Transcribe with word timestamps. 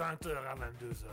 20h 0.00 0.34
à 0.34 0.54
22h, 0.54 1.04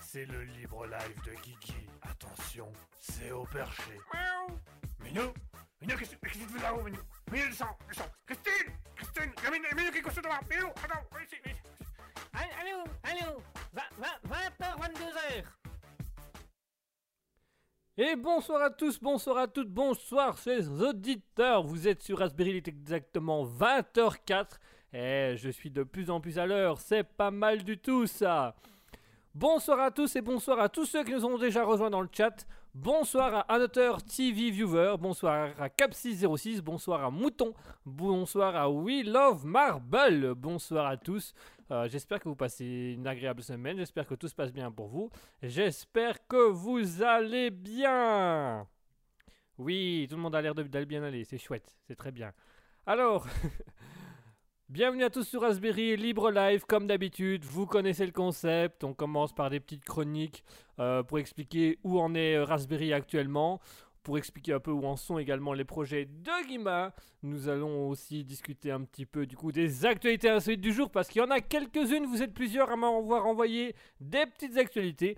c'est 0.00 0.24
le 0.24 0.42
libre 0.42 0.84
live 0.86 1.22
de 1.24 1.40
Kiki. 1.40 1.86
Attention, 2.02 2.66
c'est 3.00 3.30
au 3.30 3.44
perché. 3.44 3.92
Miaou 4.12 4.58
Minou 5.04 5.32
Minou, 5.80 5.96
qu'est-ce 5.96 6.16
que 6.16 6.28
tu 6.28 6.38
fais 6.40 6.60
là-haut, 6.60 6.82
Minou 6.82 6.98
Minou, 7.30 7.46
descends, 7.46 7.78
descends 7.86 8.10
Christine 8.26 8.72
Christine 8.96 9.32
Minou, 9.52 9.76
Minou, 9.76 9.90
qui 9.92 9.98
est 9.98 10.20
devant 10.20 10.34
Minou, 10.50 10.66
attends, 10.66 11.06
viens 11.12 11.22
ici, 11.22 11.36
viens 11.44 11.52
ici. 11.52 11.62
Allô, 12.60 12.84
allô 13.04 13.40
20h, 14.28 14.80
22h 14.80 15.44
Et 17.98 18.16
bonsoir 18.16 18.62
à 18.62 18.70
tous, 18.70 18.98
bonsoir 18.98 19.38
à 19.38 19.46
toutes, 19.46 19.70
bonsoir 19.70 20.36
chers 20.38 20.72
auditeurs. 20.72 21.62
Vous 21.62 21.86
êtes 21.86 22.02
sur 22.02 22.18
Raspberry, 22.18 22.50
il 22.50 22.56
est 22.56 22.66
exactement 22.66 23.44
20h04. 23.46 24.58
Et 24.96 25.34
je 25.36 25.50
suis 25.50 25.70
de 25.72 25.82
plus 25.82 26.08
en 26.08 26.20
plus 26.20 26.38
à 26.38 26.46
l'heure, 26.46 26.80
c'est 26.80 27.02
pas 27.02 27.32
mal 27.32 27.64
du 27.64 27.78
tout 27.78 28.06
ça. 28.06 28.54
Bonsoir 29.34 29.80
à 29.80 29.90
tous 29.90 30.14
et 30.14 30.20
bonsoir 30.20 30.60
à 30.60 30.68
tous 30.68 30.86
ceux 30.86 31.02
qui 31.02 31.10
nous 31.10 31.24
ont 31.24 31.36
déjà 31.36 31.64
rejoints 31.64 31.90
dans 31.90 32.00
le 32.00 32.08
chat. 32.12 32.46
Bonsoir 32.72 33.34
à 33.34 33.40
Annoteur 33.52 34.04
TV 34.04 34.52
Viewer, 34.52 34.94
bonsoir 35.00 35.50
à 35.60 35.66
Cap606, 35.66 36.60
bonsoir 36.60 37.02
à 37.02 37.10
Mouton, 37.10 37.54
bonsoir 37.84 38.54
à 38.54 38.70
We 38.70 39.04
Love 39.04 39.44
Marble, 39.44 40.36
bonsoir 40.36 40.86
à 40.86 40.96
tous. 40.96 41.34
Euh, 41.72 41.88
j'espère 41.88 42.20
que 42.20 42.28
vous 42.28 42.36
passez 42.36 42.94
une 42.96 43.08
agréable 43.08 43.42
semaine, 43.42 43.76
j'espère 43.76 44.06
que 44.06 44.14
tout 44.14 44.28
se 44.28 44.34
passe 44.36 44.52
bien 44.52 44.70
pour 44.70 44.86
vous, 44.86 45.10
j'espère 45.42 46.24
que 46.28 46.50
vous 46.50 47.02
allez 47.02 47.50
bien. 47.50 48.64
Oui, 49.58 50.06
tout 50.08 50.14
le 50.14 50.22
monde 50.22 50.36
a 50.36 50.40
l'air 50.40 50.54
d'aller 50.54 50.86
bien 50.86 51.02
aller, 51.02 51.24
c'est 51.24 51.38
chouette, 51.38 51.76
c'est 51.88 51.96
très 51.96 52.12
bien. 52.12 52.32
Alors, 52.86 53.26
bienvenue 54.68 55.04
à 55.04 55.10
tous 55.10 55.24
sur 55.24 55.42
Raspberry 55.42 55.96
Libre 55.96 56.30
Live, 56.30 56.64
comme 56.66 56.86
d'habitude, 56.86 57.44
vous 57.44 57.66
connaissez 57.66 58.06
le 58.06 58.12
concept, 58.12 58.82
on 58.82 58.94
commence 58.94 59.32
par 59.34 59.50
des 59.50 59.60
petites 59.60 59.84
chroniques 59.84 60.42
euh, 60.78 61.02
pour 61.02 61.18
expliquer 61.18 61.78
où 61.84 62.00
en 62.00 62.14
est 62.14 62.36
euh, 62.36 62.44
Raspberry 62.44 62.92
actuellement, 62.92 63.60
pour 64.02 64.18
expliquer 64.18 64.54
un 64.54 64.60
peu 64.60 64.70
où 64.70 64.84
en 64.84 64.96
sont 64.96 65.18
également 65.18 65.52
les 65.52 65.64
projets 65.64 66.06
de 66.06 66.46
Guima. 66.46 66.94
Nous 67.22 67.48
allons 67.48 67.88
aussi 67.88 68.24
discuter 68.24 68.70
un 68.70 68.82
petit 68.82 69.06
peu 69.06 69.26
du 69.26 69.36
coup 69.36 69.52
des 69.52 69.86
actualités 69.86 70.30
insolites 70.30 70.60
du 70.60 70.72
jour, 70.72 70.90
parce 70.90 71.08
qu'il 71.08 71.20
y 71.20 71.24
en 71.24 71.30
a 71.30 71.40
quelques-unes, 71.40 72.06
vous 72.06 72.22
êtes 72.22 72.34
plusieurs 72.34 72.70
à 72.70 72.76
m'avoir 72.76 73.26
envoyé 73.26 73.74
des 74.00 74.26
petites 74.26 74.56
actualités. 74.56 75.16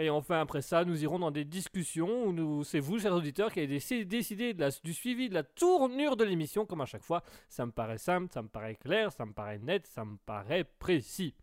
Et 0.00 0.10
enfin, 0.10 0.40
après 0.40 0.62
ça, 0.62 0.84
nous 0.84 1.02
irons 1.02 1.18
dans 1.18 1.30
des 1.30 1.44
discussions 1.44 2.26
où 2.26 2.64
c'est 2.64 2.80
vous, 2.80 2.98
chers 2.98 3.14
auditeurs, 3.14 3.52
qui 3.52 3.60
avez 3.60 3.78
déc- 3.78 4.06
décidé 4.08 4.54
du 4.82 4.94
suivi 4.94 5.28
de 5.28 5.34
la 5.34 5.42
tournure 5.42 6.16
de 6.16 6.24
l'émission, 6.24 6.64
comme 6.66 6.80
à 6.80 6.86
chaque 6.86 7.04
fois. 7.04 7.22
Ça 7.48 7.66
me 7.66 7.72
paraît 7.72 7.98
simple, 7.98 8.32
ça 8.32 8.42
me 8.42 8.48
paraît 8.48 8.76
clair, 8.76 9.12
ça 9.12 9.26
me 9.26 9.32
paraît 9.32 9.58
net, 9.58 9.86
ça 9.86 10.04
me 10.04 10.16
paraît 10.24 10.64
précis. 10.64 11.34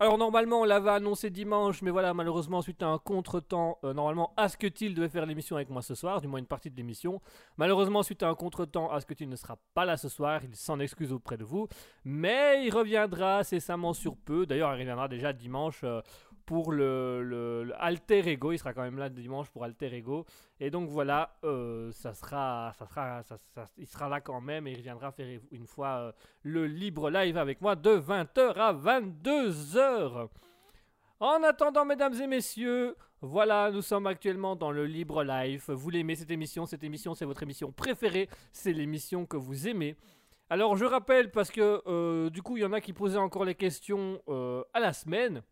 Alors 0.00 0.18
normalement 0.18 0.62
on 0.62 0.64
l'avait 0.64 0.90
annoncé 0.90 1.30
dimanche, 1.30 1.80
mais 1.80 1.92
voilà 1.92 2.12
malheureusement 2.14 2.60
suite 2.62 2.82
à 2.82 2.88
un 2.88 2.98
contretemps, 2.98 3.78
euh, 3.84 3.94
normalement 3.94 4.34
Asketil 4.36 4.92
devait 4.92 5.08
faire 5.08 5.24
l'émission 5.24 5.54
avec 5.54 5.70
moi 5.70 5.82
ce 5.82 5.94
soir, 5.94 6.20
du 6.20 6.26
moins 6.26 6.40
une 6.40 6.46
partie 6.46 6.68
de 6.68 6.76
l'émission. 6.76 7.22
Malheureusement 7.58 8.02
suite 8.02 8.24
à 8.24 8.28
un 8.28 8.34
contretemps, 8.34 8.90
Asketil 8.90 9.28
ne 9.28 9.36
sera 9.36 9.56
pas 9.72 9.84
là 9.84 9.96
ce 9.96 10.08
soir, 10.08 10.40
il 10.42 10.56
s'en 10.56 10.80
excuse 10.80 11.12
auprès 11.12 11.36
de 11.36 11.44
vous, 11.44 11.68
mais 12.04 12.66
il 12.66 12.70
reviendra 12.74 13.38
incessamment 13.38 13.92
sur 13.92 14.16
peu. 14.16 14.46
D'ailleurs 14.46 14.74
il 14.74 14.80
reviendra 14.80 15.06
déjà 15.06 15.32
dimanche 15.32 15.82
euh, 15.84 16.00
pour 16.46 16.72
le, 16.72 17.72
Alter 17.78 18.28
Ego, 18.30 18.52
il 18.52 18.58
sera 18.58 18.74
quand 18.74 18.82
même 18.82 18.98
là 18.98 19.08
dimanche 19.08 19.50
pour 19.50 19.64
Alter 19.64 19.94
Ego. 19.94 20.26
Et 20.60 20.70
donc 20.70 20.88
voilà, 20.90 21.36
euh, 21.44 21.90
ça 21.92 22.12
sera, 22.14 22.72
ça 22.78 22.86
sera, 22.86 23.22
ça- 23.22 23.38
ça- 23.54 23.66
il 23.78 23.86
sera 23.86 24.08
là 24.08 24.20
quand 24.20 24.40
même 24.40 24.66
et 24.66 24.72
il 24.72 24.76
reviendra 24.76 25.10
faire 25.12 25.40
une 25.50 25.66
fois 25.66 25.88
euh, 25.98 26.12
le 26.42 26.66
libre 26.66 27.10
live 27.10 27.36
avec 27.38 27.60
moi 27.60 27.76
de 27.76 27.90
20h 27.90 28.58
à 28.58 28.72
22h. 28.72 30.28
En 31.20 31.42
attendant, 31.42 31.84
mesdames 31.84 32.14
et 32.20 32.26
messieurs, 32.26 32.96
voilà, 33.22 33.70
nous 33.70 33.82
sommes 33.82 34.06
actuellement 34.06 34.56
dans 34.56 34.70
le 34.70 34.84
libre 34.84 35.22
live. 35.24 35.64
Vous 35.68 35.88
l'aimez 35.90 36.16
cette 36.16 36.30
émission 36.30 36.66
Cette 36.66 36.84
émission, 36.84 37.14
c'est 37.14 37.24
votre 37.24 37.42
émission 37.42 37.72
préférée. 37.72 38.28
C'est 38.52 38.72
l'émission 38.72 39.24
que 39.24 39.36
vous 39.36 39.66
aimez. 39.68 39.96
Alors, 40.50 40.76
je 40.76 40.84
rappelle, 40.84 41.30
parce 41.30 41.50
que 41.50 41.80
euh, 41.86 42.28
du 42.28 42.42
coup, 42.42 42.58
il 42.58 42.60
y 42.60 42.66
en 42.66 42.72
a 42.74 42.80
qui 42.82 42.92
posaient 42.92 43.16
encore 43.16 43.46
les 43.46 43.54
questions 43.54 44.20
à 44.74 44.80
la 44.80 44.92
semaine. 44.92 45.42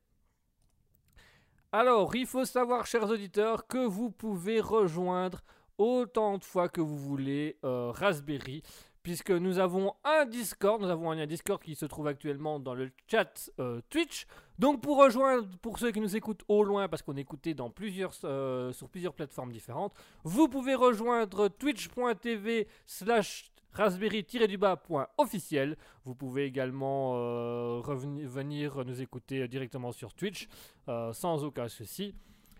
Alors, 1.74 2.14
il 2.14 2.26
faut 2.26 2.44
savoir, 2.44 2.86
chers 2.86 3.08
auditeurs, 3.08 3.66
que 3.66 3.78
vous 3.78 4.10
pouvez 4.10 4.60
rejoindre 4.60 5.40
autant 5.78 6.36
de 6.36 6.44
fois 6.44 6.68
que 6.68 6.82
vous 6.82 6.98
voulez 6.98 7.56
euh, 7.64 7.90
Raspberry, 7.92 8.62
puisque 9.02 9.30
nous 9.30 9.58
avons 9.58 9.94
un 10.04 10.26
Discord, 10.26 10.82
nous 10.82 10.90
avons 10.90 11.10
un 11.10 11.14
lien 11.14 11.26
Discord 11.26 11.62
qui 11.62 11.74
se 11.74 11.86
trouve 11.86 12.08
actuellement 12.08 12.60
dans 12.60 12.74
le 12.74 12.90
chat 13.10 13.50
euh, 13.58 13.80
Twitch. 13.88 14.26
Donc, 14.58 14.82
pour 14.82 14.98
rejoindre, 14.98 15.48
pour 15.62 15.78
ceux 15.78 15.92
qui 15.92 16.00
nous 16.02 16.14
écoutent 16.14 16.44
au 16.46 16.62
loin, 16.62 16.88
parce 16.88 17.00
qu'on 17.00 17.14
dans 17.14 17.70
plusieurs, 17.70 18.12
euh, 18.24 18.70
sur 18.74 18.90
plusieurs 18.90 19.14
plateformes 19.14 19.50
différentes, 19.50 19.94
vous 20.24 20.48
pouvez 20.48 20.74
rejoindre 20.74 21.48
twitch.tv 21.48 22.68
slash 22.84 23.51
raspberry-du-bas.officiel. 23.74 25.76
Vous 26.04 26.14
pouvez 26.14 26.44
également 26.44 27.14
euh, 27.16 27.80
revenir 27.80 28.28
venir 28.28 28.84
nous 28.84 29.02
écouter 29.02 29.48
directement 29.48 29.90
sur 29.92 30.14
Twitch 30.14 30.48
euh, 30.88 31.12
sans 31.12 31.44
aucun 31.44 31.68
souci. 31.68 32.14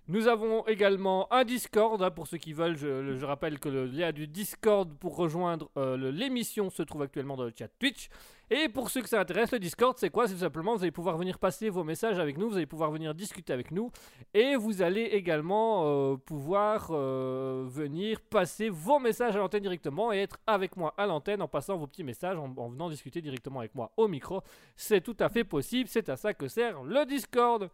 Nous 0.09 0.27
avons 0.27 0.67
également 0.67 1.33
un 1.33 1.45
Discord, 1.45 2.03
hein, 2.03 2.11
pour 2.11 2.27
ceux 2.27 2.37
qui 2.37 2.53
veulent, 2.53 2.77
je, 2.77 3.25
rappelle 3.25 3.61
que 3.61 3.69
le 3.69 3.87
lien 3.87 4.11
du 4.11 4.27
Discord 4.27 4.93
pour 4.99 5.17
rejoindre 5.17 5.71
euh, 5.77 6.11
l'émission 6.11 6.71
se 6.71 6.83
trouve 6.83 7.03
actuellement 7.03 7.37
dans 7.37 7.45
le 7.45 7.53
chat 7.57 7.69
Twitch. 7.79 8.09
Et 8.51 8.69
pour 8.69 8.91
ceux 8.91 9.01
que 9.01 9.09
ça 9.09 9.21
intéresse, 9.21 9.51
le 9.53 9.59
Discord, 9.59 9.97
c'est 9.97 10.11
quoi? 10.11 10.29
C'est 10.29 10.35
tout 10.35 10.41
simplement, 10.41 10.77
vous 10.77 10.83
allez 10.83 10.91
pouvoir 10.91 11.17
venir 11.17 11.39
passer 11.39 11.71
vos 11.71 11.85
messages 11.85 12.19
avec 12.19 12.37
nous, 12.37 12.51
vous 12.51 12.57
allez 12.57 12.67
pouvoir 12.67 12.91
venir 12.91 13.15
discuter 13.15 13.53
avec 13.53 13.71
nous, 13.71 13.91
et 14.35 14.57
vous 14.57 14.83
allez 14.83 15.03
également 15.03 15.85
euh, 15.87 16.17
pouvoir 16.17 16.89
euh, 16.91 17.65
venir 17.67 18.21
passer 18.21 18.69
vos 18.69 18.99
messages 18.99 19.37
à 19.37 19.39
l'antenne 19.39 19.63
directement 19.63 20.13
et 20.13 20.19
être 20.19 20.39
avec 20.47 20.77
moi 20.77 20.93
à 20.99 21.07
l'antenne 21.07 21.41
en 21.41 21.49
passant 21.49 21.77
vos 21.77 21.87
petits 21.87 22.05
messages, 22.05 22.37
en, 22.37 22.53
en 22.57 22.69
venant 22.69 22.91
discuter 22.91 23.23
directement 23.23 23.61
avec 23.61 23.75
moi 23.75 23.91
au 23.97 24.07
micro. 24.07 24.43
C'est 24.77 25.01
tout 25.01 25.17
à 25.19 25.29
fait 25.29 25.45
possible, 25.45 25.89
c'est 25.89 26.09
à 26.09 26.17
ça 26.17 26.35
que 26.35 26.49
sert 26.49 26.83
le 26.83 27.07
Discord. 27.07 27.71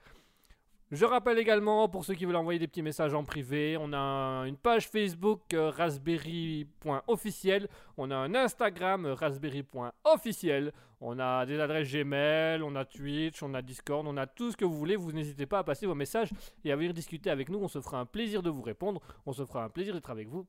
Je 0.91 1.05
rappelle 1.05 1.39
également, 1.39 1.87
pour 1.91 2.07
ceux 2.07 2.15
qui 2.15 2.25
veulent 2.25 2.37
envoyer 2.37 2.59
des 2.59 2.67
petits 2.67 2.81
messages 2.81 3.13
en 3.13 3.23
privé, 3.23 3.77
on 3.79 3.93
a 3.93 4.45
une 4.47 4.57
page 4.57 4.89
Facebook 4.89 5.43
euh, 5.53 5.69
raspberry.officiel, 5.69 7.69
on 7.99 8.11
a 8.11 8.17
un 8.17 8.35
Instagram 8.35 9.05
euh, 9.05 9.13
raspberry.officiel, 9.13 10.73
on 11.03 11.19
a 11.19 11.45
des 11.45 11.61
adresses 11.61 11.93
Gmail, 11.93 12.63
on 12.63 12.75
a 12.75 12.87
Twitch, 12.87 13.43
on 13.43 13.53
a 13.53 13.61
Discord, 13.61 14.07
on 14.07 14.17
a 14.17 14.27
tout 14.27 14.51
ce 14.51 14.57
que 14.57 14.65
vous 14.65 14.79
voulez. 14.79 14.97
Vous 14.97 15.13
n'hésitez 15.13 15.45
pas 15.45 15.59
à 15.59 15.63
passer 15.63 15.85
vos 15.85 15.95
messages 15.95 16.31
et 16.65 16.73
à 16.73 16.77
venir 16.77 16.95
discuter 16.95 17.29
avec 17.29 17.51
nous. 17.51 17.59
On 17.59 17.69
se 17.69 17.83
fera 17.83 18.01
un 18.01 18.07
plaisir 18.07 18.43
de 18.43 18.49
vous 18.49 18.63
répondre, 18.63 19.03
on 19.27 19.35
se 19.35 19.45
fera 19.45 19.63
un 19.63 19.69
plaisir 19.69 19.93
d'être 19.93 20.09
avec 20.09 20.29
vous. 20.29 20.47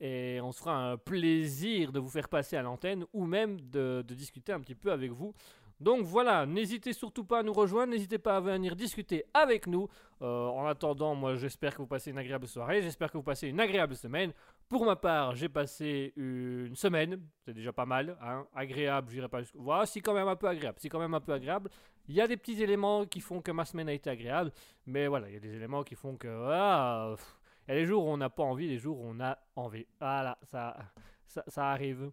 Et 0.00 0.38
on 0.42 0.52
se 0.52 0.58
fera 0.58 0.90
un 0.90 0.98
plaisir 0.98 1.92
de 1.92 1.98
vous 1.98 2.10
faire 2.10 2.28
passer 2.28 2.56
à 2.56 2.62
l'antenne 2.62 3.06
ou 3.14 3.24
même 3.24 3.58
de, 3.58 4.04
de 4.06 4.14
discuter 4.14 4.52
un 4.52 4.60
petit 4.60 4.74
peu 4.74 4.92
avec 4.92 5.12
vous. 5.12 5.32
Donc 5.80 6.04
voilà, 6.04 6.46
n'hésitez 6.46 6.92
surtout 6.92 7.24
pas 7.24 7.40
à 7.40 7.42
nous 7.42 7.52
rejoindre, 7.52 7.92
n'hésitez 7.92 8.18
pas 8.18 8.36
à 8.36 8.40
venir 8.40 8.76
discuter 8.76 9.24
avec 9.34 9.66
nous. 9.66 9.88
Euh, 10.22 10.46
en 10.46 10.66
attendant, 10.66 11.14
moi 11.14 11.34
j'espère 11.36 11.74
que 11.74 11.82
vous 11.82 11.88
passez 11.88 12.10
une 12.10 12.18
agréable 12.18 12.46
soirée, 12.46 12.80
j'espère 12.82 13.10
que 13.10 13.16
vous 13.16 13.22
passez 13.22 13.48
une 13.48 13.60
agréable 13.60 13.94
semaine. 13.96 14.32
Pour 14.68 14.84
ma 14.84 14.96
part, 14.96 15.34
j'ai 15.34 15.48
passé 15.48 16.12
une 16.16 16.76
semaine, 16.76 17.20
c'est 17.44 17.52
déjà 17.52 17.72
pas 17.72 17.86
mal, 17.86 18.16
hein. 18.22 18.46
agréable, 18.54 19.08
je 19.10 19.16
dirais 19.16 19.28
pas 19.28 19.40
jusqu'au... 19.40 19.60
Voilà, 19.60 19.86
si 19.86 20.00
quand 20.00 20.14
même 20.14 20.28
un 20.28 20.36
peu 20.36 20.48
agréable, 20.48 20.78
si 20.80 20.88
quand 20.88 21.00
même 21.00 21.14
un 21.14 21.20
peu 21.20 21.32
agréable. 21.32 21.70
Il 22.08 22.14
y 22.14 22.20
a 22.20 22.26
des 22.26 22.36
petits 22.36 22.62
éléments 22.62 23.06
qui 23.06 23.20
font 23.20 23.40
que 23.40 23.50
ma 23.50 23.64
semaine 23.64 23.88
a 23.88 23.92
été 23.92 24.10
agréable, 24.10 24.52
mais 24.86 25.06
voilà, 25.06 25.28
il 25.28 25.34
y 25.34 25.36
a 25.36 25.40
des 25.40 25.54
éléments 25.54 25.82
qui 25.82 25.94
font 25.94 26.16
que... 26.16 26.28
Ah, 26.28 27.14
il 27.66 27.70
y 27.70 27.76
a 27.76 27.80
les 27.80 27.86
jours 27.86 28.04
où 28.04 28.08
on 28.08 28.18
n'a 28.18 28.28
pas 28.28 28.42
envie, 28.42 28.68
les 28.68 28.78
jours 28.78 29.00
où 29.00 29.06
on 29.06 29.20
a 29.20 29.38
envie. 29.56 29.86
Voilà, 29.98 30.38
ça, 30.42 30.76
ça 31.26 31.70
arrive. 31.70 32.10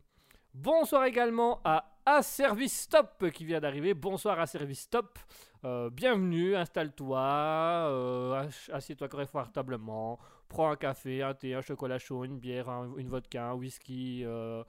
Bonsoir 0.53 1.05
également 1.05 1.61
à 1.63 2.21
Service 2.21 2.81
Stop 2.81 3.29
qui 3.33 3.45
vient 3.45 3.59
d'arriver. 3.59 3.93
Bonsoir 3.93 4.39
à 4.39 4.45
Service 4.47 4.81
Stop. 4.81 5.17
Euh, 5.63 5.89
bienvenue, 5.89 6.55
installe-toi, 6.55 7.19
euh, 7.21 8.49
assieds-toi 8.73 9.07
confortablement, 9.07 10.19
prends 10.49 10.71
un 10.71 10.75
café, 10.75 11.21
un 11.21 11.33
thé, 11.35 11.53
un 11.53 11.61
chocolat 11.61 11.99
chaud, 11.99 12.25
une 12.25 12.39
bière, 12.39 12.67
un- 12.67 12.95
une 12.97 13.07
vodka, 13.07 13.45
un 13.51 13.53
whisky, 13.53 14.23
euh, 14.25 14.63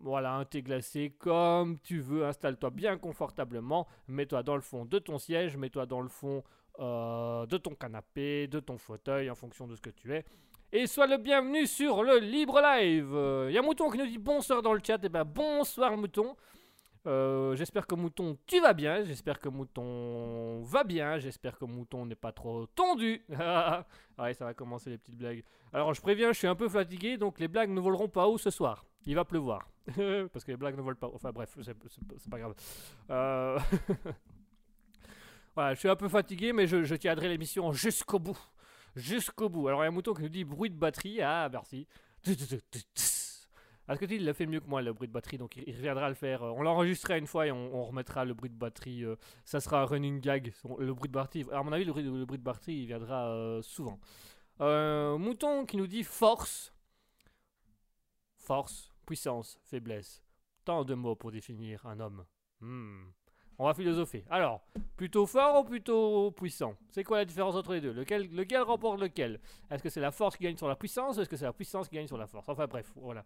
voilà, 0.00 0.32
un 0.34 0.44
thé 0.46 0.62
glacé, 0.62 1.14
comme 1.18 1.78
tu 1.80 2.00
veux. 2.00 2.24
Installe-toi 2.24 2.70
bien 2.70 2.96
confortablement, 2.96 3.86
mets-toi 4.08 4.42
dans 4.42 4.56
le 4.56 4.62
fond 4.62 4.86
de 4.86 4.98
ton 4.98 5.18
siège, 5.18 5.56
mets-toi 5.56 5.84
dans 5.86 6.00
le 6.00 6.08
fond 6.08 6.42
de 6.78 7.56
ton 7.58 7.74
canapé, 7.74 8.48
de 8.48 8.58
ton 8.58 8.78
fauteuil, 8.78 9.30
en 9.30 9.34
fonction 9.34 9.66
de 9.68 9.76
ce 9.76 9.82
que 9.82 9.90
tu 9.90 10.14
es. 10.14 10.24
Et 10.74 10.86
sois 10.86 11.06
le 11.06 11.18
bienvenu 11.18 11.66
sur 11.66 12.02
le 12.02 12.16
Libre 12.18 12.58
Live. 12.62 13.14
Il 13.50 13.54
y 13.54 13.58
a 13.58 13.62
Mouton 13.62 13.90
qui 13.90 13.98
nous 13.98 14.06
dit 14.06 14.16
bonsoir 14.16 14.62
dans 14.62 14.72
le 14.72 14.80
chat. 14.82 15.04
Et 15.04 15.10
ben 15.10 15.22
bonsoir 15.22 15.94
Mouton. 15.98 16.34
Euh, 17.06 17.54
j'espère 17.56 17.86
que 17.86 17.94
Mouton, 17.94 18.38
tu 18.46 18.58
vas 18.58 18.72
bien. 18.72 19.04
J'espère 19.04 19.38
que 19.38 19.50
Mouton 19.50 20.62
va 20.62 20.82
bien. 20.82 21.18
J'espère 21.18 21.58
que 21.58 21.66
Mouton 21.66 22.06
n'est 22.06 22.14
pas 22.14 22.32
trop 22.32 22.64
tondu. 22.68 23.22
ouais, 23.28 24.32
ça 24.32 24.46
va 24.46 24.54
commencer 24.54 24.88
les 24.88 24.96
petites 24.96 25.18
blagues. 25.18 25.44
Alors, 25.74 25.92
je 25.92 26.00
préviens, 26.00 26.32
je 26.32 26.38
suis 26.38 26.46
un 26.46 26.54
peu 26.54 26.70
fatigué, 26.70 27.18
donc 27.18 27.38
les 27.38 27.48
blagues 27.48 27.68
ne 27.68 27.80
voleront 27.80 28.08
pas 28.08 28.26
haut 28.26 28.38
ce 28.38 28.48
soir. 28.48 28.86
Il 29.04 29.14
va 29.14 29.26
pleuvoir. 29.26 29.68
Parce 30.32 30.42
que 30.42 30.52
les 30.52 30.56
blagues 30.56 30.78
ne 30.78 30.80
volent 30.80 30.96
pas 30.98 31.08
haut. 31.08 31.16
Enfin, 31.16 31.32
bref, 31.32 31.54
c'est 31.60 32.30
pas 32.30 32.38
grave. 32.38 32.54
Euh, 33.10 33.58
Voilà, 35.54 35.74
je 35.74 35.80
suis 35.80 35.88
un 35.90 35.96
peu 35.96 36.08
fatigué, 36.08 36.54
mais 36.54 36.66
je 36.66 36.94
tiendrai 36.94 37.28
l'émission 37.28 37.72
jusqu'au 37.74 38.18
bout. 38.18 38.38
Jusqu'au 38.96 39.48
bout. 39.48 39.68
Alors, 39.68 39.80
il 39.80 39.84
y 39.84 39.86
a 39.86 39.88
un 39.88 39.92
mouton 39.92 40.14
qui 40.14 40.22
nous 40.22 40.28
dit 40.28 40.44
bruit 40.44 40.70
de 40.70 40.76
batterie. 40.76 41.20
Ah, 41.22 41.48
merci. 41.50 41.86
Parce 43.86 43.98
que 43.98 44.04
il 44.04 44.24
le 44.24 44.32
fait 44.32 44.46
mieux 44.46 44.60
que 44.60 44.68
moi, 44.68 44.80
le 44.80 44.92
bruit 44.92 45.08
de 45.08 45.12
batterie, 45.12 45.38
donc 45.38 45.56
il, 45.56 45.74
reviendra 45.74 46.08
le 46.08 46.14
faire. 46.14 46.42
Euh, 46.42 46.50
On 46.56 46.62
l'enregistrera 46.62 47.18
une 47.18 47.26
fois 47.26 47.46
et 47.46 47.52
on, 47.52 47.84
remettra 47.84 48.24
le 48.24 48.32
bruit 48.34 48.50
de 48.50 48.54
batterie. 48.56 49.04
euh, 49.04 49.16
ça 49.44 49.60
sera 49.60 49.82
un 49.82 49.84
running 49.84 50.20
gag. 50.20 50.52
Le 50.78 50.94
bruit 50.94 51.08
de 51.08 51.14
batterie, 51.14 51.44
à 51.52 51.62
mon 51.62 51.72
avis, 51.72 51.84
le, 51.84 51.92
bruit- 51.92 52.04
le 52.04 52.24
bruit 52.24 52.38
de 52.38 52.44
batterie, 52.44 52.74
il 52.74 52.86
viendra 52.86 53.28
euh, 53.30 53.60
souvent. 53.62 53.98
Euh, 54.60 55.18
mouton 55.18 55.66
qui 55.66 55.76
nous 55.76 55.86
dit 55.88 56.04
force. 56.04 56.72
Force, 58.36 58.92
puissance, 59.06 59.58
faiblesse. 59.64 60.22
Tant 60.64 60.84
de 60.84 60.94
mots 60.94 61.16
pour 61.16 61.32
définir 61.32 61.84
un 61.86 61.98
homme. 62.00 62.24
Hmm. 62.60 63.06
On 63.62 63.66
va 63.66 63.74
philosopher. 63.74 64.24
Alors, 64.28 64.60
plutôt 64.96 65.24
fort 65.24 65.60
ou 65.60 65.64
plutôt 65.64 66.32
puissant? 66.32 66.74
C'est 66.90 67.04
quoi 67.04 67.18
la 67.18 67.24
différence 67.24 67.54
entre 67.54 67.74
les 67.74 67.80
deux? 67.80 67.92
Lequel, 67.92 68.28
lequel 68.34 68.62
remporte 68.62 69.00
lequel? 69.00 69.38
Est-ce 69.70 69.80
que 69.80 69.88
c'est 69.88 70.00
la 70.00 70.10
force 70.10 70.36
qui 70.36 70.42
gagne 70.42 70.56
sur 70.56 70.66
la 70.66 70.74
puissance 70.74 71.16
ou 71.16 71.20
est-ce 71.20 71.28
que 71.28 71.36
c'est 71.36 71.44
la 71.44 71.52
puissance 71.52 71.88
qui 71.88 71.94
gagne 71.94 72.08
sur 72.08 72.18
la 72.18 72.26
force? 72.26 72.48
Enfin 72.48 72.66
bref, 72.66 72.90
voilà. 72.96 73.22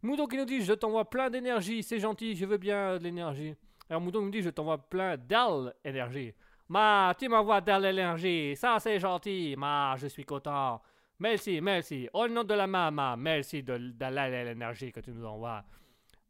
Mouton 0.00 0.26
qui 0.28 0.38
nous 0.38 0.46
dit 0.46 0.62
Je 0.62 0.72
t'envoie 0.72 1.04
plein 1.04 1.28
d'énergie, 1.28 1.82
c'est 1.82 1.98
gentil, 1.98 2.34
je 2.34 2.46
veux 2.46 2.56
bien 2.56 2.96
de 2.96 3.04
l'énergie. 3.04 3.54
Alors 3.90 4.00
Mouton 4.00 4.22
nous 4.22 4.30
dit 4.30 4.40
Je 4.40 4.48
t'envoie 4.48 4.78
plein 4.78 5.18
d'al 5.18 5.74
énergie. 5.84 6.32
Ma, 6.70 7.14
tu 7.18 7.28
m'envoies 7.28 7.60
de 7.60 7.72
l'énergie, 7.72 8.56
ça 8.56 8.78
c'est 8.80 8.98
gentil, 8.98 9.56
ma, 9.58 9.94
je 9.98 10.06
suis 10.06 10.24
content. 10.24 10.80
Merci, 11.18 11.60
merci. 11.60 12.08
Au 12.14 12.26
nom 12.26 12.44
de 12.44 12.54
la 12.54 12.66
maman, 12.66 13.14
merci 13.18 13.62
de, 13.62 13.76
de 13.76 14.44
l'énergie 14.46 14.90
que 14.90 15.00
tu 15.00 15.10
nous 15.10 15.26
envoies. 15.26 15.62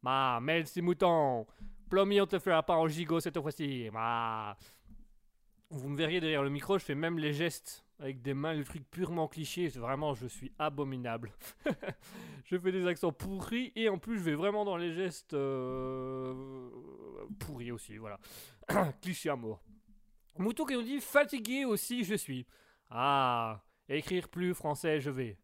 Ma, 0.01 0.37
merci 0.41 0.81
Mouton. 0.81 1.45
Plomi, 1.89 2.19
on 2.19 2.25
te 2.25 2.39
fera 2.39 2.63
pas 2.63 2.75
en 2.75 2.87
gigot 2.87 3.19
cette 3.19 3.39
fois-ci. 3.39 3.89
Ma. 3.91 4.57
Vous 5.69 5.89
me 5.89 5.97
verriez 5.97 6.19
derrière 6.19 6.43
le 6.43 6.49
micro, 6.49 6.77
je 6.77 6.83
fais 6.83 6.95
même 6.95 7.19
les 7.19 7.33
gestes 7.33 7.85
avec 7.99 8.21
des 8.21 8.33
mains, 8.33 8.53
le 8.53 8.63
truc 8.63 8.89
purement 8.89 9.27
cliché. 9.27 9.67
Vraiment, 9.69 10.13
je 10.13 10.27
suis 10.27 10.51
abominable. 10.59 11.31
je 12.45 12.57
fais 12.57 12.71
des 12.71 12.85
accents 12.87 13.11
pourris 13.11 13.71
et 13.75 13.89
en 13.89 13.97
plus, 13.97 14.17
je 14.17 14.23
vais 14.23 14.35
vraiment 14.35 14.63
dans 14.63 14.77
les 14.77 14.93
gestes 14.93 15.33
euh, 15.33 16.69
pourris 17.39 17.71
aussi. 17.71 17.97
Voilà. 17.97 18.19
cliché 19.01 19.29
à 19.29 19.35
mort. 19.35 19.61
Mouton 20.37 20.65
qui 20.65 20.73
nous 20.73 20.83
dit 20.83 21.01
fatigué 21.01 21.65
aussi, 21.65 22.03
je 22.03 22.15
suis. 22.15 22.45
Ah, 22.89 23.61
écrire 23.89 24.29
plus 24.29 24.53
français, 24.53 25.01
je 25.01 25.09
vais. 25.09 25.37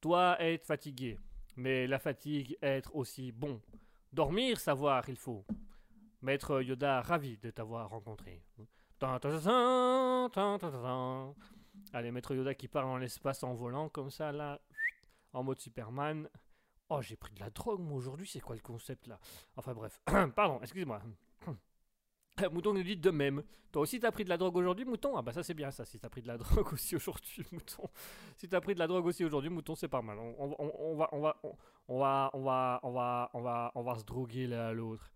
Toi, 0.00 0.36
être 0.40 0.66
fatigué. 0.66 1.18
Mais 1.56 1.86
la 1.86 1.98
fatigue, 1.98 2.58
être 2.60 2.94
aussi 2.94 3.32
bon. 3.32 3.60
Dormir, 4.16 4.58
savoir, 4.58 5.06
il 5.10 5.18
faut. 5.18 5.44
Maître 6.22 6.62
Yoda, 6.62 7.02
ravi 7.02 7.36
de 7.36 7.50
t'avoir 7.50 7.90
rencontré. 7.90 8.42
Allez, 11.92 12.10
Maître 12.10 12.34
Yoda 12.34 12.54
qui 12.54 12.66
part 12.66 12.86
dans 12.86 12.96
l'espace 12.96 13.44
en 13.44 13.52
volant, 13.52 13.90
comme 13.90 14.10
ça, 14.10 14.32
là, 14.32 14.58
en 15.34 15.42
mode 15.42 15.60
Superman. 15.60 16.30
Oh, 16.88 17.02
j'ai 17.02 17.16
pris 17.16 17.34
de 17.34 17.40
la 17.40 17.50
drogue, 17.50 17.80
moi, 17.82 17.98
aujourd'hui, 17.98 18.26
c'est 18.26 18.40
quoi 18.40 18.56
le 18.56 18.62
concept, 18.62 19.06
là? 19.06 19.20
Enfin, 19.54 19.74
bref. 19.74 20.00
Pardon, 20.34 20.60
excusez-moi. 20.62 21.02
Mouton 22.52 22.74
nous 22.74 22.82
dit 22.82 22.96
de 22.96 23.10
même. 23.10 23.42
Toi 23.72 23.82
aussi, 23.82 24.00
t'as 24.00 24.10
pris 24.10 24.24
de 24.24 24.28
la 24.28 24.36
drogue 24.38 24.56
aujourd'hui, 24.56 24.84
Mouton? 24.84 25.16
Ah, 25.16 25.22
bah, 25.22 25.32
ça, 25.32 25.42
c'est 25.42 25.54
bien, 25.54 25.70
ça, 25.70 25.84
si 25.84 25.98
t'as 25.98 26.08
pris 26.08 26.22
de 26.22 26.28
la 26.28 26.38
drogue 26.38 26.72
aussi 26.72 26.96
aujourd'hui, 26.96 27.44
Mouton. 27.52 27.88
Si 28.36 28.48
t'as 28.48 28.60
pris 28.60 28.74
de 28.74 28.78
la 28.78 28.86
drogue 28.86 29.06
aussi 29.06 29.24
aujourd'hui, 29.24 29.50
Mouton, 29.50 29.74
c'est 29.74 29.88
pas 29.88 30.02
mal. 30.02 30.18
On, 30.18 30.34
on- 30.38 30.72
on- 30.78 30.96
va, 30.96 31.08
on 31.12 31.20
va, 31.20 31.36
on- 31.88 31.98
va, 31.98 32.30
on 32.34 32.42
va, 32.42 32.80
on 32.82 32.92
va, 32.92 33.30
on 33.34 33.40
va, 33.42 33.72
on 33.74 33.82
va 33.82 33.98
se 33.98 34.04
droguer 34.04 34.46
l'un 34.46 34.66
à 34.68 34.72
l'autre. 34.72 35.10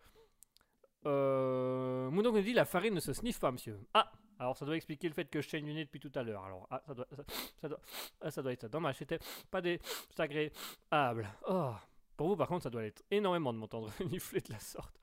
Euh, 1.07 2.11
Moudon 2.11 2.33
nous 2.33 2.43
dit 2.43 2.53
la 2.53 2.65
farine 2.67 2.95
ne 2.95 3.01
se 3.01 3.13
sniffe 3.13 3.41
pas, 3.41 3.51
monsieur. 3.51 3.79
Ah, 3.95 4.11
alors 4.39 4.57
ça 4.57 4.67
doit 4.67 4.77
expliquer 4.77 5.09
le 5.09 5.15
fait 5.15 5.25
que 5.27 5.41
je 5.41 5.49
saigne 5.49 5.65
du 5.65 5.73
nez 5.73 5.85
depuis 5.85 6.01
tout 6.01 6.13
à 6.15 6.23
l'heure. 6.23 6.45
Alors, 6.45 6.67
ah, 6.71 6.83
ça 6.87 6.95
doit, 6.95 7.07
ça, 7.61 7.69
doit, 7.69 7.81
ah, 8.21 8.31
ça 8.31 8.43
doit 8.43 8.53
être 8.53 8.61
ça. 8.63 8.69
Dommage, 8.69 8.97
c'était 8.97 9.19
pas 9.51 9.63
des 9.63 9.81
agréables. 10.19 11.29
Oh, 11.49 11.73
pour 12.17 12.29
vous, 12.29 12.37
par 12.37 12.49
contre, 12.49 12.65
ça 12.65 12.71
doit 12.71 12.85
être 12.85 13.03
énormément 13.11 13.53
de 13.55 13.59
m'entendre 13.59 13.91
renifler 13.99 14.41
de 14.43 14.53
la 14.53 14.59
sorte. 14.59 15.00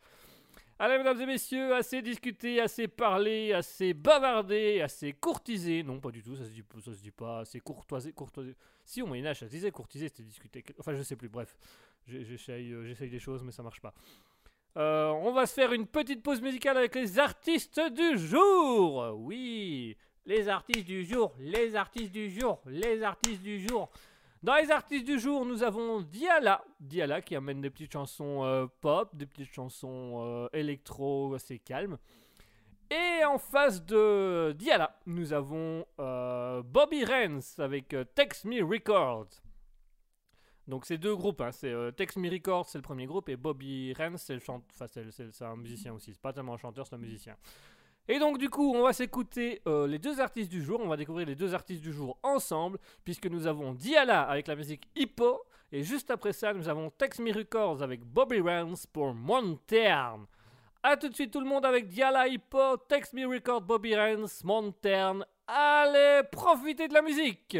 Allez, 0.79 0.99
mesdames 0.99 1.19
et 1.21 1.25
messieurs, 1.25 1.73
assez 1.73 2.03
discuté, 2.03 2.61
assez 2.61 2.87
parlé, 2.87 3.51
assez 3.51 3.95
bavardé, 3.95 4.81
assez 4.81 5.11
courtisé. 5.13 5.81
Non, 5.81 5.99
pas 5.99 6.11
du 6.11 6.21
tout, 6.21 6.35
ça 6.35 6.45
se 6.45 6.51
dit, 6.51 6.63
se 6.79 7.01
dit 7.01 7.11
pas. 7.11 7.43
C'est 7.45 7.59
courtoisé, 7.59 8.13
courtoisé. 8.13 8.55
Si 8.85 9.01
au 9.01 9.07
Moyen-Âge, 9.07 9.39
ça 9.39 9.47
se 9.47 9.51
disait 9.51 9.71
courtisé, 9.71 10.07
c'était 10.07 10.21
discuté. 10.21 10.63
Enfin, 10.77 10.93
je 10.93 11.01
sais 11.01 11.15
plus, 11.15 11.29
bref. 11.29 11.57
Euh, 12.09 12.23
j'essaye 12.85 13.09
des 13.09 13.19
choses, 13.19 13.43
mais 13.43 13.51
ça 13.51 13.63
marche 13.63 13.81
pas. 13.81 13.93
Euh, 14.77 15.07
on 15.07 15.31
va 15.31 15.47
se 15.47 15.55
faire 15.55 15.73
une 15.73 15.87
petite 15.87 16.21
pause 16.21 16.41
musicale 16.41 16.77
avec 16.77 16.93
les 16.93 17.17
artistes 17.17 17.81
du 17.91 18.19
jour. 18.19 19.15
Oui, 19.15 19.97
les 20.27 20.47
artistes 20.47 20.85
du 20.85 21.03
jour, 21.03 21.33
les 21.39 21.75
artistes 21.75 22.11
du 22.11 22.29
jour, 22.29 22.61
les 22.67 23.01
artistes 23.01 23.41
du 23.41 23.67
jour. 23.67 23.89
Dans 24.47 24.55
les 24.55 24.71
artistes 24.71 25.03
du 25.05 25.19
jour, 25.19 25.45
nous 25.45 25.61
avons 25.61 25.99
Diala. 25.99 26.63
Diala 26.79 27.21
qui 27.21 27.35
amène 27.35 27.59
des 27.59 27.69
petites 27.69 27.91
chansons 27.91 28.45
euh, 28.45 28.65
pop, 28.79 29.13
des 29.13 29.25
petites 29.25 29.51
chansons 29.53 30.21
euh, 30.23 30.47
électro 30.53 31.33
assez 31.33 31.59
calmes. 31.59 31.97
Et 32.89 33.25
en 33.25 33.37
face 33.37 33.83
de 33.83 34.53
Diala, 34.57 34.97
nous 35.05 35.33
avons 35.33 35.85
euh, 35.99 36.63
Bobby 36.63 37.03
Rance 37.03 37.59
avec 37.59 37.93
Text 38.15 38.45
Me 38.45 38.63
Records. 38.63 39.27
Donc 40.65 40.85
c'est 40.85 40.97
deux 40.97 41.17
groupes, 41.17 41.41
hein, 41.41 41.51
c'est 41.51 41.73
Text 41.97 42.15
Me 42.15 42.29
Records, 42.31 42.69
c'est 42.69 42.77
le 42.77 42.83
premier 42.83 43.05
groupe, 43.05 43.27
et 43.27 43.35
Bobby 43.35 43.93
le- 43.93 44.15
c'est 44.15 44.35
le- 44.35 45.11
c'est 45.11 45.41
un 45.43 45.57
musicien 45.57 45.93
aussi. 45.93 46.13
C'est 46.13 46.21
pas 46.21 46.31
tellement 46.31 46.53
un 46.53 46.57
chanteur, 46.57 46.87
c'est 46.87 46.95
un 46.95 46.99
musicien. 46.99 47.35
Et 48.07 48.19
donc 48.19 48.37
du 48.37 48.49
coup, 48.49 48.73
on 48.73 48.83
va 48.83 48.93
s'écouter 48.93 49.61
euh, 49.67 49.85
les 49.87 49.99
deux 49.99 50.21
artistes 50.21 50.49
du 50.49 50.61
jour. 50.61 50.79
On 50.81 50.87
va 50.87 50.97
découvrir 50.97 51.27
les 51.27 51.35
deux 51.35 51.53
artistes 51.53 51.81
du 51.81 51.91
jour 51.91 52.17
ensemble, 52.23 52.79
puisque 53.03 53.25
nous 53.27 53.47
avons 53.47 53.73
Diala 53.73 54.23
avec 54.23 54.47
la 54.47 54.55
musique 54.55 54.87
Hippo, 54.95 55.41
et 55.71 55.83
juste 55.83 56.09
après 56.11 56.31
ça, 56.31 56.53
nous 56.53 56.69
avons 56.69 56.89
Text 56.89 57.19
Me 57.19 57.33
Records 57.33 57.83
avec 57.83 58.05
Bobby 58.05 58.39
Rance 58.39 58.85
pour 58.85 59.13
Montern. 59.13 60.25
A 60.83 60.95
tout 60.95 61.09
de 61.09 61.15
suite 61.15 61.31
tout 61.31 61.41
le 61.41 61.47
monde 61.47 61.65
avec 61.65 61.89
Diala 61.89 62.27
Hippo, 62.27 62.77
Text 62.87 63.11
Me 63.13 63.27
Records, 63.27 63.61
Bobby 63.61 63.93
Rance, 63.93 64.43
Montern. 64.45 65.25
Allez, 65.45 66.21
profitez 66.31 66.87
de 66.87 66.93
la 66.93 67.01
musique 67.01 67.57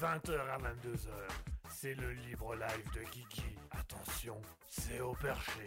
20h 0.00 0.32
à 0.48 0.56
22h. 0.56 1.10
C'est 1.68 1.92
le 1.92 2.12
libre 2.12 2.54
live 2.54 2.90
de 2.94 3.00
Kiki. 3.10 3.42
Attention, 3.72 4.40
c'est 4.66 5.00
au 5.00 5.12
perché. 5.12 5.59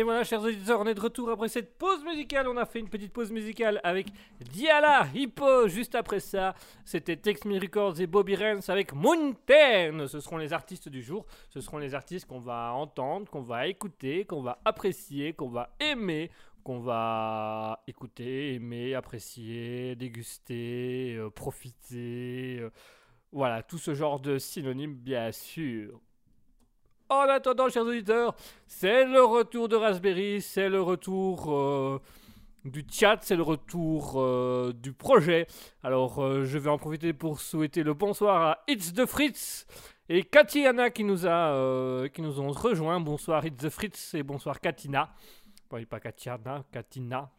Et 0.00 0.02
voilà, 0.02 0.24
chers 0.24 0.40
auditeurs, 0.42 0.80
on 0.80 0.86
est 0.86 0.94
de 0.94 1.00
retour 1.00 1.28
après 1.28 1.48
cette 1.50 1.76
pause 1.76 2.02
musicale. 2.02 2.48
On 2.48 2.56
a 2.56 2.64
fait 2.64 2.78
une 2.78 2.88
petite 2.88 3.12
pause 3.12 3.30
musicale 3.30 3.82
avec 3.84 4.06
Diala 4.40 5.06
Hippo. 5.14 5.68
Juste 5.68 5.94
après 5.94 6.20
ça, 6.20 6.54
c'était 6.86 7.18
Tex 7.18 7.44
Me 7.44 7.60
Records 7.60 8.00
et 8.00 8.06
Bobby 8.06 8.34
Renz 8.34 8.70
avec 8.70 8.94
Mountain. 8.94 10.06
Ce 10.06 10.20
seront 10.20 10.38
les 10.38 10.54
artistes 10.54 10.88
du 10.88 11.02
jour. 11.02 11.26
Ce 11.50 11.60
seront 11.60 11.76
les 11.76 11.94
artistes 11.94 12.24
qu'on 12.26 12.38
va 12.40 12.72
entendre, 12.72 13.28
qu'on 13.30 13.42
va 13.42 13.66
écouter, 13.66 14.24
qu'on 14.24 14.40
va 14.40 14.58
apprécier, 14.64 15.34
qu'on 15.34 15.50
va 15.50 15.76
aimer, 15.80 16.30
qu'on 16.64 16.78
va 16.80 17.82
écouter, 17.86 18.54
aimer, 18.54 18.94
apprécier, 18.94 19.96
déguster, 19.96 21.16
euh, 21.18 21.28
profiter. 21.28 22.56
euh, 22.58 22.70
voilà, 23.32 23.62
tout 23.62 23.76
ce 23.76 23.92
genre 23.92 24.18
de 24.18 24.38
synonymes, 24.38 24.94
bien 24.94 25.30
sûr. 25.30 26.00
En 27.10 27.22
attendant, 27.22 27.68
chers 27.68 27.82
auditeurs, 27.82 28.36
c'est 28.68 29.04
le 29.04 29.24
retour 29.24 29.68
de 29.68 29.74
Raspberry, 29.74 30.40
c'est 30.40 30.68
le 30.68 30.80
retour 30.80 31.52
euh, 31.52 32.00
du 32.64 32.84
chat, 32.88 33.18
c'est 33.22 33.34
le 33.34 33.42
retour 33.42 34.12
euh, 34.14 34.72
du 34.72 34.92
projet. 34.92 35.48
Alors, 35.82 36.22
euh, 36.22 36.44
je 36.44 36.56
vais 36.56 36.70
en 36.70 36.78
profiter 36.78 37.12
pour 37.12 37.40
souhaiter 37.40 37.82
le 37.82 37.94
bonsoir 37.94 38.40
à 38.40 38.58
It's 38.68 38.94
the 38.94 39.06
Fritz 39.06 39.66
et 40.08 40.22
Katiana 40.22 40.90
qui 40.90 41.02
nous, 41.02 41.26
a, 41.26 42.08
qui 42.14 42.22
nous 42.22 42.40
ont 42.40 42.52
rejoint. 42.52 43.00
Bonsoir 43.00 43.44
It's 43.44 43.60
the 43.60 43.70
Fritz 43.70 44.14
et 44.14 44.22
bonsoir 44.22 44.60
Katina. 44.60 45.10
Bon, 45.70 45.84
pas 45.84 46.00
Katiana, 46.00 46.64
Katina. 46.72 47.30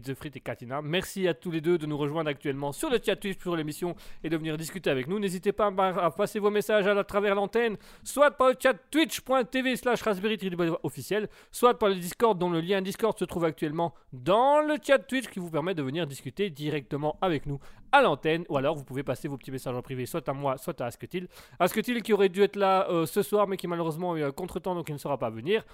The 0.00 0.14
Fritz 0.14 0.36
et 0.36 0.40
Katina. 0.40 0.82
Merci 0.82 1.28
à 1.28 1.34
tous 1.34 1.50
les 1.50 1.60
deux 1.60 1.78
de 1.78 1.86
nous 1.86 1.96
rejoindre 1.96 2.28
actuellement 2.28 2.72
sur 2.72 2.90
le 2.90 2.98
chat 3.04 3.16
Twitch 3.16 3.38
pour 3.38 3.56
l'émission 3.56 3.94
et 4.22 4.28
de 4.28 4.36
venir 4.36 4.56
discuter 4.56 4.90
avec 4.90 5.06
nous. 5.06 5.18
N'hésitez 5.18 5.52
pas 5.52 5.66
à, 5.66 6.10
passer 6.10 6.38
vos 6.38 6.50
messages 6.50 6.86
à, 6.86 7.04
travers 7.04 7.34
l'antenne, 7.34 7.76
soit 8.02 8.30
par 8.32 8.48
le 8.48 8.54
chat 8.60 8.74
twitch.tv 8.90 9.76
slash 9.76 10.02
raspberry 10.02 10.38
officiel, 10.82 11.28
soit 11.52 11.78
par 11.78 11.88
le 11.88 11.96
Discord 11.96 12.38
dont 12.38 12.50
le 12.50 12.60
lien 12.60 12.82
Discord 12.82 13.16
se 13.18 13.24
trouve 13.24 13.44
actuellement 13.44 13.94
dans 14.12 14.60
le 14.60 14.76
chat 14.82 14.98
Twitch 14.98 15.28
qui 15.28 15.38
vous 15.38 15.50
permet 15.50 15.74
de 15.74 15.82
venir 15.82 16.06
discuter 16.06 16.50
directement 16.50 17.16
avec 17.20 17.46
nous 17.46 17.58
à 17.92 18.02
l'antenne 18.02 18.44
ou 18.48 18.56
alors 18.56 18.74
vous 18.74 18.84
pouvez 18.84 19.04
passer 19.04 19.28
vos 19.28 19.36
petits 19.36 19.52
messages 19.52 19.76
en 19.76 19.82
privé 19.82 20.04
soit 20.04 20.28
à 20.28 20.32
moi 20.32 20.58
soit 20.58 20.80
à 20.80 20.86
Asketil. 20.86 21.28
Asketil 21.60 22.02
qui 22.02 22.12
aurait 22.12 22.28
dû 22.28 22.42
être 22.42 22.56
là 22.56 22.88
euh, 22.90 23.06
ce 23.06 23.22
soir 23.22 23.46
mais 23.46 23.56
qui 23.56 23.68
malheureusement 23.68 24.14
a 24.14 24.18
eu 24.18 24.24
un 24.24 24.32
contretemps 24.32 24.74
donc 24.74 24.88
il 24.88 24.94
ne 24.94 24.98
saura 24.98 25.18
pas 25.18 25.30
venir, 25.30 25.64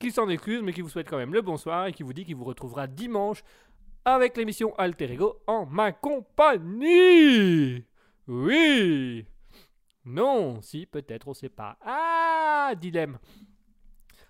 qui 0.00 0.10
s'en 0.10 0.28
excuse 0.28 0.62
mais 0.62 0.72
qui 0.72 0.80
vous 0.80 0.88
souhaite 0.88 1.08
quand 1.08 1.18
même 1.18 1.34
le 1.34 1.42
bonsoir 1.42 1.86
et 1.86 1.92
qui 1.92 2.02
vous 2.02 2.14
dit 2.14 2.24
qu'il 2.24 2.34
vous 2.34 2.44
retrouvera 2.44 2.86
dimanche 2.86 3.44
avec 4.04 4.36
l'émission 4.36 4.74
Alter 4.78 5.12
Ego 5.12 5.36
en 5.46 5.66
ma 5.66 5.92
compagnie. 5.92 7.84
Oui. 8.26 9.26
Non, 10.06 10.62
si, 10.62 10.86
peut-être, 10.86 11.28
on 11.28 11.34
sait 11.34 11.50
pas. 11.50 11.76
Ah, 11.82 12.72
dilemme. 12.80 13.18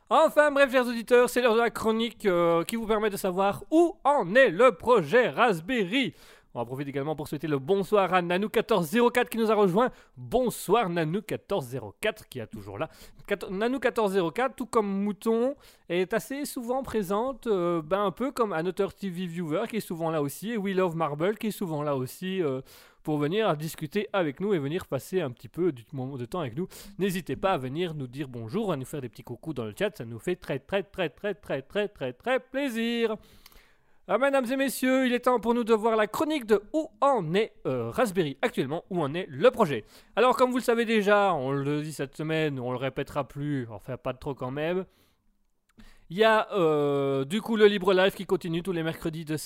Enfin, 0.08 0.50
bref, 0.50 0.72
chers 0.72 0.88
auditeurs, 0.88 1.30
c'est 1.30 1.40
l'heure 1.40 1.54
de 1.54 1.60
la 1.60 1.70
chronique 1.70 2.26
euh, 2.26 2.64
qui 2.64 2.74
vous 2.74 2.88
permet 2.88 3.10
de 3.10 3.16
savoir 3.16 3.62
où 3.70 3.96
en 4.02 4.34
est 4.34 4.50
le 4.50 4.72
projet 4.72 5.28
Raspberry. 5.28 6.14
On 6.52 6.58
va 6.58 6.64
profiter 6.64 6.90
également 6.90 7.14
pour 7.14 7.28
souhaiter 7.28 7.46
le 7.46 7.60
bonsoir 7.60 8.12
à 8.12 8.20
Nanou1404 8.22 9.28
qui 9.28 9.38
nous 9.38 9.52
a 9.52 9.54
rejoint. 9.54 9.90
Bonsoir 10.16 10.90
Nanou1404 10.90 12.24
qui 12.28 12.40
est 12.40 12.46
toujours 12.48 12.76
là. 12.76 12.88
Quat- 13.28 13.48
Nanou1404, 13.50 14.54
tout 14.56 14.66
comme 14.66 14.88
Mouton, 15.04 15.54
est 15.88 16.12
assez 16.12 16.44
souvent 16.44 16.82
présente, 16.82 17.46
euh, 17.46 17.82
ben, 17.82 18.04
un 18.06 18.10
peu 18.10 18.32
comme 18.32 18.52
Another 18.52 18.92
TV 18.92 19.26
Viewer 19.26 19.62
qui 19.68 19.76
est 19.76 19.80
souvent 19.80 20.10
là 20.10 20.22
aussi, 20.22 20.50
et 20.50 20.56
We 20.56 20.74
Love 20.74 20.96
Marble 20.96 21.38
qui 21.38 21.48
est 21.48 21.52
souvent 21.52 21.84
là 21.84 21.94
aussi 21.94 22.42
euh, 22.42 22.60
pour 23.04 23.18
venir 23.18 23.56
discuter 23.56 24.08
avec 24.12 24.40
nous 24.40 24.52
et 24.52 24.58
venir 24.58 24.86
passer 24.88 25.20
un 25.20 25.30
petit 25.30 25.48
peu 25.48 25.70
du 25.70 25.84
moment 25.92 26.16
de 26.16 26.24
temps 26.24 26.40
avec 26.40 26.56
nous. 26.56 26.66
N'hésitez 26.98 27.36
pas 27.36 27.52
à 27.52 27.58
venir 27.58 27.94
nous 27.94 28.08
dire 28.08 28.26
bonjour, 28.26 28.72
à 28.72 28.76
nous 28.76 28.84
faire 28.84 29.00
des 29.00 29.08
petits 29.08 29.22
coucous 29.22 29.54
dans 29.54 29.64
le 29.64 29.72
chat, 29.78 29.96
ça 29.96 30.04
nous 30.04 30.18
fait 30.18 30.34
très 30.34 30.58
très 30.58 30.82
très 30.82 31.08
très 31.10 31.34
très 31.34 31.62
très 31.62 31.86
très 31.88 32.12
très 32.12 32.40
plaisir. 32.40 33.14
Ah, 34.12 34.18
mesdames 34.18 34.50
et 34.50 34.56
messieurs, 34.56 35.06
il 35.06 35.12
est 35.12 35.20
temps 35.20 35.38
pour 35.38 35.54
nous 35.54 35.62
de 35.62 35.72
voir 35.72 35.94
la 35.94 36.08
chronique 36.08 36.44
de 36.44 36.60
où 36.72 36.88
en 37.00 37.32
est 37.32 37.52
euh, 37.64 37.90
Raspberry 37.90 38.36
actuellement, 38.42 38.82
où 38.90 39.00
en 39.00 39.14
est 39.14 39.26
le 39.28 39.52
projet? 39.52 39.84
Alors 40.16 40.36
comme 40.36 40.50
vous 40.50 40.56
le 40.56 40.64
savez 40.64 40.84
déjà, 40.84 41.32
on 41.32 41.52
le 41.52 41.80
dit 41.80 41.92
cette 41.92 42.16
semaine, 42.16 42.58
on 42.58 42.72
le 42.72 42.76
répétera 42.76 43.28
plus, 43.28 43.68
enfin 43.70 43.96
pas 43.96 44.12
trop 44.12 44.34
quand 44.34 44.50
même. 44.50 44.84
Il 46.08 46.16
y 46.16 46.24
a 46.24 46.52
euh, 46.54 47.24
du 47.24 47.40
coup 47.40 47.54
le 47.54 47.66
libre 47.66 47.94
live 47.94 48.12
qui 48.12 48.26
continue 48.26 48.64
tous 48.64 48.72
les 48.72 48.82
mercredis 48.82 49.24
de, 49.24 49.36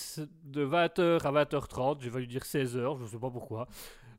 de 0.44 0.64
20h 0.64 1.26
à 1.26 1.44
20h30, 1.44 1.98
je 2.00 2.08
vais 2.08 2.20
lui 2.20 2.26
dire 2.26 2.44
16h, 2.44 2.98
je 3.02 3.04
sais 3.04 3.18
pas 3.18 3.28
pourquoi. 3.28 3.68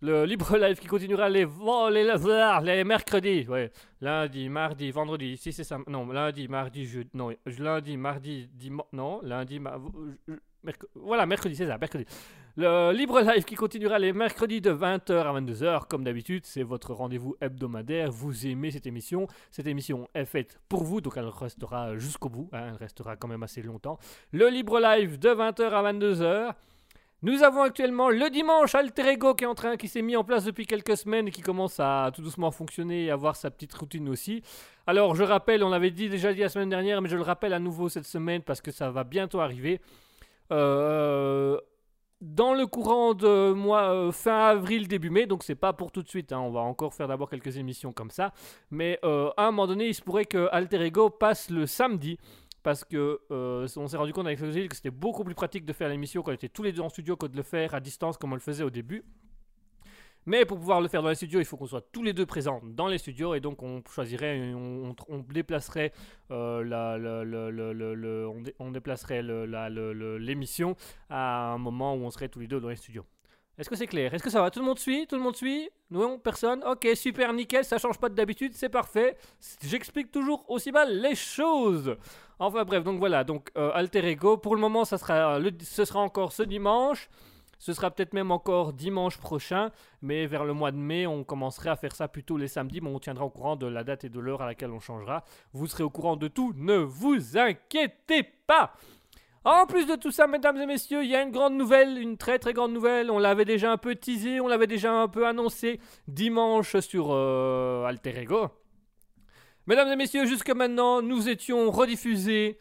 Le 0.01 0.25
libre 0.25 0.57
live 0.57 0.79
qui 0.79 0.87
continuera 0.87 1.29
les, 1.29 1.45
les, 1.91 2.65
les 2.75 2.83
mercredis, 2.83 3.47
ouais. 3.47 3.71
Lundi, 4.01 4.49
mardi, 4.49 4.91
vendredi, 4.91 5.37
si 5.37 5.51
c'est 5.53 5.63
ça. 5.63 5.77
Non, 5.87 6.05
lundi, 6.11 6.47
mardi, 6.47 6.85
jeudi. 6.85 7.09
Non, 7.13 7.31
lundi, 7.45 7.97
mardi, 7.97 8.49
dimanche. 8.53 8.87
Non, 8.93 9.19
lundi, 9.23 9.59
ma- 9.59 9.77
voilà, 10.95 11.25
mercredi, 11.25 11.55
c'est 11.55 11.67
ça, 11.67 11.77
mercredi. 11.77 12.05
Le 12.57 12.91
libre 12.93 13.19
live 13.19 13.43
qui 13.43 13.55
continuera 13.55 13.99
les 13.99 14.13
mercredis 14.13 14.61
de 14.61 14.71
20h 14.71 15.11
à 15.13 15.33
22h, 15.39 15.87
comme 15.87 16.03
d'habitude, 16.05 16.45
c'est 16.45 16.63
votre 16.63 16.93
rendez-vous 16.93 17.35
hebdomadaire. 17.41 18.11
Vous 18.11 18.47
aimez 18.47 18.71
cette 18.71 18.87
émission. 18.87 19.27
Cette 19.51 19.67
émission 19.67 20.07
est 20.13 20.23
faite 20.25 20.57
pour 20.69 20.83
vous, 20.83 21.01
donc 21.01 21.17
elle 21.17 21.27
restera 21.27 21.97
jusqu'au 21.97 22.29
bout. 22.29 22.49
hein, 22.53 22.67
elle 22.69 22.75
restera 22.77 23.17
quand 23.17 23.27
même 23.27 23.43
assez 23.43 23.61
longtemps. 23.61 23.99
Le 24.31 24.47
libre 24.49 24.79
live 24.79 25.19
de 25.19 25.29
20h 25.29 25.63
à 25.63 25.91
22h. 25.91 26.53
Nous 27.25 27.41
avons 27.41 27.63
actuellement 27.63 28.11
le 28.11 28.29
dimanche 28.29 28.75
Alter 28.75 29.13
Ego 29.13 29.33
qui 29.33 29.45
est 29.45 29.47
en 29.47 29.55
train, 29.55 29.77
qui 29.77 29.87
s'est 29.87 30.03
mis 30.03 30.15
en 30.15 30.23
place 30.23 30.43
depuis 30.43 30.67
quelques 30.67 30.95
semaines 30.95 31.27
et 31.27 31.31
qui 31.31 31.41
commence 31.41 31.79
à 31.79 32.11
tout 32.13 32.21
doucement 32.21 32.51
fonctionner 32.51 33.05
et 33.05 33.09
avoir 33.09 33.35
sa 33.35 33.49
petite 33.49 33.73
routine 33.73 34.09
aussi. 34.09 34.43
Alors 34.85 35.15
je 35.15 35.23
rappelle, 35.23 35.63
on 35.63 35.69
l'avait 35.69 35.89
dit 35.89 36.07
déjà 36.07 36.35
dit 36.35 36.41
la 36.41 36.49
semaine 36.49 36.69
dernière, 36.69 37.01
mais 37.01 37.09
je 37.09 37.15
le 37.15 37.23
rappelle 37.23 37.53
à 37.53 37.59
nouveau 37.59 37.89
cette 37.89 38.05
semaine 38.05 38.43
parce 38.43 38.61
que 38.61 38.69
ça 38.69 38.91
va 38.91 39.03
bientôt 39.03 39.39
arriver. 39.39 39.81
Euh, 40.51 41.59
dans 42.21 42.53
le 42.53 42.67
courant 42.67 43.15
de 43.15 43.25
euh, 43.25 44.11
fin 44.11 44.49
avril 44.49 44.87
début 44.87 45.09
mai, 45.09 45.25
donc 45.25 45.43
c'est 45.43 45.55
pas 45.55 45.73
pour 45.73 45.91
tout 45.91 46.03
de 46.03 46.07
suite. 46.07 46.31
hein, 46.31 46.39
on 46.39 46.51
va 46.51 46.61
encore 46.61 46.93
faire 46.93 47.07
d'abord 47.07 47.29
quelques 47.29 47.57
émissions 47.57 47.91
comme 47.91 48.11
ça, 48.11 48.33
mais 48.69 48.99
euh, 49.03 49.31
à 49.35 49.47
un 49.47 49.51
moment 49.51 49.65
donné, 49.65 49.87
il 49.87 49.95
se 49.95 50.01
pourrait 50.03 50.25
que 50.25 50.47
Alter 50.51 50.81
Ego 50.85 51.09
passe 51.09 51.49
le 51.49 51.65
samedi 51.65 52.19
parce 52.65 52.83
que 52.83 53.21
euh, 53.29 53.67
on 53.77 53.87
s'est 53.87 53.95
rendu 53.95 54.11
compte 54.11 54.25
avec 54.25 54.39
Fossil 54.39 54.67
que 54.67 54.75
c'était 54.75 54.89
beaucoup 54.89 55.23
plus 55.23 55.35
pratique 55.35 55.65
de 55.65 55.71
faire 55.71 55.87
l'émission 55.87 56.23
quand 56.23 56.31
on 56.31 56.33
était 56.33 56.49
tous 56.49 56.63
les 56.63 56.71
deux 56.71 56.81
en 56.81 56.89
studio 56.89 57.15
que 57.15 57.27
de 57.27 57.37
le 57.37 57.43
faire 57.43 57.75
à 57.75 57.79
distance 57.79 58.17
comme 58.17 58.31
on 58.31 58.35
le 58.35 58.41
faisait 58.41 58.63
au 58.63 58.71
début. 58.71 59.03
Mais 60.25 60.45
pour 60.45 60.57
pouvoir 60.57 60.81
le 60.81 60.87
faire 60.87 61.03
dans 61.03 61.09
les 61.09 61.15
studios, 61.15 61.39
il 61.39 61.45
faut 61.45 61.57
qu'on 61.57 61.67
soit 61.67 61.87
tous 61.91 62.01
les 62.01 62.13
deux 62.13 62.25
présents 62.25 62.61
dans 62.63 62.87
les 62.87 62.97
studios 62.97 63.35
et 63.35 63.39
donc 63.39 63.61
on 63.61 63.83
choisirait, 63.87 64.51
on, 64.55 64.95
déplacerait 65.31 65.91
on, 66.31 66.63
on 68.57 68.71
déplacerait 68.71 69.21
l'émission 70.17 70.75
à 71.07 71.51
un 71.51 71.59
moment 71.59 71.93
où 71.93 71.99
on 71.99 72.09
serait 72.09 72.29
tous 72.29 72.39
les 72.39 72.47
deux 72.47 72.59
dans 72.59 72.69
les 72.69 72.77
studios. 72.77 73.05
Est-ce 73.57 73.69
que 73.69 73.75
c'est 73.75 73.87
clair? 73.87 74.13
Est-ce 74.13 74.23
que 74.23 74.29
ça 74.29 74.41
va? 74.41 74.51
Tout 74.51 74.59
le 74.59 74.65
monde 74.65 74.79
suit? 74.79 75.07
Tout 75.07 75.15
le 75.15 75.21
monde 75.21 75.35
suit? 75.35 75.69
Non 75.89 76.19
Personne? 76.19 76.63
Ok, 76.65 76.87
super, 76.95 77.31
nickel, 77.33 77.63
ça 77.63 77.77
change 77.77 77.97
pas 77.97 78.09
d'habitude, 78.09 78.53
c'est 78.53 78.69
parfait. 78.69 79.15
J'explique 79.63 80.11
toujours 80.11 80.43
aussi 80.49 80.71
mal 80.71 80.99
les 81.01 81.15
choses. 81.15 81.95
Enfin 82.37 82.65
bref, 82.65 82.83
donc 82.83 82.99
voilà, 82.99 83.23
donc 83.23 83.49
euh, 83.57 83.71
Alter 83.73 84.05
Ego, 84.09 84.35
pour 84.37 84.55
le 84.55 84.61
moment, 84.61 84.83
ça 84.83 84.97
sera, 84.97 85.39
le- 85.39 85.51
ce 85.61 85.85
sera 85.85 85.99
encore 86.01 86.33
ce 86.33 86.43
dimanche. 86.43 87.09
Ce 87.57 87.71
sera 87.71 87.89
peut-être 87.89 88.11
même 88.13 88.31
encore 88.31 88.73
dimanche 88.73 89.17
prochain, 89.17 89.71
mais 90.01 90.27
vers 90.27 90.43
le 90.43 90.51
mois 90.53 90.71
de 90.71 90.77
mai, 90.77 91.07
on 91.07 91.23
commencerait 91.23 91.69
à 91.69 91.77
faire 91.77 91.95
ça 91.95 92.09
plutôt 92.09 92.35
les 92.35 92.49
samedis, 92.49 92.81
mais 92.81 92.89
on 92.89 92.99
tiendra 92.99 93.23
au 93.23 93.29
courant 93.29 93.55
de 93.55 93.65
la 93.65 93.85
date 93.85 94.03
et 94.03 94.09
de 94.09 94.19
l'heure 94.19 94.41
à 94.41 94.45
laquelle 94.45 94.71
on 94.71 94.81
changera. 94.81 95.23
Vous 95.53 95.65
serez 95.65 95.83
au 95.83 95.89
courant 95.89 96.17
de 96.17 96.27
tout, 96.27 96.53
ne 96.57 96.75
vous 96.75 97.37
inquiétez 97.37 98.23
pas. 98.45 98.73
En 99.45 99.67
plus 99.67 99.85
de 99.85 99.93
tout 99.95 100.09
ça, 100.09 100.25
mesdames 100.25 100.57
et 100.57 100.65
messieurs, 100.65 101.03
il 101.03 101.09
y 101.11 101.15
a 101.15 101.21
une 101.21 101.29
grande 101.29 101.53
nouvelle, 101.53 101.99
une 101.99 102.17
très 102.17 102.39
très 102.39 102.51
grande 102.51 102.73
nouvelle. 102.73 103.11
On 103.11 103.19
l'avait 103.19 103.45
déjà 103.45 103.71
un 103.71 103.77
peu 103.77 103.93
teasé, 103.93 104.41
on 104.41 104.47
l'avait 104.47 104.65
déjà 104.65 104.91
un 104.91 105.07
peu 105.07 105.27
annoncé 105.27 105.79
dimanche 106.07 106.75
sur 106.79 107.09
euh, 107.11 107.85
Alter 107.85 108.21
Ego. 108.21 108.47
Mesdames 109.67 109.89
et 109.89 109.95
messieurs, 109.95 110.25
jusque 110.25 110.49
maintenant, 110.49 111.03
nous 111.03 111.29
étions 111.29 111.69
rediffusés 111.69 112.57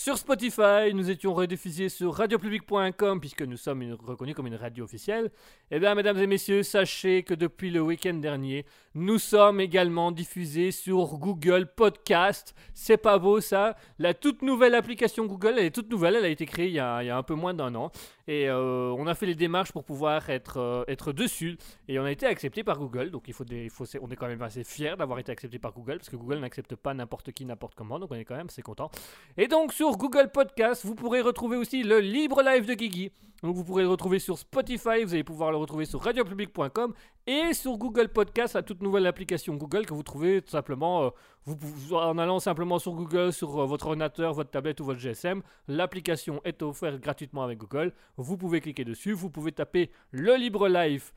Sur 0.00 0.16
Spotify, 0.16 0.94
nous 0.94 1.10
étions 1.10 1.34
rediffusés 1.34 1.88
sur 1.88 2.14
radiopublic.com 2.14 3.18
puisque 3.18 3.42
nous 3.42 3.56
sommes 3.56 3.96
reconnus 4.00 4.36
comme 4.36 4.46
une 4.46 4.54
radio 4.54 4.84
officielle. 4.84 5.32
Eh 5.72 5.80
bien, 5.80 5.96
mesdames 5.96 6.18
et 6.18 6.28
messieurs, 6.28 6.62
sachez 6.62 7.24
que 7.24 7.34
depuis 7.34 7.72
le 7.72 7.80
week-end 7.80 8.14
dernier, 8.14 8.64
nous 8.94 9.18
sommes 9.18 9.60
également 9.60 10.12
diffusés 10.12 10.70
sur 10.70 11.18
Google 11.18 11.66
Podcast. 11.74 12.54
C'est 12.74 12.96
pas 12.96 13.18
beau 13.18 13.40
ça 13.40 13.76
La 13.98 14.14
toute 14.14 14.42
nouvelle 14.42 14.76
application 14.76 15.26
Google, 15.26 15.54
elle 15.58 15.66
est 15.66 15.74
toute 15.74 15.90
nouvelle, 15.90 16.14
elle 16.14 16.24
a 16.24 16.28
été 16.28 16.46
créée 16.46 16.68
il 16.68 16.74
y 16.74 16.78
a, 16.78 17.16
un 17.16 17.22
peu 17.24 17.34
moins 17.34 17.52
d'un 17.52 17.74
an. 17.74 17.90
Et 18.28 18.48
euh, 18.48 18.94
on 18.96 19.06
a 19.06 19.14
fait 19.14 19.26
les 19.26 19.34
démarches 19.34 19.72
pour 19.72 19.84
pouvoir 19.84 20.28
être, 20.30 20.58
euh, 20.58 20.84
être 20.86 21.12
dessus. 21.12 21.56
Et 21.88 21.98
on 21.98 22.04
a 22.04 22.10
été 22.12 22.26
accepté 22.26 22.62
par 22.62 22.78
Google. 22.78 23.10
Donc 23.10 23.24
il 23.26 23.32
faut, 23.32 23.44
on 24.00 24.10
est 24.10 24.16
quand 24.16 24.28
même 24.28 24.42
assez 24.42 24.64
fiers 24.64 24.94
d'avoir 24.96 25.18
été 25.18 25.32
accepté 25.32 25.58
par 25.58 25.72
Google. 25.72 25.96
Parce 25.96 26.10
que 26.10 26.16
Google 26.16 26.38
n'accepte 26.38 26.76
pas 26.76 26.92
n'importe 26.94 27.32
qui, 27.32 27.44
n'importe 27.46 27.74
comment. 27.74 27.98
Donc 27.98 28.10
on 28.12 28.16
est 28.16 28.24
quand 28.24 28.36
même 28.36 28.48
assez 28.48 28.62
content. 28.62 28.90
Et 29.38 29.48
donc 29.48 29.72
sur 29.72 29.87
Google 29.96 30.30
Podcast, 30.32 30.84
vous 30.84 30.94
pourrez 30.94 31.20
retrouver 31.20 31.56
aussi 31.56 31.82
le 31.82 32.00
libre 32.00 32.42
live 32.42 32.66
de 32.66 32.74
Guigui. 32.74 33.10
Donc 33.42 33.54
vous 33.54 33.62
pourrez 33.62 33.84
le 33.84 33.88
retrouver 33.88 34.18
sur 34.18 34.36
Spotify, 34.36 35.04
vous 35.04 35.14
allez 35.14 35.22
pouvoir 35.22 35.52
le 35.52 35.56
retrouver 35.56 35.84
sur 35.84 36.02
radiopublic.com 36.02 36.92
et 37.26 37.54
sur 37.54 37.78
Google 37.78 38.08
Podcast, 38.08 38.54
la 38.54 38.62
toute 38.62 38.82
nouvelle 38.82 39.06
application 39.06 39.54
Google 39.54 39.86
que 39.86 39.94
vous 39.94 40.02
trouvez 40.02 40.42
tout 40.42 40.50
simplement 40.50 41.12
euh, 41.46 41.94
en 41.94 42.18
allant 42.18 42.40
simplement 42.40 42.80
sur 42.80 42.92
Google, 42.92 43.32
sur 43.32 43.60
euh, 43.60 43.66
votre 43.66 43.86
ordinateur, 43.86 44.34
votre 44.34 44.50
tablette 44.50 44.80
ou 44.80 44.84
votre 44.84 44.98
GSM. 44.98 45.42
L'application 45.68 46.40
est 46.44 46.62
offerte 46.62 47.00
gratuitement 47.00 47.44
avec 47.44 47.58
Google. 47.58 47.92
Vous 48.16 48.36
pouvez 48.36 48.60
cliquer 48.60 48.84
dessus, 48.84 49.12
vous 49.12 49.30
pouvez 49.30 49.52
taper 49.52 49.92
le 50.10 50.34
libre 50.34 50.68
live 50.68 51.12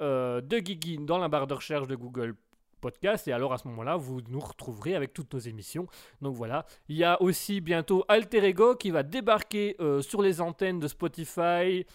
euh, 0.00 0.40
de 0.40 0.60
Guigui 0.60 0.98
dans 0.98 1.18
la 1.18 1.28
barre 1.28 1.48
de 1.48 1.54
recherche 1.54 1.88
de 1.88 1.96
Google 1.96 2.36
Podcast 2.84 3.26
et 3.28 3.32
alors 3.32 3.54
à 3.54 3.56
ce 3.56 3.66
moment-là, 3.68 3.96
vous 3.96 4.20
nous 4.28 4.40
retrouverez 4.40 4.94
avec 4.94 5.14
toutes 5.14 5.32
nos 5.32 5.38
émissions. 5.40 5.86
Donc 6.20 6.34
voilà, 6.34 6.66
il 6.90 6.96
y 6.96 7.04
a 7.04 7.20
aussi 7.22 7.62
bientôt 7.62 8.04
Alter 8.08 8.44
Ego 8.44 8.74
qui 8.74 8.90
va 8.90 9.02
débarquer 9.02 9.74
euh, 9.80 10.02
sur 10.02 10.20
les 10.20 10.42
antennes 10.42 10.80
de 10.80 10.86
Spotify, 10.86 11.86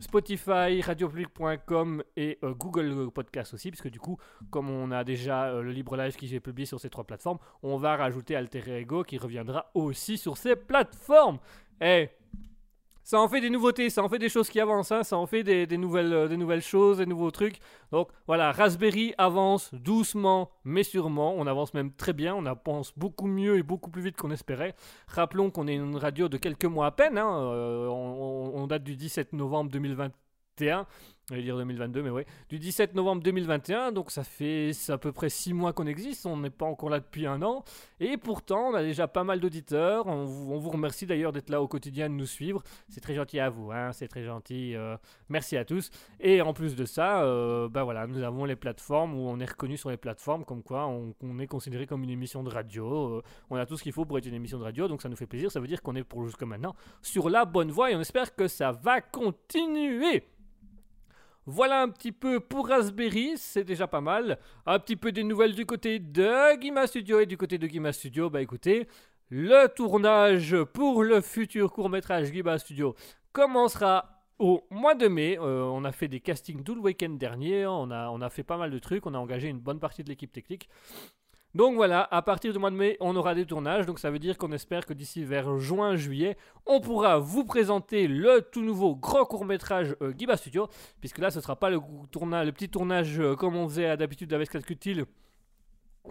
Spotify, 0.00 0.80
radiopublic.com 0.82 2.02
et 2.16 2.40
euh, 2.42 2.54
Google 2.54 3.12
Podcast 3.12 3.54
aussi, 3.54 3.70
puisque 3.70 3.88
du 3.88 4.00
coup, 4.00 4.18
comme 4.50 4.68
on 4.68 4.90
a 4.90 5.04
déjà 5.04 5.44
euh, 5.44 5.62
le 5.62 5.70
Libre 5.70 5.96
Live 5.96 6.16
qui 6.16 6.34
est 6.34 6.40
publié 6.40 6.66
sur 6.66 6.80
ces 6.80 6.90
trois 6.90 7.04
plateformes, 7.04 7.38
on 7.62 7.76
va 7.76 7.96
rajouter 7.96 8.34
Alter 8.34 8.80
Ego 8.80 9.04
qui 9.04 9.18
reviendra 9.18 9.70
aussi 9.74 10.18
sur 10.18 10.36
ces 10.36 10.56
plateformes. 10.56 11.38
Eh, 11.80 12.08
ça 13.04 13.20
en 13.20 13.28
fait 13.28 13.40
des 13.40 13.50
nouveautés, 13.50 13.90
ça 13.90 14.02
en 14.02 14.08
fait 14.08 14.18
des 14.18 14.28
choses 14.28 14.48
qui 14.48 14.60
avancent, 14.60 14.92
hein, 14.92 15.02
ça 15.02 15.16
en 15.16 15.26
fait 15.26 15.42
des, 15.42 15.66
nouvelles, 15.76 16.12
euh, 16.12 16.28
des 16.28 16.36
nouvelles 16.36 16.62
choses, 16.62 16.98
des 16.98 17.06
nouveaux 17.06 17.30
trucs. 17.30 17.58
Donc 17.90 18.08
voilà, 18.26 18.52
Raspberry 18.52 19.14
avance 19.18 19.72
doucement 19.74 20.50
mais 20.64 20.82
sûrement. 20.82 21.34
On 21.36 21.46
avance 21.46 21.74
même 21.74 21.92
très 21.92 22.12
bien, 22.12 22.34
on 22.34 22.46
avance 22.46 22.92
beaucoup 22.96 23.26
mieux 23.26 23.58
et 23.58 23.62
beaucoup 23.62 23.90
plus 23.90 24.02
vite 24.02 24.16
qu'on 24.16 24.30
espérait. 24.30 24.74
Rappelons 25.08 25.50
qu'on 25.50 25.66
est 25.68 25.74
une 25.74 25.96
radio 25.96 26.28
de 26.28 26.36
quelques 26.36 26.64
mois 26.64 26.86
à 26.86 26.90
peine, 26.90 27.18
hein, 27.18 27.40
euh, 27.52 27.86
on 27.88 28.66
date 28.66 28.84
du 28.84 28.96
17 28.96 29.32
novembre 29.32 29.70
2021. 29.70 30.86
Je 31.30 31.36
vais 31.36 31.42
dire 31.42 31.56
2022, 31.56 32.02
mais 32.02 32.10
oui. 32.10 32.22
Du 32.48 32.58
17 32.58 32.94
novembre 32.94 33.22
2021, 33.22 33.92
donc 33.92 34.10
ça 34.10 34.24
fait 34.24 34.72
à 34.88 34.98
peu 34.98 35.12
près 35.12 35.30
6 35.30 35.54
mois 35.54 35.72
qu'on 35.72 35.86
existe, 35.86 36.26
on 36.26 36.36
n'est 36.36 36.50
pas 36.50 36.66
encore 36.66 36.90
là 36.90 36.98
depuis 36.98 37.26
un 37.26 37.40
an. 37.42 37.64
Et 38.00 38.16
pourtant, 38.16 38.70
on 38.70 38.74
a 38.74 38.82
déjà 38.82 39.06
pas 39.06 39.22
mal 39.22 39.38
d'auditeurs. 39.38 40.08
On, 40.08 40.24
vous- 40.24 40.68
remercie 40.68 41.06
d'ailleurs 41.06 41.30
d'être 41.32 41.48
là 41.48 41.62
au 41.62 41.68
quotidien, 41.68 42.10
de 42.10 42.14
nous 42.14 42.26
suivre. 42.26 42.62
C'est 42.88 43.00
très 43.00 43.14
gentil 43.14 43.38
à 43.38 43.50
vous, 43.50 43.70
hein, 43.70 43.92
c'est 43.92 44.08
très 44.08 44.24
gentil. 44.24 44.74
euh, 44.74 44.96
merci 45.28 45.56
à 45.56 45.64
tous. 45.64 45.90
Et 46.18 46.42
en 46.42 46.52
plus 46.52 46.74
de 46.74 46.84
ça, 46.84 47.22
euh, 47.22 47.68
bah 47.68 47.84
voilà, 47.84 48.08
nous 48.08 48.22
avons 48.24 48.44
les 48.44 48.56
plateformes 48.56 49.14
où 49.14 49.28
on 49.28 49.38
est 49.38 49.48
reconnu 49.48 49.76
sur 49.76 49.90
les 49.90 49.96
plateformes, 49.96 50.44
comme 50.44 50.64
quoi 50.64 50.88
on, 50.88 51.14
on 51.22 51.38
est 51.38 51.46
considéré 51.46 51.86
comme 51.86 52.02
une 52.02 52.10
émission 52.10 52.42
de 52.42 52.50
radio. 52.50 53.18
euh, 53.18 53.22
on 53.48 53.56
a 53.56 53.64
tout 53.64 53.76
ce 53.76 53.84
qu'il 53.84 53.92
faut 53.92 54.04
pour 54.04 54.18
être 54.18 54.26
une 54.26 54.34
émission 54.34 54.58
de 54.58 54.64
radio, 54.64 54.88
donc 54.88 55.00
ça 55.00 55.08
nous 55.08 55.16
fait 55.16 55.26
plaisir. 55.28 55.52
Ça 55.52 55.60
veut 55.60 55.68
dire 55.68 55.82
qu'on 55.82 55.94
est 55.94 56.04
pour 56.04 56.26
jusque 56.26 56.42
maintenant 56.42 56.74
sur 57.00 57.30
la 57.30 57.44
bonne 57.44 57.70
voie 57.70 57.92
et 57.92 57.96
on 57.96 58.00
espère 58.00 58.34
que 58.34 58.48
ça 58.48 58.72
va 58.72 59.00
continuer. 59.00 60.24
Voilà 61.46 61.82
un 61.82 61.88
petit 61.88 62.12
peu 62.12 62.38
pour 62.38 62.68
Raspberry, 62.68 63.32
c'est 63.36 63.64
déjà 63.64 63.88
pas 63.88 64.00
mal. 64.00 64.38
Un 64.64 64.78
petit 64.78 64.94
peu 64.94 65.10
des 65.10 65.24
nouvelles 65.24 65.56
du 65.56 65.66
côté 65.66 65.98
de 65.98 66.56
Guima 66.56 66.86
Studio 66.86 67.18
et 67.18 67.26
du 67.26 67.36
côté 67.36 67.58
de 67.58 67.66
Guima 67.66 67.92
Studio, 67.92 68.30
bah 68.30 68.40
écoutez, 68.40 68.86
le 69.28 69.66
tournage 69.66 70.56
pour 70.72 71.02
le 71.02 71.20
futur 71.20 71.72
court-métrage 71.72 72.30
Guima 72.30 72.58
Studio 72.58 72.94
commencera 73.32 74.22
au 74.38 74.64
mois 74.70 74.94
de 74.94 75.08
mai. 75.08 75.36
Euh, 75.40 75.64
on 75.64 75.84
a 75.84 75.90
fait 75.90 76.06
des 76.06 76.20
castings 76.20 76.62
tout 76.62 76.76
le 76.76 76.80
week-end 76.80 77.10
dernier, 77.10 77.66
on 77.66 77.90
a, 77.90 78.08
on 78.10 78.20
a 78.20 78.30
fait 78.30 78.44
pas 78.44 78.56
mal 78.56 78.70
de 78.70 78.78
trucs, 78.78 79.04
on 79.06 79.14
a 79.14 79.18
engagé 79.18 79.48
une 79.48 79.58
bonne 79.58 79.80
partie 79.80 80.04
de 80.04 80.10
l'équipe 80.10 80.30
technique. 80.30 80.68
Donc 81.54 81.74
voilà, 81.74 82.08
à 82.10 82.22
partir 82.22 82.52
du 82.52 82.58
mois 82.58 82.70
de 82.70 82.76
mai, 82.76 82.96
on 83.00 83.14
aura 83.14 83.34
des 83.34 83.44
tournages, 83.44 83.84
donc 83.84 83.98
ça 83.98 84.10
veut 84.10 84.18
dire 84.18 84.38
qu'on 84.38 84.52
espère 84.52 84.86
que 84.86 84.94
d'ici 84.94 85.22
vers 85.22 85.58
juin-juillet, 85.58 86.38
on 86.64 86.80
pourra 86.80 87.18
vous 87.18 87.44
présenter 87.44 88.08
le 88.08 88.40
tout 88.40 88.62
nouveau 88.62 88.96
grand 88.96 89.26
court-métrage 89.26 89.94
euh, 90.00 90.12
Guiba 90.12 90.38
Studio, 90.38 90.68
puisque 91.00 91.18
là 91.18 91.30
ce 91.30 91.42
sera 91.42 91.56
pas 91.56 91.68
le, 91.68 91.78
petit 92.52 92.70
tournage 92.70 93.20
euh, 93.20 93.36
comme 93.36 93.56
on 93.56 93.68
faisait 93.68 93.96
d'habitude 93.98 94.32
avec 94.32 94.48
Calcutil, 94.48 95.04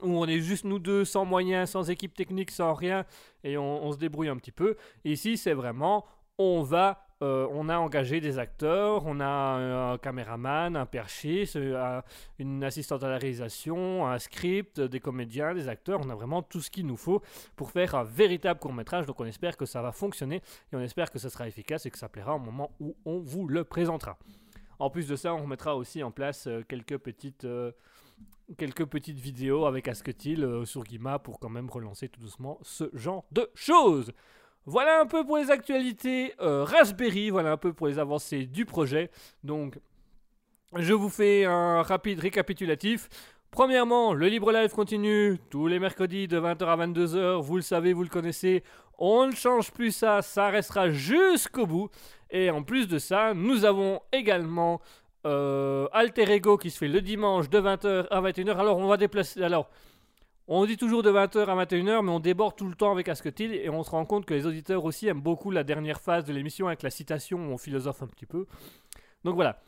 où 0.04 0.10
on 0.20 0.26
est 0.26 0.42
juste 0.42 0.64
nous 0.64 0.78
deux, 0.78 1.06
sans 1.06 1.26
moyens, 1.26 1.72
sans 1.72 1.90
équipe 1.90 2.14
technique, 2.14 2.52
sans 2.52 2.76
rien, 2.76 3.04
et 3.44 3.58
on 3.58 3.92
se 3.92 3.98
débrouille 3.98 4.30
un 4.30 4.38
petit 4.38 4.52
peu. 4.52 4.78
Ici, 5.04 5.38
c'est 5.38 5.54
vraiment, 5.54 6.06
on 6.38 6.62
va, 6.62 7.11
euh, 7.22 7.48
on 7.52 7.70
a 7.70 7.78
engagé 7.78 8.20
des 8.20 8.40
acteurs, 8.40 9.06
on 9.06 9.20
a 9.20 9.26
un, 9.28 9.98
caméraman, 9.98 10.76
un 10.76 10.86
perchiste, 10.86 11.56
euh, 11.56 12.00
un- 12.00 12.04
une 12.40 12.64
assistante 12.64 13.04
à 13.04 13.10
la 13.10 13.18
réalisation, 13.18 14.08
un 14.08 14.18
script, 14.20 14.80
des 14.82 15.00
comédiens, 15.00 15.54
des 15.54 15.68
acteurs, 15.68 16.00
on 16.04 16.10
a 16.10 16.16
vraiment 16.16 16.42
tout 16.42 16.62
ce 16.62 16.72
qu'il 16.72 16.86
nous 16.88 16.98
faut 16.98 17.22
pour 17.56 17.72
faire 17.72 17.96
un 17.96 18.04
véritable 18.04 18.60
court 18.60 18.74
métrage. 18.74 19.06
Donc 19.06 19.20
on 19.20 19.26
espère 19.26 19.56
que 19.58 19.66
ça 19.66 19.82
va 19.82 19.92
fonctionner 19.92 20.42
et 20.72 20.76
on 20.76 20.82
espère 20.82 21.12
que 21.12 21.20
ça 21.20 21.30
sera 21.30 21.48
efficace 21.48 21.86
et 21.86 21.92
que 21.92 21.98
ça 21.98 22.10
plaira 22.10 22.36
au 22.36 22.40
moment 22.40 22.72
où 22.80 22.96
on 23.06 23.20
vous 23.20 23.48
le 23.48 23.64
présentera. 23.64 24.18
En 24.80 24.90
plus 24.90 25.08
de 25.08 25.16
ça, 25.16 25.34
on 25.36 25.44
remettra 25.44 25.76
aussi 25.76 26.02
en 26.02 26.10
place 26.10 26.50
quelques 26.68 26.98
petites 26.98 27.46
euh, 27.46 27.72
quelques 28.58 28.86
petites 28.86 29.20
vidéos 29.20 29.66
avec 29.66 29.88
Asketil 29.88 30.44
euh, 30.44 30.66
sur 30.66 30.84
Guima 30.84 31.20
pour 31.20 31.40
quand 31.40 31.50
même 31.50 31.70
relancer 31.70 32.10
tout 32.10 32.20
doucement 32.20 32.58
ce 32.64 32.90
genre 32.94 33.24
de 33.32 33.50
choses. 33.54 34.12
Voilà 34.66 35.02
un 35.02 35.08
peu 35.08 35.26
pour 35.26 35.38
les 35.38 35.50
actualités 35.50 36.34
euh, 36.40 36.64
Raspberry, 36.64 37.32
voilà 37.32 37.54
un 37.54 37.58
peu 37.58 37.74
pour 37.74 37.88
les 37.88 37.98
avancées 37.98 38.46
du 38.46 38.66
projet. 38.66 39.10
Donc, 39.44 39.80
je 40.76 40.94
vous 40.94 41.10
fais 41.10 41.46
un 41.46 41.82
rapide 41.82 42.20
récapitulatif. 42.20 43.10
Premièrement, 43.50 44.14
le 44.14 44.28
Libre 44.28 44.52
Live 44.52 44.72
continue 44.72 45.40
tous 45.50 45.68
les 45.68 45.80
mercredis 45.80 46.28
de 46.28 46.40
20h 46.40 46.66
à 46.66 46.78
22h. 46.78 47.42
Vous 47.42 47.56
le 47.56 47.62
savez, 47.64 47.92
vous 47.92 48.04
le 48.04 48.10
connaissez. 48.10 48.64
On 49.00 49.26
ne 49.26 49.32
change 49.34 49.72
plus 49.72 49.92
ça, 49.92 50.22
ça 50.22 50.50
restera 50.50 50.92
jusqu'au 50.92 51.66
bout. 51.66 51.90
Et 52.30 52.52
en 52.52 52.62
plus 52.62 52.88
de 52.88 53.00
ça, 53.00 53.34
nous 53.34 53.66
avons 53.66 54.00
également 54.14 54.80
euh, 55.26 55.88
Alter 55.92 56.32
Ego 56.32 56.58
qui 56.58 56.70
se 56.70 56.78
fait 56.78 56.88
le 56.88 57.02
dimanche 57.02 57.50
de 57.50 57.60
20h 57.60 58.08
à 58.10 58.22
21h. 58.22 58.58
Alors, 58.58 58.78
on 58.78 58.88
va 58.88 58.98
déplacer. 58.98 59.44
Alors, 59.44 59.70
on 60.54 60.66
dit 60.66 60.76
toujours 60.76 61.02
de 61.02 61.10
20h 61.10 61.46
à 61.46 61.66
21h, 61.66 62.04
mais 62.04 62.12
on 62.12 62.20
déborde 62.20 62.58
tout 62.58 62.68
le 62.68 62.76
temps 62.76 62.92
avec 62.92 63.08
Asketil 63.08 63.54
et 63.54 63.70
on 63.70 63.84
se 63.84 63.92
rend 63.92 64.06
compte 64.06 64.26
que 64.26 64.34
les 64.34 64.46
auditeurs 64.46 64.84
aussi 64.84 65.08
aiment 65.08 65.22
beaucoup 65.22 65.50
la 65.50 65.64
dernière 65.64 66.02
phase 66.02 66.26
de 66.26 66.34
l'émission 66.34 66.68
avec 66.68 66.84
la 66.84 66.90
citation 66.90 67.38
où 67.38 67.54
on 67.54 67.58
philosophe 67.58 68.04
un 68.04 68.08
petit 68.08 68.26
peu. 68.26 68.46
Donc 69.24 69.36
voilà. 69.36 69.62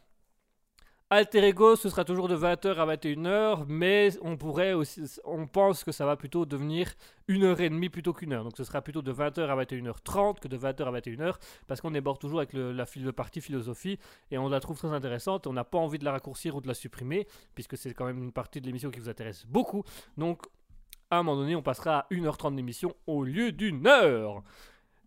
Alter 1.09 1.47
Ego, 1.47 1.75
ce 1.75 1.89
sera 1.89 2.03
toujours 2.03 2.27
de 2.27 2.35
20h 2.35 2.75
à 2.75 2.95
21h, 2.95 3.65
mais 3.67 4.09
on 4.23 4.35
pourrait 4.35 4.73
aussi, 4.73 5.03
on 5.23 5.45
pense 5.45 5.83
que 5.83 5.91
ça 5.91 6.07
va 6.07 6.15
plutôt 6.15 6.47
devenir 6.47 6.91
une 7.27 7.43
heure 7.43 7.61
et 7.61 7.69
demie 7.69 7.89
plutôt 7.89 8.13
qu'une 8.13 8.33
heure. 8.33 8.43
Donc 8.43 8.57
ce 8.57 8.63
sera 8.63 8.81
plutôt 8.81 9.03
de 9.03 9.13
20h 9.13 9.41
à 9.41 9.55
21h30 9.63 10.39
que 10.39 10.47
de 10.47 10.57
20h 10.57 10.83
à 10.83 10.91
21h, 10.99 11.35
parce 11.67 11.81
qu'on 11.81 11.91
déborde 11.91 12.19
toujours 12.19 12.39
avec 12.39 12.51
le- 12.53 12.71
la, 12.71 12.85
partie 13.13 13.41
philosophie 13.41 13.99
et 14.31 14.39
on 14.39 14.49
la 14.49 14.59
trouve 14.59 14.79
très 14.79 14.91
intéressante. 14.91 15.45
On 15.45 15.53
n'a 15.53 15.63
pas 15.63 15.77
envie 15.77 15.99
de 15.99 16.03
la 16.03 16.13
raccourcir 16.13 16.55
ou 16.55 16.61
de 16.61 16.67
la 16.67 16.73
supprimer, 16.73 17.27
puisque 17.53 17.77
c'est 17.77 17.93
quand 17.93 18.05
même 18.05 18.21
une 18.21 18.31
partie 18.31 18.59
de 18.59 18.65
l'émission 18.65 18.89
qui 18.89 18.99
vous 18.99 19.09
intéresse 19.09 19.45
beaucoup. 19.45 19.83
Donc 20.17 20.47
à 21.15 21.19
un 21.19 21.23
moment 21.23 21.39
donné, 21.39 21.55
on 21.55 21.61
passera 21.61 21.99
à 21.99 22.07
1h30 22.11 22.55
d'émission 22.55 22.95
au 23.07 23.23
lieu 23.23 23.51
d'une 23.51 23.87
heure. 23.87 24.43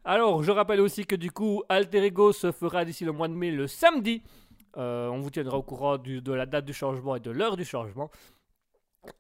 Alors, 0.05 0.43
je 0.43 0.53
rappelle 0.53 0.81
aussi 0.81 1.05
que 1.05 1.17
du 1.17 1.31
coup, 1.31 1.63
Alter 1.69 2.05
Ego 2.05 2.33
se 2.33 2.53
fera 2.53 2.85
d'ici 2.85 3.05
le 3.05 3.13
mois 3.13 3.29
de 3.29 3.35
mai 3.35 3.51
le 3.51 3.67
samedi. 3.67 4.23
Euh, 4.77 5.09
on 5.09 5.21
vous 5.21 5.31
tiendra 5.31 5.57
au 5.57 5.63
courant 5.63 5.99
de 5.99 6.33
la 6.33 6.47
date 6.47 6.65
du 6.65 6.73
changement 6.73 7.17
et 7.17 7.21
de 7.21 7.31
l'heure 7.31 7.57
du 7.57 7.65
changement. 7.65 8.11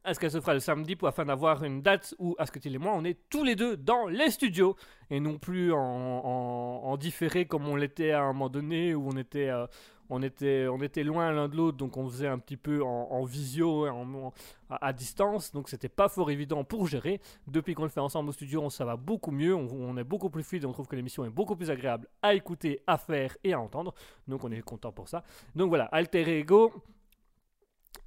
Est-ce 0.05 0.21
qu'elle 0.21 0.31
se 0.31 0.41
fera 0.41 0.55
le 0.55 0.61
samedi 0.61 0.97
pour 0.97 1.09
afin 1.09 1.25
d'avoir 1.25 1.63
une 1.65 1.83
date 1.83 2.15
où 2.19 2.35
Asketil 2.39 2.75
et 2.75 2.79
moi 2.79 2.93
on 2.95 3.05
est 3.05 3.19
tous 3.29 3.45
les 3.45 3.55
deux 3.55 3.77
dans 3.77 4.07
les 4.07 4.31
studios 4.31 4.75
et 5.11 5.21
non 5.21 5.39
plus 5.39 5.73
en 5.73 6.97
différé 6.99 7.47
comme 7.47 7.69
on 7.69 7.77
l'était 7.77 8.11
à 8.11 8.23
un 8.23 8.33
moment 8.33 8.49
donné 8.49 8.97
où 8.97 9.09
on 9.09 9.17
était, 9.17 9.49
euh, 9.49 9.67
on 10.09 10.23
était, 10.23 10.65
loin 11.05 11.31
l'un 11.33 11.49
de 11.49 11.57
l'autre 11.57 11.77
donc 11.77 11.97
on 11.97 12.09
faisait 12.09 12.29
un 12.29 12.39
petit 12.39 12.57
peu 12.57 12.83
en, 12.83 13.25
visio, 13.25 13.87
en- 13.89 14.33
à, 14.71 14.87
à 14.89 14.93
distance 14.93 15.53
donc 15.53 15.69
c'était 15.69 15.89
pas 15.89 16.09
fort 16.09 16.31
évident 16.31 16.65
pour 16.65 16.87
gérer. 16.87 17.21
Depuis 17.47 17.75
qu'on 17.75 17.85
le 17.85 17.89
fait 17.89 18.01
ensemble 18.01 18.29
au 18.31 18.33
studio 18.33 18.63
on, 18.63 18.71
ça 18.71 18.85
va 18.85 18.97
beaucoup 18.97 19.31
mieux, 19.31 19.55
on, 19.55 19.97
est 19.97 20.05
beaucoup 20.05 20.31
plus 20.31 20.43
fluide 20.43 20.65
on 20.65 20.73
trouve 20.73 20.87
que 20.87 20.97
l'émission 20.97 21.25
est 21.25 21.31
beaucoup 21.31 21.57
plus 21.57 21.71
agréable 21.71 22.09
à 22.23 22.35
écouter, 22.35 22.81
à 22.87 22.99
faire 22.99 23.37
et 23.45 23.53
à 23.53 23.61
entendre 23.61 23.95
donc 24.29 24.45
on 24.45 24.51
est 24.53 24.63
content 24.63 24.93
pour 24.93 25.09
ça. 25.09 25.23
Donc 25.55 25.69
voilà, 25.69 25.85
Alter 25.87 26.39
Ego. 26.39 26.73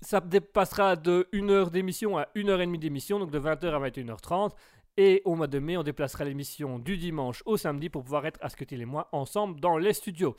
Ça 0.02 0.22
dépassera 0.22 0.96
de 0.96 1.28
1 1.34 1.50
heure 1.50 1.72
d'émission 1.72 2.18
à 2.18 2.28
1 2.36 2.48
heure 2.48 2.62
et 2.62 2.66
demie 2.66 2.80
d'émission, 2.80 3.20
donc 3.20 3.32
de 3.32 3.40
20h 3.40 3.66
à 3.74 3.90
21h30. 3.90 4.52
Et 4.96 5.22
au 5.26 5.36
mois 5.36 5.48
de 5.48 5.60
mai, 5.60 5.76
on 5.78 5.84
déplacera 5.84 6.24
l'émission 6.24 6.80
du 6.80 6.98
dimanche 6.98 7.42
au 7.46 7.58
samedi 7.58 7.90
pour 7.90 8.04
pouvoir 8.04 8.26
être 8.26 8.40
Asketil 8.42 8.82
et 8.82 8.86
moi 8.86 9.10
ensemble 9.12 9.60
dans 9.60 9.78
les 9.78 9.94
studios. 9.94 10.36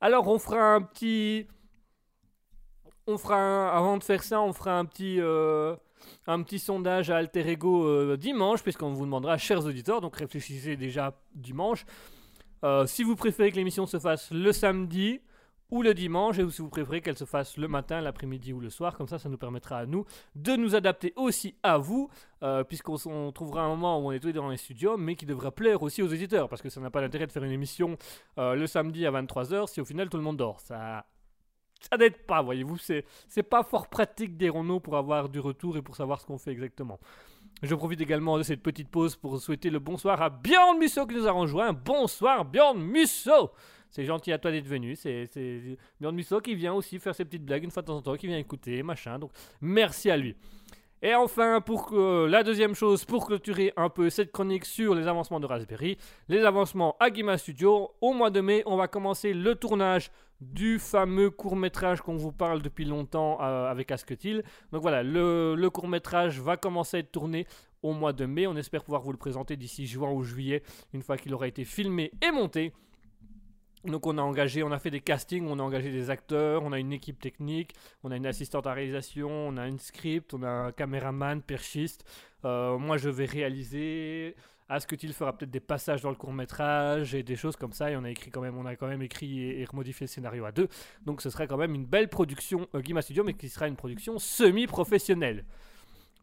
Alors 0.00 0.28
on 0.28 0.38
fera 0.38 0.74
un 0.74 0.82
petit... 0.82 1.46
On 3.06 3.16
Avant 3.26 3.96
de 3.96 4.04
faire 4.04 4.22
ça, 4.22 4.40
on 4.40 4.52
fera 4.52 4.78
un 4.78 4.84
petit... 4.84 5.20
euh, 5.20 5.76
sondage 6.58 7.10
à 7.10 7.16
Alter 7.16 7.48
Ego 7.50 7.86
euh, 7.86 8.16
dimanche, 8.16 8.62
puisqu'on 8.62 8.92
vous 8.92 9.04
demandera, 9.04 9.38
chers 9.38 9.64
auditeurs, 9.64 10.00
donc 10.00 10.16
réfléchissez 10.16 10.76
déjà 10.76 11.18
dimanche, 11.34 11.84
euh, 12.64 12.86
si 12.86 13.02
vous 13.02 13.16
préférez 13.16 13.50
que 13.50 13.56
l'émission 13.56 13.86
se 13.86 13.98
fasse 13.98 14.30
le 14.30 14.52
samedi 14.52 15.20
ou 15.70 15.82
le 15.82 15.92
dimanche, 15.92 16.38
et 16.38 16.50
si 16.50 16.62
vous 16.62 16.68
préférez 16.68 17.00
qu'elle 17.00 17.18
se 17.18 17.24
fasse 17.24 17.56
le 17.56 17.68
matin, 17.68 18.00
l'après-midi 18.00 18.52
ou 18.52 18.60
le 18.60 18.70
soir, 18.70 18.96
comme 18.96 19.08
ça, 19.08 19.18
ça 19.18 19.28
nous 19.28 19.36
permettra 19.36 19.78
à 19.78 19.86
nous 19.86 20.04
de 20.34 20.56
nous 20.56 20.74
adapter 20.74 21.12
aussi 21.16 21.56
à 21.62 21.76
vous, 21.76 22.08
euh, 22.42 22.64
puisqu'on 22.64 23.32
trouvera 23.32 23.62
un 23.62 23.68
moment 23.68 24.00
où 24.00 24.08
on 24.08 24.12
est 24.12 24.20
tous 24.20 24.32
dans 24.32 24.48
les 24.48 24.56
studios, 24.56 24.96
mais 24.96 25.14
qui 25.14 25.26
devra 25.26 25.50
plaire 25.50 25.82
aussi 25.82 26.02
aux 26.02 26.12
auditeurs, 26.12 26.48
parce 26.48 26.62
que 26.62 26.70
ça 26.70 26.80
n'a 26.80 26.90
pas 26.90 27.00
d'intérêt 27.00 27.26
de 27.26 27.32
faire 27.32 27.44
une 27.44 27.52
émission 27.52 27.96
euh, 28.38 28.54
le 28.54 28.66
samedi 28.66 29.06
à 29.06 29.10
23h 29.10 29.68
si 29.68 29.80
au 29.80 29.84
final 29.84 30.08
tout 30.08 30.16
le 30.16 30.22
monde 30.22 30.38
dort. 30.38 30.60
Ça, 30.60 31.04
ça 31.80 31.96
n'aide 31.96 32.16
pas, 32.26 32.42
voyez-vous, 32.42 32.78
c'est 32.78 33.04
c'est 33.28 33.42
pas 33.42 33.62
fort 33.62 33.88
pratique 33.88 34.32
Renault 34.40 34.80
pour 34.80 34.96
avoir 34.96 35.28
du 35.28 35.38
retour 35.38 35.76
et 35.76 35.82
pour 35.82 35.96
savoir 35.96 36.20
ce 36.20 36.26
qu'on 36.26 36.38
fait 36.38 36.52
exactement. 36.52 36.98
Je 37.62 37.74
profite 37.74 38.00
également 38.00 38.38
de 38.38 38.42
cette 38.42 38.62
petite 38.62 38.88
pause 38.88 39.16
pour 39.16 39.40
souhaiter 39.40 39.70
le 39.70 39.80
bonsoir 39.80 40.22
à 40.22 40.30
Bjorn 40.30 40.78
Musso 40.78 41.06
qui 41.06 41.16
nous 41.16 41.26
a 41.26 41.32
rejoint. 41.32 41.72
Bonsoir 41.72 42.44
Bjorn 42.44 42.78
Musso 42.78 43.50
C'est 43.90 44.04
gentil 44.04 44.32
à 44.32 44.38
toi 44.38 44.50
d'être 44.50 44.66
venu. 44.66 44.96
C'est 44.96 45.28
Bjorn 46.00 46.14
Musso 46.14 46.40
qui 46.40 46.54
vient 46.54 46.74
aussi 46.74 46.98
faire 46.98 47.14
ses 47.14 47.24
petites 47.24 47.44
blagues 47.44 47.64
une 47.64 47.70
fois 47.70 47.82
de 47.82 47.88
temps 47.88 47.96
en 47.96 48.02
temps, 48.02 48.16
qui 48.16 48.26
vient 48.26 48.38
écouter, 48.38 48.82
machin. 48.82 49.18
Donc 49.18 49.30
merci 49.60 50.10
à 50.10 50.16
lui. 50.16 50.36
Et 51.00 51.14
enfin, 51.14 51.60
pour 51.60 51.86
que, 51.86 52.26
la 52.26 52.42
deuxième 52.42 52.74
chose, 52.74 53.04
pour 53.04 53.26
clôturer 53.26 53.72
un 53.76 53.88
peu 53.88 54.10
cette 54.10 54.32
chronique 54.32 54.64
sur 54.64 54.96
les 54.96 55.06
avancements 55.06 55.38
de 55.38 55.46
Raspberry, 55.46 55.96
les 56.28 56.44
avancements 56.44 56.96
à 56.98 57.10
Guima 57.10 57.38
Studio, 57.38 57.90
au 58.00 58.12
mois 58.12 58.30
de 58.30 58.40
mai, 58.40 58.64
on 58.66 58.76
va 58.76 58.88
commencer 58.88 59.32
le 59.32 59.54
tournage 59.54 60.10
du 60.40 60.80
fameux 60.80 61.30
court-métrage 61.30 62.00
qu'on 62.00 62.16
vous 62.16 62.32
parle 62.32 62.62
depuis 62.62 62.84
longtemps 62.84 63.38
euh, 63.40 63.70
avec 63.70 63.92
Asketil. 63.92 64.42
Donc 64.72 64.82
voilà, 64.82 65.04
le, 65.04 65.54
le 65.54 65.70
court-métrage 65.70 66.40
va 66.40 66.56
commencer 66.56 66.96
à 66.96 67.00
être 67.00 67.12
tourné 67.12 67.46
au 67.82 67.92
mois 67.92 68.12
de 68.12 68.26
mai. 68.26 68.48
On 68.48 68.56
espère 68.56 68.82
pouvoir 68.82 69.02
vous 69.02 69.12
le 69.12 69.18
présenter 69.18 69.56
d'ici 69.56 69.86
juin 69.86 70.10
ou 70.10 70.24
juillet, 70.24 70.64
une 70.92 71.02
fois 71.02 71.16
qu'il 71.16 71.32
aura 71.32 71.46
été 71.46 71.64
filmé 71.64 72.10
et 72.26 72.32
monté. 72.32 72.72
Donc 73.84 74.06
on 74.06 74.18
a 74.18 74.22
engagé, 74.22 74.62
on 74.62 74.72
a 74.72 74.78
fait 74.78 74.90
des 74.90 75.00
castings, 75.00 75.46
on 75.46 75.58
a 75.58 75.62
engagé 75.62 75.90
des 75.90 76.10
acteurs, 76.10 76.62
on 76.64 76.72
a 76.72 76.78
une 76.78 76.92
équipe 76.92 77.20
technique, 77.20 77.74
on 78.02 78.10
a 78.10 78.16
une 78.16 78.26
assistante 78.26 78.66
à 78.66 78.72
réalisation, 78.72 79.30
on 79.30 79.56
a 79.56 79.68
une 79.68 79.78
script, 79.78 80.34
on 80.34 80.42
a 80.42 80.48
un 80.48 80.72
caméraman, 80.72 81.42
perchiste. 81.42 82.04
Euh, 82.44 82.76
moi 82.78 82.96
je 82.96 83.08
vais 83.08 83.24
réaliser. 83.24 84.34
Asketil 84.68 85.14
fera 85.14 85.36
peut-être 85.36 85.50
des 85.50 85.60
passages 85.60 86.02
dans 86.02 86.10
le 86.10 86.16
court 86.16 86.32
métrage 86.32 87.14
et 87.14 87.22
des 87.22 87.36
choses 87.36 87.56
comme 87.56 87.72
ça. 87.72 87.90
Et 87.90 87.96
on 87.96 88.04
a 88.04 88.10
écrit 88.10 88.30
quand 88.30 88.42
même, 88.42 88.58
on 88.58 88.66
a 88.66 88.76
quand 88.76 88.88
même 88.88 89.00
écrit 89.00 89.40
et, 89.40 89.60
et 89.60 89.64
remodifié 89.64 90.04
le 90.04 90.08
scénario 90.08 90.44
à 90.44 90.52
deux. 90.52 90.68
Donc 91.06 91.22
ce 91.22 91.30
serait 91.30 91.46
quand 91.46 91.56
même 91.56 91.74
une 91.74 91.86
belle 91.86 92.08
production 92.08 92.68
euh, 92.74 93.00
Studio, 93.00 93.24
mais 93.24 93.34
qui 93.34 93.48
sera 93.48 93.68
une 93.68 93.76
production 93.76 94.18
semi-professionnelle. 94.18 95.44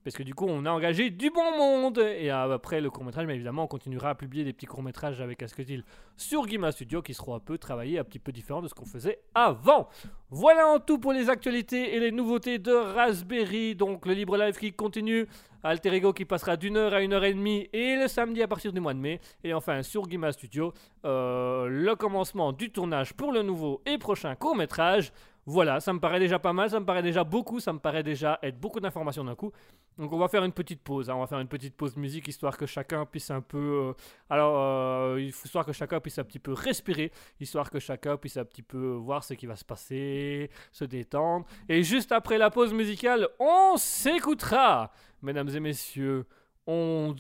Parce 0.06 0.16
que 0.16 0.22
du 0.22 0.36
coup, 0.36 0.46
on 0.48 0.68
a 0.68 0.70
engagé 0.70 1.10
du 1.10 1.32
bon 1.32 1.58
monde. 1.58 1.98
Et 1.98 2.30
après 2.30 2.80
le 2.80 2.92
court-métrage, 2.92 3.26
mais 3.26 3.34
évidemment, 3.34 3.64
on 3.64 3.68
continuera 3.68 4.12
à 4.12 4.16
publier 4.16 4.44
des 4.44 4.54
petits 4.54 4.68
courts-métrages 4.68 5.20
avec 5.20 5.42
Asketil 5.42 5.84
sur 6.16 6.46
Guima 6.46 6.72
Studio 6.72 7.02
qui 7.02 7.16
seront 7.16 7.34
un 7.34 7.40
peu 7.40 7.58
travaillés, 7.58 7.98
un 7.98 8.04
petit 8.04 8.20
peu 8.20 8.32
différents 8.32 8.62
de 8.62 8.68
ce 8.68 8.76
qu'on 8.76 8.86
faisait 8.86 9.18
avant. 9.34 9.90
Voilà 10.30 10.68
en 10.68 10.80
tout 10.80 11.00
pour 11.00 11.12
les 11.12 11.32
actualités 11.32 11.96
et 11.96 12.00
les 12.00 12.12
nouveautés 12.12 12.60
de 12.60 12.72
Raspberry. 12.72 13.74
Donc 13.74 14.06
le 14.06 14.14
Libre 14.14 14.38
Live 14.38 14.60
qui 14.60 14.74
continue. 14.74 15.26
Alter 15.64 15.96
Ego 15.96 16.14
qui 16.14 16.26
passera 16.26 16.58
d'une 16.58 16.78
heure 16.78 16.94
à 16.94 17.02
une 17.02 17.12
heure 17.14 17.24
et 17.24 17.34
demie 17.34 17.68
et 17.74 17.96
le 17.96 18.08
samedi 18.08 18.44
à 18.44 18.48
partir 18.48 18.72
du 18.72 18.80
mois 18.80 18.94
de 18.94 19.00
mai. 19.00 19.20
Et 19.44 19.52
enfin 19.52 19.82
sur 19.82 20.08
Guima 20.08 20.32
Studio, 20.32 20.72
euh, 21.06 21.66
le 21.68 21.96
commencement 21.96 22.52
du 22.52 22.70
tournage 22.70 23.14
pour 23.14 23.32
le 23.32 23.42
nouveau 23.42 23.82
et 23.88 23.98
prochain 23.98 24.36
court-métrage. 24.36 25.12
Voilà, 25.48 25.80
ça 25.80 25.94
me 25.94 26.00
paraît 26.00 26.20
déjà 26.20 26.40
pas 26.40 26.54
mal, 26.54 26.72
ça 26.72 26.80
me 26.80 26.86
paraît 26.86 27.04
déjà 27.04 27.24
beaucoup, 27.24 27.60
ça 27.60 27.72
me 27.72 27.78
paraît 27.78 28.02
déjà 28.02 28.40
être 28.42 28.60
beaucoup 28.60 28.80
d'informations 28.80 29.24
d'un 29.24 29.36
coup. 29.36 29.52
Donc 30.00 30.12
on 30.12 30.18
va 30.18 30.28
faire 30.28 30.44
une 30.44 30.52
petite 30.52 30.82
pause, 30.82 31.08
hein, 31.08 31.16
on 31.16 31.20
va 31.20 31.28
faire 31.28 31.40
une 31.40 31.48
petite 31.48 31.76
pause 31.76 31.96
musique 31.98 32.28
histoire 32.28 32.58
que 32.58 32.66
chacun 32.66 33.06
puisse 33.06 33.30
un 33.30 33.42
peu... 33.42 33.58
euh, 33.90 33.94
alors, 34.28 34.56
euh, 34.58 35.22
histoire 35.22 35.64
que 35.64 35.72
chacun 35.72 36.00
puisse 36.00 36.18
un 36.18 36.24
petit 36.24 36.40
peu 36.40 36.54
respirer, 36.54 37.12
histoire 37.40 37.70
que 37.70 37.78
chacun 37.78 38.18
puisse 38.18 38.38
un 38.38 38.46
petit 38.46 38.64
peu 38.64 38.94
voir 38.94 39.24
ce 39.24 39.36
qui 39.36 39.46
va 39.46 39.56
se 39.56 39.64
passer, 39.66 40.50
se 40.72 40.84
détendre. 40.84 41.46
Et 41.70 41.84
juste 41.84 42.12
après 42.12 42.40
la 42.40 42.50
pause 42.50 42.74
musicale, 42.74 43.30
on 43.40 43.78
s'écoutera, 43.78 44.92
mesdames 45.22 45.50
et 45.50 45.60
messieurs, 45.60 46.26
on 46.66 47.16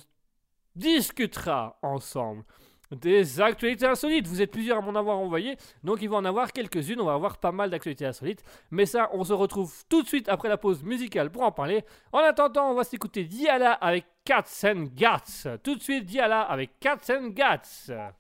discutera 0.76 1.78
ensemble 1.84 2.44
des 2.92 3.42
actualités 3.42 3.86
insolites. 3.86 4.28
Vous 4.28 4.42
êtes 4.42 4.52
plusieurs 4.52 4.78
à 4.78 4.82
m'en 4.82 4.98
avoir 4.98 5.18
envoyé, 5.18 5.58
donc 5.84 6.02
il 6.02 6.10
va 6.10 6.18
en 6.18 6.26
avoir 6.26 6.52
quelques-unes. 6.52 7.02
On 7.02 7.06
va 7.06 7.14
avoir 7.14 7.38
pas 7.38 7.52
mal 7.52 7.70
d'actualités 7.70 8.06
insolites. 8.06 8.44
Mais 8.72 8.86
ça, 8.86 9.10
on 9.14 9.24
se 9.24 9.34
retrouve 9.34 9.74
tout 9.90 10.04
de 10.04 10.08
suite 10.08 10.30
après 10.30 10.50
la 10.50 10.58
pause 10.58 10.84
musicale 10.84 11.30
pour 11.30 11.44
en 11.44 11.52
parler. 11.52 11.84
En 12.12 12.20
attendant, 12.20 12.70
on 12.72 12.74
va 12.74 12.84
s'écouter 12.84 13.24
Diala 13.26 13.74
avec 13.74 14.06
Cats 14.24 14.44
and 14.64 14.86
Gats. 14.96 15.58
Tout 15.64 15.76
de 15.76 15.82
suite, 15.82 16.06
Diala 16.06 16.42
avec 16.42 16.80
Cats 16.80 17.00
and 17.10 17.30
Gats. 17.30 18.16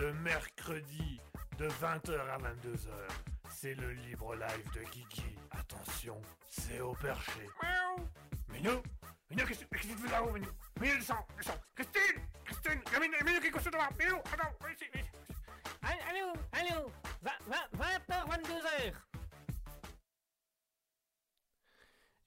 Le 0.00 0.14
mercredi 0.14 1.20
de 1.58 1.68
20h 1.68 2.18
à 2.18 2.38
22h. 2.38 2.88
C'est 3.50 3.74
le 3.74 3.92
libre 3.92 4.34
live 4.34 4.70
de 4.72 4.80
Guigui. 4.90 5.36
Attention, 5.50 6.20
c'est 6.48 6.80
au 6.80 6.94
perché. 6.94 7.46
Miaou 7.62 8.08
Minou 8.48 8.82
Minou, 9.28 9.46
qu'est-ce 9.46 9.64
que 9.66 9.76
tu 9.78 9.88
fais 9.88 10.10
là-haut, 10.10 10.32
Minou 10.32 10.48
Minou, 10.80 10.96
le 10.96 11.02
sang 11.02 11.26
Christine 11.74 12.22
Christine 12.46 12.80
Minou, 12.98 13.14
Minou, 13.24 13.40
qu'est-ce 13.40 13.52
que 13.52 13.58
tu 13.58 13.76
fais 13.76 14.04
Minou, 14.04 14.18
attends, 14.32 14.68
ici, 14.72 14.84
ici. 14.94 15.04
Allô, 15.82 16.32
allô 16.52 16.92
20h, 17.22 18.26
22h 18.26 19.09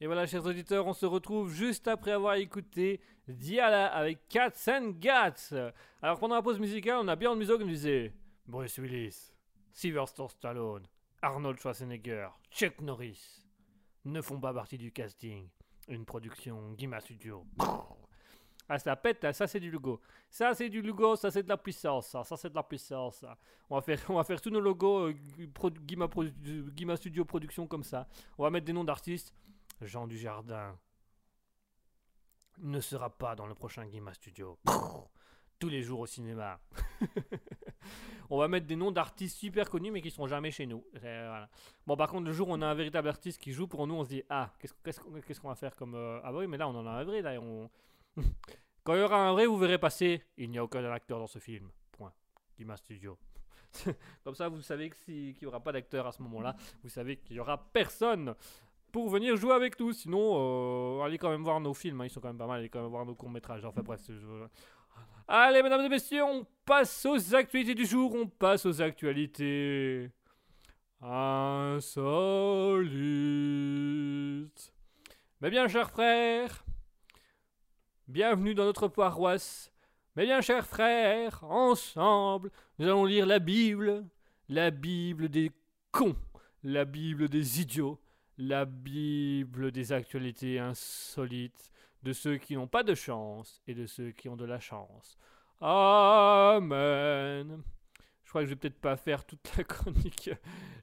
Et 0.04 0.06
voilà, 0.06 0.28
chers 0.28 0.46
auditeurs, 0.46 0.86
on 0.86 0.92
se 0.92 1.06
retrouve 1.06 1.54
juste 1.54 1.88
après 1.88 2.12
avoir 2.12 2.34
écouté 2.36 3.00
Diala 3.30 3.88
avec 3.88 4.28
Cats 4.28 4.52
and 4.68 4.96
Gats. 5.00 5.54
Alors, 6.02 6.20
pendant 6.20 6.36
la 6.36 6.42
pause 6.42 6.60
musicale, 6.60 6.98
on 7.02 7.08
a 7.08 7.16
bien 7.16 7.34
Musso 7.36 7.58
qui 7.58 7.64
nous 7.64 7.70
disait 7.70 8.12
Bruce 8.46 8.78
Willis, 8.80 9.32
Sylvester 9.72 10.26
Stallone, 10.28 10.84
Arnold 11.22 11.58
Schwarzenegger, 11.58 12.28
Chuck 12.52 12.82
Norris 12.82 13.46
ne 14.04 14.20
font 14.20 14.42
pas 14.42 14.54
partie 14.54 14.78
du 14.78 14.92
casting. 14.92 15.48
Une 15.88 16.04
production 16.04 16.74
Guima 16.74 17.00
Studio. 17.00 17.46
Ah, 18.70 18.80
ça 18.80 18.96
pète, 18.96 19.30
ça 19.34 19.46
c'est 19.46 19.60
du 19.60 19.70
logo. 19.70 20.00
Ça 20.30 20.54
c'est 20.54 20.70
du 20.70 20.82
logo, 20.82 21.18
ça 21.18 21.30
c'est 21.30 21.44
de 21.44 21.50
la 21.50 21.58
puissance. 21.58 22.08
Ça, 22.08 22.24
ça 22.24 22.38
c'est 22.38 22.50
de 22.50 22.56
la 22.56 22.64
puissance. 22.64 23.18
ça. 23.18 23.38
On 23.70 23.76
va 23.76 23.82
faire, 23.82 24.00
on 24.10 24.14
va 24.16 24.24
faire 24.24 24.40
tous 24.40 24.50
nos 24.50 24.62
logos 24.62 25.10
euh, 25.10 25.14
Pro- 25.54 25.70
Guima, 25.70 26.08
Pro- 26.08 26.24
Guima 26.24 26.96
Studio 26.96 27.26
Production 27.26 27.68
comme 27.68 27.84
ça. 27.84 28.08
On 28.38 28.44
va 28.44 28.50
mettre 28.50 28.66
des 28.66 28.72
noms 28.72 28.86
d'artistes. 28.86 29.34
Jean 29.86 30.08
Dujardin 30.08 30.78
ne 32.60 32.80
sera 32.80 33.10
pas 33.10 33.36
dans 33.36 33.48
le 33.48 33.56
prochain 33.56 33.86
Guima 33.86 34.14
Studio. 34.14 34.60
Tous 35.60 35.70
les 35.70 35.82
jours 35.82 36.02
au 36.02 36.06
cinéma. 36.06 36.60
on 38.30 38.38
va 38.38 38.48
mettre 38.48 38.68
des 38.68 38.76
noms 38.76 38.92
d'artistes 38.92 39.38
super 39.38 39.70
connus 39.70 39.92
mais 39.92 40.02
qui 40.02 40.12
seront 40.12 40.28
jamais 40.28 40.52
chez 40.52 40.66
nous. 40.66 40.84
Voilà. 40.94 41.50
Bon, 41.88 41.96
par 41.96 42.10
contre, 42.10 42.26
le 42.26 42.34
jour 42.34 42.50
où 42.50 42.54
on 42.54 42.62
a 42.62 42.68
un 42.68 42.74
véritable 42.74 43.08
artiste 43.08 43.42
qui 43.42 43.52
joue 43.54 43.68
pour 43.68 43.88
nous, 43.88 43.96
on 43.96 44.04
se 44.04 44.10
dit 44.10 44.24
Ah, 44.30 44.54
qu'est-ce 44.60 45.40
qu'on 45.40 45.48
va 45.50 45.56
faire 45.56 45.76
comme. 45.76 45.96
euh, 45.96 46.20
Ah, 46.24 46.32
bah 46.32 46.40
oui, 46.40 46.48
mais 46.48 46.58
là, 46.58 46.68
on 46.68 46.76
en 46.76 46.86
a 46.86 46.92
un 46.92 47.04
vrai. 47.04 47.22
Là, 47.22 47.40
on... 47.42 47.70
Quand 48.84 48.94
il 48.96 49.00
y 49.00 49.04
aura 49.04 49.28
un 49.30 49.32
vrai, 49.32 49.46
vous 49.46 49.58
verrez 49.58 49.78
passer 49.80 50.22
Il 50.38 50.50
n'y 50.50 50.58
a 50.58 50.64
aucun 50.64 50.84
acteur 50.92 51.20
dans 51.20 51.28
ce 51.28 51.40
film. 51.40 51.72
Point. 51.94 52.14
Guima 52.58 52.76
Studio. 52.78 53.18
Comme 54.24 54.36
ça, 54.36 54.50
vous 54.50 54.62
savez 54.62 54.90
que 54.90 54.96
si- 54.98 55.34
qu'il 55.34 55.44
n'y 55.44 55.48
aura 55.48 55.62
pas 55.64 55.72
d'acteur 55.72 56.06
à 56.06 56.12
ce 56.12 56.22
moment-là. 56.24 56.56
Vous 56.84 56.90
savez 56.90 57.18
qu'il 57.18 57.36
n'y 57.36 57.40
aura 57.40 57.58
personne 57.72 58.36
pour 58.94 59.10
venir 59.10 59.36
jouer 59.36 59.54
avec 59.54 59.78
nous. 59.80 59.92
Sinon, 59.92 61.00
euh, 61.00 61.02
allez 61.04 61.18
quand 61.18 61.30
même 61.32 61.44
voir 61.44 61.60
nos 61.60 61.74
films. 61.74 62.00
hein, 62.00 62.06
Ils 62.06 62.10
sont 62.10 62.22
quand 62.22 62.30
même 62.30 62.38
pas 62.38 62.48
mal. 62.48 62.60
Allez 62.60 62.70
quand 62.70 62.82
même 62.82 62.92
voir 62.92 63.06
nos 63.06 63.16
courts-métrages. 63.16 63.66
Enfin 63.66 63.82
bref. 63.82 64.00
Allez, 65.28 65.62
mesdames 65.64 65.82
et 65.82 65.90
messieurs, 65.90 66.24
on 66.24 66.46
passe 66.64 67.06
aux 67.06 67.36
actualités 67.36 67.74
du 67.76 67.86
jour. 67.86 68.14
On 68.16 68.28
passe 68.28 68.66
aux 68.66 68.82
actualités 68.82 70.10
insolites. 73.44 74.74
Mais 75.42 75.50
bien, 75.50 75.68
chers 75.68 75.90
frères, 75.90 76.64
bienvenue 78.08 78.54
dans 78.56 78.66
notre 78.66 78.88
paroisse. 78.88 79.72
Mais 80.16 80.26
bien, 80.26 80.42
chers 80.42 80.68
frères, 80.68 81.44
ensemble, 81.44 82.52
nous 82.78 82.86
allons 82.86 83.06
lire 83.06 83.26
la 83.26 83.40
Bible. 83.40 84.06
La 84.50 84.70
Bible 84.72 85.30
des 85.30 85.52
cons. 85.92 86.16
La 86.64 86.86
Bible 86.86 87.28
des 87.28 87.60
idiots. 87.62 88.00
La 88.38 88.66
Bible 88.66 89.72
des 89.72 89.92
actualités 89.92 90.60
insolites. 90.60 91.72
De 92.04 92.12
ceux 92.12 92.36
qui 92.38 92.56
n'ont 92.56 92.68
pas 92.68 92.84
de 92.84 92.96
chance 92.96 93.62
et 93.66 93.74
de 93.74 93.86
ceux 93.86 94.12
qui 94.12 94.28
ont 94.28 94.36
de 94.36 94.44
la 94.44 94.60
chance. 94.60 95.18
Amen. 95.62 97.64
Je 98.24 98.30
crois 98.30 98.42
que 98.42 98.46
je 98.48 98.50
vais 98.50 98.58
peut-être 98.58 98.82
pas 98.82 98.98
faire 98.98 99.24
toute 99.24 99.56
la 99.56 99.64
chronique. 99.66 100.30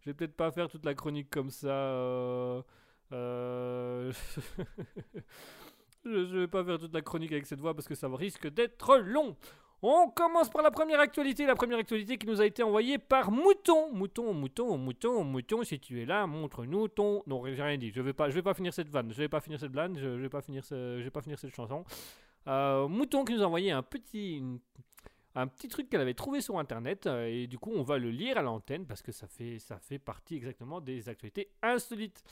Je 0.00 0.10
vais 0.10 0.14
peut-être 0.14 0.36
pas 0.36 0.50
faire 0.50 0.68
toute 0.68 0.84
la 0.86 0.94
chronique 0.94 1.28
comme 1.28 1.50
ça. 1.50 1.68
euh, 1.68 2.62
euh, 3.12 4.12
je, 6.04 6.38
vais 6.38 6.48
pas 6.48 6.64
faire 6.64 6.78
toute 6.78 6.94
la 6.94 7.02
chronique 7.02 7.32
avec 7.32 7.46
cette 7.46 7.60
voix 7.60 7.74
parce 7.74 7.88
que 7.88 7.94
ça 7.94 8.08
risque 8.08 8.48
d'être 8.48 8.96
long. 8.98 9.36
On 9.82 10.10
commence 10.10 10.50
par 10.50 10.62
la 10.62 10.70
première 10.70 11.00
actualité, 11.00 11.46
la 11.46 11.54
première 11.54 11.78
actualité 11.78 12.18
qui 12.18 12.26
nous 12.26 12.42
a 12.42 12.46
été 12.46 12.62
envoyée 12.62 12.98
par 12.98 13.30
Mouton. 13.30 13.90
Mouton, 13.92 14.34
Mouton, 14.34 14.76
Mouton, 14.76 15.24
Mouton, 15.24 15.64
si 15.64 15.80
tu 15.80 16.02
es 16.02 16.04
là, 16.04 16.26
montre-nous 16.26 16.88
ton. 16.88 17.22
Non, 17.26 17.42
j'ai 17.46 17.62
rien 17.62 17.78
dit. 17.78 17.90
Je 17.90 18.02
vais 18.02 18.12
pas, 18.12 18.28
je 18.28 18.34
vais 18.34 18.42
pas 18.42 18.52
finir 18.52 18.74
cette 18.74 18.90
vanne. 18.90 19.10
Je 19.10 19.16
vais 19.16 19.28
pas 19.28 19.40
finir 19.40 19.58
cette 19.58 19.72
vanne. 19.74 19.98
Je, 19.98 20.06
vais 20.06 20.28
pas 20.28 20.42
finir, 20.42 20.62
je 20.68 21.02
vais 21.02 21.10
pas 21.10 21.22
finir 21.22 21.38
cette 21.38 21.54
chanson. 21.54 21.84
Euh, 22.46 22.88
Mouton 22.88 23.24
qui 23.24 23.32
nous 23.32 23.42
a 23.42 23.46
envoyé 23.46 23.70
un 23.70 23.82
petit, 23.82 24.42
un 25.34 25.46
petit 25.46 25.68
truc 25.68 25.88
qu'elle 25.88 26.02
avait 26.02 26.14
trouvé 26.14 26.42
sur 26.42 26.58
internet 26.58 27.06
euh, 27.06 27.26
et 27.26 27.46
du 27.46 27.58
coup 27.58 27.70
on 27.74 27.82
va 27.82 27.98
le 27.98 28.10
lire 28.10 28.38
à 28.38 28.42
l'antenne 28.42 28.86
parce 28.86 29.02
que 29.02 29.12
ça 29.12 29.26
fait, 29.28 29.58
ça 29.58 29.78
fait 29.78 29.98
partie 29.98 30.36
exactement 30.36 30.80
des 30.80 31.08
actualités 31.08 31.50
insolites. 31.62 32.22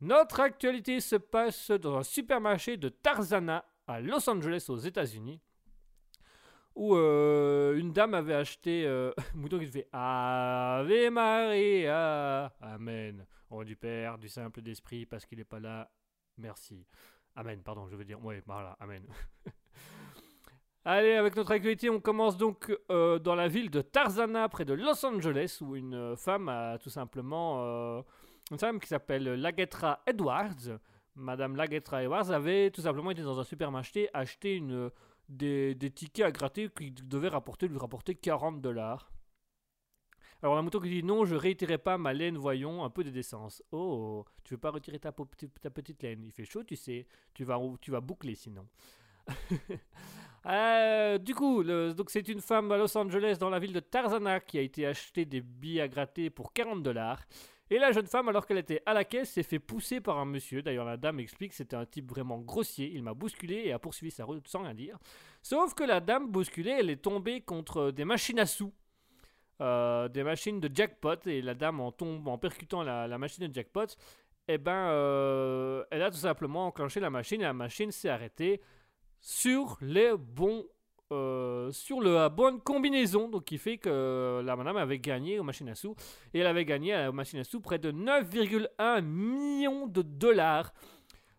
Notre 0.00 0.40
actualité 0.40 1.00
se 1.00 1.16
passe 1.16 1.70
dans 1.70 1.96
un 1.98 2.02
supermarché 2.02 2.76
de 2.76 2.88
Tarzana 2.88 3.64
à 3.86 4.00
Los 4.00 4.28
Angeles 4.30 4.66
aux 4.68 4.78
États-Unis 4.78 5.40
où 6.80 6.96
euh, 6.96 7.76
une 7.76 7.92
dame 7.92 8.14
avait 8.14 8.32
acheté 8.32 8.86
euh, 8.86 9.12
Mouton 9.34 9.58
qui 9.58 9.66
fait 9.66 9.86
Ave 9.92 11.10
Maria 11.10 12.50
Amen 12.58 13.26
nom 13.50 13.62
du 13.64 13.76
Père 13.76 14.16
du 14.16 14.30
simple 14.30 14.62
d'esprit 14.62 15.04
parce 15.04 15.26
qu'il 15.26 15.36
n'est 15.36 15.44
pas 15.44 15.60
là 15.60 15.90
merci 16.38 16.86
Amen 17.36 17.60
pardon 17.62 17.86
je 17.86 17.96
veux 17.96 18.04
dire 18.06 18.24
ouais 18.24 18.42
voilà 18.46 18.78
Amen 18.80 19.04
Allez, 20.86 21.12
avec 21.12 21.36
notre 21.36 21.50
actualité, 21.50 21.90
on 21.90 22.00
commence 22.00 22.38
donc 22.38 22.74
euh, 22.90 23.18
dans 23.18 23.34
la 23.34 23.48
ville 23.48 23.68
de 23.68 23.82
Tarzana, 23.82 24.48
près 24.48 24.64
de 24.64 24.72
Los 24.72 25.04
Angeles, 25.04 25.58
où 25.60 25.76
une 25.76 25.92
euh, 25.92 26.16
femme 26.16 26.48
a 26.48 26.78
tout 26.78 26.88
simplement. 26.88 28.02
une 28.50 28.58
femme 28.58 28.80
qui 28.80 28.88
s'appelle 28.88 29.24
Lagetra 29.24 30.00
Edwards. 30.06 30.78
Madame 31.16 31.54
Lagetra 31.54 32.02
Edwards 32.02 32.30
avait 32.30 32.70
tout 32.70 32.80
simplement 32.80 33.10
été 33.10 33.20
dans 33.20 33.38
un 33.38 33.44
supermarché 33.44 34.08
acheter 34.14 34.54
une, 34.54 34.90
des, 35.30 35.90
tickets 35.94 36.26
à 36.26 36.32
gratter 36.32 36.68
qui 36.68 36.90
devaient 36.90 37.28
rapporter, 37.28 37.68
lui 37.68 37.78
rapporter 37.78 38.14
40 38.14 38.60
dollars. 38.60 39.10
Alors 40.42 40.56
la 40.56 40.62
moto 40.62 40.80
qui 40.80 40.88
dit 40.88 41.02
non, 41.02 41.24
je 41.24 41.34
réitérerai 41.34 41.78
pas 41.78 41.98
ma 41.98 42.12
laine, 42.12 42.38
voyons, 42.38 42.84
un 42.84 42.90
peu 42.90 43.04
de 43.04 43.10
décence. 43.10 43.62
Oh, 43.72 44.24
tu 44.42 44.54
veux 44.54 44.58
pas 44.58 44.70
retirer 44.70 44.98
ta, 44.98 45.12
ta 45.12 45.70
petite 45.70 46.02
laine? 46.02 46.24
Il 46.24 46.32
fait 46.32 46.44
chaud, 46.44 46.64
tu 46.64 46.76
sais. 46.76 47.06
Tu 47.34 47.44
vas, 47.44 47.58
tu 47.80 47.90
vas 47.90 48.00
boucler 48.00 48.34
sinon. 48.34 48.66
Euh, 50.46 51.18
du 51.18 51.34
coup, 51.34 51.62
donc 51.62 52.08
c'est 52.08 52.26
une 52.26 52.40
femme 52.40 52.72
à 52.72 52.78
Los 52.78 52.96
Angeles 52.96 53.36
dans 53.38 53.50
la 53.50 53.58
ville 53.58 53.74
de 53.74 53.80
Tarzana 53.80 54.40
qui 54.40 54.56
a 54.56 54.62
été 54.62 54.86
acheté 54.86 55.26
des 55.26 55.42
billets 55.42 55.82
à 55.82 55.88
gratter 55.88 56.30
pour 56.30 56.54
40 56.54 56.82
dollars. 56.82 57.20
Et 57.70 57.78
la 57.78 57.92
jeune 57.92 58.06
femme, 58.06 58.28
alors 58.28 58.46
qu'elle 58.46 58.58
était 58.58 58.82
à 58.84 58.92
la 58.92 59.04
caisse, 59.04 59.30
s'est 59.30 59.44
fait 59.44 59.60
pousser 59.60 60.00
par 60.00 60.18
un 60.18 60.24
monsieur. 60.24 60.60
D'ailleurs, 60.60 60.84
la 60.84 60.96
dame 60.96 61.20
explique 61.20 61.50
que 61.50 61.56
c'était 61.56 61.76
un 61.76 61.86
type 61.86 62.10
vraiment 62.10 62.38
grossier. 62.40 62.90
Il 62.92 63.04
m'a 63.04 63.14
bousculé 63.14 63.62
et 63.64 63.72
a 63.72 63.78
poursuivi 63.78 64.10
sa 64.10 64.24
route 64.24 64.46
sans 64.48 64.62
rien 64.62 64.74
dire. 64.74 64.98
Sauf 65.40 65.74
que 65.74 65.84
la 65.84 66.00
dame 66.00 66.30
bousculée, 66.30 66.76
elle 66.80 66.90
est 66.90 67.00
tombée 67.02 67.40
contre 67.40 67.92
des 67.92 68.04
machines 68.04 68.40
à 68.40 68.46
sous. 68.46 68.72
Euh, 69.60 70.08
des 70.08 70.24
machines 70.24 70.58
de 70.58 70.68
jackpot. 70.74 71.26
Et 71.26 71.42
la 71.42 71.54
dame, 71.54 71.78
en, 71.80 71.94
en 72.00 72.38
percutant 72.38 72.82
la, 72.82 73.06
la 73.06 73.18
machine 73.18 73.46
de 73.46 73.54
jackpot, 73.54 73.86
eh 74.48 74.58
ben, 74.58 74.72
euh, 74.72 75.84
elle 75.92 76.02
a 76.02 76.10
tout 76.10 76.16
simplement 76.16 76.66
enclenché 76.66 76.98
la 76.98 77.10
machine 77.10 77.40
et 77.40 77.44
la 77.44 77.52
machine 77.52 77.92
s'est 77.92 78.08
arrêtée 78.08 78.60
sur 79.20 79.78
les 79.80 80.12
bons 80.16 80.66
euh, 81.12 81.70
sur 81.72 82.00
la 82.00 82.28
bonne 82.28 82.60
combinaison. 82.60 83.28
Donc 83.28 83.44
qui 83.44 83.58
fait 83.58 83.78
que 83.78 84.42
la 84.44 84.56
madame 84.56 84.76
avait 84.76 84.98
gagné 84.98 85.38
aux 85.38 85.44
machines 85.44 85.68
à 85.68 85.74
sous 85.74 85.94
et 86.34 86.40
elle 86.40 86.46
avait 86.46 86.64
gagné 86.64 86.92
à 86.92 87.02
la 87.02 87.12
machine 87.12 87.40
à 87.40 87.44
sous 87.44 87.60
près 87.60 87.78
de 87.78 87.92
9,1 87.92 89.02
millions 89.02 89.86
de 89.86 90.02
dollars. 90.02 90.72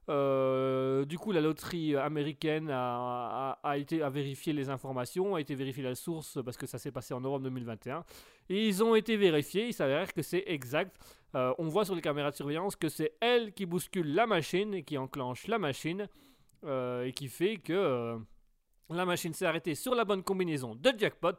Euh, 0.09 1.05
du 1.05 1.17
coup 1.19 1.31
la 1.31 1.41
loterie 1.41 1.95
américaine 1.95 2.69
a, 2.71 3.55
été 3.75 4.01
a 4.01 4.09
vérifié 4.09 4.51
les 4.51 4.67
informations 4.67 5.35
a 5.35 5.41
été 5.41 5.53
vérifié 5.53 5.83
la 5.83 5.93
source 5.93 6.39
parce 6.43 6.57
que 6.57 6.65
ça 6.65 6.79
s'est 6.79 6.91
passé 6.91 7.13
en 7.13 7.21
novembre 7.21 7.43
2021 7.43 8.03
et 8.49 8.67
ils 8.67 8.83
ont 8.83 8.95
été 8.95 9.15
vérifiés. 9.15 9.67
Il 9.67 9.73
s'avère 9.73 10.11
que 10.11 10.21
c'est 10.21 10.43
exact. 10.47 10.97
Euh, 11.35 11.53
on 11.57 11.67
voit 11.69 11.85
sur 11.85 11.95
les 11.95 12.01
caméras 12.01 12.31
de 12.31 12.35
surveillance 12.35 12.75
que 12.75 12.89
c'est 12.89 13.13
elle 13.21 13.53
qui 13.53 13.65
bouscule 13.65 14.13
la 14.13 14.27
machine 14.27 14.73
et 14.73 14.83
qui 14.83 14.97
enclenche 14.97 15.47
la 15.47 15.57
machine 15.57 16.07
euh, 16.65 17.05
et 17.05 17.13
qui 17.13 17.27
fait 17.29 17.57
que 17.57 17.73
euh, 17.73 18.17
la 18.93 19.05
machine 19.05 19.33
s'est 19.33 19.45
arrêtée 19.45 19.75
sur 19.75 19.95
la 19.95 20.05
bonne 20.05 20.23
combinaison 20.23 20.75
de 20.75 20.93
jackpot 20.97 21.33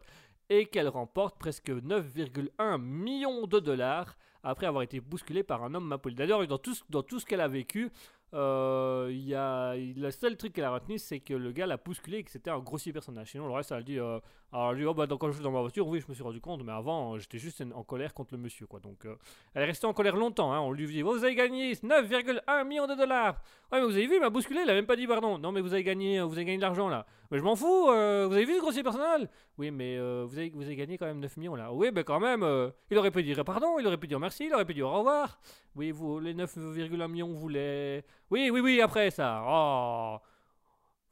et 0.49 0.67
qu'elle 0.67 0.89
remporte 0.89 1.39
presque 1.39 1.71
9,1 1.71 2.81
millions 2.81 3.47
de 3.47 3.61
dollars 3.61 4.17
après 4.43 4.67
avoir 4.67 4.83
été 4.83 5.01
bousculée 5.01 5.43
par 5.43 5.63
un 5.63 5.75
homme 5.75 5.87
mal 5.87 5.99
poli. 5.99 6.15
D'ailleurs, 6.15 6.47
dans 6.47 6.59
tout 6.59 7.21
ce 7.21 7.27
qu'elle 7.27 7.41
a 7.41 7.49
vécu, 7.49 7.91
euh, 8.35 9.11
y 9.13 9.35
a, 9.35 9.75
le 9.77 10.11
seul 10.11 10.37
truc 10.37 10.55
qu'elle 10.55 10.65
a 10.65 10.71
retenu, 10.71 10.99
c'est 10.99 11.21
que 11.21 11.35
le 11.35 11.53
gars 11.53 11.67
l'a 11.67 11.77
bousculé 11.77 12.19
et 12.19 12.25
que 12.25 12.31
c'était 12.31 12.51
un 12.51 12.61
grossier 12.61 12.93
personnage. 12.93 13.31
Sinon, 13.31 13.47
le 13.47 13.53
reste, 13.53 13.73
elle 13.73 13.85
dit, 13.85 13.99
euh, 13.99 14.19
alors, 14.53 14.73
elle 14.73 14.79
dit 14.79 14.85
oh, 14.85 14.93
bah, 14.93 15.07
quand 15.09 15.29
je 15.29 15.35
suis 15.35 15.43
dans 15.43 15.51
ma 15.51 15.61
voiture, 15.61 15.87
oui, 15.89 16.01
je 16.01 16.07
me 16.09 16.15
suis 16.15 16.23
rendu 16.23 16.41
compte, 16.41 16.63
mais 16.63 16.73
avant, 16.73 17.19
j'étais 17.19 17.39
juste 17.39 17.63
en 17.75 17.83
colère 17.85 18.13
contre 18.13 18.35
le 18.35 18.39
monsieur, 18.39 18.67
quoi. 18.67 18.81
Donc, 18.81 19.07
euh, 19.07 19.17
elle 19.55 19.63
est 19.63 19.67
restée 19.67 19.87
en 19.87 19.95
colère 19.95 20.15
longtemps. 20.15 20.53
Hein. 20.53 20.61
On 20.61 20.73
lui 20.73 20.87
dit, 20.87 21.01
vous 21.01 21.25
avez 21.25 21.35
gagné 21.35 21.73
9,1 21.73 22.67
millions 22.67 22.87
de 22.87 22.95
dollars. 22.95 23.41
Ouais, 23.73 23.81
mais 23.81 23.87
vous 23.87 23.97
avez 23.97 24.07
vu, 24.07 24.17
il 24.17 24.21
m'a 24.21 24.29
bousculé, 24.29 24.61
il 24.63 24.69
a 24.69 24.75
même 24.75 24.85
pas 24.85 24.97
dit 24.97 25.07
pardon. 25.07 25.39
Non, 25.39 25.53
mais 25.53 25.63
vous 25.63 25.73
avez 25.73 25.83
gagné, 25.83 26.21
vous 26.21 26.35
avez 26.35 26.45
gagné 26.45 26.59
de 26.59 26.63
l'argent 26.63 26.91
là. 26.91 27.07
Mais 27.31 27.39
je 27.39 27.43
m'en 27.43 27.57
fous, 27.57 27.89
euh, 27.89 28.27
vous 28.29 28.35
avez 28.35 28.45
vu 28.45 28.57
ce 28.57 28.61
grossier 28.61 28.83
personnel 28.83 29.31
Oui, 29.57 29.71
mais 29.71 29.97
euh, 29.97 30.27
vous, 30.29 30.37
avez, 30.37 30.51
vous 30.51 30.65
avez 30.65 30.77
gagné 30.77 30.99
quand 30.99 31.07
même 31.07 31.21
9 31.21 31.35
millions 31.39 31.55
là. 31.55 31.73
Oui, 31.73 31.89
mais 31.95 32.05
quand 32.05 32.21
même, 32.21 32.47
il 32.91 32.99
aurait 32.99 33.11
pu 33.11 33.23
dire 33.23 33.43
pardon, 33.47 33.79
il 33.79 33.87
aurait 33.87 33.97
pu 33.97 34.07
dire 34.07 34.21
merci, 34.21 34.45
il 34.49 34.55
aurait 34.55 34.67
pu 34.67 34.75
dire 34.75 34.87
au 34.87 34.93
revoir. 34.93 35.41
Oui, 35.75 35.91
vous, 35.91 36.21
les 36.21 36.35
9,1 36.35 37.09
millions, 37.09 37.33
vous 37.33 37.49
les. 37.49 38.05
Oui, 38.33 38.49
oui, 38.49 38.61
oui, 38.61 38.81
après 38.81 39.11
ça. 39.11 39.45
Oh 39.47 40.17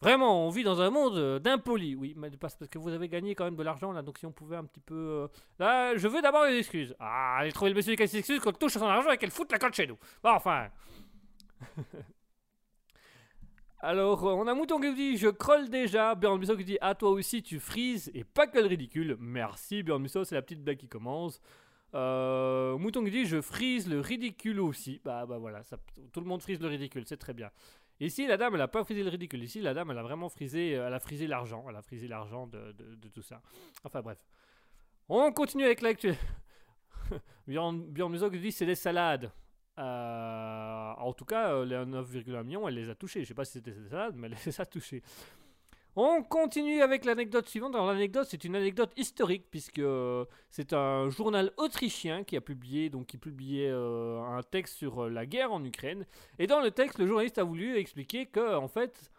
Vraiment, 0.00 0.46
on 0.46 0.48
vit 0.48 0.62
dans 0.62 0.80
un 0.80 0.88
monde 0.88 1.18
euh, 1.18 1.38
d'impolis. 1.38 1.94
Oui, 1.94 2.14
mais 2.16 2.30
parce 2.30 2.56
que 2.56 2.78
vous 2.78 2.88
avez 2.88 3.10
gagné 3.10 3.34
quand 3.34 3.44
même 3.44 3.56
de 3.56 3.62
l'argent 3.62 3.92
là, 3.92 4.00
donc 4.00 4.16
si 4.16 4.24
on 4.24 4.32
pouvait 4.32 4.56
un 4.56 4.64
petit 4.64 4.80
peu. 4.80 4.94
Euh, 4.94 5.28
là, 5.58 5.94
je 5.98 6.08
veux 6.08 6.22
d'abord 6.22 6.46
des 6.46 6.56
excuses. 6.56 6.96
Ah, 6.98 7.40
j'ai 7.44 7.52
trouvé 7.52 7.72
le 7.72 7.76
monsieur 7.76 7.94
qui 7.94 8.02
a 8.02 8.06
des 8.06 8.16
excuses 8.16 8.40
qu'on 8.40 8.52
touche 8.52 8.72
son 8.72 8.86
argent 8.86 9.10
et 9.10 9.18
qu'elle 9.18 9.30
fout 9.30 9.52
la 9.52 9.58
cote 9.58 9.74
chez 9.74 9.86
nous. 9.86 9.98
Enfin. 10.24 10.68
Alors, 13.80 14.26
euh, 14.26 14.32
on 14.32 14.46
a 14.46 14.54
Mouton 14.54 14.80
qui 14.80 14.94
dit 14.94 15.18
Je 15.18 15.28
crolle 15.28 15.68
déjà. 15.68 16.14
Björn 16.14 16.38
Musso 16.38 16.56
qui 16.56 16.64
dit 16.64 16.78
À 16.80 16.94
toi 16.94 17.10
aussi, 17.10 17.42
tu 17.42 17.60
frises 17.60 18.10
et 18.14 18.24
pas 18.24 18.46
que 18.46 18.58
le 18.58 18.66
ridicule. 18.66 19.18
Merci, 19.20 19.82
Björn 19.82 20.00
Musso, 20.00 20.24
c'est 20.24 20.36
la 20.36 20.42
petite 20.42 20.64
blague 20.64 20.78
qui 20.78 20.88
commence. 20.88 21.38
Mouton 21.93 23.05
qui 23.05 23.11
dit 23.11 23.24
Je 23.26 23.41
frise 23.41 23.88
le 23.88 24.01
ridicule 24.01 24.61
aussi. 24.61 25.01
Bah, 25.05 25.26
bah 25.26 25.38
voilà, 25.38 25.62
ça, 25.62 25.76
tout 26.12 26.20
le 26.20 26.26
monde 26.26 26.43
frise 26.43 26.61
le 26.61 26.68
ridicule, 26.68 27.05
c'est 27.07 27.16
très 27.16 27.34
bien. 27.34 27.51
Ici, 28.01 28.26
la 28.26 28.38
dame, 28.38 28.55
elle 28.55 28.62
a 28.62 28.68
pas 28.68 28.82
frisé 28.82 29.03
le 29.03 29.11
ridicule. 29.11 29.43
Ici, 29.45 29.61
la 29.61 29.74
dame, 29.74 29.91
elle 29.91 29.99
a 29.99 30.03
vraiment 30.03 30.30
frisé, 30.30 30.74
euh, 30.74 30.86
elle 30.86 30.95
a 30.95 31.01
frisé 31.01 31.26
l'argent. 31.26 31.66
Elle 31.68 31.76
a 31.76 31.82
frisé 31.82 32.09
l'argent 32.09 32.47
de, 32.47 32.74
tout 33.12 33.22
ça. 33.22 33.43
Enfin, 33.84 34.01
bref. 34.01 34.18
On 35.09 35.30
continue 35.32 35.64
avec 35.64 35.82
l'actu. 35.82 36.14
Bjorn, 37.47 37.82
Bjorn 37.91 38.16
dit 38.30 38.53
c'est 38.53 38.64
des 38.64 38.74
salades. 38.74 39.30
Euh, 39.78 40.93
en 40.97 41.12
tout 41.12 41.26
cas, 41.26 41.53
euh, 41.53 41.64
les 41.66 41.76
9,1 41.76 42.43
millions, 42.43 42.66
elle 42.68 42.74
les 42.74 42.88
a 42.88 42.95
touchés. 42.95 43.22
Je 43.22 43.28
sais 43.28 43.34
pas 43.34 43.45
si 43.45 43.53
c'était 43.53 43.72
des 43.72 43.88
salades, 43.88 44.14
mais 44.16 44.28
elle 44.28 44.36
les 44.47 44.61
a 44.61 44.64
touchés. 44.64 45.03
On 45.97 46.22
continue 46.22 46.82
avec 46.82 47.05
l'anecdote 47.05 47.49
suivante. 47.49 47.74
Alors 47.74 47.88
l'anecdote, 47.88 48.28
c'est 48.30 48.45
une 48.45 48.55
anecdote 48.55 48.93
historique 48.97 49.47
puisque 49.51 49.80
euh, 49.80 50.24
c'est 50.49 50.72
un 50.72 51.11
journal 51.11 51.53
autrichien 51.57 52.22
qui 52.22 52.36
a 52.36 52.41
publié 52.41 52.91
donc 52.91 53.07
qui 53.07 53.18
publiait 53.18 53.70
euh, 53.70 54.20
un 54.20 54.43
texte 54.43 54.76
sur 54.76 55.05
euh, 55.05 55.09
la 55.09 55.26
guerre 55.26 55.53
en 55.53 55.64
Ukraine. 55.64 56.07
Et 56.38 56.47
dans 56.47 56.61
le 56.61 56.70
texte, 56.70 56.99
le 56.99 57.09
journaliste 57.09 57.38
a 57.38 57.45
voulu 57.45 57.76
expliquer 57.76 58.26
que 58.26 58.57
en 58.57 58.68
fait, 58.68 59.11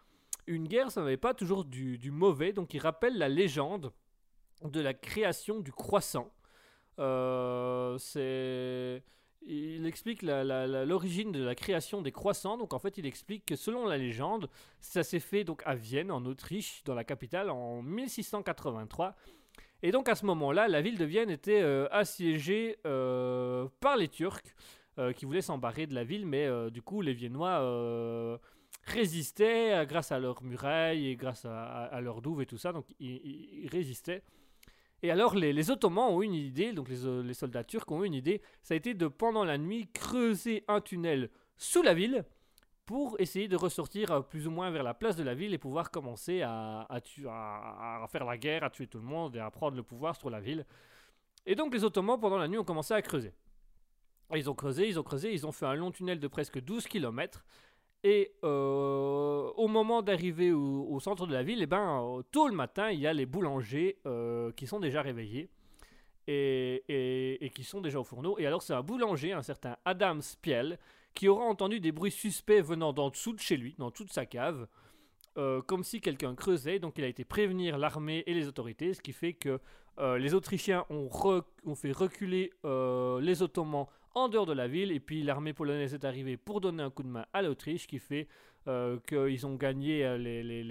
une 0.46 0.66
guerre, 0.66 0.90
ça 0.90 1.02
n'avait 1.02 1.18
pas 1.18 1.34
toujours 1.34 1.64
du, 1.64 1.98
du, 1.98 2.10
mauvais. 2.10 2.54
Donc 2.54 2.72
il 2.72 2.78
rappelle 2.78 3.18
la 3.18 3.28
légende 3.28 3.92
de 4.64 4.80
la 4.80 4.94
création 4.94 5.60
du 5.60 5.72
croissant. 5.72 6.32
c'est 6.96 9.02
il 9.46 9.86
explique 9.86 10.22
l'origine 10.22 11.32
de 11.32 11.42
la 11.42 11.54
création 11.54 12.02
des 12.02 12.12
croissants. 12.12 12.56
Donc 12.56 12.72
en 12.72 12.78
fait, 12.78 12.98
il 12.98 13.06
explique 13.06 13.46
que 13.46 13.56
selon 13.56 13.86
la 13.86 13.98
légende, 13.98 14.48
ça 14.80 15.02
s'est 15.02 15.20
fait 15.20 15.44
donc 15.44 15.62
à 15.64 15.74
Vienne, 15.74 16.10
en 16.10 16.24
Autriche, 16.24 16.82
dans 16.84 16.94
la 16.94 17.04
capitale, 17.04 17.50
en 17.50 17.82
1683. 17.82 19.16
Et 19.82 19.90
donc 19.90 20.08
à 20.08 20.14
ce 20.14 20.24
moment-là, 20.26 20.68
la 20.68 20.80
ville 20.80 20.96
de 20.96 21.04
Vienne 21.04 21.30
était 21.30 21.60
euh, 21.60 21.88
assiégée 21.90 22.78
euh, 22.86 23.66
par 23.80 23.96
les 23.96 24.08
Turcs 24.08 24.42
euh, 24.98 25.12
qui 25.12 25.24
voulaient 25.24 25.42
s'embarrer 25.42 25.86
de 25.86 25.94
la 25.94 26.04
ville, 26.04 26.24
mais 26.24 26.48
du 26.70 26.82
coup 26.82 27.00
les 27.02 27.14
Viennois 27.14 28.38
résistaient 28.84 29.84
grâce 29.86 30.12
à 30.12 30.18
leurs 30.18 30.42
murailles 30.42 31.08
et 31.08 31.16
grâce 31.16 31.44
à, 31.44 32.00
leurs 32.00 32.22
douves 32.22 32.42
et 32.42 32.46
tout 32.46 32.58
ça, 32.58 32.72
donc 32.72 32.86
ils 33.00 33.68
résistaient. 33.70 34.22
Et 35.02 35.10
alors 35.10 35.34
les, 35.34 35.70
Ottomans 35.70 36.10
ont 36.10 36.22
une 36.22 36.34
idée, 36.34 36.72
donc 36.72 36.88
les, 36.88 37.22
les, 37.22 37.34
soldats 37.34 37.64
turcs 37.64 37.90
ont 37.90 38.04
une 38.04 38.14
idée, 38.14 38.40
ça 38.62 38.74
a 38.74 38.76
été 38.76 38.94
de 38.94 39.08
pendant 39.08 39.44
la 39.44 39.58
nuit 39.58 39.88
creuser 39.92 40.64
un 40.68 40.80
tunnel 40.80 41.28
sous 41.56 41.82
la 41.82 41.92
ville 41.92 42.24
pour 42.86 43.18
essayer 43.20 43.48
de 43.48 43.56
ressortir 43.56 44.10
euh, 44.10 44.20
plus 44.20 44.46
ou 44.46 44.50
moins 44.50 44.70
vers 44.70 44.82
la 44.82 44.94
place 44.94 45.16
de 45.16 45.22
la 45.22 45.34
ville 45.34 45.54
et 45.54 45.58
pouvoir 45.58 45.90
commencer 45.90 46.42
à, 46.42 46.86
à, 46.88 46.98
à, 48.02 48.06
faire 48.08 48.24
la 48.24 48.36
guerre, 48.36 48.64
à 48.64 48.70
tuer 48.70 48.86
tout 48.86 48.98
le 48.98 49.04
monde 49.04 49.36
et 49.36 49.40
à 49.40 49.50
prendre 49.50 49.76
le 49.76 49.82
pouvoir 49.82 50.16
sur 50.16 50.30
la 50.30 50.40
ville. 50.40 50.64
Et 51.46 51.54
donc 51.54 51.74
les 51.74 51.84
Ottomans 51.84 52.18
pendant 52.20 52.38
la 52.38 52.48
nuit 52.48 52.58
ont 52.58 52.64
commencé 52.64 52.94
à 52.94 53.02
creuser. 53.02 53.32
Ils 54.34 54.48
ont 54.48 54.54
creusé, 54.54 54.88
ils 54.88 54.98
ont 54.98 55.02
creusé, 55.02 55.32
ils 55.32 55.46
ont 55.46 55.52
fait 55.52 55.66
un 55.66 55.74
long 55.74 55.90
tunnel 55.90 56.18
de 56.18 56.28
presque 56.28 56.60
12 56.60 56.86
km 56.86 57.44
et 58.04 58.32
euh, 58.42 59.50
au 59.56 59.68
moment 59.68 60.02
d'arriver 60.02 60.52
au, 60.52 60.98
centre 61.00 61.26
de 61.26 61.32
la 61.32 61.42
ville, 61.44 61.62
eh 61.62 61.66
ben, 61.66 62.02
euh, 62.02 62.22
tôt 62.32 62.48
le 62.48 62.54
matin, 62.54 62.90
il 62.90 62.98
y 62.98 63.06
a 63.06 63.12
les 63.12 63.26
boulangers 63.26 63.98
euh, 64.06 64.50
qui 64.52 64.66
sont 64.66 64.80
déjà 64.80 65.02
réveillés 65.02 65.50
et, 66.26 67.52
qui 67.54 67.62
sont 67.62 67.80
déjà 67.80 68.00
au 68.00 68.04
fourneau. 68.04 68.38
Et 68.38 68.46
alors 68.46 68.62
c'est 68.62 68.74
un 68.74 68.82
boulanger, 68.82 69.32
un 69.32 69.42
certain 69.42 69.76
Adam 69.84 70.20
Spiel, 70.20 70.78
qui 71.14 71.28
aura 71.28 71.44
entendu 71.44 71.78
des 71.78 71.92
bruits 71.92 72.10
suspects 72.10 72.62
venant 72.62 72.92
d'en 72.92 73.10
dessous 73.10 73.34
de 73.34 73.40
chez 73.40 73.56
lui, 73.56 73.76
dans 73.78 73.90
toute 73.90 74.12
sa 74.12 74.26
cave, 74.26 74.66
comme 75.66 75.84
si 75.84 76.00
quelqu'un 76.00 76.34
creusait. 76.34 76.78
Donc 76.78 76.94
il 76.98 77.04
a 77.04 77.08
été 77.08 77.24
prévenir 77.24 77.76
l'armée 77.76 78.24
et 78.26 78.34
les 78.34 78.48
autorités, 78.48 78.94
ce 78.94 79.02
qui 79.02 79.12
fait 79.12 79.34
que 79.34 79.60
les 79.98 80.34
Autrichiens 80.34 80.86
ont 80.88 81.74
fait 81.74 81.92
reculer 81.92 82.50
les 82.64 83.42
Ottomans 83.42 83.86
en 84.14 84.28
dehors 84.28 84.46
de 84.46 84.52
la 84.52 84.68
ville. 84.68 84.92
Et 84.92 85.00
puis 85.00 85.22
l'armée 85.22 85.52
polonaise 85.52 85.94
est 85.94 86.04
arrivée 86.04 86.36
pour 86.36 86.60
donner 86.60 86.82
un 86.82 86.90
coup 86.90 87.02
de 87.02 87.08
main 87.08 87.26
à 87.32 87.42
l'Autriche, 87.42 87.86
qui 87.86 87.98
fait 87.98 88.28
euh, 88.68 88.98
qu'ils 89.08 89.44
ont 89.44 89.56
gagné, 89.56 90.04
euh, 90.04 90.16
les, 90.16 90.42
les, 90.44 90.62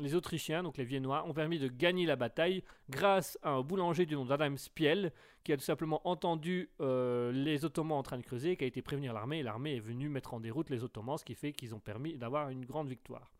les, 0.00 0.14
Autrichiens, 0.14 0.62
donc 0.62 0.78
les 0.78 0.84
Viennois, 0.84 1.26
ont 1.26 1.34
permis 1.34 1.58
de 1.58 1.68
gagner 1.68 2.06
la 2.06 2.16
bataille 2.16 2.62
grâce 2.88 3.38
à 3.42 3.50
un 3.50 3.60
boulanger 3.60 4.06
du 4.06 4.14
nom 4.14 4.24
d'Adam 4.24 4.56
Spiel, 4.56 5.12
qui 5.42 5.52
a 5.52 5.56
tout 5.58 5.62
simplement 5.62 6.00
entendu 6.08 6.70
euh, 6.80 7.30
les 7.30 7.66
Ottomans 7.66 7.98
en 7.98 8.02
train 8.02 8.16
de 8.16 8.24
creuser, 8.24 8.56
qui 8.56 8.64
a 8.64 8.66
été 8.66 8.80
prévenir 8.80 9.12
l'armée, 9.12 9.40
et 9.40 9.42
l'armée 9.42 9.76
est 9.76 9.80
venue 9.80 10.08
mettre 10.08 10.32
en 10.32 10.40
déroute 10.40 10.70
les 10.70 10.82
Ottomans, 10.82 11.18
ce 11.18 11.26
qui 11.26 11.34
fait 11.34 11.52
qu'ils 11.52 11.74
ont 11.74 11.80
permis 11.80 12.16
d'avoir 12.16 12.48
une 12.48 12.64
grande 12.64 12.88
victoire. 12.88 13.30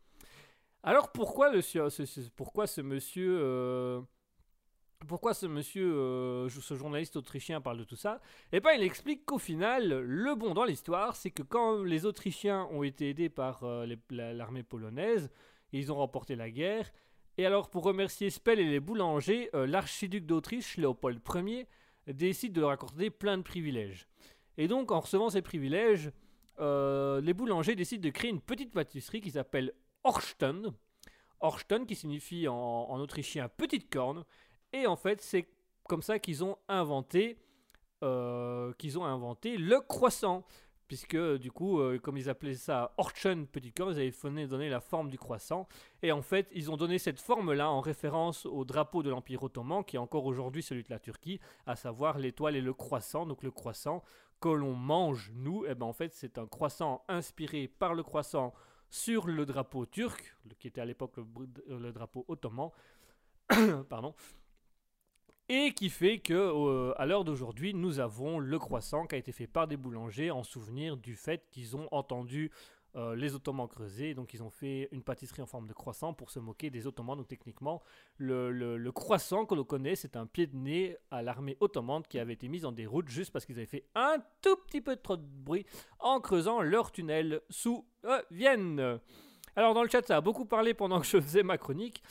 Alors 0.83 1.11
pourquoi, 1.11 1.51
le, 1.51 1.61
pourquoi 2.35 2.67
ce 2.67 2.81
monsieur 2.81 4.05
pourquoi 5.07 5.33
ce 5.33 5.45
monsieur, 5.45 5.93
euh, 5.93 6.49
ce 6.49 6.73
journaliste 6.75 7.15
autrichien 7.15 7.61
parle 7.61 7.77
de 7.77 7.83
tout 7.83 7.95
ça? 7.95 8.21
Eh 8.51 8.59
bien, 8.59 8.71
il 8.71 8.83
explique 8.83 9.25
qu'au 9.25 9.37
final, 9.37 9.89
le 9.99 10.35
bon 10.35 10.53
dans 10.53 10.63
l'histoire, 10.63 11.15
c'est 11.15 11.31
que 11.31 11.43
quand 11.43 11.83
les 11.83 12.05
Autrichiens 12.05 12.67
ont 12.71 12.83
été 12.83 13.09
aidés 13.09 13.29
par 13.29 13.63
euh, 13.63 13.85
l'armée 14.09 14.63
polonaise, 14.63 15.29
ils 15.71 15.91
ont 15.91 15.95
remporté 15.95 16.35
la 16.35 16.49
guerre. 16.49 16.91
Et 17.37 17.45
alors, 17.45 17.69
pour 17.69 17.83
remercier 17.83 18.29
Spell 18.29 18.59
et 18.59 18.69
les 18.69 18.79
boulangers, 18.79 19.49
euh, 19.53 19.67
l'archiduc 19.67 20.25
d'Autriche, 20.25 20.77
Léopold 20.77 21.21
Ier, 21.35 21.67
décide 22.07 22.53
de 22.53 22.61
leur 22.61 22.69
accorder 22.69 23.09
plein 23.09 23.37
de 23.37 23.43
privilèges. 23.43 24.07
Et 24.57 24.67
donc, 24.67 24.91
en 24.91 25.01
recevant 25.01 25.29
ces 25.29 25.41
privilèges, 25.41 26.11
les 26.57 27.33
boulangers 27.33 27.75
décident 27.75 28.03
de 28.03 28.09
créer 28.11 28.31
une 28.31 28.39
petite 28.39 28.71
pâtisserie 28.71 29.19
qui 29.19 29.31
s'appelle 29.31 29.73
Orsten. 30.03 30.71
Orsten, 31.41 31.85
qui 31.85 31.95
signifie 31.95 32.47
en, 32.47 32.55
en 32.55 32.99
autrichien 32.99 33.49
petite 33.49 33.89
corne, 33.91 34.23
et 34.75 34.87
en 34.87 34.97
fait, 34.97 35.21
c'est 35.21 35.47
comme 35.87 36.01
ça 36.01 36.19
qu'ils 36.19 36.43
ont 36.43 36.57
inventé, 36.67 37.37
euh, 38.03 38.73
qu'ils 38.73 38.99
ont 38.99 39.05
inventé 39.05 39.57
le 39.57 39.79
croissant. 39.79 40.45
Puisque 40.87 41.17
du 41.17 41.51
coup, 41.51 41.79
euh, 41.79 41.97
comme 41.97 42.15
ils 42.15 42.29
appelaient 42.29 42.53
ça 42.53 42.93
Orchen 42.97 43.47
petit 43.47 43.71
corps, 43.71 43.91
ils 43.93 44.13
avaient 44.13 44.47
donné 44.47 44.69
la 44.69 44.81
forme 44.81 45.09
du 45.09 45.17
croissant. 45.17 45.67
Et 46.03 46.11
en 46.11 46.21
fait, 46.21 46.47
ils 46.53 46.69
ont 46.69 46.77
donné 46.77 46.99
cette 46.99 47.19
forme-là 47.19 47.71
en 47.71 47.79
référence 47.79 48.45
au 48.45 48.65
drapeau 48.65 49.01
de 49.01 49.09
l'Empire 49.09 49.41
ottoman, 49.41 49.83
qui 49.83 49.95
est 49.95 49.99
encore 49.99 50.25
aujourd'hui 50.25 50.61
celui 50.61 50.83
de 50.83 50.91
la 50.91 50.99
Turquie, 50.99 51.39
à 51.65 51.75
savoir 51.75 52.19
l'étoile 52.19 52.55
et 52.55 52.61
le 52.61 52.73
croissant. 52.73 53.25
Donc 53.25 53.41
le 53.41 53.49
croissant 53.49 54.03
que 54.41 54.49
l'on 54.49 54.73
mange, 54.73 55.31
nous, 55.33 55.65
et 55.65 55.69
eh 55.71 55.75
ben 55.75 55.87
en 55.87 55.93
fait, 55.93 56.13
c'est 56.13 56.37
un 56.37 56.45
croissant 56.45 57.03
inspiré 57.07 57.67
par 57.67 57.95
le 57.95 58.03
croissant 58.03 58.53
sur 58.89 59.25
le 59.25 59.45
drapeau 59.45 59.87
turc, 59.87 60.35
qui 60.59 60.67
était 60.67 60.81
à 60.81 60.85
l'époque 60.85 61.13
le 61.67 61.91
drapeau 61.91 62.25
ottoman. 62.27 62.69
Pardon 63.89 64.13
et 65.49 65.73
qui 65.73 65.89
fait 65.89 66.19
que 66.19 66.33
euh, 66.33 66.93
à 66.97 67.05
l'heure 67.05 67.23
d'aujourd'hui, 67.23 67.73
nous 67.73 67.99
avons 67.99 68.39
le 68.39 68.59
croissant 68.59 69.05
qui 69.05 69.15
a 69.15 69.17
été 69.17 69.31
fait 69.31 69.47
par 69.47 69.67
des 69.67 69.77
boulangers 69.77 70.31
en 70.31 70.43
souvenir 70.43 70.97
du 70.97 71.15
fait 71.15 71.47
qu'ils 71.51 71.75
ont 71.75 71.87
entendu 71.91 72.51
euh, 72.95 73.13
les 73.13 73.35
Ottomans 73.35 73.67
creuser, 73.67 74.13
donc 74.13 74.33
ils 74.33 74.41
ont 74.41 74.49
fait 74.49 74.87
une 74.93 75.03
pâtisserie 75.03 75.41
en 75.41 75.45
forme 75.45 75.67
de 75.67 75.73
croissant 75.73 76.13
pour 76.13 76.31
se 76.31 76.39
moquer 76.39 76.69
des 76.69 76.87
Ottomans. 76.87 77.17
Donc 77.17 77.27
techniquement, 77.27 77.83
le, 78.17 78.89
croissant 78.91 79.45
que 79.45 79.53
l'on 79.53 79.65
connaît, 79.65 79.95
c'est 79.95 80.15
un 80.15 80.25
pied 80.25 80.47
de 80.47 80.55
nez 80.55 80.97
à 81.11 81.21
l'armée 81.21 81.57
ottomane 81.59 82.03
qui 82.07 82.19
avait 82.19 82.33
été 82.33 82.47
mise 82.47 82.65
en 82.65 82.71
déroute 82.71 83.09
juste 83.09 83.33
parce 83.33 83.45
qu'ils 83.45 83.57
avaient 83.57 83.65
fait 83.65 83.85
un 83.95 84.17
tout 84.41 84.55
petit 84.67 84.79
peu 84.79 84.95
trop 84.95 85.17
de 85.17 85.25
bruit 85.25 85.65
en 85.99 86.21
creusant 86.21 86.61
leur 86.61 86.93
tunnel 86.93 87.41
sous 87.49 87.85
euh, 88.05 88.21
Vienne. 88.31 88.99
Alors 89.57 89.73
dans 89.73 89.83
le 89.83 89.89
chat, 89.89 90.05
ça 90.05 90.17
a 90.17 90.21
beaucoup 90.21 90.45
parlé 90.45 90.73
pendant 90.73 90.99
que 91.01 91.05
je 91.05 91.19
faisais 91.19 91.43
ma 91.43 91.57
chronique. 91.57 92.01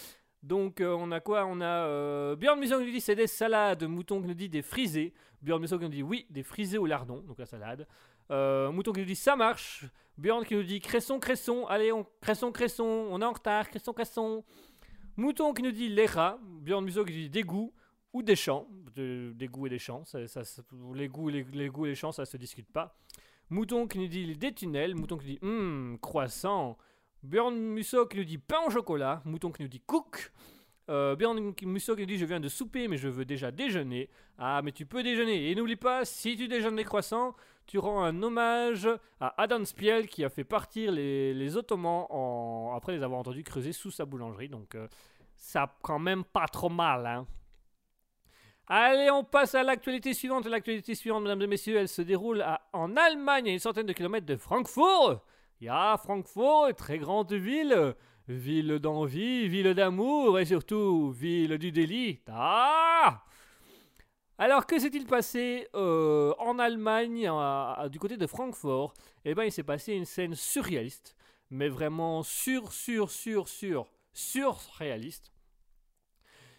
Donc 0.44 0.82
euh, 0.82 0.94
on 0.94 1.10
a 1.10 1.20
quoi? 1.20 1.46
On 1.46 1.62
a 1.62 1.86
euh, 1.86 2.36
Björn 2.36 2.60
Musso 2.60 2.78
qui 2.78 2.84
nous 2.84 2.92
dit 2.92 3.00
c'est 3.00 3.14
des 3.14 3.26
salades, 3.26 3.82
Mouton 3.84 4.20
qui 4.20 4.28
nous 4.28 4.34
dit 4.34 4.50
des 4.50 4.60
frisés, 4.60 5.14
Björn 5.40 5.58
Musso 5.58 5.78
qui 5.78 5.84
nous 5.84 5.90
dit 5.90 6.02
oui, 6.02 6.26
des 6.28 6.42
frisés 6.42 6.76
au 6.76 6.84
lardon, 6.84 7.22
donc 7.26 7.38
la 7.38 7.46
salade. 7.46 7.86
Euh, 8.30 8.70
Mouton 8.70 8.92
qui 8.92 9.00
nous 9.00 9.06
dit 9.06 9.16
ça 9.16 9.36
marche. 9.36 9.86
Bjorn 10.18 10.44
qui 10.44 10.54
nous 10.54 10.62
dit 10.62 10.80
cresson, 10.80 11.18
cresson. 11.18 11.66
Allez, 11.66 11.92
on 11.92 12.06
cresson, 12.20 12.52
cresson. 12.52 12.84
On 12.84 13.22
est 13.22 13.24
en 13.24 13.32
retard. 13.32 13.70
Cresson, 13.70 13.94
cresson. 13.94 14.44
Mouton 15.16 15.54
qui 15.54 15.62
nous 15.62 15.72
dit 15.72 15.88
les 15.88 16.06
rats. 16.06 16.38
Bjorn 16.42 16.84
Musso 16.84 17.04
qui 17.06 17.12
nous 17.12 17.18
dit 17.20 17.30
dégoût 17.30 17.72
ou 18.12 18.22
des 18.22 18.36
champs. 18.36 18.68
De- 18.94 19.32
des 19.34 19.48
goûts 19.48 19.66
et 19.66 19.70
des 19.70 19.78
champs. 19.78 20.02
Les, 20.94 21.08
goûts, 21.08 21.30
et 21.30 21.88
les 21.88 21.94
champs, 21.94 22.12
ça 22.12 22.26
se 22.26 22.36
discute 22.36 22.70
pas. 22.70 22.96
Mouton 23.48 23.86
qui 23.86 23.98
nous 23.98 24.08
dit 24.08 24.36
des 24.36 24.52
tunnels. 24.52 24.94
Mouton 24.94 25.16
qui 25.16 25.26
dit 25.26 25.38
hum, 25.42 25.98
croissant. 26.02 26.76
Bjorn 27.24 27.54
Musso 27.56 28.06
qui 28.06 28.18
nous 28.18 28.24
dit 28.24 28.38
pain 28.38 28.60
au 28.66 28.70
chocolat. 28.70 29.22
Mouton 29.24 29.50
qui 29.50 29.62
nous 29.62 29.68
dit 29.68 29.80
cook. 29.80 30.32
Euh, 30.90 31.16
Bjorn 31.16 31.54
Musso 31.62 31.94
qui 31.96 32.02
nous 32.02 32.06
dit 32.06 32.18
je 32.18 32.26
viens 32.26 32.40
de 32.40 32.48
souper 32.48 32.88
mais 32.88 32.96
je 32.98 33.08
veux 33.08 33.24
déjà 33.24 33.50
déjeuner. 33.50 34.10
Ah 34.38 34.60
mais 34.62 34.72
tu 34.72 34.84
peux 34.86 35.02
déjeuner. 35.02 35.50
Et 35.50 35.54
n'oublie 35.54 35.76
pas, 35.76 36.04
si 36.04 36.36
tu 36.36 36.46
déjeunes 36.48 36.76
des 36.76 36.84
croissants, 36.84 37.34
tu 37.66 37.78
rends 37.78 38.02
un 38.02 38.22
hommage 38.22 38.86
à 39.20 39.34
Adam 39.42 39.64
Spiel 39.64 40.06
qui 40.06 40.22
a 40.24 40.28
fait 40.28 40.44
partir 40.44 40.92
les, 40.92 41.32
les 41.32 41.56
Ottomans 41.56 42.06
après 42.76 42.92
les 42.96 43.02
avoir 43.02 43.20
entendus 43.20 43.42
creuser 43.42 43.72
sous 43.72 43.90
sa 43.90 44.04
boulangerie. 44.04 44.48
Donc 44.50 44.74
euh, 44.74 44.86
ça 45.36 45.74
quand 45.82 45.98
même 45.98 46.24
pas 46.24 46.46
trop 46.46 46.68
mal. 46.68 47.06
Hein. 47.06 47.26
Allez, 48.66 49.10
on 49.10 49.24
passe 49.24 49.54
à 49.54 49.62
l'actualité 49.62 50.14
suivante. 50.14 50.46
L'actualité 50.46 50.94
suivante, 50.94 51.22
mesdames 51.22 51.42
et 51.42 51.46
messieurs, 51.46 51.76
elle 51.76 51.88
se 51.88 52.02
déroule 52.02 52.40
à- 52.42 52.62
en 52.72 52.96
Allemagne, 52.96 53.48
à 53.48 53.52
une 53.52 53.58
centaine 53.58 53.86
de 53.86 53.92
kilomètres 53.92 54.26
de 54.26 54.36
Francfort. 54.36 55.22
Ya, 55.64 55.96
Francfort, 55.96 56.74
très 56.74 56.98
grande 56.98 57.32
ville. 57.32 57.94
Ville 58.28 58.78
d'envie, 58.80 59.48
ville 59.48 59.72
d'amour 59.72 60.38
et 60.38 60.44
surtout 60.44 61.10
ville 61.10 61.56
du 61.56 61.72
délit. 61.72 62.20
Ah 62.28 63.24
Alors, 64.36 64.66
que 64.66 64.78
s'est-il 64.78 65.06
passé 65.06 65.66
euh, 65.74 66.34
en 66.38 66.58
Allemagne, 66.58 67.30
du 67.90 67.98
côté 67.98 68.18
de 68.18 68.26
Francfort? 68.26 68.92
Eh 69.24 69.34
bien, 69.34 69.44
il 69.44 69.52
s'est 69.52 69.62
passé 69.62 69.94
une 69.94 70.04
scène 70.04 70.34
surréaliste, 70.34 71.16
mais 71.48 71.70
vraiment 71.70 72.22
sur, 72.22 72.70
sur, 72.70 73.10
sur, 73.10 73.48
sur, 73.48 73.86
surréaliste. 74.12 75.32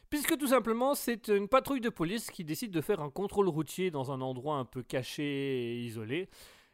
Puisque 0.09 0.35
tout 0.35 0.47
simplement, 0.47 0.95
c'est 0.95 1.27
une 1.27 1.47
patrouille 1.47 1.81
de 1.81 1.89
police 1.89 2.31
qui 2.31 2.43
décide 2.43 2.71
de 2.71 2.81
faire 2.81 3.01
un 3.01 3.11
contrôle 3.11 3.49
routier 3.49 3.91
dans 3.91 4.11
un 4.11 4.21
endroit 4.21 4.55
un 4.55 4.65
peu 4.65 4.81
caché 4.81 5.23
et 5.23 5.79
isolé. 5.81 6.27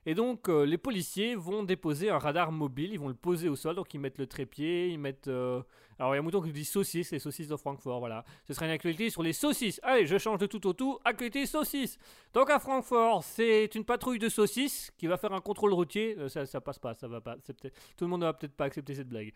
Et 0.06 0.16
donc, 0.16 0.50
euh, 0.50 0.66
les 0.66 0.78
policiers 0.78 1.36
vont 1.36 1.64
déposer 1.64 2.10
un 2.10 2.18
radar 2.18 2.52
mobile, 2.52 2.92
ils 2.94 3.00
vont 3.00 3.08
le 3.08 3.14
poser 3.14 3.50
au 3.50 3.56
sol, 3.56 3.76
donc 3.76 3.94
ils 3.94 4.00
mettent 4.00 4.18
le 4.18 4.26
trépied, 4.26 4.90
ils 4.90 4.98
mettent... 4.98 5.28
euh, 5.28 5.62
Alors, 6.00 6.14
il 6.14 6.16
y 6.16 6.18
a 6.18 6.22
un 6.22 6.24
mouton 6.24 6.42
qui 6.42 6.52
dit 6.52 6.66
saucisses, 6.66 7.12
les 7.12 7.20
saucisses 7.20 7.48
de 7.48 7.56
Francfort, 7.56 8.00
voilà. 8.00 8.26
Ce 8.48 8.54
sera 8.54 8.66
une 8.66 8.72
actualité 8.72 9.12
sur 9.12 9.22
les 9.22 9.34
saucisses. 9.34 9.80
Allez, 9.84 10.08
je 10.08 10.18
change 10.18 10.40
de 10.40 10.48
tout 10.48 10.66
au 10.66 10.74
tout, 10.74 10.98
actualité 11.06 11.46
saucisses. 11.46 12.00
Donc, 12.34 12.50
à 12.50 12.58
Francfort, 12.58 13.24
c'est 13.24 13.76
une 13.76 13.86
patrouille 13.86 14.18
de 14.18 14.30
saucisses 14.30 14.92
qui 14.98 15.06
va 15.06 15.18
faire 15.18 15.34
un 15.34 15.42
contrôle 15.42 15.74
routier. 15.74 16.16
Euh, 16.18 16.30
ça, 16.30 16.48
ça 16.48 16.62
passe 16.62 16.80
pas, 16.80 16.96
ça 16.96 17.08
va 17.08 17.22
pas. 17.22 17.36
Tout 17.38 18.06
le 18.06 18.08
monde 18.08 18.22
ne 18.22 18.26
va 18.26 18.34
peut-être 18.34 18.56
pas 18.56 18.66
accepter 18.66 18.96
cette 18.96 19.10
blague. 19.10 19.34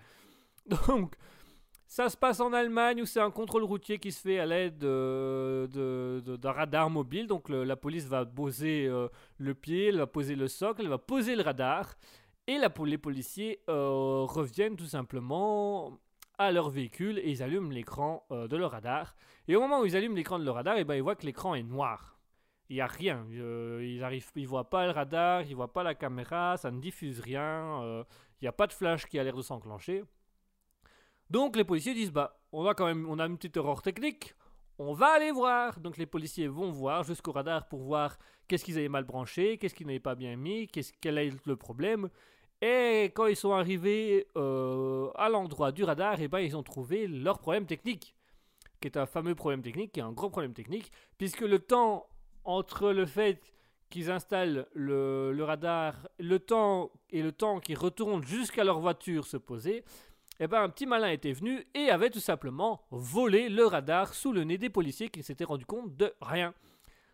Donc, 0.87 1.15
ça 1.95 2.09
se 2.09 2.17
passe 2.17 2.41
en 2.41 2.51
Allemagne 2.51 3.01
où 3.01 3.05
c'est 3.05 3.21
un 3.21 3.31
contrôle 3.31 3.63
routier 3.63 3.99
qui 3.99 4.11
se 4.11 4.19
fait 4.19 4.37
à 4.37 4.45
l'aide 4.45 4.77
de- 4.77 5.69
de- 5.71 6.21
de- 6.25 6.35
d'un 6.35 6.51
radar 6.51 6.89
mobile. 6.89 7.25
Donc 7.25 7.47
la 7.47 7.77
police 7.77 8.05
va 8.05 8.25
poser 8.25 8.85
euh, 8.85 9.07
le 9.37 9.53
pied, 9.53 9.87
elle 9.87 9.99
va 9.99 10.07
poser 10.07 10.35
le 10.35 10.49
socle, 10.49 10.81
elle 10.81 10.89
va 10.89 10.97
poser 10.97 11.37
le 11.37 11.41
radar. 11.41 11.95
Et 12.47 12.57
les 12.85 12.97
policiers 12.97 13.61
euh, 13.69 14.25
reviennent 14.27 14.75
tout 14.75 14.91
simplement 14.97 15.97
à 16.37 16.51
leur 16.51 16.69
véhicule 16.69 17.17
et 17.19 17.29
ils 17.31 17.41
allument 17.41 17.71
l'écran 17.71 18.25
euh, 18.29 18.49
de 18.49 18.57
leur 18.57 18.71
radar. 18.71 19.15
Et 19.47 19.55
au 19.55 19.61
moment 19.61 19.79
où 19.79 19.85
ils 19.85 19.95
allument 19.95 20.15
l'écran 20.15 20.37
de 20.37 20.43
leur 20.43 20.55
radar, 20.55 20.77
et 20.77 20.83
ben, 20.83 20.95
ils 20.95 21.01
voient 21.01 21.15
que 21.15 21.25
l'écran 21.25 21.55
est 21.55 21.63
noir. 21.63 22.19
Il 22.69 22.75
n'y 22.75 22.81
a 22.81 22.87
rien. 22.87 23.25
Euh, 23.31 23.79
ils 23.89 24.03
arrivent, 24.03 24.29
ils 24.35 24.47
voient 24.47 24.69
pas 24.69 24.85
le 24.85 24.91
radar, 24.91 25.43
ils 25.43 25.55
voient 25.55 25.71
pas 25.71 25.83
la 25.83 25.95
caméra, 25.95 26.57
ça 26.57 26.71
ne 26.71 26.81
diffuse 26.81 27.21
rien. 27.21 27.81
euh, 27.83 28.03
Il 28.41 28.43
n'y 28.43 28.49
a 28.49 28.51
pas 28.51 28.67
de 28.67 28.73
flash 28.73 29.05
qui 29.05 29.17
a 29.17 29.23
l'air 29.23 29.37
de 29.37 29.41
s'enclencher. 29.41 30.03
Donc 31.29 31.55
les 31.55 31.63
policiers 31.63 31.93
disent 31.93 32.11
bah 32.11 32.39
on 32.51 32.65
a 32.65 32.73
quand 32.73 32.85
même 32.85 33.07
on 33.09 33.19
a 33.19 33.25
une 33.25 33.37
petite 33.37 33.57
erreur 33.57 33.81
technique, 33.81 34.35
on 34.77 34.93
va 34.93 35.07
aller 35.13 35.31
voir. 35.31 35.79
Donc 35.79 35.97
les 35.97 36.05
policiers 36.05 36.47
vont 36.47 36.71
voir 36.71 37.03
jusqu'au 37.03 37.31
radar 37.31 37.67
pour 37.67 37.81
voir 37.81 38.17
qu'est-ce 38.47 38.63
qu'ils 38.63 38.77
avaient 38.77 38.89
mal 38.89 39.03
branché, 39.03 39.57
qu'est-ce 39.57 39.73
qu'ils 39.73 39.87
n'avaient 39.87 39.99
pas 39.99 40.15
bien 40.15 40.35
mis, 40.35 40.67
qu'est-ce 40.67 40.93
quel 41.01 41.17
est 41.17 41.33
le 41.45 41.55
problème. 41.55 42.09
Et 42.61 43.05
quand 43.15 43.27
ils 43.27 43.35
sont 43.35 43.51
arrivés 43.51 44.27
euh, 44.37 45.09
à 45.15 45.29
l'endroit 45.29 45.71
du 45.71 45.83
radar, 45.83 46.21
et 46.21 46.27
ben 46.27 46.39
ils 46.39 46.55
ont 46.55 46.63
trouvé 46.63 47.07
leur 47.07 47.39
problème 47.39 47.65
technique, 47.65 48.15
qui 48.79 48.87
est 48.87 48.97
un 48.97 49.05
fameux 49.05 49.35
problème 49.35 49.61
technique, 49.61 49.91
qui 49.91 49.99
est 49.99 50.03
un 50.03 50.13
gros 50.13 50.29
problème 50.29 50.53
technique, 50.53 50.91
puisque 51.17 51.41
le 51.41 51.59
temps 51.59 52.07
entre 52.43 52.91
le 52.91 53.05
fait 53.05 53.41
qu'ils 53.89 54.09
installent 54.09 54.67
le, 54.73 55.31
le 55.31 55.43
radar, 55.43 56.07
le 56.17 56.39
temps 56.39 56.91
et 57.09 57.21
le 57.21 57.31
temps 57.31 57.59
qu'ils 57.59 57.77
retournent 57.77 58.23
jusqu'à 58.23 58.63
leur 58.63 58.79
voiture 58.79 59.27
se 59.27 59.37
poser, 59.37 59.83
eh 60.39 60.47
ben, 60.47 60.63
un 60.63 60.69
petit 60.69 60.85
malin 60.85 61.09
était 61.09 61.31
venu 61.31 61.65
et 61.73 61.89
avait 61.89 62.09
tout 62.09 62.19
simplement 62.19 62.81
volé 62.91 63.49
le 63.49 63.65
radar 63.65 64.13
sous 64.13 64.31
le 64.31 64.43
nez 64.43 64.57
des 64.57 64.69
policiers 64.69 65.09
qui 65.09 65.19
ne 65.19 65.23
s'étaient 65.23 65.45
rendus 65.45 65.65
compte 65.65 65.95
de 65.95 66.13
rien. 66.21 66.53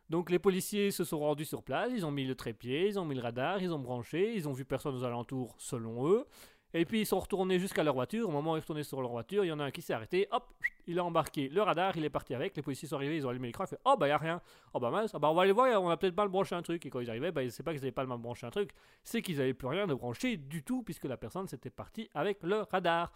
Donc 0.09 0.29
les 0.29 0.39
policiers 0.39 0.91
se 0.91 1.05
sont 1.05 1.19
rendus 1.19 1.45
sur 1.45 1.63
place, 1.63 1.89
ils 1.95 2.05
ont 2.05 2.11
mis 2.11 2.25
le 2.25 2.35
trépied, 2.35 2.87
ils 2.87 2.99
ont 2.99 3.05
mis 3.05 3.15
le 3.15 3.21
radar, 3.21 3.61
ils 3.61 3.71
ont 3.71 3.79
branché, 3.79 4.33
ils 4.35 4.49
ont 4.49 4.51
vu 4.51 4.65
personne 4.65 4.93
aux 4.93 5.05
alentours 5.05 5.55
selon 5.57 6.09
eux. 6.09 6.25
Et 6.73 6.85
puis 6.85 7.01
ils 7.01 7.05
sont 7.05 7.19
retournés 7.19 7.59
jusqu'à 7.59 7.83
leur 7.83 7.93
voiture. 7.93 8.27
Au 8.29 8.31
moment 8.31 8.53
où 8.53 8.57
ils 8.57 8.61
retournaient 8.61 8.83
sur 8.83 9.01
leur 9.01 9.11
voiture, 9.11 9.43
il 9.43 9.49
y 9.49 9.51
en 9.51 9.59
a 9.59 9.65
un 9.65 9.71
qui 9.71 9.81
s'est 9.81 9.93
arrêté, 9.93 10.27
hop, 10.31 10.53
il 10.87 10.99
a 10.99 11.03
embarqué 11.03 11.49
le 11.49 11.61
radar, 11.61 11.95
il 11.97 12.05
est 12.05 12.09
parti 12.09 12.33
avec. 12.33 12.55
Les 12.55 12.61
policiers 12.61 12.87
sont 12.87 12.95
arrivés, 12.95 13.17
ils 13.17 13.25
ont 13.25 13.29
allumé 13.29 13.47
l'écran, 13.47 13.63
ils 13.63 13.67
ont 13.67 13.69
fait 13.69 13.81
Oh 13.85 13.95
bah 13.97 14.07
y 14.07 14.11
a 14.11 14.17
rien. 14.17 14.41
Oh 14.73 14.79
bah 14.79 14.89
mince, 14.89 15.11
ah 15.13 15.19
bah 15.19 15.29
on 15.29 15.33
va 15.33 15.43
aller 15.43 15.51
voir, 15.51 15.81
on 15.81 15.89
a 15.89 15.97
peut-être 15.97 16.15
mal 16.15 16.29
branché 16.29 16.55
un 16.55 16.61
truc. 16.61 16.85
Et 16.85 16.89
quand 16.89 16.99
ils 16.99 17.09
arrivaient, 17.09 17.31
bah 17.31 17.41
c'est 17.49 17.63
pas 17.63 17.73
qu'ils 17.73 17.81
avaient 17.81 17.91
pas 17.91 18.05
mal 18.05 18.19
branché 18.19 18.45
un 18.47 18.51
truc, 18.51 18.71
c'est 19.03 19.21
qu'ils 19.21 19.41
avaient 19.41 19.53
plus 19.53 19.67
rien 19.67 19.87
de 19.87 19.93
branché 19.93 20.37
du 20.37 20.63
tout 20.63 20.83
puisque 20.83 21.05
la 21.05 21.17
personne 21.17 21.47
s'était 21.47 21.69
partie 21.69 22.09
avec 22.13 22.41
le 22.43 22.61
radar. 22.71 23.11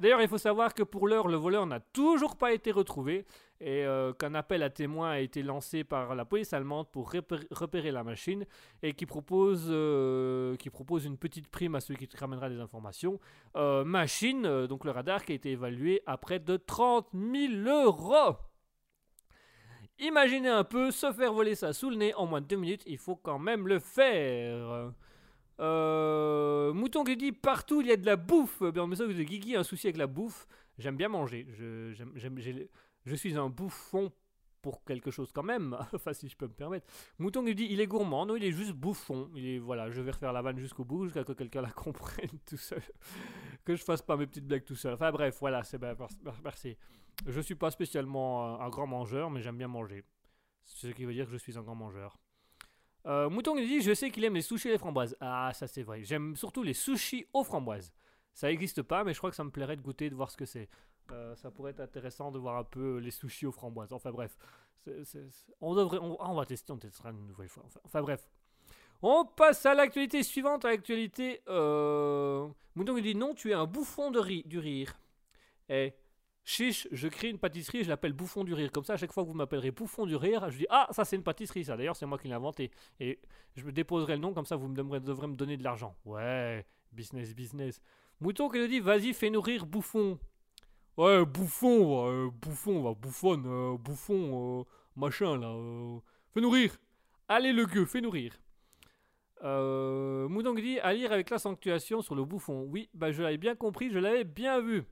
D'ailleurs, 0.00 0.22
il 0.22 0.28
faut 0.28 0.38
savoir 0.38 0.74
que 0.74 0.82
pour 0.82 1.06
l'heure, 1.06 1.28
le 1.28 1.36
voleur 1.36 1.66
n'a 1.66 1.80
toujours 1.80 2.36
pas 2.36 2.52
été 2.52 2.72
retrouvé 2.72 3.24
et 3.60 3.84
euh, 3.84 4.12
qu'un 4.12 4.34
appel 4.34 4.62
à 4.62 4.70
témoins 4.70 5.10
a 5.10 5.18
été 5.20 5.42
lancé 5.42 5.84
par 5.84 6.14
la 6.14 6.24
police 6.24 6.52
allemande 6.52 6.88
pour 6.90 7.12
repérer, 7.12 7.92
la 7.92 8.02
machine 8.02 8.44
et 8.82 8.92
qui 8.92 9.06
propose, 9.06 9.68
euh, 9.70 10.56
qui 10.56 10.68
propose 10.68 11.04
une 11.04 11.16
petite 11.16 11.48
prime 11.48 11.76
à 11.76 11.80
celui 11.80 12.06
qui 12.06 12.16
ramènera 12.16 12.48
des 12.48 12.58
informations. 12.58 13.20
Euh, 13.56 13.84
machine, 13.84 14.66
donc 14.66 14.84
le 14.84 14.90
radar 14.90 15.24
qui 15.24 15.32
a 15.32 15.34
été 15.36 15.52
évalué 15.52 16.02
à 16.06 16.18
près 16.18 16.40
de 16.40 16.56
30 16.56 17.08
000 17.14 17.52
euros. 17.68 18.36
Imaginez 20.00 20.48
un 20.48 20.64
peu 20.64 20.90
se 20.90 21.12
faire 21.12 21.32
voler 21.32 21.54
ça 21.54 21.72
sous 21.72 21.88
le 21.88 21.96
nez 21.96 22.14
en 22.14 22.26
moins 22.26 22.40
de 22.40 22.46
deux 22.46 22.56
minutes, 22.56 22.82
il 22.86 22.98
faut 22.98 23.16
quand 23.16 23.38
même 23.38 23.68
le 23.68 23.78
faire. 23.78 24.92
Euh, 25.60 26.72
Mouton 26.72 27.04
qui 27.04 27.16
dit 27.16 27.32
partout 27.32 27.80
il 27.80 27.86
y 27.86 27.92
a 27.92 27.96
de 27.96 28.06
la 28.06 28.16
bouffe. 28.16 28.62
Bien, 28.62 28.86
mais 28.86 28.96
ça, 28.96 29.06
de 29.06 29.12
Guigui 29.12 29.56
a 29.56 29.60
un 29.60 29.64
souci 29.64 29.86
avec 29.86 29.96
la 29.96 30.06
bouffe. 30.06 30.46
J'aime 30.78 30.96
bien 30.96 31.08
manger. 31.08 31.46
Je, 31.52 33.14
suis 33.14 33.36
un 33.36 33.48
bouffon 33.48 34.12
pour 34.62 34.84
quelque 34.84 35.10
chose 35.10 35.30
quand 35.32 35.42
même. 35.42 35.76
enfin, 35.92 36.12
si 36.12 36.28
je 36.28 36.36
peux 36.36 36.46
me 36.46 36.52
permettre. 36.52 36.86
Mouton 37.18 37.44
qui 37.44 37.54
dit 37.54 37.68
il 37.70 37.80
est 37.80 37.86
gourmand. 37.86 38.26
Non, 38.26 38.36
il 38.36 38.44
est 38.44 38.52
juste 38.52 38.72
bouffon. 38.72 39.30
Il 39.34 39.46
est 39.46 39.58
voilà. 39.58 39.90
Je 39.90 40.00
vais 40.00 40.10
refaire 40.10 40.32
la 40.32 40.42
vanne 40.42 40.58
jusqu'au 40.58 40.84
bout, 40.84 41.04
jusqu'à 41.04 41.24
que 41.24 41.32
quelqu'un 41.32 41.62
la 41.62 41.70
comprenne 41.72 42.30
tout 42.46 42.56
seul. 42.56 42.82
que 43.64 43.76
je 43.76 43.84
fasse 43.84 44.02
pas 44.02 44.16
mes 44.16 44.26
petites 44.26 44.46
blagues 44.46 44.64
tout 44.64 44.76
seul. 44.76 44.94
Enfin 44.94 45.12
bref, 45.12 45.36
voilà. 45.40 45.62
C'est 45.62 45.78
ben, 45.78 45.96
mer- 45.96 46.40
merci. 46.42 46.76
Je 47.26 47.40
suis 47.40 47.54
pas 47.54 47.70
spécialement 47.70 48.60
un, 48.60 48.66
un 48.66 48.68
grand 48.70 48.88
mangeur, 48.88 49.30
mais 49.30 49.40
j'aime 49.40 49.56
bien 49.56 49.68
manger. 49.68 50.02
Ce 50.64 50.88
qui 50.88 51.04
veut 51.04 51.12
dire 51.12 51.26
que 51.26 51.32
je 51.32 51.36
suis 51.36 51.56
un 51.56 51.62
grand 51.62 51.76
mangeur. 51.76 52.18
Euh, 53.06 53.28
Mouton 53.28 53.56
il 53.56 53.68
dit 53.68 53.80
Je 53.82 53.92
sais 53.92 54.10
qu'il 54.10 54.24
aime 54.24 54.34
les 54.34 54.42
sushis 54.42 54.68
et 54.68 54.72
les 54.72 54.78
framboises. 54.78 55.16
Ah, 55.20 55.52
ça 55.54 55.66
c'est 55.66 55.82
vrai. 55.82 56.04
J'aime 56.04 56.36
surtout 56.36 56.62
les 56.62 56.74
sushis 56.74 57.26
aux 57.32 57.44
framboises. 57.44 57.92
Ça 58.32 58.48
n'existe 58.48 58.82
pas, 58.82 59.04
mais 59.04 59.12
je 59.12 59.18
crois 59.18 59.30
que 59.30 59.36
ça 59.36 59.44
me 59.44 59.50
plairait 59.50 59.76
de 59.76 59.82
goûter, 59.82 60.10
de 60.10 60.14
voir 60.14 60.30
ce 60.30 60.36
que 60.36 60.44
c'est. 60.44 60.68
Euh, 61.12 61.36
ça 61.36 61.50
pourrait 61.50 61.72
être 61.72 61.80
intéressant 61.80 62.30
de 62.30 62.38
voir 62.38 62.56
un 62.56 62.64
peu 62.64 62.98
les 62.98 63.10
sushis 63.10 63.46
aux 63.46 63.52
framboises. 63.52 63.92
Enfin 63.92 64.10
bref. 64.10 64.36
On, 65.60 65.74
devrait, 65.74 65.98
ah, 66.00 66.30
on 66.30 66.34
va 66.34 66.44
tester, 66.44 66.72
on 66.72 66.78
testera 66.78 67.10
une 67.10 67.26
nouvelle 67.26 67.48
fois. 67.48 67.64
Enfin, 67.84 68.02
bref. 68.02 68.28
On 69.02 69.24
passe 69.24 69.64
à 69.66 69.74
l'actualité 69.74 70.22
suivante. 70.22 70.64
À 70.64 70.70
l'actualité. 70.70 71.40
Euh... 71.48 72.48
Mouton 72.74 72.96
il 72.96 73.02
dit 73.02 73.14
Non, 73.14 73.34
tu 73.34 73.50
es 73.50 73.54
un 73.54 73.66
bouffon 73.66 74.10
de 74.10 74.20
du 74.46 74.58
rire. 74.58 74.94
Eh. 75.68 75.94
Chiche, 76.46 76.86
je 76.92 77.08
crée 77.08 77.30
une 77.30 77.38
pâtisserie, 77.38 77.84
je 77.84 77.88
l'appelle 77.88 78.12
Bouffon 78.12 78.44
du 78.44 78.52
Rire. 78.52 78.70
Comme 78.70 78.84
ça, 78.84 78.94
à 78.94 78.96
chaque 78.98 79.12
fois 79.12 79.22
que 79.22 79.28
vous 79.28 79.34
m'appellerez 79.34 79.70
Bouffon 79.70 80.04
du 80.04 80.14
Rire, 80.14 80.50
je 80.50 80.58
dis 80.58 80.66
Ah, 80.68 80.86
ça 80.90 81.04
c'est 81.06 81.16
une 81.16 81.22
pâtisserie, 81.22 81.64
ça. 81.64 81.76
D'ailleurs, 81.76 81.96
c'est 81.96 82.04
moi 82.04 82.18
qui 82.18 82.28
l'ai 82.28 82.34
inventé. 82.34 82.70
Et 83.00 83.18
je 83.56 83.64
me 83.64 83.72
déposerai 83.72 84.16
le 84.16 84.20
nom, 84.20 84.34
comme 84.34 84.44
ça 84.44 84.56
vous 84.56 84.68
me 84.68 84.74
devrez, 84.76 85.00
devrez 85.00 85.26
me 85.26 85.36
donner 85.36 85.56
de 85.56 85.64
l'argent. 85.64 85.96
Ouais, 86.04 86.66
business, 86.92 87.34
business. 87.34 87.80
Mouton 88.20 88.50
qui 88.50 88.58
nous 88.58 88.66
dit 88.66 88.80
Vas-y, 88.80 89.14
fais 89.14 89.30
nourrir 89.30 89.64
Bouffon. 89.64 90.18
Ouais, 90.98 91.24
Bouffon, 91.24 92.08
euh, 92.08 92.30
Bouffon, 92.30 92.92
bouffonne, 92.92 93.44
euh, 93.46 93.76
Bouffon, 93.78 94.66
machin 94.96 95.38
là. 95.38 95.48
euh, 95.48 95.98
fais 96.34 96.40
nourrir. 96.42 96.76
Allez, 97.26 97.52
le 97.54 97.64
gueux, 97.64 97.86
fais 97.86 98.00
nourrir. 98.02 98.32
Euh, 99.42 100.28
Mouton 100.28 100.54
qui 100.54 100.62
dit 100.62 100.78
À 100.80 100.92
lire 100.92 101.10
avec 101.10 101.30
la 101.30 101.38
sanctuation 101.38 102.02
sur 102.02 102.14
le 102.14 102.24
Bouffon. 102.24 102.66
Oui, 102.68 102.88
bah 102.94 103.12
je 103.12 103.22
l'avais 103.22 103.38
bien 103.38 103.54
compris, 103.56 103.90
je 103.90 103.98
l'avais 103.98 104.24
bien 104.24 104.60
vu. 104.60 104.84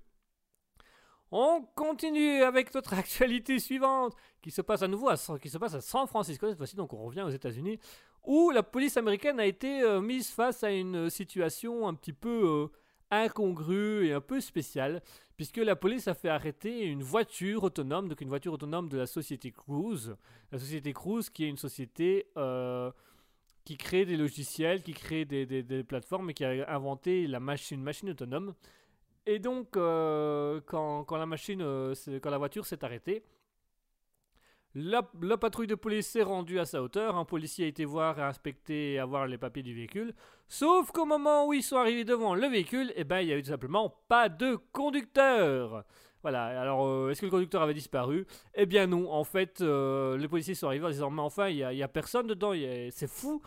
On 1.32 1.62
continue 1.74 2.42
avec 2.42 2.74
notre 2.74 2.92
actualité 3.02 3.58
suivante, 3.58 4.14
qui 4.42 4.50
se 4.50 4.60
passe 4.60 4.82
à 4.82 4.88
nouveau 4.88 5.08
à, 5.08 5.16
San- 5.16 5.38
qui 5.38 5.48
se 5.48 5.58
passe 5.58 5.74
à 5.74 5.80
San 5.80 6.06
Francisco 6.06 6.46
cette 6.48 6.58
fois-ci, 6.58 6.76
donc 6.76 6.92
on 6.92 7.02
revient 7.04 7.22
aux 7.22 7.30
États-Unis, 7.30 7.78
où 8.24 8.50
la 8.50 8.62
police 8.62 8.96
américaine 8.96 9.40
a 9.40 9.46
été 9.46 9.80
euh, 9.82 10.00
mise 10.00 10.28
face 10.30 10.62
à 10.62 10.70
une 10.70 11.08
situation 11.10 11.88
un 11.88 11.94
petit 11.94 12.12
peu 12.12 12.42
euh, 12.44 12.66
incongrue 13.10 14.06
et 14.06 14.12
un 14.12 14.20
peu 14.20 14.40
spéciale, 14.40 15.02
puisque 15.36 15.56
la 15.56 15.74
police 15.74 16.06
a 16.06 16.14
fait 16.14 16.28
arrêter 16.28 16.84
une 16.84 17.02
voiture 17.02 17.62
autonome, 17.64 18.08
donc 18.08 18.20
une 18.20 18.28
voiture 18.28 18.52
autonome 18.52 18.88
de 18.88 18.98
la 18.98 19.06
société 19.06 19.50
Cruise. 19.52 20.14
La 20.52 20.58
société 20.58 20.92
Cruise, 20.92 21.30
qui 21.30 21.44
est 21.44 21.48
une 21.48 21.56
société 21.56 22.26
euh, 22.36 22.90
qui 23.64 23.76
crée 23.76 24.04
des 24.04 24.16
logiciels, 24.16 24.82
qui 24.82 24.92
crée 24.92 25.24
des, 25.24 25.46
des- 25.46 25.62
des 25.62 25.82
plateformes 25.82 26.30
et 26.30 26.34
qui 26.34 26.44
a 26.44 26.68
inventé 26.74 27.26
la 27.26 27.40
machine, 27.40 27.78
une 27.78 27.84
machine 27.84 28.10
autonome. 28.10 28.54
Et 29.26 29.38
donc, 29.38 29.76
euh, 29.76 30.60
euh, 30.60 30.60
quand 30.66 32.30
la 32.30 32.38
voiture 32.38 32.66
s'est 32.66 32.84
arrêtée, 32.84 33.22
la, 34.74 35.02
patrouille 35.36 35.66
de 35.66 35.74
police 35.74 36.08
s'est 36.08 36.22
rendue 36.22 36.58
à 36.58 36.64
sa 36.64 36.82
hauteur. 36.82 37.16
Un 37.16 37.24
policier 37.24 37.66
a 37.66 37.68
été 37.68 37.84
voir, 37.84 38.18
inspecter 38.18 38.94
et 38.94 38.98
avoir 38.98 39.26
les 39.26 39.38
papiers 39.38 39.62
du 39.62 39.74
véhicule. 39.74 40.14
Sauf 40.48 40.90
qu'au 40.92 41.04
moment 41.04 41.46
où 41.46 41.52
ils 41.52 41.62
sont 41.62 41.76
arrivés 41.76 42.04
devant 42.04 42.34
le 42.34 42.46
véhicule, 42.48 42.92
eh 42.96 43.04
ben, 43.04 43.20
il 43.20 43.28
y 43.28 43.32
avait 43.32 43.42
tout 43.42 43.50
simplement 43.50 43.94
pas 44.08 44.28
de 44.28 44.58
conducteur. 44.72 45.84
Voilà, 46.22 46.44
alors 46.60 46.86
euh, 46.86 47.10
est-ce 47.10 47.20
que 47.20 47.26
le 47.26 47.30
conducteur 47.30 47.62
avait 47.62 47.74
disparu? 47.74 48.26
Eh 48.54 48.64
bien 48.64 48.86
non, 48.86 49.10
en 49.12 49.24
fait, 49.24 49.60
les 49.60 50.28
policiers 50.28 50.54
sont 50.54 50.68
arrivés 50.68 50.86
en 50.86 50.90
disant 50.90 51.10
mais 51.10 51.22
enfin, 51.22 51.48
il 51.48 51.56
n'y 51.56 51.82
a, 51.82 51.84
a 51.84 51.88
personne 51.88 52.26
dedans, 52.28 52.52
a- 52.52 52.90
c'est 52.90 53.08
fou. 53.10 53.42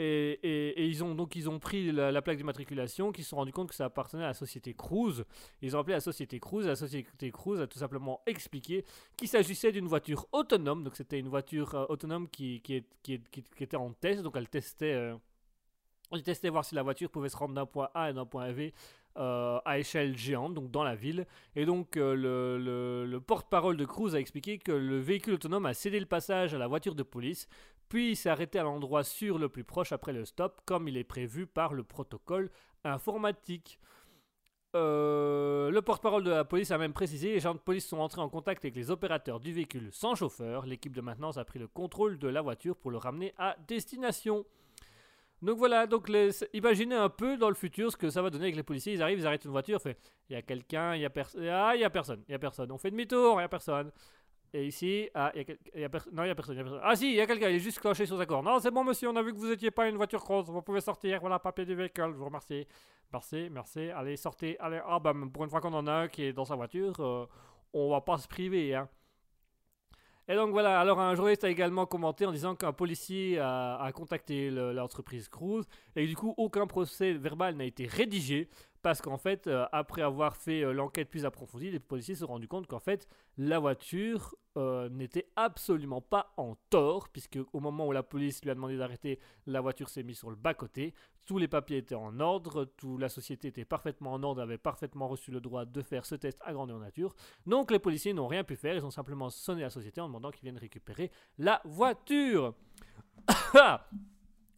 Et, 0.00 0.86
ils 0.86 1.02
ont 1.02 1.14
donc 1.16 1.34
ils 1.34 1.50
ont 1.50 1.58
pris 1.58 1.90
la, 1.90 2.12
la 2.12 2.22
plaque 2.22 2.36
d'immatriculation, 2.36 3.10
qui 3.10 3.24
se 3.24 3.30
sont 3.30 3.36
rendus 3.36 3.52
compte 3.52 3.68
que 3.70 3.74
ça 3.74 3.86
appartenait 3.86 4.22
à 4.22 4.28
la 4.28 4.34
société 4.34 4.72
Cruise. 4.72 5.24
Ils 5.60 5.74
ont 5.76 5.80
appelé 5.80 5.94
la 5.94 6.00
société 6.00 6.38
Cruise, 6.38 6.66
la 6.66 6.76
société 6.76 7.32
Cruise 7.32 7.60
a 7.60 7.66
tout 7.66 7.80
simplement 7.80 8.20
expliqué 8.26 8.84
qu'il 9.16 9.26
s'agissait 9.28 9.72
d'une 9.72 9.86
voiture 9.88 10.26
autonome, 10.32 10.84
donc 10.84 10.94
c'était 10.94 11.18
une 11.18 11.28
voiture 11.28 11.74
euh, 11.74 11.86
autonome 11.88 12.28
qui, 12.28 12.62
était 13.58 13.76
en 13.76 13.92
test, 13.92 14.22
donc 14.22 14.36
elle 14.36 14.48
testait, 14.48 14.94
euh, 14.94 15.16
elle 16.12 16.22
testait 16.22 16.48
voir 16.48 16.64
si 16.64 16.74
la 16.76 16.82
voiture 16.84 17.10
pouvait 17.10 17.28
se 17.28 17.36
rendre 17.36 17.54
d'un 17.54 17.66
point 17.66 17.90
A 17.94 18.04
à 18.04 18.12
d'un 18.12 18.24
point 18.24 18.52
B 18.52 18.70
euh, 19.16 19.58
à 19.64 19.78
échelle 19.80 20.16
géante, 20.16 20.54
donc 20.54 20.70
dans 20.70 20.84
la 20.84 20.94
ville. 20.94 21.26
Et 21.56 21.66
donc 21.66 21.96
le, 21.96 22.14
le- 22.58 23.04
le 23.04 23.20
porte-parole 23.20 23.76
de 23.76 23.84
Cruise 23.84 24.14
a 24.14 24.20
expliqué 24.20 24.58
que 24.58 24.70
le 24.70 25.00
véhicule 25.00 25.34
autonome 25.34 25.66
a 25.66 25.74
cédé 25.74 25.98
le 25.98 26.06
passage 26.06 26.54
à 26.54 26.58
la 26.58 26.68
voiture 26.68 26.94
de 26.94 27.02
police, 27.02 27.48
puis 27.88 28.18
arrêté 28.26 28.58
à 28.58 28.62
l'endroit 28.62 29.04
sûr 29.04 29.38
le 29.38 29.48
plus 29.48 29.64
proche 29.64 29.92
après 29.92 30.12
le 30.12 30.24
stop, 30.24 30.60
comme 30.64 30.88
il 30.88 30.96
est 30.96 31.04
prévu 31.04 31.46
par 31.46 31.74
le 31.74 31.84
protocole 31.84 32.50
informatique. 32.84 33.80
Euh, 34.76 35.70
le 35.70 35.80
porte-parole 35.80 36.24
de 36.24 36.30
la 36.30 36.44
police 36.44 36.70
a 36.70 36.78
même 36.78 36.92
précisé 36.92 37.32
les 37.32 37.40
gens 37.40 37.54
de 37.54 37.58
police 37.58 37.86
sont 37.86 37.98
entrés 37.98 38.20
en 38.20 38.28
contact 38.28 38.62
avec 38.64 38.76
les 38.76 38.90
opérateurs 38.90 39.40
du 39.40 39.52
véhicule 39.52 39.88
sans 39.92 40.14
chauffeur. 40.14 40.66
L'équipe 40.66 40.94
de 40.94 41.00
maintenance 41.00 41.38
a 41.38 41.44
pris 41.44 41.58
le 41.58 41.68
contrôle 41.68 42.18
de 42.18 42.28
la 42.28 42.42
voiture 42.42 42.76
pour 42.76 42.90
le 42.90 42.98
ramener 42.98 43.32
à 43.38 43.56
destination. 43.66 44.44
Donc 45.40 45.56
voilà, 45.56 45.86
donc 45.86 46.10
imaginez 46.52 46.96
un 46.96 47.08
peu 47.08 47.36
dans 47.36 47.48
le 47.48 47.54
futur 47.54 47.92
ce 47.92 47.96
que 47.96 48.10
ça 48.10 48.20
va 48.22 48.28
donner 48.28 48.44
avec 48.44 48.56
les 48.56 48.62
policiers. 48.62 48.92
Ils 48.92 49.02
arrivent, 49.02 49.20
ils 49.20 49.26
arrêtent 49.26 49.44
une 49.44 49.52
voiture, 49.52 49.80
il 50.28 50.32
y 50.32 50.36
a 50.36 50.42
quelqu'un, 50.42 50.96
il 50.96 51.00
y 51.00 51.04
a 51.04 51.10
personne, 51.10 51.46
ah 51.46 51.72
il 51.74 51.80
y 51.80 51.84
a 51.84 51.90
personne, 51.90 52.22
il 52.28 52.32
y 52.32 52.34
a 52.34 52.38
personne. 52.38 52.70
On 52.72 52.78
fait 52.78 52.90
demi-tour, 52.90 53.38
il 53.38 53.42
y 53.42 53.44
a 53.44 53.48
personne. 53.48 53.92
Et 54.54 54.66
ici, 54.66 55.10
ah 55.14 55.30
il 55.34 55.44
non 55.46 55.54
il 55.74 55.80
y 55.80 55.84
a 55.84 55.88
personne, 56.34 56.56
y 56.56 56.60
a 56.60 56.64
personne. 56.64 56.80
Ah 56.82 56.96
si, 56.96 57.10
il 57.10 57.16
y 57.16 57.20
a 57.20 57.26
quelqu'un, 57.26 57.50
il 57.50 57.56
est 57.56 57.60
juste 57.60 57.80
clenché 57.80 58.06
sur 58.06 58.16
sa 58.16 58.24
corde. 58.24 58.44
Non 58.46 58.58
c'est 58.60 58.70
bon 58.70 58.82
monsieur, 58.82 59.08
on 59.10 59.16
a 59.16 59.22
vu 59.22 59.32
que 59.32 59.38
vous 59.38 59.50
étiez 59.50 59.70
pas 59.70 59.88
une 59.88 59.96
voiture 59.96 60.20
grosse, 60.20 60.46
vous 60.46 60.62
pouvez 60.62 60.80
sortir. 60.80 61.20
Voilà 61.20 61.38
papier 61.38 61.66
du 61.66 61.74
véhicule, 61.74 62.12
je 62.12 62.16
vous 62.18 62.24
remercie. 62.24 62.66
Merci, 63.12 63.48
merci. 63.50 63.90
Allez 63.90 64.16
sortez, 64.16 64.58
allez. 64.58 64.80
Ah 64.86 64.98
bah 64.98 65.12
pour 65.32 65.44
une 65.44 65.50
fois 65.50 65.60
qu'on 65.60 65.74
en 65.74 65.86
a 65.86 65.92
un 65.92 66.08
qui 66.08 66.24
est 66.24 66.32
dans 66.32 66.44
sa 66.46 66.56
voiture, 66.56 66.94
euh, 67.00 67.26
on 67.74 67.90
va 67.90 68.00
pas 68.00 68.16
se 68.18 68.26
priver 68.26 68.74
hein. 68.74 68.88
Et 70.30 70.34
donc 70.34 70.50
voilà, 70.50 70.78
alors 70.78 71.00
un 71.00 71.14
journaliste 71.14 71.44
a 71.44 71.48
également 71.48 71.86
commenté 71.86 72.26
en 72.26 72.32
disant 72.32 72.54
qu'un 72.54 72.74
policier 72.74 73.38
a, 73.38 73.90
contacté 73.94 74.50
le- 74.50 74.72
l'entreprise 74.74 75.26
Cruise 75.26 75.66
et 75.96 76.06
du 76.06 76.16
coup 76.16 76.34
aucun 76.36 76.66
procès 76.66 77.14
verbal 77.14 77.56
n'a 77.56 77.64
été 77.64 77.86
rédigé 77.86 78.50
parce 78.82 79.02
qu'en 79.02 79.18
fait, 79.18 79.46
euh, 79.46 79.66
après 79.72 80.02
avoir 80.02 80.36
fait 80.36 80.62
euh, 80.62 80.72
l'enquête 80.72 81.10
plus 81.10 81.24
approfondie, 81.24 81.70
les 81.70 81.80
policiers 81.80 82.14
se 82.14 82.20
sont 82.20 82.28
rendus 82.28 82.48
compte 82.48 82.66
qu'en 82.66 82.78
fait, 82.78 83.08
la 83.36 83.58
voiture 83.58 84.36
euh, 84.56 84.88
n'était 84.88 85.28
absolument 85.36 86.00
pas 86.00 86.32
en 86.36 86.56
tort 86.70 87.08
puisque 87.08 87.38
au 87.52 87.60
moment 87.60 87.86
où 87.86 87.92
la 87.92 88.02
police 88.02 88.42
lui 88.42 88.50
a 88.50 88.54
demandé 88.54 88.76
d'arrêter, 88.76 89.18
la 89.46 89.60
voiture 89.60 89.88
s'est 89.88 90.02
mise 90.02 90.18
sur 90.18 90.30
le 90.30 90.36
bas-côté, 90.36 90.94
tous 91.26 91.38
les 91.38 91.48
papiers 91.48 91.78
étaient 91.78 91.94
en 91.94 92.20
ordre, 92.20 92.64
toute 92.76 93.00
la 93.00 93.08
société 93.08 93.48
était 93.48 93.64
parfaitement 93.64 94.12
en 94.12 94.22
ordre, 94.22 94.40
avait 94.40 94.58
parfaitement 94.58 95.08
reçu 95.08 95.30
le 95.30 95.40
droit 95.40 95.64
de 95.64 95.82
faire 95.82 96.06
ce 96.06 96.14
test 96.14 96.38
à 96.44 96.52
grandeur 96.52 96.78
nature. 96.78 97.14
Donc 97.46 97.70
les 97.70 97.78
policiers 97.78 98.14
n'ont 98.14 98.28
rien 98.28 98.44
pu 98.44 98.56
faire, 98.56 98.74
ils 98.74 98.86
ont 98.86 98.90
simplement 98.90 99.28
sonné 99.28 99.62
la 99.62 99.70
société 99.70 100.00
en 100.00 100.06
demandant 100.06 100.30
qu'ils 100.30 100.44
viennent 100.44 100.58
récupérer 100.58 101.10
la 101.38 101.60
voiture. 101.64 102.54
Ah 103.54 103.88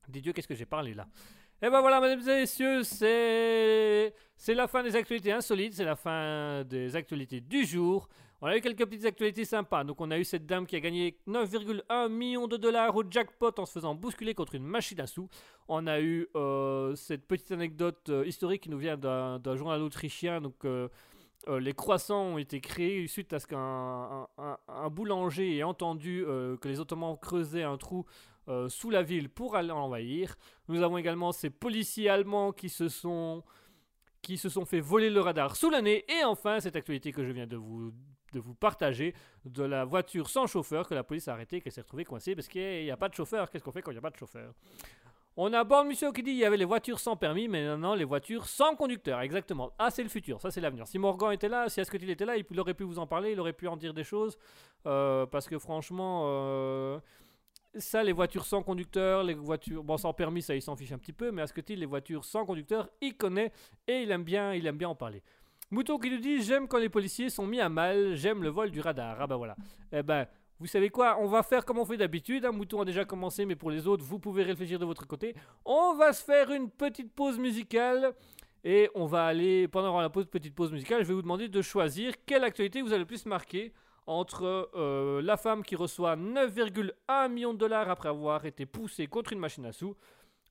Dis 0.09 0.21
Dieu, 0.21 0.33
qu'est-ce 0.33 0.49
que 0.49 0.55
j'ai 0.55 0.66
parlé 0.66 0.93
là? 0.93 1.07
Et 1.63 1.69
ben 1.69 1.81
voilà, 1.83 2.01
mesdames 2.01 2.21
et 2.29 2.41
messieurs, 2.41 2.83
c'est 2.83 4.15
c'est 4.37 4.55
la 4.55 4.67
fin 4.67 4.83
des 4.83 4.97
actualités 4.97 5.31
insolites, 5.33 5.75
c'est 5.75 5.85
la 5.85 5.97
fin 5.97 6.65
des 6.65 6.97
actualités 6.97 7.41
du 7.43 7.67
jour. 7.67 8.09
On 8.41 8.47
a 8.47 8.57
eu 8.57 8.63
quelques 8.63 8.87
petites 8.87 9.05
actualités 9.05 9.45
sympas. 9.45 9.85
Donc 9.85 10.01
on 10.01 10.11
a 10.11 10.19
eu 10.19 10.25
cette 10.25 10.47
dame 10.47 10.67
qui 10.67 10.75
a 10.75 10.81
gagné 10.81 11.19
9,1 11.29 12.09
millions 12.09 12.49
de 12.49 12.57
dollars 12.57 12.97
au 12.97 13.03
jackpot 13.09 13.51
en 13.59 13.67
se 13.67 13.73
faisant 13.73 13.95
bousculer 13.95 14.33
contre 14.35 14.55
une 14.55 14.65
machine 14.65 14.99
à 15.03 15.07
sous. 15.07 15.29
On 15.69 15.87
a 15.87 16.01
eu 16.01 16.27
euh, 16.35 16.95
cette 16.95 17.27
petite 17.27 17.53
anecdote 17.53 18.09
euh, 18.09 18.25
historique 18.27 18.63
qui 18.63 18.71
nous 18.71 18.79
vient 18.79 18.97
d'un 18.97 19.57
journal 19.57 19.83
autrichien. 19.83 20.41
Donc 20.41 20.65
euh, 20.65 20.89
les 21.59 21.75
croissants 21.75 22.23
ont 22.23 22.39
été 22.39 22.63
créés 22.63 23.07
suite 23.07 23.35
à 23.35 23.39
ce 23.39 23.47
qu'un 23.47 23.59
un, 23.59 24.29
un- 24.39 24.59
un 24.69 24.89
boulanger 24.89 25.59
ait 25.59 25.63
entendu 25.63 26.25
que 26.27 26.69
les 26.69 26.81
Ottomans 26.81 27.17
creusaient 27.21 27.63
un 27.63 27.77
trou 27.77 28.05
euh, 28.49 28.68
sous 28.68 28.91
la 28.91 29.03
ville 29.03 29.28
pour 29.28 29.57
aller 29.57 29.68
l'envahir. 29.68 30.36
Nous 30.68 30.82
avons 30.82 30.99
également 30.99 31.32
ces 31.32 31.51
policiers 31.51 32.09
allemands 32.09 32.53
qui 32.53 32.68
se 32.68 32.88
sont 32.88 33.43
qui 34.22 34.36
se 34.36 34.49
sont 34.51 34.66
fait 34.66 34.80
voler 34.80 35.09
le 35.09 35.20
radar 35.20 35.57
sous 35.57 35.70
le 35.70 35.78
nez. 35.78 36.05
Et 36.09 36.24
enfin, 36.24 36.61
cette 36.61 36.76
actualité 36.76 37.11
que 37.11 37.24
je 37.24 37.32
viens 37.32 37.47
de 37.47 37.57
vous, 37.57 37.93
de 38.32 38.41
vous 38.41 38.55
partager, 38.55 39.14
de 39.45 39.62
la 39.62 39.84
voiture 39.84 40.28
sans 40.28 40.47
chauffeur 40.47 40.86
que 40.86 40.95
la 40.95 41.03
police 41.03 41.28
a 41.28 41.32
arrêtée, 41.32 41.61
qu'elle 41.61 41.72
s'est 41.72 41.80
retrouvée 41.80 42.05
coincée 42.05 42.34
parce 42.34 42.49
qu'il 42.49 42.84
n'y 42.84 42.91
a 42.91 42.97
pas 42.97 43.09
de 43.09 43.14
chauffeur. 43.14 43.51
Qu'est-ce 43.51 43.64
qu'on 43.64 43.72
fait 43.72 43.82
quand 43.82 43.91
il 43.91 43.95
n'y 43.95 43.99
a 43.99 44.03
pas 44.03 44.11
de 44.11 44.16
chauffeur? 44.16 44.53
On 45.36 45.53
a 45.53 45.62
Born 45.64 45.86
Mission 45.86 46.12
qui 46.12 46.22
dit 46.22 46.32
il 46.32 46.36
y 46.38 46.45
avait 46.45 46.57
les 46.57 46.64
voitures 46.64 46.99
sans 46.99 47.16
permis, 47.16 47.49
mais 47.49 47.64
maintenant 47.64 47.95
les 47.95 48.05
voitures 48.05 48.47
sans 48.47 48.74
conducteur. 48.74 49.20
Exactement. 49.20 49.72
Ah, 49.78 49.91
c'est 49.91 50.03
le 50.03 50.09
futur, 50.09 50.41
ça 50.41 50.51
c'est 50.51 50.61
l'avenir. 50.61 50.86
Si 50.86 50.99
Morgan 50.99 51.32
était 51.32 51.49
là, 51.49 51.68
si 51.68 51.80
Asketil 51.80 52.11
était 52.11 52.24
là, 52.24 52.36
il 52.36 52.61
aurait 52.61 52.74
pu 52.74 52.84
vous 52.84 52.99
en 52.99 53.07
parler, 53.07 53.32
il 53.32 53.41
aurait 53.41 53.53
pu 53.53 53.68
en 53.68 53.76
dire 53.76 53.95
des 53.95 54.05
choses. 54.05 54.36
Euh, 54.86 55.26
parce 55.26 55.47
que 55.49 55.59
franchement, 55.59 56.24
euh, 56.26 56.99
ça, 57.77 58.03
les 58.03 58.12
voitures 58.12 58.47
sans 58.47 58.62
conducteur, 58.62 59.23
les 59.23 59.35
voitures. 59.35 59.85
Bon, 59.85 59.97
sans 59.97 60.12
permis, 60.12 60.43
ça 60.43 60.55
il 60.55 60.62
s'en 60.62 60.77
fiche 60.77 60.93
un 60.93 60.99
petit 60.99 61.12
peu, 61.12 61.31
mais 61.31 61.43
Asketil, 61.43 61.79
les 61.79 61.87
voitures 61.87 62.25
sans 62.25 62.45
conducteur, 62.45 62.89
il 63.01 63.16
connaît 63.16 63.53
et 63.87 64.03
il 64.03 64.11
aime 64.11 64.25
bien, 64.25 64.55
il 64.55 64.66
aime 64.66 64.77
bien 64.77 64.89
en 64.89 64.95
parler. 64.95 65.23
Mouton 65.71 65.99
qui 65.99 66.11
nous 66.11 66.18
dit 66.18 66.43
J'aime 66.43 66.66
quand 66.66 66.79
les 66.79 66.89
policiers 66.89 67.31
sont 67.31 67.47
mis 67.47 67.61
à 67.61 67.68
mal, 67.68 68.16
j'aime 68.16 68.43
le 68.43 68.49
vol 68.49 68.71
du 68.71 68.81
radar. 68.81 69.21
Ah 69.21 69.27
bah 69.27 69.37
voilà. 69.37 69.57
Eh 69.93 70.03
ben. 70.03 70.27
Vous 70.59 70.66
savez 70.66 70.91
quoi 70.91 71.16
On 71.18 71.27
va 71.27 71.43
faire 71.43 71.64
comme 71.64 71.79
on 71.79 71.87
fait 71.87 71.97
d'habitude. 71.97 72.45
Un 72.45 72.53
mouton 72.53 72.83
a 72.83 72.85
déjà 72.85 73.07
commencé, 73.07 73.47
mais 73.47 73.57
pour 73.57 73.71
les 73.71 73.87
autres, 73.87 74.05
vous 74.05 74.18
pouvez 74.18 74.43
réfléchir 74.43 74.79
de 74.79 74.85
votre 74.85 75.07
côté. 75.07 75.35
On 75.64 75.95
va 75.95 76.12
se 76.12 76.23
faire 76.23 76.51
une 76.51 76.68
petite 76.68 77.14
pause 77.14 77.39
musicale. 77.39 78.12
Et 78.62 78.91
on 78.95 79.07
va 79.07 79.25
aller, 79.25 79.68
pendant 79.68 79.99
la 79.99 80.11
pause, 80.11 80.27
petite 80.27 80.55
pause 80.55 80.71
musicale, 80.71 81.03
je 81.03 81.09
vais 81.09 81.14
vous 81.14 81.23
demander 81.23 81.49
de 81.49 81.62
choisir 81.62 82.12
quelle 82.27 82.45
actualité 82.45 82.83
vous 82.83 82.93
a 82.93 82.99
le 82.99 83.07
plus 83.07 83.25
marqué 83.25 83.73
entre 84.11 84.71
euh, 84.75 85.23
la 85.23 85.37
femme 85.37 85.63
qui 85.63 85.77
reçoit 85.77 86.17
9,1 86.17 87.29
millions 87.31 87.55
de 87.55 87.59
dollars 87.59 87.89
après 87.89 88.09
avoir 88.09 88.45
été 88.45 88.67
poussée 88.67 89.07
contre 89.07 89.33
une 89.33 89.39
machine 89.39 89.65
à 89.67 89.73
sous, 89.73 89.95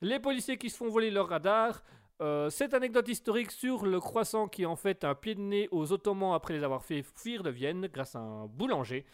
les 0.02 0.20
policiers 0.20 0.58
qui 0.58 0.70
se 0.70 0.78
font 0.78 0.88
voler 0.90 1.12
leur 1.12 1.28
radar, 1.28 1.84
euh, 2.22 2.50
cette 2.50 2.74
anecdote 2.74 3.08
historique 3.10 3.52
sur 3.52 3.86
le 3.86 4.00
croissant 4.00 4.48
qui 4.48 4.66
en 4.66 4.76
fait 4.78 5.04
un 5.04 5.14
pied 5.14 5.36
de 5.36 5.42
nez 5.42 5.68
aux 5.72 5.92
Ottomans 5.92 6.34
après 6.34 6.54
les 6.54 6.64
avoir 6.64 6.84
fait 6.86 7.04
fuir 7.04 7.44
de 7.44 7.50
Vienne 7.50 7.88
grâce 7.92 8.16
à 8.16 8.20
un 8.20 8.46
boulanger. 8.48 9.06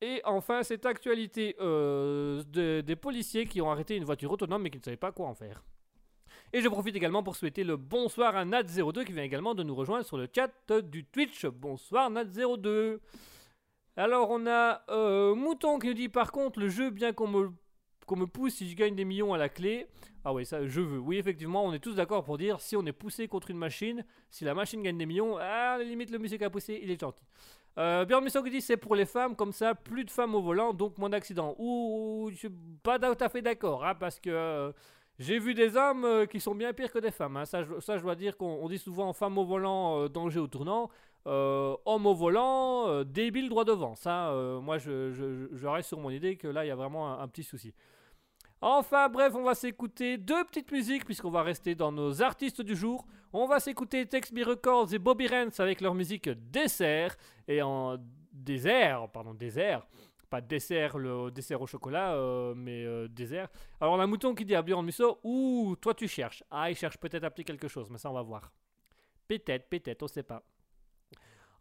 Et 0.00 0.22
enfin, 0.24 0.62
cette 0.62 0.86
actualité 0.86 1.56
euh, 1.60 2.42
de- 2.48 2.80
des 2.80 2.96
policiers 2.96 3.44
qui 3.46 3.60
ont 3.60 3.70
arrêté 3.70 3.94
une 3.96 4.04
voiture 4.04 4.30
autonome 4.32 4.62
mais 4.62 4.70
qui 4.70 4.78
ne 4.78 4.82
savaient 4.82 4.96
pas 4.96 5.12
quoi 5.12 5.26
en 5.26 5.34
faire. 5.34 5.62
Et 6.54 6.62
je 6.62 6.68
profite 6.68 6.96
également 6.96 7.22
pour 7.22 7.36
souhaiter 7.36 7.62
le 7.62 7.76
bonsoir 7.76 8.34
à 8.36 8.44
Nat02 8.46 9.04
qui 9.04 9.12
vient 9.12 9.22
également 9.22 9.54
de 9.54 9.62
nous 9.62 9.74
rejoindre 9.74 10.04
sur 10.06 10.16
le 10.16 10.26
chat 10.34 10.50
du 10.80 11.04
Twitch. 11.04 11.44
Bonsoir 11.46 12.10
Nat02. 12.10 12.98
Alors 14.00 14.30
on 14.30 14.46
a 14.46 14.80
euh, 14.88 15.34
Mouton 15.34 15.78
qui 15.78 15.88
nous 15.88 15.92
dit 15.92 16.08
par 16.08 16.32
contre 16.32 16.58
le 16.58 16.70
jeu 16.70 16.88
bien 16.88 17.12
qu'on 17.12 17.28
me, 17.28 17.50
me 18.12 18.24
pousse 18.24 18.54
si 18.54 18.66
je 18.66 18.74
gagne 18.74 18.94
des 18.94 19.04
millions 19.04 19.34
à 19.34 19.36
la 19.36 19.50
clé. 19.50 19.88
Ah 20.24 20.32
oui 20.32 20.46
ça 20.46 20.66
je 20.66 20.80
veux. 20.80 20.98
Oui 20.98 21.18
effectivement 21.18 21.62
on 21.66 21.74
est 21.74 21.80
tous 21.80 21.96
d'accord 21.96 22.24
pour 22.24 22.38
dire 22.38 22.62
si 22.62 22.76
on 22.76 22.86
est 22.86 22.92
poussé 22.92 23.28
contre 23.28 23.50
une 23.50 23.58
machine, 23.58 24.02
si 24.30 24.46
la 24.46 24.54
machine 24.54 24.82
gagne 24.82 24.96
des 24.96 25.04
millions, 25.04 25.36
ah 25.36 25.72
à 25.74 25.78
la 25.78 25.84
limite 25.84 26.10
le 26.10 26.18
monsieur 26.18 26.38
qui 26.38 26.44
a 26.44 26.48
poussé 26.48 26.80
il 26.82 26.90
est 26.90 26.98
gentil. 26.98 27.22
Euh, 27.76 28.06
Björn 28.06 28.24
Mission 28.24 28.42
qui 28.42 28.48
dit 28.48 28.62
c'est 28.62 28.78
pour 28.78 28.94
les 28.94 29.04
femmes, 29.04 29.36
comme 29.36 29.52
ça, 29.52 29.74
plus 29.74 30.06
de 30.06 30.10
femmes 30.10 30.34
au 30.34 30.40
volant, 30.40 30.72
donc 30.72 30.96
moins 30.96 31.10
d'accidents. 31.10 31.54
Ouh, 31.58 32.30
je 32.32 32.36
suis 32.36 32.50
pas 32.82 32.98
tout 32.98 33.22
à 33.22 33.28
fait 33.28 33.42
d'accord, 33.42 33.84
hein, 33.84 33.94
parce 33.94 34.18
que 34.18 34.30
euh, 34.30 34.72
j'ai 35.18 35.38
vu 35.38 35.52
des 35.52 35.76
hommes 35.76 36.06
euh, 36.06 36.24
qui 36.24 36.40
sont 36.40 36.54
bien 36.54 36.72
pires 36.72 36.90
que 36.90 36.98
des 36.98 37.10
femmes. 37.10 37.36
hein. 37.36 37.44
Ça, 37.44 37.62
je, 37.64 37.78
ça, 37.80 37.98
je 37.98 38.02
dois 38.02 38.16
dire 38.16 38.38
qu'on 38.38 38.60
on 38.62 38.68
dit 38.70 38.78
souvent 38.78 39.12
femme 39.12 39.36
au 39.36 39.44
volant, 39.44 40.08
danger 40.08 40.40
au 40.40 40.46
tournant. 40.46 40.88
Euh, 41.26 41.76
homme 41.84 42.06
au 42.06 42.14
volant, 42.14 42.88
euh, 42.88 43.04
débile 43.04 43.50
droit 43.50 43.64
devant. 43.64 43.94
Ça, 43.94 44.30
euh, 44.30 44.60
moi, 44.60 44.78
je, 44.78 45.66
reste 45.66 45.88
sur 45.88 46.00
mon 46.00 46.10
idée 46.10 46.36
que 46.36 46.48
là, 46.48 46.64
il 46.64 46.68
y 46.68 46.70
a 46.70 46.76
vraiment 46.76 47.20
un, 47.20 47.28
petit 47.28 47.42
souci. 47.42 47.74
Enfin, 48.62 49.08
bref, 49.08 49.34
on 49.34 49.42
va 49.42 49.54
s'écouter 49.54 50.18
deux 50.18 50.44
petites 50.44 50.70
musiques 50.72 51.04
puisqu'on 51.04 51.30
va 51.30 51.42
rester 51.42 51.74
dans 51.74 51.92
nos 51.92 52.22
artistes 52.22 52.62
du 52.62 52.74
jour. 52.74 53.06
On 53.32 53.46
va 53.46 53.60
s'écouter 53.60 54.06
Tex 54.06 54.32
Me 54.32 54.44
Records 54.44 54.92
et 54.92 54.98
Bobby 54.98 55.28
Rance 55.28 55.60
avec 55.60 55.80
leur 55.80 55.94
musique 55.94 56.28
Dessert 56.28 57.16
et 57.48 57.62
en 57.62 57.96
désert, 58.32 59.08
pardon, 59.10 59.34
désert. 59.34 59.86
Pas 60.28 60.40
dessert, 60.40 60.96
le 60.96 61.30
dessert 61.30 61.60
au 61.60 61.66
chocolat, 61.66 62.16
mais 62.54 62.86
désert. 63.08 63.48
Alors, 63.80 63.94
on 63.94 64.00
a 64.00 64.06
mouton 64.06 64.34
qui 64.34 64.44
dit 64.44 64.54
à 64.54 64.62
Björn 64.62 64.84
Musso 64.84 65.18
Ouh, 65.24 65.74
toi 65.80 65.92
tu 65.94 66.06
cherches. 66.06 66.44
Ah, 66.50 66.70
il 66.70 66.76
cherche 66.76 66.98
peut-être 66.98 67.24
à 67.24 67.30
petit 67.30 67.44
quelque 67.44 67.66
chose, 67.66 67.90
mais 67.90 67.98
ça, 67.98 68.10
on 68.10 68.14
va 68.14 68.22
voir. 68.22 68.52
Peut-être, 69.26 69.68
peut-être, 69.68 70.02
on 70.02 70.08
sait 70.08 70.22
pas. 70.22 70.44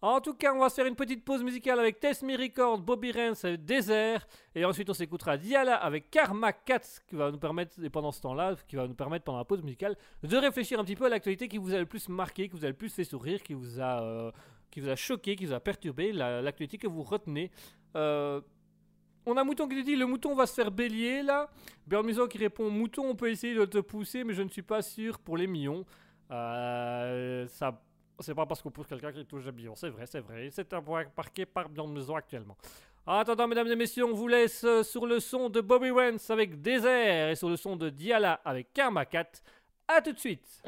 En 0.02 0.22
tout 0.22 0.34
cas, 0.34 0.54
on 0.54 0.60
va 0.60 0.70
se 0.70 0.76
faire 0.76 0.86
une 0.86 0.96
petite 0.96 1.26
pause 1.26 1.44
musicale 1.44 1.78
avec 1.78 2.00
Test 2.00 2.24
Me 2.24 2.78
Bobby 2.78 3.12
Rance, 3.12 3.44
Désert. 3.44 4.26
Et 4.56 4.64
ensuite, 4.64 4.90
on 4.90 4.94
s'écoutera 4.94 5.38
Diala 5.38 5.76
avec 5.76 6.10
Karma 6.10 6.54
Cats, 6.54 7.02
qui 7.08 7.16
va 7.18 7.32
nous 7.32 7.38
permettre, 7.38 7.84
et 7.84 7.90
pendant 7.90 8.14
ce 8.14 8.22
temps-là, 8.22 8.56
qui 8.66 8.78
va 8.78 8.88
nous 8.88 8.94
permettre 8.94 9.26
pendant 9.26 9.40
la 9.40 9.46
pause 9.46 9.62
musicale, 9.62 9.98
de 10.24 10.38
réfléchir 10.38 10.80
un 10.80 10.86
petit 10.86 10.96
peu 10.96 11.06
à 11.06 11.10
l'actualité 11.10 11.50
qui 11.50 11.58
vous 11.58 11.74
a 11.74 11.80
le 11.80 11.86
plus 11.86 12.08
marqué, 12.08 12.48
qui 12.48 12.56
vous 12.56 12.64
a 12.64 12.70
le 12.70 12.76
plus 12.76 12.94
fait 12.94 13.04
sourire, 13.04 13.44
qui 13.44 13.54
vous 13.54 13.82
a, 13.82 14.02
euh, 14.02 14.32
qui 14.72 14.80
vous 14.80 14.88
a 14.88 14.96
choqué, 14.96 15.36
qui 15.36 15.46
vous 15.46 15.54
a 15.54 15.60
perturbé, 15.60 16.14
la- 16.14 16.42
l'actualité 16.42 16.78
que 16.78 16.88
vous 16.88 17.04
retenez. 17.04 17.52
Euh, 17.98 18.40
on 19.26 19.36
a 19.36 19.44
Mouton 19.44 19.68
qui 19.68 19.76
nous 19.76 19.84
dit 19.84 19.98
le 19.98 20.06
mouton 20.06 20.34
va 20.34 20.46
se 20.46 20.54
faire 20.54 20.72
bélier 20.72 21.24
là. 21.24 21.50
Björn 21.86 22.06
Musso 22.06 22.26
qui 22.30 22.38
répond 22.38 22.70
Mouton, 22.70 23.04
on 23.10 23.16
peut 23.16 23.30
essayer 23.30 23.54
de 23.54 23.66
te 23.66 23.80
pousser, 23.80 24.24
mais 24.24 24.34
je 24.34 24.44
ne 24.44 24.50
suis 24.50 24.62
pas 24.62 24.82
sûr 24.82 25.20
pour 25.20 25.36
les 25.36 25.46
millions. 25.46 25.86
Euh, 26.32 27.46
ça, 27.48 27.82
c'est 28.20 28.36
pas 28.36 28.46
parce 28.46 28.62
qu'on 28.62 28.72
pousse 28.72 28.88
quelqu'un 28.88 29.12
qui 29.12 29.26
touche 29.26 29.46
des 29.46 29.52
millions. 29.52 29.76
C'est 29.76 29.90
vrai, 29.90 30.06
c'est 30.06 30.20
vrai. 30.20 30.50
C'est 30.52 30.72
un 30.74 30.82
point 30.82 31.06
marqué 31.16 31.46
par 31.46 31.70
Björn 31.70 31.92
Musso 31.92 32.16
actuellement. 32.16 32.58
En 33.06 33.16
attendant, 33.16 33.48
mesdames 33.48 33.68
et 33.68 33.76
messieurs, 33.76 34.06
on 34.06 34.14
vous 34.14 34.28
laisse 34.28 34.64
euh, 34.64 34.84
sur 34.84 35.08
le 35.08 35.20
son 35.20 35.50
de 35.50 35.62
Bobby 35.62 35.90
Rance 35.90 36.30
avec 36.30 36.62
Désert 36.62 37.30
et 37.30 37.36
sur 37.36 37.50
le 37.50 37.58
son 37.58 37.76
de 37.76 37.90
Diala 37.90 38.40
avec 38.46 38.72
Karma 38.74 39.06
Cat. 39.06 39.32
A 39.88 40.02
tout 40.02 40.14
de 40.14 40.20
suite. 40.20 40.62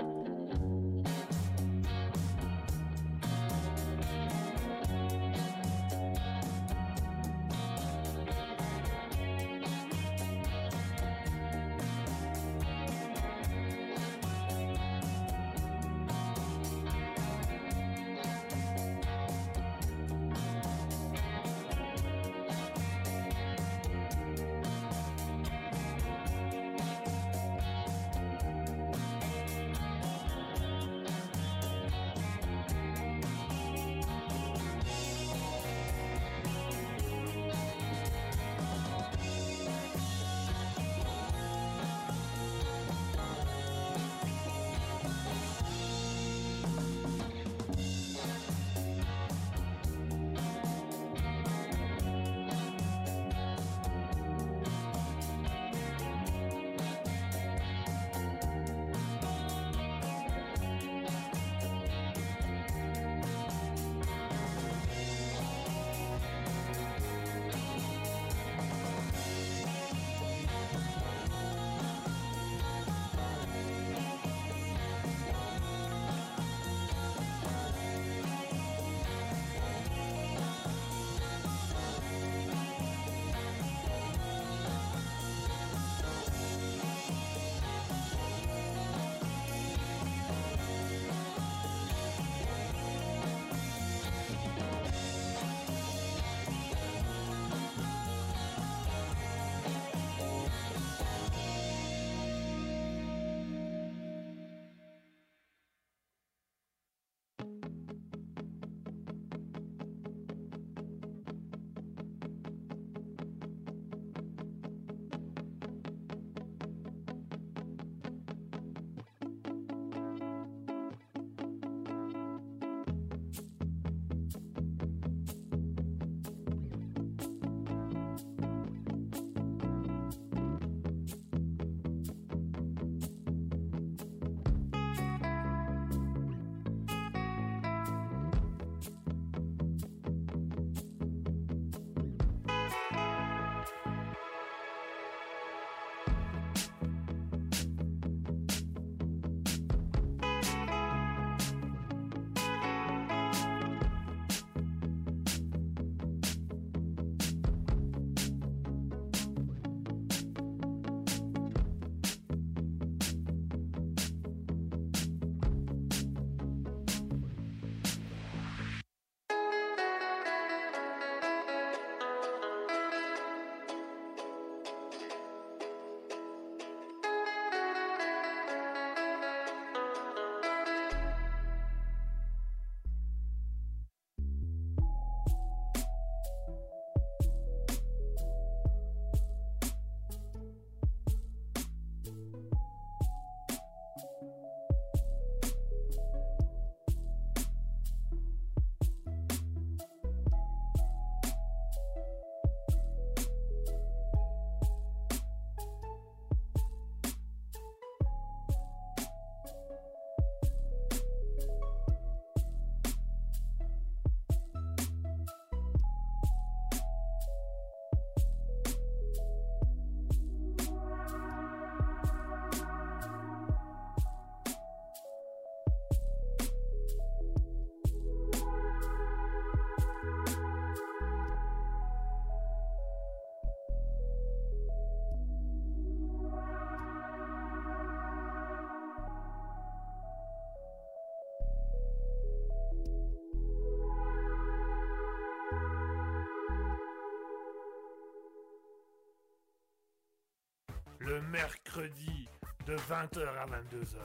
Le 251.05 251.21
mercredi 251.21 252.29
de 252.65 252.75
20h 252.75 253.27
à 253.37 253.45
22h. 253.45 253.97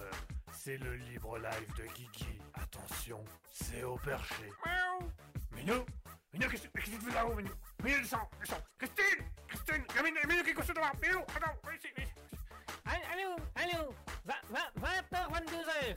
C'est 0.53 0.79
le 0.79 0.95
libre 0.95 1.39
live 1.39 1.75
de 1.77 1.85
Kiki. 1.93 2.39
Attention, 2.55 3.23
c'est 3.53 3.83
au 3.85 3.97
perché. 3.97 4.51
Miaou. 4.65 5.11
Minou 5.53 5.85
Minou, 6.33 6.49
qu'est-ce 6.51 6.69
qu'est-ce 6.69 6.91
que 6.91 6.97
tu 6.97 7.07
fais 7.07 7.15
là-haut, 7.15 7.35
Minou? 7.35 7.51
Minou, 7.85 7.99
le 7.99 8.05
sang 8.05 8.29
Christine 8.79 9.25
Christine 9.49 9.85
Minou, 10.03 10.29
Minou 10.29 10.43
qui 10.43 10.51
est 10.51 10.55
couché 10.55 10.73
devant 10.73 10.87
Minou, 11.03 11.21
attends, 11.21 11.53
viens 11.65 11.75
ici, 11.75 11.89
viens 11.97 12.05
ici. 12.05 12.15
Allô, 12.85 13.37
allô, 13.55 13.95
20h, 14.81 15.31
22h. 15.33 15.97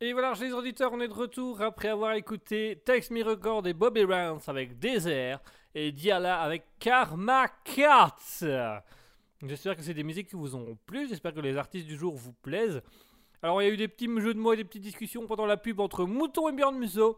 Et 0.00 0.12
voilà, 0.12 0.34
chers 0.34 0.54
auditeurs, 0.54 0.92
on 0.92 1.00
est 1.00 1.08
de 1.08 1.12
retour 1.14 1.60
après 1.60 1.88
avoir 1.88 2.12
écouté 2.12 2.82
Text 2.84 3.10
Me 3.10 3.22
Record 3.22 3.66
et 3.66 3.74
Bobby 3.74 4.04
Rounds 4.04 4.48
avec 4.48 4.78
Désert 4.78 5.40
et 5.74 5.92
Diala 5.92 6.40
avec 6.40 6.64
Karma 6.78 7.48
Cats. 7.64 8.44
J'espère 9.46 9.76
que 9.76 9.82
c'est 9.82 9.94
des 9.94 10.02
musiques 10.02 10.28
qui 10.28 10.36
vous 10.36 10.56
ont 10.56 10.76
plu, 10.86 11.08
j'espère 11.08 11.32
que 11.32 11.40
les 11.40 11.56
artistes 11.56 11.86
du 11.86 11.96
jour 11.96 12.16
vous 12.16 12.32
plaisent. 12.32 12.82
Alors, 13.40 13.62
il 13.62 13.66
y 13.66 13.70
a 13.70 13.72
eu 13.72 13.76
des 13.76 13.86
petits 13.86 14.08
jeux 14.18 14.34
de 14.34 14.38
mots 14.40 14.52
et 14.52 14.56
des 14.56 14.64
petites 14.64 14.82
discussions 14.82 15.26
pendant 15.28 15.46
la 15.46 15.56
pub 15.56 15.78
entre 15.78 16.04
Mouton 16.06 16.48
et 16.48 16.52
Björn 16.52 16.76
Musso. 16.76 17.16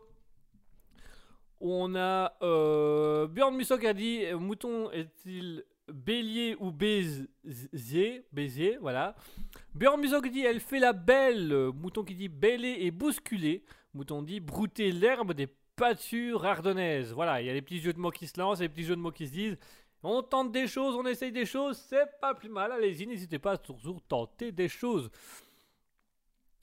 On 1.61 1.95
a 1.95 2.37
euh, 2.43 3.27
Björn 3.27 3.57
Musso 3.57 3.79
qui 3.79 3.87
a 3.87 3.95
dit 3.95 4.25
Mouton 4.35 4.91
est-il 4.91 5.64
bélier 5.91 6.57
ou 6.61 6.71
baiser 6.71 7.27
Baiser, 8.33 8.77
voilà. 8.83 9.16
Björn 9.75 9.99
Musso 9.99 10.21
qui 10.21 10.31
dit 10.31 10.43
Elle 10.43 10.61
fait 10.61 10.79
la 10.79 10.93
belle. 10.93 11.71
Mouton 11.75 12.05
qui 12.05 12.14
dit 12.14 12.29
Bêler 12.29 12.77
et 12.81 12.91
bousculer. 12.91 13.64
Mouton 13.95 14.23
dit 14.23 14.41
Brouter 14.41 14.93
l'herbe 14.93 15.33
des 15.33 15.49
pâtures 15.75 16.45
ardennaises. 16.45 17.14
Voilà, 17.14 17.41
il 17.41 17.47
y 17.47 17.51
a 17.51 17.55
des 17.55 17.62
petits 17.62 17.81
jeux 17.81 17.95
de 17.95 17.99
mots 17.99 18.11
qui 18.11 18.27
se 18.27 18.39
lancent, 18.39 18.59
des 18.59 18.68
petits 18.68 18.85
jeux 18.85 18.97
de 18.97 19.01
mots 19.01 19.11
qui 19.11 19.27
se 19.27 19.33
disent. 19.33 19.59
On 20.03 20.22
tente 20.22 20.51
des 20.53 20.66
choses, 20.66 20.96
on 20.96 21.07
essaye 21.07 21.32
des 21.32 21.46
choses, 21.46 21.76
c'est 21.76 22.18
pas 22.20 22.34
plus 22.34 22.48
mal. 22.48 22.72
Allez-y, 22.72 23.07
n'hésitez 23.07 23.38
pas 23.38 23.53
à 23.53 23.57
toujours 23.59 24.01
tenter 24.03 24.51
des 24.51 24.68
choses. 24.68 25.11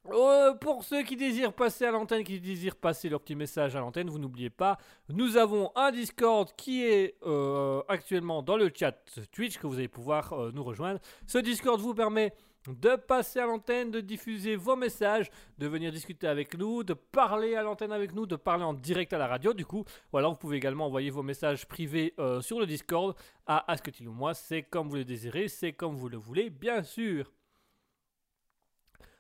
Euh, 0.09 0.53
pour 0.53 0.83
ceux 0.83 1.03
qui 1.03 1.17
désirent 1.17 1.53
passer 1.53 1.85
à 1.85 1.91
l'antenne, 1.91 2.23
qui 2.23 2.39
désirent 2.39 2.77
passer 2.77 3.09
leur 3.09 3.19
petit 3.19 3.35
message 3.35 3.75
à 3.75 3.79
l'antenne, 3.79 4.09
vous 4.09 4.19
n'oubliez 4.19 4.49
pas, 4.49 4.77
nous 5.09 5.35
avons 5.35 5.71
un 5.75 5.91
Discord 5.91 6.49
qui 6.55 6.85
est 6.85 7.15
euh, 7.25 7.81
actuellement 7.89 8.41
dans 8.41 8.55
le 8.55 8.71
chat 8.73 8.95
Twitch 9.33 9.57
que 9.57 9.67
vous 9.67 9.75
allez 9.75 9.89
pouvoir 9.89 10.31
euh, 10.31 10.51
nous 10.53 10.63
rejoindre. 10.63 11.01
Ce 11.25 11.37
Discord 11.37 11.79
vous 11.81 11.93
permet 11.93 12.33
de 12.67 12.95
passer 12.95 13.39
à 13.39 13.45
l'antenne, 13.45 13.91
de 13.91 14.01
diffuser 14.01 14.55
vos 14.55 14.75
messages, 14.75 15.29
de 15.57 15.67
venir 15.67 15.91
discuter 15.91 16.27
avec 16.27 16.57
nous, 16.57 16.83
de 16.83 16.93
parler 16.93 17.55
à 17.55 17.63
l'antenne 17.63 17.91
avec 17.91 18.13
nous, 18.13 18.25
de 18.25 18.35
parler 18.35 18.63
en 18.63 18.73
direct 18.73 19.13
à 19.13 19.17
la 19.17 19.27
radio. 19.27 19.53
Du 19.53 19.65
coup, 19.65 19.85
voilà, 20.11 20.27
vous 20.27 20.35
pouvez 20.35 20.57
également 20.57 20.85
envoyer 20.87 21.09
vos 21.09 21.23
messages 21.23 21.67
privés 21.67 22.13
euh, 22.19 22.41
sur 22.41 22.59
le 22.59 22.65
Discord 22.65 23.15
à 23.45 23.71
Asketil 23.71 24.07
ou 24.07 24.13
moi. 24.13 24.33
C'est 24.33 24.63
comme 24.63 24.89
vous 24.89 24.97
le 24.97 25.05
désirez, 25.05 25.47
c'est 25.47 25.73
comme 25.73 25.95
vous 25.95 26.09
le 26.09 26.17
voulez, 26.17 26.49
bien 26.49 26.83
sûr. 26.83 27.31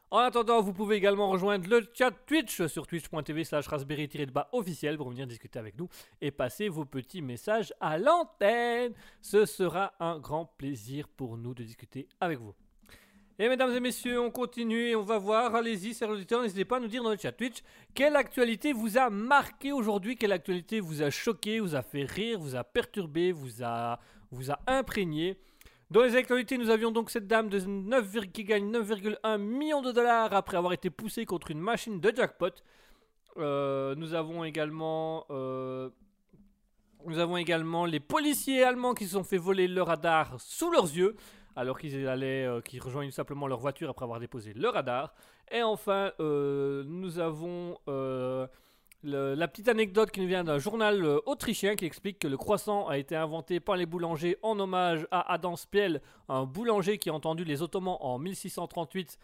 En 0.09 0.19
attendant, 0.19 0.61
vous 0.61 0.71
pouvez 0.71 0.95
également 0.95 1.29
rejoindre 1.29 1.69
le 1.69 1.85
chat 1.93 2.11
Twitch 2.11 2.65
sur 2.67 2.87
twitch.tv 2.87 3.43
slash 3.43 3.67
raspberry-bas 3.67 4.47
officiel 4.53 4.95
pour 4.95 5.09
venir 5.09 5.27
discuter 5.27 5.59
avec 5.59 5.77
nous 5.77 5.89
et 6.21 6.31
passer 6.31 6.69
vos 6.69 6.85
petits 6.85 7.21
messages 7.21 7.73
à 7.81 7.97
l'antenne. 7.97 8.93
Ce 9.19 9.45
sera 9.45 9.91
un 9.99 10.17
grand 10.17 10.45
plaisir 10.45 11.09
pour 11.09 11.37
nous 11.37 11.53
de 11.53 11.63
discuter 11.63 12.07
avec 12.21 12.39
vous. 12.39 12.55
Et 13.39 13.49
mesdames 13.49 13.71
et 13.75 13.79
messieurs, 13.79 14.19
on 14.19 14.31
continue 14.31 14.89
et 14.89 14.95
on 14.95 15.03
va 15.03 15.19
voir. 15.19 15.53
Allez-y, 15.53 15.93
chers 15.93 16.09
auditeurs, 16.09 16.41
n'hésitez 16.41 16.65
pas 16.65 16.77
à 16.77 16.79
nous 16.79 16.87
dire 16.87 17.03
dans 17.03 17.11
le 17.11 17.17
chat 17.17 17.31
Twitch 17.31 17.57
quelle 17.93 18.15
actualité 18.15 18.73
vous 18.73 18.97
a 18.97 19.11
marqué 19.11 19.71
aujourd'hui, 19.71 20.15
quelle 20.15 20.31
actualité 20.31 20.79
vous 20.79 21.03
a 21.03 21.11
choqué, 21.11 21.59
vous 21.59 21.75
a 21.75 21.83
fait 21.83 22.03
rire, 22.03 22.39
vous 22.39 22.55
a 22.55 22.63
perturbé, 22.63 23.31
vous 23.31 23.61
a, 23.61 23.99
imprégné? 24.65 25.37
Dans 25.91 26.01
les 26.01 26.15
actualités, 26.15 26.57
nous 26.57 26.71
avions 26.71 26.89
donc 26.89 27.11
cette 27.11 27.27
dame 27.27 27.47
de 27.47 27.59
9, 27.59 28.27
qui 28.33 28.43
gagne 28.43 28.71
9,1 28.71 29.37
millions 29.37 29.83
de 29.83 29.91
dollars 29.91 30.33
après 30.33 30.57
avoir 30.57 30.73
été 30.73 30.89
poussée 30.89 31.25
contre 31.25 31.51
une 31.51 31.59
machine 31.61 31.99
de 31.99 32.11
jackpot. 32.13 32.49
Euh, 33.37 33.93
nous 33.93 34.15
avons 34.15 34.45
également. 34.45 35.25
euh, 35.29 35.91
nous 37.05 37.19
avons 37.19 37.37
également 37.37 37.85
les 37.85 37.99
policiers 37.99 38.63
allemands 38.63 38.95
qui 38.95 39.05
se 39.05 39.11
sont 39.11 39.23
fait 39.23 39.37
voler 39.37 39.67
leur 39.67 39.87
radar 39.87 40.35
sous 40.39 40.71
leurs 40.71 40.85
yeux, 40.85 41.15
alors 41.57 41.79
qu'ils 41.79 42.07
allaient, 42.07 42.45
euh, 42.45 42.61
qu'ils 42.61 42.81
rejoignent 42.81 43.11
simplement 43.11 43.47
leur 43.47 43.59
voiture 43.59 43.89
après 43.89 44.03
avoir 44.03 44.19
déposé 44.19 44.53
le 44.53 44.69
radar. 44.69 45.13
Et 45.51 45.63
enfin, 45.63 46.11
euh, 46.19 46.83
nous 46.85 47.17
avons 47.17 47.79
euh, 47.89 48.45
la 49.01 49.47
petite 49.47 49.67
anecdote 49.67 50.11
qui 50.11 50.21
nous 50.21 50.27
vient 50.27 50.43
d'un 50.43 50.59
journal 50.59 51.03
autrichien 51.25 51.75
qui 51.75 51.85
explique 51.85 52.19
que 52.19 52.27
le 52.27 52.37
croissant 52.37 52.87
a 52.87 52.99
été 52.99 53.15
inventé 53.15 53.59
par 53.59 53.75
les 53.75 53.87
boulangers 53.87 54.37
en 54.43 54.59
hommage 54.59 55.07
à 55.09 55.33
Adam 55.33 55.55
Spiel, 55.55 56.01
un 56.29 56.45
boulanger 56.45 56.99
qui 56.99 57.09
a 57.09 57.13
entendu 57.13 57.43
les 57.43 57.63
Ottomans 57.63 57.97
en 58.01 58.19
1638 58.19 59.17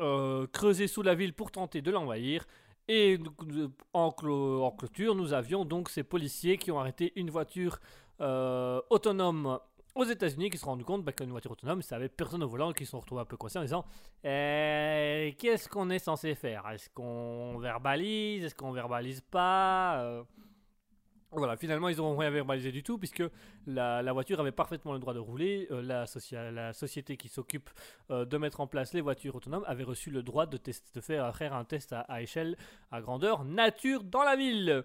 euh, 0.00 0.46
creuser 0.52 0.86
sous 0.86 1.02
la 1.02 1.14
ville 1.14 1.32
pour 1.32 1.50
tenter 1.50 1.80
de 1.80 1.90
l'envahir. 1.90 2.44
Et 2.88 3.18
en, 3.94 4.10
clôture, 4.10 5.14
nous 5.14 5.32
avions 5.32 5.64
donc 5.64 5.88
ces 5.88 6.02
policiers 6.02 6.58
qui 6.58 6.70
ont 6.72 6.78
arrêté 6.78 7.12
une 7.16 7.30
voiture 7.30 7.78
autonome 8.18 9.58
aux 9.94 10.04
États-Unis 10.04 10.50
qui 10.50 10.56
se 10.56 10.64
sont 10.64 10.70
rendus 10.70 10.84
compte 10.84 11.04
bah, 11.04 11.12
qu'une 11.12 11.30
voiture 11.30 11.50
autonome, 11.50 11.82
ça 11.82 11.96
avait 11.96 12.08
personne 12.08 12.42
au 12.42 12.48
volant, 12.48 12.72
qui 12.72 12.84
se 12.84 12.92
sont 12.92 13.00
retrouvés 13.00 13.22
un 13.22 13.26
peu 13.26 13.36
coincés 13.36 13.58
en 13.58 13.62
disant 13.62 13.84
Euh, 14.24 15.30
Qu'est-ce 15.38 15.68
qu'on 15.68 15.90
est 15.90 15.98
censé 15.98 16.34
faire? 16.34 16.68
Est-ce 16.70 16.88
qu'on 16.90 17.58
verbalise? 17.58 18.44
Est-ce 18.44 18.54
qu'on 18.54 18.72
verbalise 18.72 19.20
pas? 19.20 20.00
Euh, 20.00 20.22
Voilà, 21.32 21.56
finalement, 21.56 21.88
ils 21.88 21.98
n'ont 21.98 22.16
rien 22.16 22.30
verbalisé 22.30 22.72
du 22.72 22.82
tout, 22.82 22.98
puisque 22.98 23.22
la, 23.66 24.12
voiture 24.12 24.40
avait 24.40 24.52
parfaitement 24.52 24.92
le 24.92 24.98
droit 24.98 25.14
de 25.14 25.20
rouler. 25.20 25.68
Euh, 25.70 25.82
la, 25.82 26.72
société 26.72 27.16
qui 27.16 27.28
s'occupe 27.28 27.70
euh, 28.10 28.24
de 28.24 28.36
mettre 28.36 28.60
en 28.60 28.66
place 28.66 28.92
les 28.94 29.00
voitures 29.00 29.36
autonomes 29.36 29.64
avait 29.66 29.84
reçu 29.84 30.10
le 30.10 30.22
droit 30.22 30.46
de, 30.46 30.58
faire, 31.00 31.36
faire 31.36 31.54
un 31.54 31.64
test 31.64 31.92
à 31.92 32.22
échelle, 32.22 32.56
à 32.90 33.00
grandeur 33.00 33.44
nature 33.44 34.02
dans 34.02 34.22
la 34.22 34.36
ville. 34.36 34.84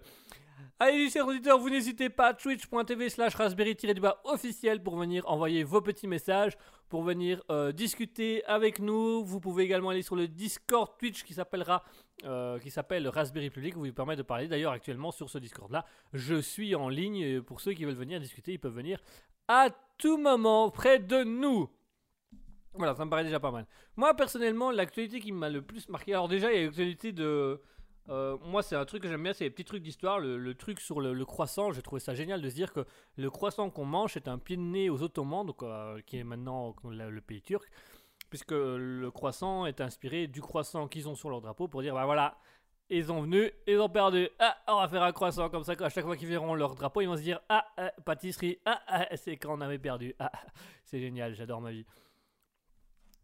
Allez, 0.78 1.08
chers 1.08 1.26
auditeurs, 1.26 1.58
vous 1.58 1.70
n'hésitez 1.70 2.10
pas, 2.10 2.34
twitch.tv 2.34 3.08
slash 3.08 3.34
raspberry-du-bas 3.34 4.20
officiel 4.24 4.82
pour 4.82 4.96
venir 4.96 5.26
envoyer 5.26 5.64
vos 5.64 5.80
petits 5.80 6.06
messages, 6.06 6.56
pour 6.88 7.02
venir 7.02 7.42
euh, 7.50 7.72
discuter 7.72 8.44
avec 8.44 8.78
nous. 8.78 9.24
Vous 9.24 9.40
pouvez 9.40 9.64
également 9.64 9.90
aller 9.90 10.02
sur 10.02 10.16
le 10.16 10.28
Discord 10.28 10.98
Twitch 10.98 11.24
qui 11.24 11.34
s'appellera 11.34 11.82
euh, 12.24 12.58
qui 12.58 12.70
s'appelle 12.70 13.08
Raspberry 13.08 13.50
Public, 13.50 13.74
qui 13.74 13.80
vous 13.80 13.92
permet 13.92 14.16
de 14.16 14.22
parler. 14.22 14.48
D'ailleurs, 14.48 14.72
actuellement 14.72 15.12
sur 15.12 15.30
ce 15.30 15.38
Discord-là, 15.38 15.84
je 16.12 16.36
suis 16.36 16.74
en 16.74 16.88
ligne. 16.88 17.40
Pour 17.42 17.60
ceux 17.60 17.72
qui 17.72 17.84
veulent 17.84 17.94
venir 17.94 18.20
discuter, 18.20 18.52
ils 18.52 18.58
peuvent 18.58 18.74
venir 18.74 19.00
à 19.48 19.68
tout 19.98 20.18
moment 20.18 20.70
près 20.70 20.98
de 20.98 21.24
nous. 21.24 21.70
Voilà, 22.74 22.94
ça 22.94 23.04
me 23.04 23.10
paraît 23.10 23.24
déjà 23.24 23.40
pas 23.40 23.50
mal. 23.50 23.66
Moi, 23.96 24.14
personnellement, 24.14 24.70
l'actualité 24.70 25.20
qui 25.20 25.32
m'a 25.32 25.48
le 25.48 25.62
plus 25.62 25.88
marqué, 25.88 26.12
alors 26.12 26.28
déjà, 26.28 26.52
il 26.52 26.58
y 26.58 26.62
a 26.62 26.64
l'actualité 26.66 27.12
de... 27.12 27.60
euh, 28.08 28.36
moi, 28.44 28.62
c'est 28.62 28.76
un 28.76 28.84
truc 28.84 29.02
que 29.02 29.08
j'aime 29.08 29.22
bien, 29.22 29.32
c'est 29.32 29.44
les 29.44 29.50
petits 29.50 29.64
trucs 29.64 29.82
d'histoire. 29.82 30.18
Le, 30.20 30.54
truc 30.54 30.80
sur 30.80 31.00
le, 31.00 31.24
croissant, 31.24 31.72
j'ai 31.72 31.82
trouvé 31.82 32.00
ça 32.00 32.14
génial 32.14 32.40
de 32.40 32.48
se 32.48 32.54
dire 32.54 32.72
que 32.72 32.84
le 33.16 33.30
croissant 33.30 33.70
qu'on 33.70 33.84
mange 33.84 34.16
est 34.16 34.28
un 34.28 34.38
pied 34.38 34.56
de 34.56 34.62
nez 34.62 34.90
aux 34.90 35.02
Ottomans, 35.02 35.44
donc, 35.44 35.62
euh, 35.62 36.00
qui 36.06 36.18
est 36.18 36.24
maintenant 36.24 36.74
le, 36.84 37.10
le 37.10 37.20
pays 37.20 37.42
turc, 37.42 37.68
puisque 38.30 38.52
le 38.52 39.10
croissant 39.10 39.66
est 39.66 39.80
inspiré 39.80 40.26
du 40.26 40.40
croissant 40.40 40.88
qu'ils 40.88 41.08
ont 41.08 41.14
sur 41.14 41.30
leur 41.30 41.40
drapeau 41.40 41.68
pour 41.68 41.82
dire, 41.82 41.94
bah 41.94 42.04
voilà, 42.04 42.38
ils 42.88 43.10
ont 43.10 43.22
venu, 43.22 43.50
ils 43.66 43.80
ont 43.80 43.88
perdu, 43.88 44.28
ah, 44.38 44.56
on 44.68 44.76
va 44.80 44.88
faire 44.88 45.02
un 45.02 45.12
croissant 45.12 45.48
comme 45.48 45.64
ça, 45.64 45.72
à 45.78 45.88
chaque 45.88 46.04
fois 46.04 46.16
qu'ils 46.16 46.28
verront 46.28 46.54
leur 46.54 46.74
drapeau, 46.74 47.00
ils 47.00 47.06
vont 47.06 47.16
se 47.16 47.22
dire, 47.22 47.40
ah, 47.48 47.66
ah, 47.76 47.90
pâtisserie, 48.04 48.58
ah, 48.64 48.80
ah, 48.86 49.16
c'est 49.16 49.36
quand 49.36 49.56
on 49.56 49.60
avait 49.60 49.78
perdu, 49.78 50.14
ah, 50.18 50.30
c'est 50.84 51.00
génial, 51.00 51.34
j'adore 51.34 51.60
ma 51.60 51.72
vie. 51.72 51.84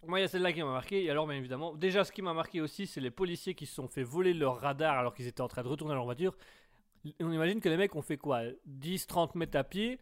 Moi, 0.06 0.18
il 0.18 0.22
y 0.22 0.24
a 0.24 0.28
celle-là 0.28 0.52
qui 0.52 0.62
m'a 0.62 0.72
marqué. 0.72 1.04
Et 1.04 1.10
alors, 1.10 1.26
bien 1.26 1.36
évidemment, 1.36 1.74
déjà, 1.74 2.04
ce 2.04 2.10
qui 2.10 2.22
m'a 2.22 2.34
marqué 2.34 2.60
aussi, 2.60 2.86
c'est 2.86 3.00
les 3.00 3.10
policiers 3.10 3.54
qui 3.54 3.66
se 3.66 3.74
sont 3.74 3.86
fait 3.86 4.02
voler 4.02 4.34
leur 4.34 4.60
radar 4.60 4.98
alors 4.98 5.14
qu'ils 5.14 5.26
étaient 5.28 5.40
en 5.40 5.48
train 5.48 5.62
de 5.62 5.68
retourner 5.68 5.92
à 5.92 5.96
leur 5.96 6.04
voiture. 6.04 6.36
On 7.20 7.32
imagine 7.32 7.60
que 7.60 7.68
les 7.68 7.76
mecs 7.76 7.94
ont 7.94 8.02
fait 8.02 8.16
quoi 8.16 8.42
10, 8.66 9.06
30 9.06 9.34
mètres 9.36 9.56
à 9.56 9.64
pied. 9.64 10.00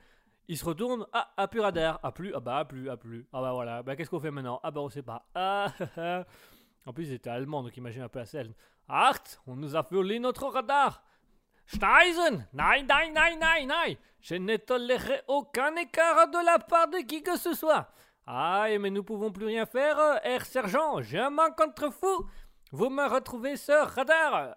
Ils 0.49 0.59
se 0.59 0.65
retournent. 0.65 1.07
Ah, 1.13 1.33
ah, 1.37 1.49
plus 1.49 1.61
radar. 1.61 2.01
Ah, 2.03 2.13
plus. 2.13 2.35
Ah, 2.35 2.41
bah, 2.41 2.59
ah, 2.59 2.65
plus. 2.65 2.89
Ah, 2.91 2.97
plus. 2.97 3.27
Ah, 3.33 3.41
bah, 3.41 3.53
voilà. 3.53 3.83
Bah, 3.83 3.95
qu'est-ce 3.95 4.11
qu'on 4.11 4.21
fait 4.21 4.31
maintenant 4.31 4.59
Ah, 4.63 4.71
bah, 4.71 4.81
on 4.81 4.89
sait 4.89 5.03
pas. 5.03 5.27
Ah, 5.35 5.73
ah, 5.81 5.85
ah. 5.97 6.25
En 6.87 6.93
plus, 6.93 7.09
ils 7.09 7.13
étaient 7.13 7.31
allemands, 7.31 7.63
donc 7.63 7.77
imagine 7.77 8.03
un 8.03 8.09
peu 8.09 8.21
la 8.21 8.27
scène. 8.27 8.55
Acht, 8.89 9.41
on 9.47 9.55
nous 9.55 9.77
a 9.77 9.83
volé 9.83 10.19
notre 10.19 10.47
radar. 10.47 11.05
Steisen 11.67 12.47
Nein, 12.53 12.83
nein, 12.83 13.13
nein, 13.13 13.37
nein, 13.39 13.67
nein 13.67 13.95
Je 14.21 14.35
ne 14.35 14.57
tolérerai 14.57 15.23
aucun 15.29 15.77
écart 15.77 16.29
de 16.29 16.45
la 16.45 16.59
part 16.59 16.89
de 16.89 16.99
qui 17.07 17.23
que 17.23 17.37
ce 17.37 17.55
soit. 17.55 17.93
Ah, 18.33 18.69
mais 18.79 18.91
nous 18.91 19.03
pouvons 19.03 19.33
plus 19.33 19.47
rien 19.47 19.67
faire, 19.67 19.99
euh, 19.99 20.15
Herr 20.23 20.47
Sergent. 20.47 21.03
J'ai 21.03 21.19
un 21.19 21.31
manque 21.31 21.57
contre 21.57 21.93
fou. 21.93 22.29
Vous 22.71 22.89
me 22.89 23.05
retrouvez 23.13 23.57
ce 23.57 23.73
radar. 23.73 24.55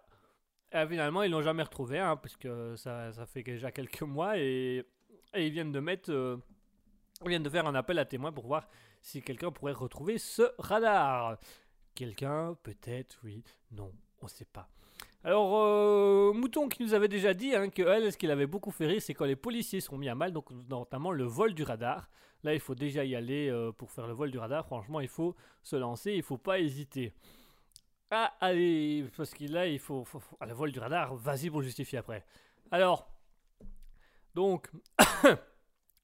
Et 0.71 0.85
finalement, 0.85 1.23
ils 1.23 1.31
l'ont 1.31 1.41
jamais 1.41 1.63
retrouvé, 1.63 1.97
hein, 1.97 2.15
parce 2.15 2.37
que 2.37 2.75
ça, 2.75 3.11
ça 3.11 3.25
fait 3.25 3.41
déjà 3.41 3.71
quelques 3.71 4.03
mois 4.03 4.37
et, 4.37 4.85
et 5.33 5.47
ils 5.47 5.51
viennent 5.51 5.71
de 5.71 5.79
mettre, 5.79 6.11
euh, 6.11 6.37
ils 7.23 7.29
viennent 7.29 7.41
de 7.41 7.49
faire 7.49 7.65
un 7.65 7.73
appel 7.73 7.97
à 7.97 8.05
témoins 8.05 8.31
pour 8.31 8.45
voir 8.45 8.67
si 9.01 9.23
quelqu'un 9.23 9.49
pourrait 9.49 9.71
retrouver 9.73 10.19
ce 10.19 10.43
radar. 10.59 11.39
Quelqu'un, 11.95 12.55
peut-être, 12.61 13.17
oui, 13.23 13.43
non, 13.71 13.91
on 14.21 14.27
sait 14.27 14.45
pas. 14.45 14.69
Alors, 15.23 15.57
euh, 15.57 16.31
Mouton 16.31 16.69
qui 16.69 16.83
nous 16.83 16.93
avait 16.93 17.07
déjà 17.07 17.33
dit 17.33 17.55
hein, 17.55 17.69
que 17.69 18.11
ce 18.11 18.17
qu'il 18.17 18.29
avait 18.29 18.45
beaucoup 18.45 18.69
fait 18.69 18.85
rire, 18.85 19.01
c'est 19.01 19.15
quand 19.15 19.25
les 19.25 19.35
policiers 19.35 19.81
sont 19.81 19.97
mis 19.97 20.09
à 20.09 20.13
mal, 20.15 20.31
donc 20.31 20.51
notamment 20.69 21.11
le 21.11 21.23
vol 21.23 21.55
du 21.55 21.63
radar. 21.63 22.07
Là, 22.43 22.53
il 22.53 22.59
faut 22.59 22.75
déjà 22.75 23.05
y 23.05 23.15
aller 23.15 23.49
euh, 23.49 23.71
pour 23.71 23.91
faire 23.91 24.05
le 24.07 24.13
vol 24.13 24.29
du 24.31 24.37
radar. 24.37 24.65
Franchement, 24.65 24.99
il 24.99 25.07
faut 25.07 25.35
se 25.61 25.75
lancer, 25.75 26.13
il 26.13 26.23
faut 26.23 26.37
pas 26.37 26.59
hésiter. 26.59 27.13
Ah, 28.11 28.33
allez, 28.41 29.05
parce 29.17 29.33
que 29.33 29.45
là, 29.45 29.67
il 29.67 29.79
faut, 29.79 30.03
faut- 30.03 30.21
ah, 30.39 30.45
le 30.45 30.53
vol 30.53 30.71
du 30.71 30.79
radar, 30.79 31.15
vas-y 31.15 31.49
pour 31.49 31.61
justifier 31.61 31.97
après. 31.99 32.25
Alors, 32.71 33.07
donc, 34.35 34.69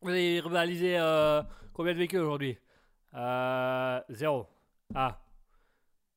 vous 0.01 0.09
avez 0.09 0.39
réalisé 0.39 0.97
euh, 0.97 1.41
combien 1.73 1.93
de 1.93 1.97
véhicules 1.97 2.19
aujourd'hui? 2.19 2.57
Euh, 3.15 4.01
Zéro. 4.09 4.47
Ah. 4.95 5.19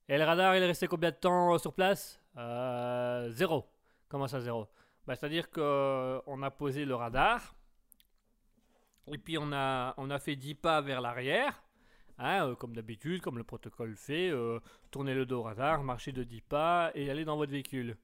Et 0.09 0.19
le 0.19 0.25
radar, 0.25 0.55
il 0.57 0.63
est 0.63 0.67
resté 0.67 0.87
combien 0.87 1.11
de 1.11 1.17
temps 1.17 1.59
sur 1.59 1.73
place? 1.75 2.21
Zéro. 3.31 3.67
Comment 4.09 4.29
ça, 4.29 4.41
zéro? 4.41 4.69
Bah, 5.07 5.15
C'est-à-dire 5.17 5.51
qu'on 5.51 6.43
a 6.43 6.51
posé 6.51 6.85
le 6.85 6.95
radar, 6.95 7.55
et 9.07 9.19
puis 9.19 9.39
on 9.39 9.53
a, 9.53 9.95
on 9.97 10.11
a 10.11 10.19
fait 10.19 10.37
10 10.37 10.55
pas 10.55 10.81
vers 10.81 11.01
l'arrière, 11.01 11.63
hein, 12.19 12.49
euh, 12.49 12.55
comme 12.55 12.75
d'habitude, 12.75 13.21
comme 13.21 13.39
le 13.39 13.45
protocole 13.45 13.97
fait, 13.97 14.31
euh, 14.31 14.61
tourner 14.91 15.15
le 15.15 15.27
dos 15.27 15.41
au 15.41 15.43
radar, 15.43 15.83
marcher 15.83 16.13
de 16.13 16.25
10 16.25 16.41
pas 16.43 16.91
et 16.95 17.11
aller 17.11 17.25
dans 17.25 17.37
votre 17.37 17.53
véhicule. 17.53 17.97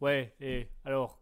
Ouais, 0.00 0.34
et 0.40 0.68
alors 0.84 1.20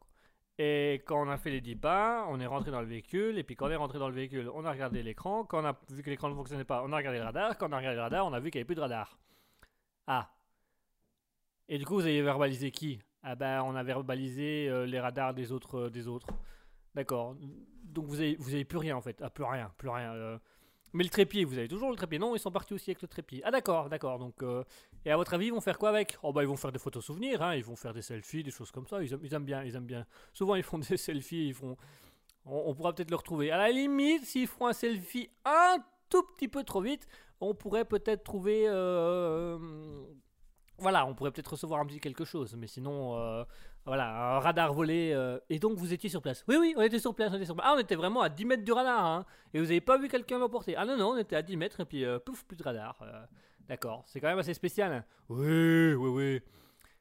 et 0.59 1.03
quand 1.07 1.21
on 1.21 1.29
a 1.29 1.37
fait 1.37 1.51
les 1.51 1.61
10 1.61 1.75
pas, 1.77 2.27
on 2.29 2.39
est 2.39 2.47
rentré 2.47 2.71
dans 2.71 2.81
le 2.81 2.87
véhicule, 2.87 3.39
et 3.39 3.43
puis 3.43 3.57
quand 3.57 3.67
on 3.67 3.71
est 3.71 3.77
rentré 3.77 3.99
dans 3.99 4.09
le 4.09 4.15
véhicule, 4.15 4.49
on 4.55 4.65
a 4.65 4.71
regardé 4.71 5.03
l'écran, 5.03 5.45
quand 5.45 5.63
on 5.63 5.67
a 5.67 5.77
vu 5.91 6.03
que 6.03 6.11
l'écran 6.11 6.29
ne 6.29 6.35
fonctionnait 6.35 6.65
pas, 6.65 6.83
on 6.85 6.93
a 6.93 6.97
regardé 6.97 7.19
le 7.19 7.25
radar, 7.25 7.59
quand 7.59 7.69
on 7.71 7.73
a 7.73 7.79
regardé 7.79 7.97
le 7.97 8.03
radar, 8.03 8.27
on 8.27 8.33
a 8.33 8.39
vu 8.39 8.51
qu'il 8.51 8.59
n'y 8.59 8.63
avait 8.63 8.67
plus 8.67 8.77
de 8.77 8.81
radar. 8.81 9.19
Ah. 10.07 10.31
Et 11.69 11.79
du 11.79 11.85
coup, 11.85 11.95
vous 11.95 12.03
avez 12.03 12.23
verbalisé 12.23 12.71
qui? 12.71 13.01
Ah 13.23 13.35
ben, 13.35 13.63
on 13.63 13.75
a 13.75 13.83
verbalisé 13.83 14.69
euh, 14.69 14.87
les 14.87 15.01
radars 15.01 15.35
des 15.35 15.51
autres. 15.51 15.87
euh, 15.87 15.91
des 15.91 16.07
autres. 16.09 16.29
D'accord. 16.95 17.37
Donc 17.85 18.07
vous 18.07 18.21
avez, 18.21 18.37
vous 18.37 18.65
plus 18.65 18.79
rien 18.79 18.97
en 18.97 19.01
fait. 19.01 19.21
Ah, 19.23 19.31
plus 19.31 19.45
rien, 19.45 19.71
plus 19.77 19.89
rien. 19.89 20.15
euh. 20.15 20.39
Mais 20.93 21.03
le 21.03 21.11
trépied, 21.11 21.45
vous 21.45 21.59
avez 21.59 21.67
toujours 21.67 21.91
le 21.91 21.97
trépied 21.97 22.21
Non, 22.21 22.37
ils 22.37 22.39
sont 22.39 22.53
partis 22.53 22.73
aussi 22.73 22.91
avec 22.91 23.03
le 23.03 23.09
trépied. 23.09 23.43
Ah 23.45 23.51
d'accord, 23.51 23.89
d'accord. 23.89 24.19
Donc, 24.21 24.43
euh, 24.45 24.63
et 25.05 25.11
à 25.11 25.17
votre 25.17 25.35
avis, 25.35 25.47
ils 25.47 25.53
vont 25.53 25.61
faire 25.61 25.77
quoi 25.77 25.89
avec? 25.89 26.17
Oh 26.23 26.33
bah 26.33 26.45
ils 26.45 26.47
vont 26.47 26.57
faire 26.57 26.71
des 26.71 26.79
photos 26.79 27.05
souvenirs, 27.05 27.43
hein. 27.43 27.57
Ils 27.57 27.65
vont 27.65 27.75
faire 27.75 27.93
des 27.93 28.03
selfies, 28.03 28.45
des 28.45 28.53
choses 28.53 28.71
comme 28.71 28.87
ça. 28.87 29.03
Ils 29.03 29.13
aiment, 29.13 29.21
ils 29.25 29.35
aiment 29.35 29.45
bien, 29.45 29.65
ils 29.65 29.75
aiment 29.75 29.87
bien. 29.87 30.07
Souvent 30.33 30.55
ils 30.55 30.63
font 30.63 30.79
des 30.79 30.97
selfies, 30.97 31.49
ils 31.49 31.55
font. 31.55 31.77
On, 32.47 32.75
pourra 32.75 32.93
peut-être 32.95 33.11
le 33.11 33.17
retrouver. 33.17 33.51
À 33.51 33.57
la 33.57 33.71
limite, 33.71 34.25
s'ils 34.25 34.47
font 34.47 34.67
un 34.67 34.75
selfie 34.75 35.31
un 35.47 35.79
tout 36.11 36.23
petit 36.35 36.47
peu 36.47 36.63
trop 36.63 36.83
vite, 36.83 37.09
on 37.41 37.55
pourrait 37.55 37.87
peut-être 37.87 38.23
trouver. 38.23 38.67
euh, 38.69 39.59
voilà, 40.79 41.07
on 41.07 41.15
pourrait 41.15 41.31
peut-être 41.33 41.53
recevoir 41.53 41.81
un 41.81 41.87
petit 41.87 42.01
quelque 42.01 42.25
chose, 42.25 42.55
mais 42.57 42.67
sinon, 42.67 43.17
voilà, 43.87 44.37
un 44.37 44.39
radar 44.41 44.73
volé. 44.73 45.13
euh, 45.15 45.39
et 45.51 45.59
donc, 45.59 45.77
vous 45.79 45.93
étiez 45.93 46.09
sur 46.11 46.23
place 46.23 46.45
Oui, 46.49 46.57
oui, 46.59 46.75
on 46.77 46.83
était 46.83 46.99
sur 46.99 47.15
place. 47.15 47.31
On 47.33 47.37
était 47.37 47.45
sur 47.45 47.55
place. 47.55 47.67
Ah, 47.71 47.75
on 47.77 47.81
était 47.81 47.95
vraiment 47.97 48.23
à 48.23 48.29
10 48.29 48.45
mètres 48.45 48.65
du 48.65 48.73
radar, 48.73 49.05
hein, 49.05 49.25
et 49.53 49.59
vous 49.61 49.67
avez 49.67 49.81
pas 49.81 49.99
vu 49.99 50.09
quelqu'un 50.09 50.39
l'emporter 50.39 50.75
Ah 50.77 50.85
non, 50.85 50.97
non, 50.97 51.11
on 51.11 51.17
était 51.19 51.37
à 51.37 51.43
10 51.43 51.57
mètres, 51.57 51.81
et 51.81 51.85
puis 51.85 52.05
euh, 52.05 52.19
pouf, 52.19 52.45
plus 52.45 52.57
de 52.57 52.63
radar. 52.63 52.97
euh, 53.03 53.25
D'accord, 53.69 54.03
c'est 54.07 54.21
quand 54.21 54.29
même 54.29 54.39
assez 54.39 54.55
spécial. 54.55 54.93
hein. 54.93 55.05
Oui, 55.29 55.95
oui, 55.95 56.09
oui. 56.11 56.41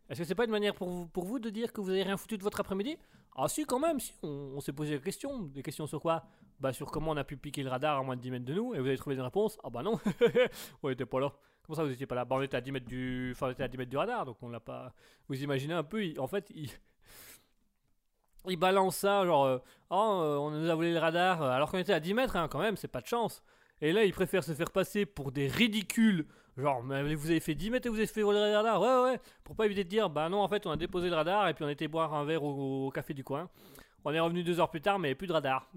Est-ce 0.10 0.20
que 0.20 0.26
c'est 0.26 0.36
pas 0.36 0.46
une 0.46 0.52
manière 0.52 0.76
pour 0.76 0.90
vous, 1.26 1.40
de 1.40 1.50
dire 1.50 1.72
que 1.74 1.82
vous 1.82 1.90
avez 1.90 2.04
rien 2.04 2.18
foutu 2.18 2.38
de 2.38 2.44
votre 2.44 2.60
après-midi? 2.60 2.98
Ah 3.36 3.48
si, 3.48 3.66
quand 3.66 3.80
même, 3.80 4.00
si. 4.00 4.14
On, 4.22 4.54
on 4.56 4.60
s'est 4.60 4.74
posé 4.74 4.96
des 4.98 5.02
questions. 5.04 5.40
Des 5.42 5.64
questions 5.64 5.88
sur 5.88 6.00
quoi? 6.02 6.24
Bah 6.60 6.72
sur 6.72 6.92
comment 6.92 7.12
on 7.12 7.18
a 7.18 7.24
pu 7.24 7.36
piquer 7.36 7.64
le 7.64 7.70
radar 7.70 7.98
à 8.00 8.04
moins 8.04 8.16
de 8.16 8.22
10 8.22 8.32
mètres 8.32 8.46
de 8.46 8.54
nous, 8.54 8.74
et 8.76 8.80
vous 8.80 8.86
avez 8.88 8.98
trouvé 8.98 9.16
des 9.16 9.22
réponses 9.22 9.58
Ah 9.64 9.70
bah 9.70 9.82
non, 9.84 10.00
on 10.84 10.90
était 10.90 11.06
pas 11.06 11.20
là. 11.20 11.34
Comment 11.66 11.78
ça, 11.78 11.84
vous 11.84 11.92
étiez 11.92 12.06
pas 12.06 12.16
là 12.16 12.26
Bah, 12.26 12.36
on 12.38 12.42
était 12.42 12.58
à 12.58 12.62
10 12.62 12.72
mètres 12.74 12.86
du, 12.86 13.32
enfin, 13.34 13.48
on 13.48 13.52
était 13.52 13.64
à 13.64 13.68
10 13.70 13.78
mètres 13.78 13.90
du 13.90 13.98
radar, 13.98 14.26
donc 14.26 14.38
on 14.42 14.50
l'a 14.50 14.60
pas. 14.60 14.94
Vous 15.30 15.42
imaginez 15.42 15.74
un 15.74 15.84
peu, 15.84 16.04
en 16.18 16.28
fait, 16.28 16.52
il. 16.56 16.70
Balance 18.58 18.98
ça, 18.98 19.26
genre, 19.26 19.46
euh, 19.46 19.58
oh, 19.90 20.20
euh, 20.22 20.38
on 20.38 20.52
nous 20.52 20.70
a 20.70 20.76
volé 20.76 20.92
le 20.92 21.00
radar, 21.00 21.42
euh, 21.42 21.50
alors 21.50 21.72
qu'on 21.72 21.78
était 21.78 21.94
à 21.94 22.02
10 22.02 22.14
mètres, 22.14 22.36
hein, 22.36 22.50
quand 22.50 22.60
même, 22.60 22.76
c'est 22.76 22.90
pas 22.90 23.00
de 23.00 23.08
chance. 23.08 23.42
Et 23.80 23.94
là, 23.94 24.04
il 24.04 24.12
préfère 24.14 24.44
se 24.44 24.52
faire 24.54 24.72
passer 24.72 25.06
pour 25.06 25.32
des 25.32 25.48
ridicules, 25.48 26.28
genre, 26.58 26.84
mais 26.84 27.16
vous 27.16 27.30
avez 27.30 27.40
fait 27.40 27.56
10 27.56 27.70
mètres 27.70 27.88
et 27.88 27.90
vous 27.90 27.96
avez 27.98 28.08
fait 28.08 28.22
voler 28.22 28.40
le 28.40 28.56
radar, 28.58 28.82
ouais, 28.82 29.12
ouais, 29.12 29.20
pour 29.46 29.56
pas 29.56 29.66
éviter 29.66 29.86
de 29.86 29.90
dire, 29.90 30.10
bah 30.10 30.28
non, 30.28 30.42
en 30.42 30.50
fait, 30.50 30.66
on 30.68 30.72
a 30.72 30.78
déposé 30.78 31.10
le 31.10 31.16
radar 31.16 31.48
et 31.48 31.54
puis 31.54 31.64
on 31.64 31.70
était 31.70 31.88
boire 31.88 32.14
un 32.14 32.26
verre 32.26 32.44
au, 32.44 32.92
café 32.92 33.14
du 33.14 33.24
coin. 33.24 33.50
On 34.04 34.12
est 34.12 34.20
revenu 34.20 34.44
deux 34.44 34.60
heures 34.60 34.70
plus 34.70 34.82
tard, 34.82 35.00
mais 35.00 35.16
plus 35.16 35.28
de 35.28 35.34
radar. 35.34 35.72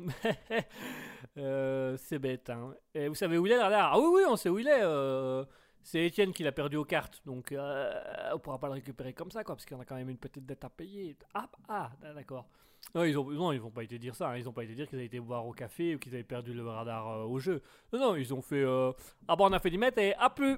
C'est 1.37 2.19
bête, 2.19 2.51
hein. 2.51 2.75
Et 2.93 3.07
vous 3.07 3.15
savez 3.15 3.39
où 3.39 3.47
il 3.47 3.53
est 3.53 3.57
le 3.57 3.63
radar? 3.63 3.93
Ah 3.93 3.99
oui, 4.01 4.07
oui, 4.13 4.23
on 4.29 4.35
sait 4.35 4.49
où 4.49 4.59
il 4.59 4.67
est. 4.67 4.83
euh, 4.83 5.45
c'est 5.89 6.05
Étienne 6.05 6.33
qui 6.33 6.43
l'a 6.43 6.51
perdu 6.51 6.77
aux 6.77 6.85
cartes, 6.85 7.23
donc 7.25 7.53
euh, 7.53 7.93
on 8.35 8.39
pourra 8.41 8.59
pas 8.59 8.67
le 8.67 8.73
récupérer 8.75 9.13
comme 9.13 9.31
ça, 9.31 9.45
quoi, 9.45 9.55
parce 9.55 9.65
qu'on 9.65 9.79
a 9.81 9.85
quand 9.85 9.95
même 9.95 10.11
une 10.11 10.19
petite 10.19 10.45
dette 10.45 10.65
à 10.65 10.69
payer. 10.69 11.17
Ah, 11.33 11.49
ah 11.69 11.91
d'accord. 12.15 12.47
Non, 12.95 13.05
ils 13.05 13.17
ont, 13.17 13.31
non, 13.31 13.53
ils 13.53 13.61
vont 13.61 13.71
pas 13.71 13.85
été 13.85 13.97
dire 13.99 14.15
ça. 14.17 14.31
hein. 14.31 14.37
Ils 14.37 14.49
ont 14.49 14.53
pas 14.53 14.65
été 14.65 14.75
dire 14.75 14.89
qu'ils 14.89 14.99
avaient 14.99 15.07
été 15.07 15.21
boire 15.21 15.47
au 15.47 15.53
café 15.53 15.95
ou 15.95 15.99
qu'ils 15.99 16.13
avaient 16.15 16.25
perdu 16.25 16.53
le 16.55 16.67
radar 16.69 17.09
euh, 17.09 17.25
au 17.25 17.39
jeu. 17.39 17.63
Non, 17.93 17.99
non, 18.01 18.17
ils 18.17 18.35
ont 18.35 18.43
fait. 18.43 18.63
euh, 18.63 18.93
ah 19.29 19.37
bon, 19.37 19.47
on 19.49 19.53
a 19.53 19.59
fait 19.61 19.71
10 19.71 19.79
mètres 19.79 19.99
et 19.99 20.15
ah 20.19 20.31
plus. 20.31 20.57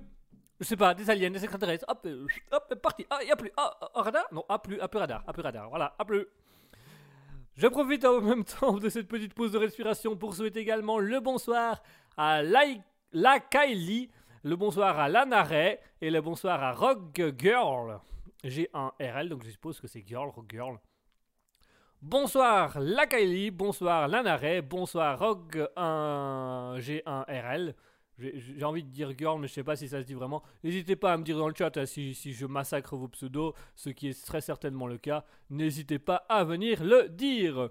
Je 0.61 0.65
sais 0.65 0.77
pas, 0.77 0.93
des 0.95 1.09
aliens, 1.11 1.31
des 1.31 1.43
extraterrestres. 1.45 1.85
Hop, 1.89 2.01
euh, 2.07 2.27
hop, 2.51 2.75
parti. 2.83 3.07
Ah, 3.11 3.23
y 3.23 3.31
a 3.31 3.37
plus. 3.37 3.51
Ah, 3.57 3.79
ah, 3.95 4.03
radar? 4.03 4.25
Non, 4.33 4.45
ah 4.49 4.59
plus, 4.59 4.79
ah 4.81 4.89
plus 4.89 4.99
radar, 4.99 5.23
ah 5.27 5.33
plus 5.33 5.43
radar. 5.43 5.69
Voilà, 5.69 5.95
ah 5.99 6.05
plus. 6.05 6.27
Je 7.57 7.67
profite 7.67 8.05
en 8.05 8.21
même 8.21 8.45
temps 8.45 8.77
de 8.79 8.89
cette 8.89 9.09
petite 9.09 9.35
pause 9.35 9.53
de 9.53 9.59
respiration 9.59 10.17
pour 10.17 10.35
souhaiter 10.35 10.61
également 10.61 10.99
le 10.99 11.21
bonsoir 11.21 11.83
à 12.17 12.43
Lai- 12.43 12.83
La 13.13 13.41
Kylie, 13.41 14.11
le 14.49 14.57
bonsoir 14.57 14.99
à 14.99 15.11
Lanaray 15.11 15.79
et 16.01 16.11
le 16.11 16.23
bonsoir 16.23 16.63
à 16.63 16.73
Rogue 16.73 17.35
Girl. 17.39 18.01
J'ai 18.43 18.71
un 18.73 18.93
RL, 18.99 19.29
donc 19.29 19.45
je 19.45 19.51
suppose 19.51 19.79
que 19.79 19.87
c'est 19.87 20.03
Girl, 20.07 20.31
Rogue 20.31 20.51
Girl. 20.51 20.79
Bonsoir 22.01 22.81
La 22.81 23.07
Kylie, 23.07 23.51
bonsoir 23.51 24.09
Lanaray, 24.09 24.63
bonsoir 24.63 25.19
Rogue 25.19 25.69
1 25.77 26.77
G1 26.79 27.25
RL. 27.29 27.75
J'ai 28.19 28.41
j'ai 28.41 28.65
envie 28.65 28.83
de 28.83 28.89
dire 28.89 29.13
girl, 29.17 29.39
mais 29.39 29.49
je 29.49 29.53
sais 29.53 29.63
pas 29.63 29.77
si 29.77 29.87
ça 29.87 30.01
se 30.01 30.07
dit 30.07 30.15
vraiment. 30.15 30.43
N'hésitez 30.65 30.97
pas 30.97 31.13
à 31.13 31.19
me 31.19 31.25
dire 31.25 31.37
dans 31.37 31.49
le 31.49 31.55
chat 31.55 31.77
hein, 31.77 31.85
si, 31.85 32.15
je 32.15 32.47
massacre 32.47 32.97
vos 32.97 33.09
pseudos, 33.09 33.53
ce 33.77 33.91
qui 33.91 34.09
est 34.09 34.27
très 34.27 34.41
certainement 34.41 34.87
le 34.87 34.97
cas. 34.97 35.27
N'hésitez 35.51 35.99
pas 35.99 36.25
à 36.31 36.43
venir 36.45 36.83
le 36.83 37.11
dire. 37.11 37.69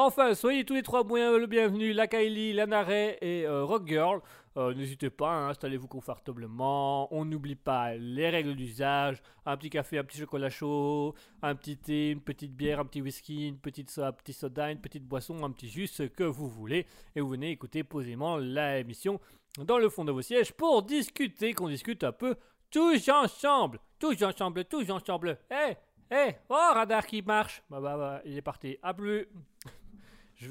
Enfin, 0.00 0.34
soyez 0.34 0.64
tous 0.64 0.74
les 0.74 0.82
trois 0.82 1.02
le 1.02 1.46
bienvenu, 1.46 1.92
la 1.92 2.06
Kylie, 2.06 2.52
la 2.52 2.66
Naray 2.66 3.18
et 3.20 3.46
euh, 3.46 3.64
Rock 3.64 3.88
Girl. 3.88 4.20
Euh, 4.56 4.74
N'hésitez 4.74 5.10
pas, 5.10 5.30
hein, 5.30 5.48
installez-vous 5.50 5.88
confortablement. 5.88 7.12
On 7.14 7.24
n'oublie 7.24 7.54
pas 7.54 7.94
les 7.94 8.30
règles 8.30 8.54
d'usage. 8.54 9.22
Un 9.46 9.56
petit 9.56 9.70
café, 9.70 9.98
un 9.98 10.04
petit 10.04 10.18
chocolat 10.18 10.50
chaud, 10.50 11.14
un 11.42 11.54
petit 11.54 11.76
thé, 11.76 12.10
une 12.10 12.20
petite 12.20 12.54
bière, 12.54 12.80
un 12.80 12.84
petit 12.84 13.02
whisky, 13.02 13.48
une 13.48 13.58
petite 13.58 13.94
petit 14.18 14.32
soda, 14.32 14.70
une 14.70 14.80
petite 14.80 15.04
boisson, 15.04 15.44
un 15.44 15.50
petit 15.50 15.68
jus, 15.68 15.86
ce 15.86 16.02
que 16.04 16.24
vous 16.24 16.48
voulez. 16.48 16.86
Et 17.14 17.20
vous 17.20 17.28
venez 17.28 17.50
écouter 17.50 17.84
posément 17.84 18.36
la 18.36 18.78
émission 18.78 19.20
dans 19.64 19.78
le 19.78 19.88
fond 19.88 20.04
de 20.04 20.12
vos 20.12 20.22
sièges 20.22 20.52
pour 20.52 20.82
discuter, 20.82 21.52
qu'on 21.52 21.68
discute 21.68 22.04
un 22.04 22.12
peu 22.12 22.36
tous 22.70 23.08
ensemble. 23.08 23.80
Tous 23.98 24.22
ensemble, 24.22 24.64
tous 24.64 24.90
ensemble. 24.90 25.38
Eh, 25.50 25.74
eh, 26.10 26.34
oh, 26.48 26.54
radar 26.54 27.06
qui 27.06 27.22
marche. 27.22 27.62
Bah, 27.68 27.80
bah, 27.80 27.96
bah, 27.96 28.22
il 28.24 28.36
est 28.36 28.42
parti. 28.42 28.78
À 28.82 28.94
plus. 28.94 29.26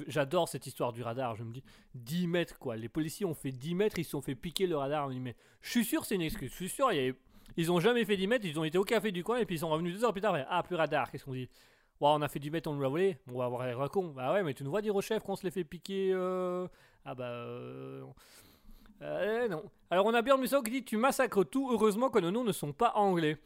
J'adore 0.08 0.50
cette 0.50 0.68
histoire 0.68 0.92
du 0.94 1.02
radar. 1.02 1.36
Je 1.36 1.44
me 1.44 1.54
dis 1.54 1.64
10 1.96 2.28
mètres 2.28 2.60
quoi. 2.60 2.76
Les 2.76 2.90
policiers 2.90 3.26
ont 3.26 3.34
fait 3.34 3.52
10 3.52 3.74
mètres, 3.76 3.98
ils 4.00 4.04
se 4.04 4.12
sont 4.12 4.22
fait 4.22 4.36
piquer 4.36 4.68
le 4.68 4.76
radar. 4.78 5.10
Mais 5.10 5.36
je 5.62 5.70
suis 5.70 5.86
sûr, 5.86 6.04
c'est 6.06 6.16
une 6.16 6.22
excuse. 6.22 6.50
Je 6.52 6.56
suis 6.56 6.70
sûr, 6.70 6.90
ils 7.56 7.72
ont 7.72 7.80
jamais 7.80 8.04
fait 8.06 8.18
10 8.18 8.28
mètres. 8.28 8.46
Ils 8.46 8.60
ont 8.60 8.64
été 8.64 8.78
au 8.78 8.84
café 8.84 9.12
du 9.12 9.24
coin 9.24 9.38
et 9.38 9.46
puis 9.46 9.56
ils 9.56 9.60
sont 9.60 9.70
revenus 9.70 9.94
deux 9.94 10.04
heures 10.04 10.12
plus 10.14 10.22
tard. 10.22 10.36
et, 10.38 10.44
Ah, 10.50 10.62
plus 10.64 10.76
radar. 10.76 11.10
Qu'est-ce 11.10 11.24
qu'on 11.26 11.34
dit? 11.34 11.50
Ouais, 12.00 12.10
on 12.12 12.22
a 12.22 12.28
fait 12.28 12.40
10 12.40 12.52
mètres, 12.52 12.70
on 12.70 12.74
nous 12.76 12.82
l'a 12.82 12.90
volé. 12.90 13.18
On 13.32 13.38
va 13.40 13.46
avoir 13.46 13.62
un 13.62 13.88
con. 13.88 14.10
Bah 14.16 14.34
ouais, 14.34 14.44
mais 14.44 14.54
tu 14.54 14.64
nous 14.64 14.70
vois 14.70 14.82
dire 14.82 14.96
au 14.96 15.02
chef 15.02 15.24
qu'on 15.24 15.36
se 15.36 15.44
les 15.44 15.52
fait 15.52 15.64
piquer. 15.64 16.12
euh, 16.14 16.68
Ah 17.06 17.16
bah. 17.16 17.26
euh, 17.26 18.04
euh, 19.02 19.48
non. 19.48 19.64
Alors 19.90 20.06
on 20.06 20.14
a 20.14 20.22
Björn 20.22 20.40
Musso 20.40 20.62
qui 20.62 20.72
dit 20.72 20.84
tu 20.84 20.98
massacres 20.98 21.46
tout, 21.46 21.70
heureusement 21.72 22.10
que 22.10 22.20
nos 22.20 22.30
noms 22.32 22.44
ne 22.44 22.52
sont 22.52 22.74
pas 22.74 22.92
anglais. 22.96 23.38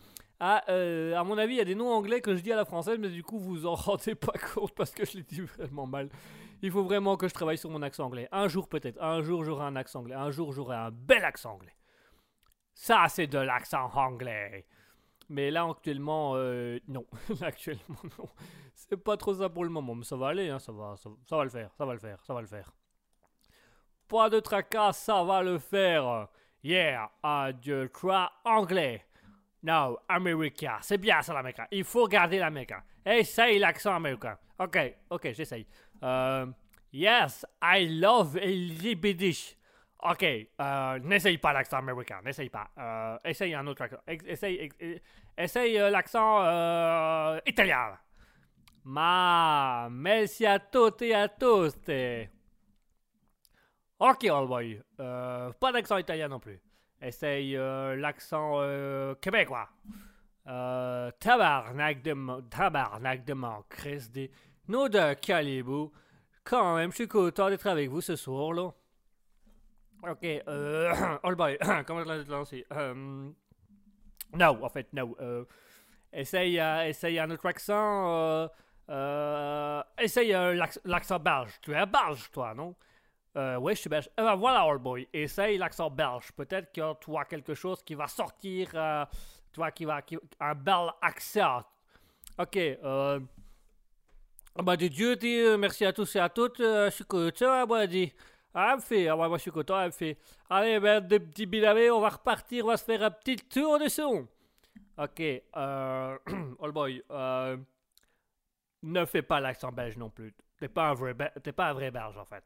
Ah, 0.44 0.64
euh, 0.70 1.16
à 1.16 1.24
mon 1.24 1.38
avis, 1.38 1.54
il 1.54 1.58
y 1.58 1.62
a 1.62 1.66
des 1.66 1.76
noms 1.76 1.94
anglais 1.94 2.20
que 2.20 2.36
je 2.36 2.42
dis 2.42 2.52
à 2.52 2.56
la 2.56 2.66
française, 2.66 2.98
mais 3.00 3.10
du 3.10 3.22
coup 3.22 3.38
vous 3.38 3.68
en 3.68 3.76
rendez 3.76 4.16
pas 4.16 4.34
compte 4.56 4.74
parce 4.74 4.90
que 4.90 5.06
je 5.06 5.18
les 5.18 5.24
dis 5.24 5.42
vraiment 5.42 5.86
mal. 5.86 6.10
Il 6.64 6.72
faut 6.72 6.84
vraiment 6.84 7.16
que 7.16 7.28
je 7.28 7.34
travaille 7.36 7.60
sur 7.60 7.70
mon 7.70 7.84
accent 7.84 8.06
anglais. 8.06 8.28
Un 8.32 8.48
jour 8.48 8.68
peut-être, 8.68 9.00
un 9.04 9.22
jour 9.22 9.44
j'aurai 9.44 9.66
un 9.66 9.76
accent 9.76 10.00
anglais, 10.00 10.16
un 10.16 10.32
jour 10.32 10.52
j'aurai 10.52 10.76
un 10.76 10.90
bel 10.90 11.24
accent 11.26 11.54
anglais. 11.54 11.76
Ça 12.74 13.06
c'est 13.08 13.28
de 13.28 13.38
l'accent 13.38 13.92
anglais. 13.94 14.66
Mais 15.30 15.52
là 15.52 15.68
actuellement, 15.70 16.32
euh, 16.34 16.80
non. 16.88 17.06
Actuellement 17.44 18.02
non. 18.18 18.28
C'est 18.74 18.98
pas 18.98 19.18
trop 19.18 19.36
ça 19.36 19.48
pour 19.48 19.64
le 19.64 19.70
moment, 19.70 19.94
mais 19.94 20.04
ça 20.04 20.16
va 20.16 20.30
aller, 20.30 20.50
hein, 20.50 20.58
ça, 20.58 20.72
va, 20.72 20.96
ça, 20.98 21.38
va 21.38 21.44
le 21.44 21.52
faire, 21.52 21.72
ça 21.76 21.86
va 21.86 21.94
le 21.94 22.00
faire, 22.00 22.26
ça 22.26 22.34
va 22.34 22.42
le 22.42 22.48
faire. 22.48 22.74
Pas 24.08 24.28
de 24.32 24.40
tracas, 24.40 24.94
ça 24.94 25.24
va 25.24 25.44
le 25.44 25.60
faire. 25.60 26.30
Yeah, 26.64 27.12
un, 27.22 27.52
deux, 27.52 27.90
trois, 27.90 28.32
anglais. 28.44 29.06
No, 29.64 30.00
America. 30.10 30.80
C'est 30.82 30.98
bien 30.98 31.22
ça 31.22 31.34
l'américain. 31.34 31.68
Il 31.72 31.84
faut 31.84 32.08
garder 32.08 32.40
l'américain. 32.40 32.82
Essaye 33.06 33.60
l'accent 33.60 33.96
américain. 33.96 34.38
Ok, 34.60 34.78
ok, 35.10 35.34
j'essaye. 35.34 35.68
Euh, 36.04 36.48
yes, 36.92 37.46
I 37.62 37.88
love 38.00 38.38
Libedish. 38.38 39.56
Ok, 40.04 40.24
euh, 40.24 41.00
n'essaye 41.00 41.38
pas 41.38 41.54
l'accent 41.54 41.78
américain, 41.78 42.22
n'essaye 42.24 42.50
pas. 42.50 42.70
Euh, 42.76 43.18
essaye 43.24 43.54
un 43.54 43.68
autre 43.68 43.84
accent. 43.84 44.00
Essaye, 44.08 45.78
euh, 45.78 45.90
l'accent 45.92 47.38
italien. 47.46 47.98
Ma, 48.84 49.90
merci 49.92 50.44
à 50.44 50.58
tutti 50.58 51.06
et 51.06 51.14
à 51.14 51.28
tous. 51.28 51.76
Ok, 54.00 54.26
all 54.26 54.48
boy. 54.48 54.82
Pas 54.98 55.72
d'accent 55.72 55.98
italien 55.98 56.28
non 56.28 56.40
plus. 56.40 56.60
Essaye 57.02 57.58
euh, 57.58 57.96
l'accent 57.96 58.54
euh, 58.58 59.16
québécois. 59.16 59.68
Euh, 60.48 61.10
tabarnak 61.20 62.02
de 62.04 62.14
mon, 62.14 62.42
tabarnak 62.44 63.26
de 63.26 63.34
mon 63.34 63.64
de 64.90 65.14
calez-vous. 65.16 65.92
Quand 66.44 66.76
même, 66.76 66.92
je 66.92 66.96
suis 66.98 67.08
content 67.08 67.50
d'être 67.50 67.68
avec 67.68 67.90
vous 67.90 68.02
ce 68.02 68.16
soir, 68.16 68.54
là. 68.54 68.72
Ok, 70.10 70.24
euh, 70.24 70.94
all 71.24 71.36
boy, 71.36 71.58
comment 71.86 72.04
je 72.04 72.12
l'ai 72.12 72.24
lancé? 72.26 72.66
Euh, 72.72 72.94
non, 74.34 74.64
en 74.64 74.70
fait, 74.70 74.88
non. 74.94 75.16
Essaye, 76.14 76.58
essaye 76.88 77.20
un 77.20 77.30
autre 77.32 77.46
accent. 77.48 78.50
Essaye 80.00 80.32
l'acc- 80.32 80.82
l'accent 80.86 81.20
belge. 81.20 81.60
Tu 81.62 81.74
es 81.74 81.86
belge, 81.86 82.30
toi, 82.32 82.54
non? 82.54 82.76
Euh, 83.38 83.58
ouais, 83.58 83.76
je 83.76 83.82
suis 83.82 83.90
belge. 83.90 84.10
Eh 84.18 84.22
ben 84.22 84.36
voilà, 84.36 84.66
old 84.66 84.82
boy. 84.82 85.08
Essaye 85.14 85.58
l'accent 85.58 85.90
belge. 85.90 86.32
Peut-être 86.34 86.72
que 86.74 86.94
tu 87.00 87.16
as 87.18 87.26
quelque 87.26 87.54
chose 87.54 87.82
qui 87.84 87.96
va 87.96 88.08
sortir. 88.08 88.70
euh, 88.74 89.06
tu 89.54 89.60
vois, 89.60 89.72
qui 89.72 89.86
va. 89.86 90.02
Qui, 90.02 90.18
un 90.40 90.56
bel 90.56 90.90
accent. 91.02 91.64
Ok. 92.38 92.58
Euh, 92.58 93.20
ah 94.56 94.62
bah, 94.64 94.76
de 94.76 94.88
Dieu, 94.88 95.16
dit 95.16 95.38
euh, 95.40 95.58
merci 95.58 95.86
à 95.86 95.94
tous 95.94 96.16
et 96.16 96.20
à 96.20 96.30
toutes. 96.30 96.60
euh, 96.60 96.90
je 96.90 96.96
suis 96.96 97.06
content, 97.06 97.66
moi, 97.68 97.88
dit. 97.88 98.14
Ah, 98.54 98.76
me. 98.76 99.08
Ah, 99.08 99.16
moi, 99.16 99.38
je 99.38 99.42
suis 99.44 99.52
content, 99.52 99.80
elle 99.80 99.88
me 99.88 99.92
fait. 99.92 100.18
Allez, 100.50 100.80
ben, 100.80 101.00
des 101.00 101.20
petits 101.20 101.46
bilavés, 101.46 101.90
on 101.90 102.02
va 102.02 102.10
repartir. 102.10 102.66
On 102.66 102.68
va 102.70 102.78
se 102.78 102.84
faire 102.84 103.02
un 103.04 103.12
petit 103.12 103.38
tour 103.38 103.80
de 103.80 103.88
son. 103.88 104.28
Ok. 104.98 105.22
Euh, 105.22 106.18
old 106.60 106.74
boy. 106.74 107.02
Ne 108.84 109.06
fais 109.06 109.22
pas 109.22 109.40
l'accent 109.40 109.72
belge 109.72 109.96
non 109.98 110.10
plus. 110.10 110.34
T'es 110.58 110.68
pas 110.68 110.96
t'es 111.42 111.52
pas 111.52 111.70
un 111.70 111.74
vrai 111.74 111.92
belge 111.92 112.18
en 112.18 112.26
fait. 112.26 112.44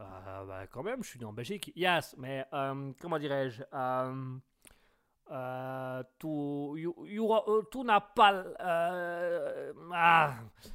Euh, 0.00 0.44
bah, 0.46 0.66
quand 0.70 0.82
même, 0.82 1.02
je 1.02 1.10
suis 1.10 1.18
né 1.18 1.24
en 1.26 1.32
Belgique. 1.32 1.72
Yes, 1.76 2.14
mais 2.18 2.44
euh, 2.52 2.92
comment 3.00 3.18
dirais-je 3.18 3.62
euh, 3.72 4.36
euh, 5.30 6.02
tout, 6.18 6.74
you- 6.76 7.06
you- 7.06 7.32
euh, 7.34 7.62
tout 7.70 7.84
n'a 7.84 8.00
pas. 8.00 8.32
euh, 8.32 9.72
ah, 9.92 10.34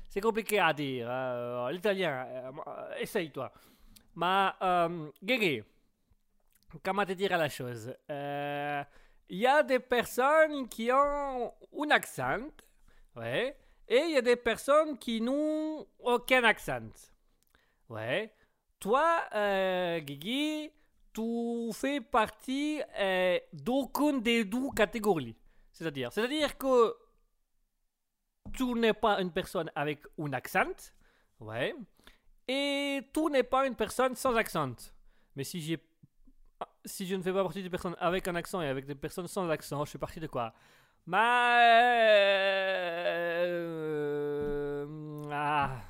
c'est 0.09 0.21
compliqué 0.21 0.59
à 0.59 0.71
dire. 0.73 1.07
euh, 1.09 1.71
L'italien, 1.71 2.53
essaye 2.99 3.31
toi. 3.31 3.51
Mais, 4.15 4.49
euh, 4.61 5.09
Guégué, 5.23 5.63
comment 6.83 7.05
te 7.05 7.13
dire 7.13 7.37
la 7.37 7.49
chose? 7.49 7.93
Il 9.27 9.37
y 9.39 9.47
a 9.47 9.63
des 9.63 9.79
personnes 9.79 10.69
qui 10.69 10.91
ont 10.91 11.51
un 11.81 11.89
accent, 11.89 12.47
ouais, 13.15 13.57
et 13.87 13.97
il 13.97 14.11
y 14.11 14.17
a 14.17 14.21
des 14.21 14.35
personnes 14.35 14.97
qui 14.99 15.19
n'ont 15.19 15.85
aucun 15.99 16.43
accent. 16.43 16.91
Ouais. 17.89 18.31
Toi, 18.79 19.23
euh, 19.33 19.99
Guigui, 19.99 20.71
tu 21.13 21.71
fais 21.73 22.01
partie 22.01 22.81
euh, 22.99 23.39
d'aucune 23.53 24.21
des 24.21 24.43
deux 24.45 24.69
catégories. 24.75 25.35
C'est-à-dire, 25.71 26.11
c'est-à-dire 26.11 26.57
que 26.57 26.95
tu 28.53 28.65
n'es 28.75 28.93
pas 28.93 29.19
une 29.21 29.31
personne 29.31 29.71
avec 29.75 30.03
un 30.19 30.31
accent, 30.33 30.91
ouais, 31.39 31.75
et 32.47 33.01
tu 33.13 33.25
n'es 33.31 33.43
pas 33.43 33.65
une 33.67 33.75
personne 33.75 34.15
sans 34.15 34.35
accent. 34.35 34.75
Mais 35.35 35.43
si 35.43 35.61
j'ai 35.61 35.79
si 36.85 37.05
je 37.07 37.15
ne 37.15 37.21
fais 37.21 37.33
pas 37.33 37.43
partie 37.43 37.63
des 37.63 37.69
personnes 37.69 37.95
avec 37.99 38.27
un 38.27 38.35
accent 38.35 38.61
et 38.61 38.67
avec 38.67 38.85
des 38.85 38.95
personnes 38.95 39.27
sans 39.27 39.49
accent, 39.49 39.83
je 39.85 39.91
fais 39.91 39.97
partie 39.97 40.19
de 40.19 40.27
quoi? 40.27 40.53
Ma 41.05 41.59
euh, 43.45 44.85
ah. 45.31 45.84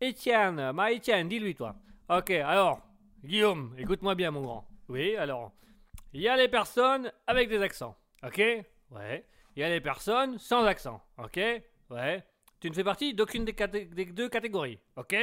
Étienne, 0.00 0.72
ma 0.72 0.92
Étienne, 0.92 1.28
dis-lui 1.28 1.54
toi. 1.54 1.76
Ok, 2.08 2.30
alors, 2.30 2.80
Guillaume, 3.24 3.74
écoute-moi 3.78 4.14
bien 4.14 4.30
mon 4.30 4.42
grand. 4.42 4.68
Oui, 4.88 5.16
alors, 5.16 5.52
il 6.12 6.20
y 6.20 6.28
a 6.28 6.36
les 6.36 6.48
personnes 6.48 7.10
avec 7.26 7.48
des 7.48 7.62
accents, 7.62 7.96
ok? 8.22 8.38
Ouais. 8.90 9.24
Il 9.56 9.60
y 9.60 9.62
a 9.62 9.68
les 9.68 9.80
personnes 9.80 10.38
sans 10.38 10.64
accent, 10.64 11.00
ok? 11.18 11.40
Ouais. 11.90 12.24
Tu 12.60 12.68
ne 12.68 12.74
fais 12.74 12.84
partie 12.84 13.14
d'aucune 13.14 13.44
des, 13.44 13.52
des 13.52 14.04
deux 14.06 14.28
catégories, 14.28 14.78
ok? 14.96 15.14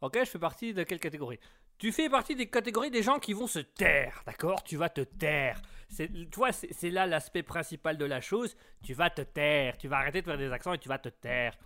Ok, 0.00 0.18
je 0.18 0.30
fais 0.30 0.38
partie 0.38 0.74
de 0.74 0.82
quelle 0.82 1.00
catégorie? 1.00 1.38
Tu 1.78 1.92
fais 1.92 2.08
partie 2.08 2.34
des 2.34 2.46
catégories 2.46 2.90
des 2.90 3.02
gens 3.02 3.18
qui 3.18 3.32
vont 3.32 3.46
se 3.46 3.60
taire, 3.60 4.22
d'accord? 4.26 4.62
Tu 4.64 4.76
vas 4.76 4.88
te 4.88 5.00
taire. 5.00 5.60
Tu 5.96 6.26
vois, 6.34 6.52
c'est 6.52 6.90
là 6.90 7.06
l'aspect 7.06 7.42
principal 7.42 7.96
de 7.96 8.04
la 8.04 8.20
chose. 8.20 8.56
Tu 8.82 8.94
vas 8.94 9.10
te 9.10 9.22
taire. 9.22 9.76
Tu 9.78 9.88
vas 9.88 9.98
arrêter 9.98 10.22
de 10.22 10.26
faire 10.26 10.38
des 10.38 10.52
accents 10.52 10.72
et 10.72 10.78
tu 10.78 10.88
vas 10.88 10.98
te 10.98 11.08
taire. 11.08 11.56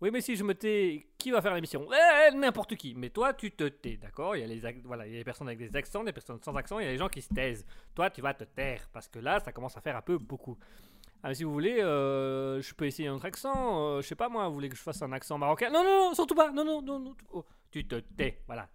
Oui, 0.00 0.10
mais 0.10 0.22
si 0.22 0.34
je 0.34 0.42
me 0.44 0.54
tais, 0.54 1.06
qui 1.18 1.30
va 1.30 1.42
faire 1.42 1.54
l'émission? 1.54 1.86
Eh, 1.92 2.34
N'importe 2.34 2.74
qui. 2.76 2.94
Mais 2.94 3.10
toi, 3.10 3.34
tu 3.34 3.50
te 3.52 3.64
tais, 3.68 3.98
d'accord? 3.98 4.34
Il 4.34 4.40
y 4.40 4.44
a 4.44 4.46
les 4.46 4.80
voilà, 4.84 5.06
il 5.06 5.12
y 5.12 5.16
a 5.16 5.18
les 5.18 5.24
personnes 5.24 5.48
avec 5.48 5.58
des 5.58 5.76
accents, 5.76 6.02
des 6.02 6.12
personnes 6.12 6.40
sans 6.42 6.54
accent, 6.56 6.78
il 6.78 6.86
y 6.86 6.88
a 6.88 6.92
les 6.92 6.96
gens 6.96 7.08
qui 7.08 7.20
se 7.20 7.28
taisent. 7.32 7.66
Toi, 7.94 8.08
tu 8.08 8.22
vas 8.22 8.32
te 8.32 8.44
taire 8.44 8.88
parce 8.92 9.08
que 9.08 9.18
là, 9.18 9.40
ça 9.40 9.52
commence 9.52 9.76
à 9.76 9.80
faire 9.82 9.96
un 9.96 10.02
peu 10.02 10.16
beaucoup. 10.16 10.58
Ah, 11.22 11.34
si 11.34 11.44
vous 11.44 11.52
voulez, 11.52 11.80
euh, 11.82 12.62
je 12.62 12.72
peux 12.74 12.86
essayer 12.86 13.08
un 13.08 13.14
autre 13.14 13.26
accent. 13.26 13.96
euh, 13.96 14.00
je 14.00 14.06
sais 14.08 14.14
pas 14.14 14.30
moi, 14.30 14.48
vous 14.48 14.54
voulez 14.54 14.70
que 14.70 14.76
je 14.76 14.80
fasse 14.80 15.02
un 15.02 15.12
accent 15.12 15.36
marocain? 15.36 15.68
Non, 15.68 15.84
non, 15.84 16.08
non, 16.08 16.14
surtout 16.14 16.34
pas. 16.34 16.50
Non, 16.50 16.64
non, 16.64 16.80
non, 16.80 16.98
non. 16.98 17.14
oh, 17.32 17.44
tu 17.70 17.86
te 17.86 17.96
tais. 17.96 18.40
Voilà. 18.46 18.68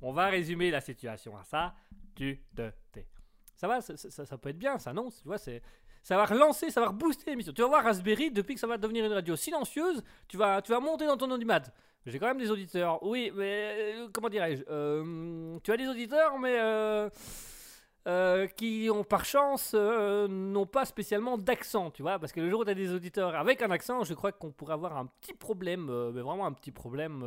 On 0.00 0.12
va 0.12 0.28
résumer 0.28 0.70
la 0.70 0.80
situation 0.80 1.36
à 1.36 1.42
ça. 1.42 1.74
Tu 2.14 2.40
te 2.54 2.70
tais. 2.92 3.08
Ça 3.56 3.66
va, 3.66 3.80
ça- 3.80 3.96
ça 3.96 4.38
peut 4.38 4.50
être 4.50 4.58
bien, 4.58 4.78
ça, 4.78 4.92
non? 4.92 5.10
Tu 5.10 5.24
vois, 5.24 5.38
c'est. 5.38 5.60
Ça 6.02 6.16
va 6.16 6.24
relancer, 6.24 6.70
ça 6.70 6.80
va 6.80 6.88
rebooster 6.88 7.30
l'émission. 7.30 7.52
Tu 7.52 7.62
vas 7.62 7.68
voir 7.68 7.84
Raspberry, 7.84 8.30
depuis 8.30 8.54
que 8.54 8.60
ça 8.60 8.66
va 8.66 8.76
devenir 8.76 9.04
une 9.04 9.12
radio 9.12 9.36
silencieuse, 9.36 10.02
tu 10.26 10.36
vas, 10.36 10.60
tu 10.60 10.72
vas 10.72 10.80
monter 10.80 11.06
dans 11.06 11.16
ton 11.16 11.30
audimat. 11.30 11.62
J'ai 12.04 12.18
quand 12.18 12.26
même 12.26 12.38
des 12.38 12.50
auditeurs. 12.50 13.00
Oui, 13.04 13.30
mais 13.34 13.94
euh, 13.94 14.08
comment 14.12 14.28
dirais-je 14.28 14.64
Euh, 14.68 15.58
Tu 15.62 15.70
as 15.70 15.76
des 15.76 15.86
auditeurs, 15.86 16.36
mais 16.40 16.56
euh, 16.58 18.46
qui 18.56 18.88
ont 18.92 19.04
par 19.04 19.24
chance 19.24 19.74
n'ont 19.74 20.66
pas 20.66 20.84
spécialement 20.84 21.38
d'accent, 21.38 21.92
tu 21.92 22.02
vois. 22.02 22.18
Parce 22.18 22.32
que 22.32 22.40
le 22.40 22.50
jour 22.50 22.60
où 22.60 22.64
tu 22.64 22.70
as 22.70 22.74
des 22.74 22.92
auditeurs 22.92 23.36
avec 23.36 23.62
un 23.62 23.70
accent, 23.70 24.02
je 24.02 24.14
crois 24.14 24.32
qu'on 24.32 24.50
pourrait 24.50 24.74
avoir 24.74 24.96
un 24.96 25.06
petit 25.06 25.34
problème, 25.34 25.86
mais 26.12 26.20
vraiment 26.20 26.46
un 26.46 26.52
petit 26.52 26.72
problème, 26.72 27.22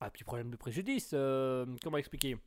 un 0.00 0.08
petit 0.08 0.24
problème 0.24 0.50
de 0.50 0.56
préjudice. 0.56 1.10
comment 1.82 1.98
expliquer? 1.98 2.38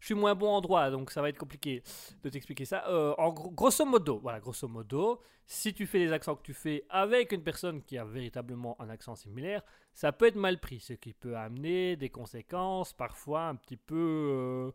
Je 0.00 0.06
suis 0.06 0.14
moins 0.14 0.34
bon 0.34 0.48
en 0.48 0.60
droit, 0.60 0.90
donc 0.90 1.10
ça 1.10 1.22
va 1.22 1.28
être 1.28 1.38
compliqué 1.38 1.82
de 2.24 2.28
t'expliquer 2.30 2.64
ça. 2.64 2.84
Euh, 2.88 3.14
en 3.18 3.30
gros- 3.30 3.50
grosso 3.50 3.84
modo, 3.84 4.18
voilà, 4.18 4.40
grosso 4.40 4.66
modo, 4.66 5.20
si 5.46 5.72
tu 5.74 5.86
fais 5.86 5.98
les 5.98 6.12
accents 6.12 6.34
que 6.36 6.42
tu 6.42 6.54
fais 6.54 6.84
avec 6.88 7.32
une 7.32 7.42
personne 7.42 7.82
qui 7.82 7.98
a 7.98 8.04
véritablement 8.04 8.80
un 8.80 8.88
accent 8.88 9.14
similaire, 9.14 9.62
ça 9.94 10.12
peut 10.12 10.26
être 10.26 10.36
mal 10.36 10.58
pris, 10.58 10.80
ce 10.80 10.94
qui 10.94 11.12
peut 11.12 11.36
amener 11.36 11.96
des 11.96 12.08
conséquences 12.08 12.92
parfois 12.92 13.42
un 13.48 13.54
petit 13.56 13.76
peu, 13.76 13.96
euh, 13.96 14.70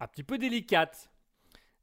un 0.00 0.06
petit 0.08 0.22
peu 0.22 0.38
délicates. 0.38 1.10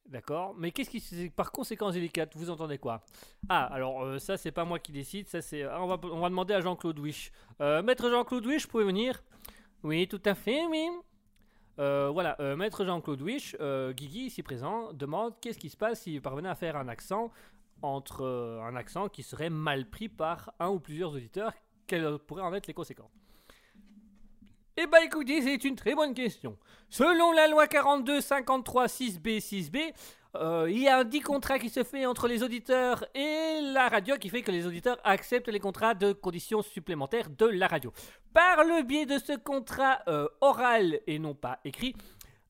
D'accord? 0.08 0.56
Mais 0.58 0.72
qu'est-ce 0.72 0.90
qui 0.90 1.30
par 1.30 1.52
conséquence 1.52 1.94
délicate 1.94 2.36
Vous 2.36 2.50
entendez 2.50 2.78
quoi? 2.80 3.02
Ah, 3.48 3.66
alors 3.68 4.04
euh, 4.04 4.20
ça 4.20 4.36
c'est 4.36 4.52
pas 4.52 4.66
moi 4.66 4.80
qui 4.80 4.92
décide, 4.92 5.30
ça 5.30 5.42
c'est 5.42 5.64
ah, 5.64 5.82
on 5.82 5.88
va 5.88 5.98
demander 6.30 6.54
à 6.54 6.60
Jean-Claude 6.60 7.00
Wish. 7.00 7.32
Euh, 7.62 7.82
Maître 7.84 8.10
Jean-Claude 8.10 8.46
Wish, 8.46 8.64
vous 8.64 8.70
pouvez 8.72 8.84
venir? 8.84 9.24
Oui, 9.84 10.08
tout 10.08 10.22
à 10.26 10.36
fait, 10.36 10.66
oui. 10.66 10.89
Euh, 11.80 12.10
voilà, 12.12 12.36
euh, 12.39 12.56
Maître 12.56 12.86
Jean-Claude 12.86 13.22
Wish, 13.22 13.56
euh, 13.60 13.93
Guigui 13.93 14.26
ici 14.26 14.43
présent, 14.43 14.92
demande 14.93 15.34
qu'est-ce 15.42 15.60
qui 15.60 15.70
se 15.70 15.78
passe 15.78 16.02
s'il 16.02 16.22
parvenait 16.22 16.50
à 16.50 16.56
faire 16.56 16.76
un 16.76 16.88
accent 16.88 17.32
entre 17.82 18.22
euh, 18.24 18.62
un 18.62 18.76
accent 18.76 19.10
qui 19.10 19.24
serait 19.24 19.50
mal 19.50 19.89
pris 19.89 20.10
par 20.10 20.54
un 20.60 20.70
ou 20.70 20.80
plusieurs 20.80 21.14
auditeurs, 21.14 21.54
quelles 21.88 22.20
pourraient 22.20 22.43
en 22.43 22.54
être 22.54 22.68
les 22.68 22.74
conséquences? 22.74 23.12
Eh 24.78 24.88
ben 24.88 25.00
écoutez, 25.04 25.42
c'est 25.42 25.64
une 25.66 25.76
très 25.76 25.96
bonne 25.96 26.14
question. 26.14 26.58
Selon 26.89 27.32
la 27.34 27.48
loi 27.48 27.68
42 27.68 28.22
53 28.22 28.86
6B 28.88 29.39
6B, 29.39 29.93
euh, 30.36 30.67
il 30.70 30.79
y 30.79 30.87
a 30.87 30.99
un 30.99 31.03
dit 31.03 31.20
contrat 31.20 31.59
qui 31.59 31.70
se 31.70 31.83
fait 31.83 32.05
entre 32.05 32.28
les 32.28 32.41
auditeurs 32.41 33.05
et 33.13 33.59
la 33.74 33.89
radio 33.89 34.16
qui 34.16 34.29
fait 34.29 34.41
que 34.41 34.51
les 34.51 34.66
auditeurs 34.66 34.97
acceptent 35.03 35.49
les 35.49 35.59
contrats 35.59 35.93
de 35.93 36.13
conditions 36.13 36.62
supplémentaires 36.62 37.29
de 37.29 37.47
la 37.47 37.67
radio. 37.67 37.91
Par 38.33 38.63
le 38.63 38.83
biais 38.83 39.05
de 39.05 39.17
ce 39.17 39.37
contrat 39.37 39.99
euh, 40.08 40.28
oral 40.39 41.01
et 41.05 41.20
non 41.20 41.33
pas 41.33 41.59
écrit, 41.66 41.95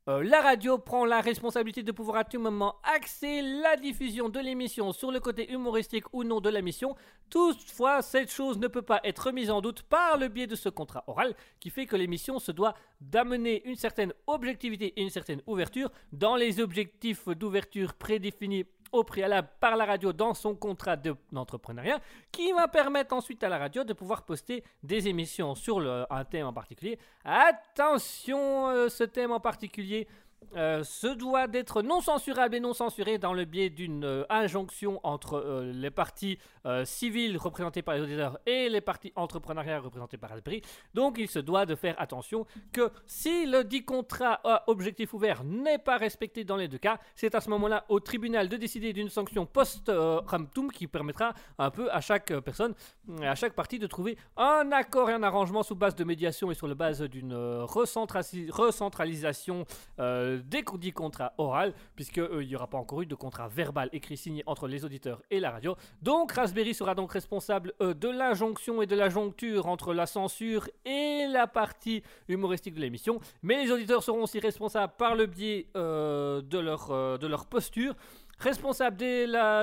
euh, 0.08 0.24
la 0.24 0.42
radio 0.42 0.80
prend 0.80 1.06
la 1.06 1.22
responsabilité 1.22 1.84
de 1.84 1.92
pouvoir 1.92 2.18
à 2.18 2.24
tout 2.24 2.40
moment 2.40 2.78
axer 2.84 3.44
la 3.44 3.78
diffusion 3.78 4.30
de 4.30 4.40
l'émission 4.40 4.94
sur 4.94 5.12
le 5.12 5.20
côté 5.20 5.52
humoristique 5.52 6.06
ou 6.12 6.24
non 6.24 6.42
de 6.42 6.50
la 6.50 6.64
mission. 6.64 6.96
Toutefois, 7.30 8.02
cette 8.02 8.32
chose 8.32 8.58
ne 8.58 8.68
peut 8.68 8.82
pas 8.82 9.00
être 9.04 9.28
remise 9.28 9.52
en 9.52 9.62
doute 9.62 9.84
par 9.84 10.18
le 10.18 10.28
biais 10.28 10.48
de 10.48 10.56
ce 10.56 10.70
contrat 10.70 11.04
oral 11.06 11.36
qui 11.60 11.70
fait 11.70 11.86
que 11.86 11.96
l'émission 11.96 12.40
se 12.40 12.52
doit 12.52 12.74
d'amener 13.00 13.62
une 13.66 13.76
certaine 13.76 14.12
objectivité 14.26 14.88
et 14.96 15.04
une 15.04 15.12
certaine 15.12 15.44
ouverture 15.46 15.92
dans 16.12 16.36
les 16.36 16.60
objectifs 16.60 17.28
d'ouverture 17.30 17.94
prédéfinis 17.94 18.66
au 18.92 19.04
préalable 19.04 19.48
par 19.60 19.76
la 19.76 19.86
radio 19.86 20.12
dans 20.14 20.34
son 20.34 20.56
contrat 20.56 20.96
de- 20.98 21.16
d'entrepreneuriat 21.32 22.00
qui 22.32 22.52
va 22.52 22.68
permettre 22.68 23.14
ensuite 23.16 23.44
à 23.44 23.50
la 23.50 23.58
radio 23.58 23.84
de 23.84 23.94
pouvoir 23.94 24.24
poster 24.24 24.64
des 24.84 25.08
émissions 25.08 25.56
sur 25.56 25.80
un 26.10 26.26
thème 26.26 26.48
en 26.48 26.54
particulier. 26.54 27.00
Attention, 27.24 28.70
euh, 28.70 28.90
ce 28.90 29.04
thème 29.04 29.32
en 29.32 29.40
particulier 29.40 30.08
euh, 30.56 30.84
se 30.84 31.08
doit 31.08 31.48
d'être 31.48 31.82
non 31.82 32.02
censurable 32.02 32.56
et 32.56 32.60
non 32.60 32.74
censuré 32.74 33.18
dans 33.18 33.34
le 33.34 33.46
biais 33.46 33.70
d'une 33.70 34.04
euh, 34.04 34.24
injonction 34.30 35.00
entre 35.04 35.36
euh, 35.36 35.72
les 35.74 35.92
parties 35.92 36.38
euh, 36.66 36.86
civiles 36.86 37.38
représentées 37.38 37.82
par 37.82 37.96
les 37.96 38.02
auditeurs 38.02 38.40
et 38.46 38.70
les 38.70 38.82
parties 38.82 39.12
entrepreneuriales 39.16 39.82
représentées 39.82 40.18
par 40.18 40.30
Raspberry. 40.30 40.62
Donc 40.94 41.18
il 41.18 41.28
se 41.28 41.40
doit 41.40 41.66
de 41.66 41.76
faire 41.76 41.96
attention 42.00 42.46
que 42.72 42.92
si 43.06 43.46
le 43.46 43.64
dit 43.64 43.86
contrat 43.86 44.40
à 44.44 44.64
objectif 44.68 45.14
ouvert 45.14 45.44
n'est 45.44 45.78
pas 45.78 45.98
respecté 45.98 46.44
dans 46.44 46.58
les 46.58 46.68
deux 46.68 46.78
cas, 46.78 47.00
c'est 47.16 47.36
à 47.36 47.42
ce 47.42 47.50
moment-là 47.50 47.86
au 47.90 48.00
tribunal 48.00 48.50
de 48.50 48.58
décider 48.58 48.94
d'une 48.94 49.10
sanction 49.10 49.46
post-ramptum 49.46 50.72
qui 50.72 50.88
permettra 50.88 51.34
un 51.58 51.70
peu 51.70 51.92
à 51.92 52.02
chaque 52.02 52.32
euh, 52.32 52.42
personne, 52.42 52.74
euh, 53.10 53.32
à 53.32 53.36
chaque 53.36 53.54
partie 53.54 53.80
de 53.80 53.88
trouver 53.88 54.18
un 54.38 54.72
accord 54.72 55.10
et 55.10 55.14
un 55.14 55.24
arrangement 55.24 55.64
sous 55.64 55.76
base 55.76 55.96
de 55.96 56.04
médiation 56.04 56.52
et 56.52 56.56
sur 56.56 56.68
la 56.68 56.76
base 56.76 57.02
d'une 57.02 57.34
euh, 57.34 57.66
recentralisation 57.66 59.66
euh, 60.42 60.48
des 60.48 60.64
co- 60.64 60.78
dits 60.78 60.92
contrats 60.92 61.34
oral, 61.38 61.74
puisque 61.96 62.18
euh, 62.18 62.44
n'y 62.44 62.56
aura 62.56 62.68
pas 62.68 62.78
encore 62.78 63.02
eu 63.02 63.06
de 63.06 63.16
contrat 63.16 63.48
verbal 63.48 63.90
écrit 63.94 64.18
signé 64.18 64.44
entre 64.46 64.68
les 64.68 64.84
auditeurs 64.86 65.22
et 65.30 65.40
la 65.40 65.52
radio. 65.52 65.76
Donc 66.02 66.32
Raspberry 66.34 66.74
sera 66.74 66.96
donc 66.96 67.12
responsable 67.14 67.74
euh, 67.82 67.94
de 67.94 68.10
l'injonction 68.10 68.82
et 68.82 68.86
de 68.88 68.96
la 68.96 69.10
joncture 69.10 69.68
entre 69.68 69.94
la 69.94 70.06
censure 70.06 70.68
et 70.86 71.28
la 71.30 71.48
partie 71.48 72.04
humoristique 72.28 72.76
de 72.76 72.82
l'émission, 72.82 73.20
mais 73.44 73.64
les 73.64 73.72
auditeurs 73.72 74.04
seront 74.04 74.24
aussi 74.24 74.40
responsables 74.40 74.94
par 74.98 75.16
le 75.16 75.26
biais 75.26 75.68
euh, 75.76 76.42
de 76.42 77.28
leur 77.28 77.46
posture 77.46 77.96
responsable 78.42 78.98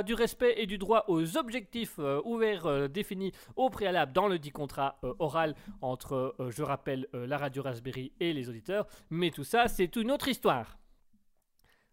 du 0.04 0.14
respect 0.14 0.54
et 0.56 0.66
du 0.66 0.78
droit 0.78 1.04
aux 1.08 1.36
objectifs 1.36 1.96
euh, 1.98 2.20
ouverts 2.24 2.66
euh, 2.66 2.88
définis 2.88 3.32
au 3.56 3.70
préalable 3.70 4.12
dans 4.12 4.28
le 4.28 4.38
dit 4.38 4.50
contrat 4.50 4.98
euh, 5.04 5.14
oral 5.18 5.54
entre, 5.82 6.34
je 6.48 6.62
rappelle, 6.62 7.08
la 7.12 7.36
radio 7.36 7.62
Raspberry 7.62 8.12
et 8.20 8.32
les 8.32 8.48
auditeurs. 8.48 8.86
Mais 9.10 9.30
tout 9.30 9.44
ça, 9.44 9.68
c'est 9.68 9.96
une 9.96 10.10
autre 10.10 10.28
histoire. 10.28 10.78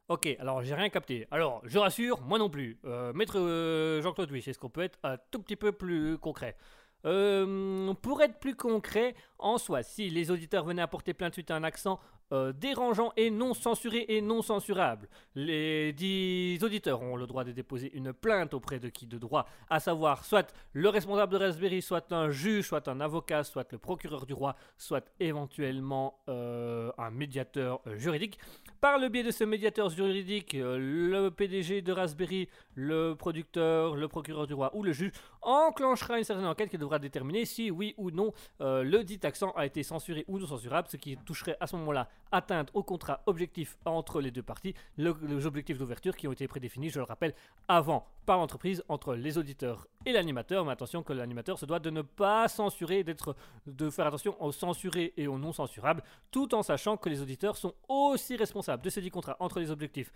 Ok, 0.08 0.28
alors 0.40 0.62
j'ai 0.62 0.76
rien 0.76 0.90
capté. 0.90 1.28
Alors, 1.32 1.62
je 1.66 1.80
rassure, 1.80 2.22
moi 2.22 2.38
non 2.38 2.50
plus. 2.50 2.80
Maître 3.16 4.00
Jean-Claude 4.04 4.32
Wish, 4.32 4.48
est-ce 4.48 4.60
qu'on 4.60 4.70
peut 4.70 4.84
être 4.84 5.00
un 5.04 5.18
tout 5.32 5.40
petit 5.40 5.56
peu 5.56 5.72
plus 5.72 6.20
concret 6.20 6.56
Pour 7.04 8.22
être 8.22 8.40
plus 8.40 8.56
concret, 8.56 9.16
en 9.40 9.58
soi, 9.58 9.84
si 9.84 10.10
les 10.10 10.32
auditeurs 10.32 10.66
venaient 10.66 10.82
apporter 10.82 11.14
plainte 11.14 11.34
suite 11.34 11.52
à 11.52 11.56
un 11.56 11.64
accent 11.64 12.00
euh, 12.32 12.54
dérangeant 12.54 13.14
et 13.18 13.30
non 13.30 13.54
censuré 13.54 14.06
et 14.08 14.20
non 14.20 14.42
censurable, 14.42 15.08
les 15.36 15.94
dix 15.94 16.58
auditeurs 16.64 17.04
ont 17.04 17.16
le 17.16 17.28
droit 17.28 17.44
de 17.44 17.52
déposer 17.52 17.96
une 17.96 18.14
plainte 18.14 18.56
auprès 18.56 18.80
de 18.80 18.90
qui 18.90 19.06
de 19.06 19.20
droit, 19.20 19.46
à 19.70 19.80
savoir 19.80 20.26
soit 20.26 20.52
le 20.74 20.90
responsable 20.90 21.34
de 21.34 21.38
Raspberry, 21.38 21.84
soit 21.84 22.12
un 22.12 22.32
juge, 22.32 22.68
soit 22.68 22.88
un 22.88 23.00
avocat, 23.00 23.44
soit 23.44 23.72
le 23.72 23.78
procureur 23.78 24.26
du 24.26 24.34
roi, 24.34 24.56
soit 24.76 25.06
éventuellement 25.20 26.18
euh, 26.28 26.92
un 26.98 27.12
médiateur 27.12 27.82
euh, 27.86 27.96
juridique. 27.96 28.40
Par 28.82 28.98
le 28.98 29.08
biais 29.10 29.24
de 29.24 29.30
ce 29.30 29.44
médiateur 29.44 29.90
juridique, 29.90 30.54
le 30.60 31.30
PDG 31.30 31.84
de 31.84 31.92
Raspberry, 31.92 32.50
le 32.74 33.14
producteur, 33.14 33.96
le 33.96 34.08
procureur 34.08 34.48
du 34.48 34.56
roi 34.56 34.76
ou 34.76 34.82
le 34.82 34.94
juge 34.94 35.12
enclenchera 35.44 36.18
une 36.18 36.24
certaine 36.24 36.48
enquête 36.48 36.70
qui 36.70 36.78
devra 36.78 36.98
déterminer 36.98 37.46
si 37.46 37.70
oui 37.70 37.94
ou 37.98 38.12
non 38.12 38.32
le 38.60 39.02
dit 39.04 39.20
accent 39.26 39.52
a 39.56 39.66
été 39.66 39.84
censuré 39.84 40.24
ou 40.28 40.40
non 40.40 40.48
censurable, 40.48 40.88
ce 40.90 40.98
qui 40.98 41.18
toucherait 41.18 41.58
à 41.60 41.68
ce 41.68 41.76
moment-là 41.76 42.08
atteinte 42.32 42.70
au 42.74 42.84
contrat 42.84 43.22
objectif 43.26 43.78
entre 43.86 44.22
les 44.22 44.32
deux 44.32 44.44
parties, 44.44 44.74
le- 44.98 45.16
les 45.28 45.46
objectifs 45.46 45.78
d'ouverture 45.78 46.16
qui 46.16 46.28
ont 46.28 46.32
été 46.32 46.48
prédéfinis, 46.48 46.90
je 46.90 47.00
le 47.00 47.06
rappelle, 47.06 47.34
avant 47.68 48.06
par 48.26 48.38
l'entreprise 48.38 48.84
entre 48.88 49.14
les 49.16 49.38
auditeurs 49.38 49.88
et 50.06 50.12
l'animateur. 50.12 50.66
Mais 50.66 50.72
attention 50.72 51.04
que 51.04 51.14
l'animateur 51.14 51.60
se 51.60 51.66
doit 51.66 51.80
de 51.80 51.90
ne 51.90 52.02
pas 52.02 52.48
censurer, 52.48 53.04
d'être, 53.04 53.36
de 53.68 53.90
faire 53.90 54.08
attention 54.08 54.36
aux 54.44 54.52
censurés 54.52 55.14
et 55.18 55.28
aux 55.28 55.38
non 55.38 55.54
censurables, 55.54 56.04
tout 56.32 56.54
en 56.56 56.64
sachant 56.64 56.98
que 56.98 57.10
les 57.10 57.22
auditeurs 57.22 57.58
sont 57.58 57.74
aussi 57.88 58.36
responsables 58.36 58.84
de 58.84 58.90
ces 58.90 59.02
dix 59.02 59.12
contrats 59.12 59.38
entre 59.40 59.60
les 59.60 59.72
objectifs 59.72 60.12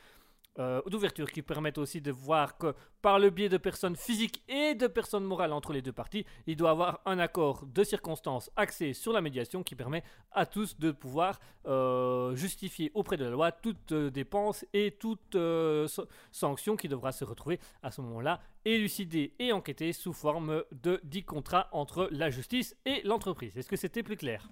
euh, 0.57 0.81
d'ouverture 0.87 1.31
qui 1.31 1.41
permettent 1.41 1.77
aussi 1.77 2.01
de 2.01 2.11
voir 2.11 2.57
que 2.57 2.73
par 3.01 3.19
le 3.19 3.29
biais 3.29 3.47
de 3.49 3.57
personnes 3.57 3.95
physiques 3.95 4.43
et 4.49 4.75
de 4.75 4.87
personnes 4.87 5.23
morales 5.23 5.53
entre 5.53 5.71
les 5.71 5.81
deux 5.81 5.93
parties, 5.93 6.25
il 6.47 6.55
doit 6.57 6.69
y 6.69 6.71
avoir 6.71 6.99
un 7.05 7.19
accord 7.19 7.65
de 7.65 7.83
circonstances 7.83 8.49
axé 8.55 8.93
sur 8.93 9.13
la 9.13 9.21
médiation 9.21 9.63
qui 9.63 9.75
permet 9.75 10.03
à 10.31 10.45
tous 10.45 10.77
de 10.77 10.91
pouvoir 10.91 11.39
euh, 11.65 12.35
justifier 12.35 12.91
auprès 12.93 13.15
de 13.15 13.23
la 13.23 13.29
loi 13.29 13.51
toute 13.51 13.91
euh, 13.91 14.09
dépense 14.09 14.65
et 14.73 14.91
toute 14.91 15.37
sa- 15.87 16.03
sanction 16.31 16.75
qui 16.75 16.87
devra 16.89 17.11
se 17.11 17.23
retrouver 17.23 17.59
à 17.83 17.91
ce 17.91 18.01
moment-là 18.01 18.41
élucidée 18.65 19.33
et 19.39 19.53
enquêtée 19.53 19.93
sous 19.93 20.13
forme 20.13 20.63
de 20.71 20.99
10 21.03 21.23
contrats 21.23 21.69
entre 21.71 22.09
la 22.11 22.29
justice 22.29 22.75
et 22.85 23.01
l'entreprise. 23.03 23.55
Est-ce 23.57 23.69
que 23.69 23.77
c'était 23.77 24.03
plus 24.03 24.17
clair? 24.17 24.49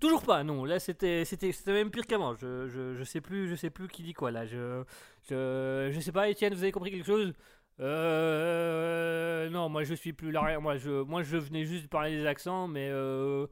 Toujours 0.00 0.22
pas, 0.22 0.42
non. 0.44 0.64
Là, 0.64 0.78
c'était, 0.78 1.24
même 1.66 1.90
pire 1.90 2.06
qu'avant. 2.06 2.34
Je, 2.34 2.68
je, 2.68 2.94
je 2.94 3.04
sais 3.04 3.20
plus, 3.20 3.48
je 3.48 3.54
sais 3.54 3.70
plus 3.70 3.86
qui 3.88 4.02
dit 4.02 4.14
quoi 4.14 4.30
là. 4.30 4.46
Je, 4.46 4.82
je, 5.28 5.90
je 5.92 6.00
sais 6.00 6.12
pas. 6.12 6.28
Étienne, 6.28 6.54
vous 6.54 6.62
avez 6.62 6.72
compris 6.72 6.90
quelque 6.90 7.06
chose? 7.06 7.32
Euh, 7.80 9.48
non, 9.50 9.68
moi 9.70 9.84
je 9.84 9.94
suis 9.94 10.12
plus 10.12 10.30
là. 10.32 10.58
Moi, 10.60 10.76
je, 10.76 11.02
moi, 11.02 11.22
je 11.22 11.36
venais 11.36 11.64
juste 11.64 11.84
de 11.84 11.88
parler 11.88 12.16
des 12.16 12.26
accents, 12.26 12.66
mais 12.68 12.88
euh, 12.90 13.46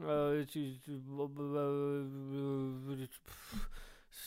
euh, 0.00 0.44
bon, 0.88 1.28
bah, 1.28 1.42
euh, 1.42 3.06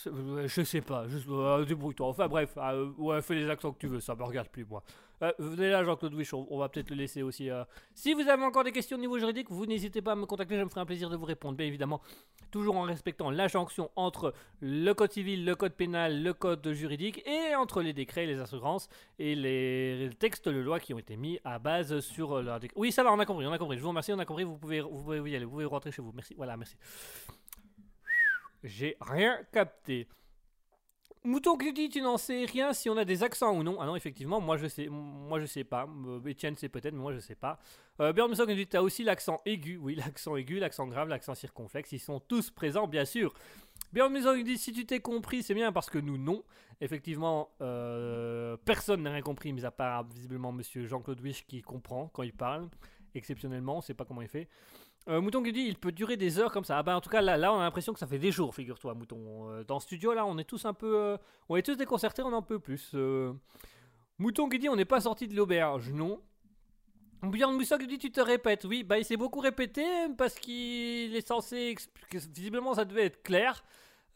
euh, 0.05 0.47
je 0.47 0.61
sais 0.63 0.81
pas. 0.81 1.07
Juste, 1.07 1.27
euh, 1.29 1.65
débrouille-toi. 1.65 2.07
Enfin 2.07 2.27
bref, 2.27 2.57
ouais, 2.97 3.21
fais 3.21 3.35
les 3.35 3.49
accents 3.49 3.71
que 3.71 3.79
tu 3.79 3.88
veux. 3.88 3.99
Ça 3.99 4.15
me 4.15 4.23
regarde 4.23 4.49
plus 4.49 4.65
moi. 4.65 4.84
Euh, 5.23 5.31
venez 5.39 5.72
là, 5.72 5.84
Jean-Claude 5.84 6.14
Wish, 6.14 6.34
on, 6.34 6.57
va 6.60 6.69
peut-être 6.69 6.89
le 6.91 6.95
laisser 6.95 7.23
aussi. 7.23 7.49
euh. 7.49 7.64
Si 7.95 8.14
vous 8.14 8.27
avez 8.27 8.44
encore 8.44 8.64
des 8.64 8.72
questions 8.72 8.98
au 8.98 8.99
niveau 8.99 9.18
juridique, 9.18 9.49
vous 9.49 9.65
n'hésitez 9.65 10.02
pas 10.02 10.11
à 10.11 10.15
me 10.15 10.26
contacter, 10.26 10.56
je 10.57 10.64
me 10.64 10.69
ferai 10.69 10.81
un 10.81 10.85
plaisir 10.85 11.10
de 11.10 11.15
vous 11.15 11.26
répondre, 11.26 11.57
bien 11.57 11.65
évidemment. 11.65 12.02
Toujours 12.52 12.77
en 12.77 12.84
respectant 12.84 13.31
l'injonction 13.31 13.89
entre 13.95 14.34
le 14.61 14.94
code 14.94 15.11
civil, 15.11 15.44
le 15.44 15.56
code 15.56 15.73
pénal, 15.73 16.22
le 16.22 16.34
code 16.34 16.72
juridique 16.72 17.22
et 17.27 17.56
entre 17.56 17.81
les 17.81 17.94
décrets, 17.94 18.26
les 18.26 18.39
assurances 18.39 18.89
et 19.19 19.35
les 19.35 20.10
textes 20.19 20.48
de 20.49 20.60
loi 20.60 20.80
qui 20.80 20.94
ont 20.94 20.99
été 20.99 21.18
mis 21.18 21.39
à 21.44 21.57
base 21.60 21.99
sur 21.99 22.41
la 22.41 22.60
déc- 22.60 22.72
Oui, 22.76 22.91
ça 22.91 23.03
va, 23.03 23.11
on 23.11 23.19
a 23.19 23.26
compris, 23.26 23.45
on 23.48 23.52
a 23.52 23.57
compris. 23.57 23.77
Je 23.77 23.81
vous 23.81 23.89
remercie, 23.89 24.14
on 24.14 24.19
a 24.19 24.26
compris. 24.26 24.44
Vous 24.44 24.57
pouvez, 24.57 24.81
vous 24.81 25.03
pouvez 25.03 25.31
y 25.31 25.35
aller, 25.35 25.45
vous 25.45 25.52
pouvez 25.52 25.65
rentrer 25.65 25.91
chez 25.91 26.02
vous. 26.02 26.11
Merci, 26.14 26.35
voilà, 26.35 26.56
merci. 26.56 26.76
J'ai 28.64 28.98
rien 29.02 29.39
capté. 29.52 30.07
Mouton 31.27 31.57
que 31.57 31.69
dit, 31.73 31.89
tu 31.89 32.01
n'en 32.01 32.17
sais 32.17 32.45
rien 32.45 32.71
si 32.71 32.89
on 32.89 32.95
a 32.95 33.03
des 33.03 33.21
accents 33.21 33.53
ou 33.53 33.61
non. 33.61 33.77
Ah 33.81 33.85
non, 33.85 33.97
effectivement, 33.97 34.39
moi 34.39 34.55
je 34.55 34.67
sais, 34.67 34.87
moi 34.87 35.41
je 35.41 35.45
sais 35.45 35.65
pas. 35.65 35.85
Euh, 36.07 36.21
Étienne 36.25 36.55
sait 36.55 36.69
peut-être, 36.69 36.93
mais 36.93 37.01
moi 37.01 37.11
je 37.11 37.19
sais 37.19 37.35
pas. 37.35 37.59
Euh, 37.99 38.13
Björn 38.13 38.29
Musson 38.29 38.45
dit, 38.45 38.65
tu 38.65 38.77
as 38.77 38.81
aussi 38.81 39.03
l'accent 39.03 39.41
aigu. 39.45 39.77
Oui, 39.77 39.95
l'accent 40.05 40.37
aigu, 40.37 40.57
l'accent 40.57 40.87
grave, 40.87 41.09
l'accent 41.09 41.35
circonflexe, 41.35 41.91
ils 41.91 41.99
sont 41.99 42.21
tous 42.21 42.49
présents, 42.49 42.87
bien 42.87 43.03
sûr. 43.03 43.33
Björn 43.91 44.13
Musson 44.13 44.41
dit, 44.41 44.57
si 44.57 44.71
tu 44.71 44.85
t'es 44.85 45.01
compris, 45.01 45.43
c'est 45.43 45.53
bien 45.53 45.73
parce 45.73 45.89
que 45.89 45.97
nous, 45.97 46.17
non. 46.17 46.43
Effectivement, 46.79 47.49
euh, 47.61 48.55
personne 48.63 49.03
n'a 49.03 49.11
rien 49.11 49.21
compris, 49.21 49.51
mis 49.51 49.65
à 49.65 49.71
part 49.71 50.05
visiblement 50.05 50.53
monsieur 50.53 50.85
Jean-Claude 50.85 51.19
Wish 51.19 51.45
qui 51.45 51.61
comprend 51.61 52.07
quand 52.13 52.23
il 52.23 52.33
parle. 52.33 52.69
Exceptionnellement, 53.13 53.79
on 53.79 53.81
sait 53.81 53.93
pas 53.93 54.05
comment 54.05 54.21
il 54.21 54.29
fait. 54.29 54.47
Euh, 55.09 55.21
Mouton 55.21 55.41
qui 55.41 55.53
dit 55.53 55.61
il 55.61 55.77
peut 55.77 55.91
durer 55.91 56.17
des 56.17 56.39
heures 56.39 56.51
comme 56.51 56.65
ça. 56.65 56.77
Ah 56.77 56.84
bah 56.84 56.95
en 56.95 57.01
tout 57.01 57.09
cas 57.09 57.21
là, 57.21 57.53
on 57.53 57.59
a 57.59 57.63
l'impression 57.63 57.93
que 57.93 57.99
ça 57.99 58.07
fait 58.07 58.19
des 58.19 58.31
jours, 58.31 58.53
figure-toi 58.53 58.93
Mouton. 58.93 59.49
Euh, 59.49 59.63
dans 59.63 59.75
le 59.75 59.79
studio 59.79 60.13
là 60.13 60.25
on 60.25 60.38
est 60.38 60.43
tous 60.43 60.65
un 60.65 60.73
peu, 60.73 60.97
euh, 60.97 61.17
on 61.47 61.55
est 61.55 61.61
tous 61.61 61.75
déconcertés, 61.75 62.21
on 62.23 62.34
en 62.34 62.41
peut 62.41 62.59
plus. 62.59 62.93
Mouton 64.17 64.49
qui 64.49 64.59
dit 64.59 64.69
on 64.69 64.75
n'est 64.75 64.85
pas 64.85 65.01
sorti 65.01 65.27
de 65.27 65.35
l'auberge, 65.35 65.91
non. 65.91 66.21
Björn 67.23 67.55
Mousson 67.55 67.77
qui 67.77 67.88
dit 67.88 67.97
tu 67.97 68.11
te 68.11 68.21
répètes, 68.21 68.65
oui 68.65 68.84
bah 68.84 68.99
il 68.99 69.05
s'est 69.05 69.17
beaucoup 69.17 69.39
répété 69.39 69.84
parce 70.17 70.35
qu'il 70.35 71.15
est 71.15 71.27
censé, 71.27 71.75
visiblement 72.11 72.73
ça 72.73 72.85
devait 72.85 73.05
être 73.05 73.23
clair. 73.23 73.63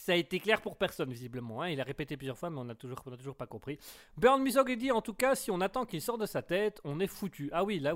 Ça 0.00 0.12
a 0.12 0.14
été 0.14 0.40
clair 0.40 0.62
pour 0.62 0.76
personne, 0.76 1.10
visiblement. 1.10 1.60
hein. 1.60 1.68
Il 1.68 1.78
a 1.78 1.84
répété 1.84 2.16
plusieurs 2.16 2.38
fois, 2.38 2.48
mais 2.48 2.58
on 2.58 2.64
n'a 2.64 2.74
toujours, 2.74 3.02
pas 3.36 3.46
compris. 3.46 3.78
Burn 4.16 4.42
Musog 4.42 4.72
dit 4.72 4.90
en 4.90 5.02
tout 5.02 5.12
cas, 5.12 5.34
si 5.34 5.50
on 5.50 5.60
attend 5.60 5.84
qu'il 5.84 6.00
sorte 6.00 6.22
de 6.22 6.26
sa 6.26 6.40
tête, 6.40 6.80
on 6.84 7.00
est 7.00 7.06
foutu. 7.06 7.50
Ah 7.52 7.64
oui, 7.64 7.80
là, 7.80 7.94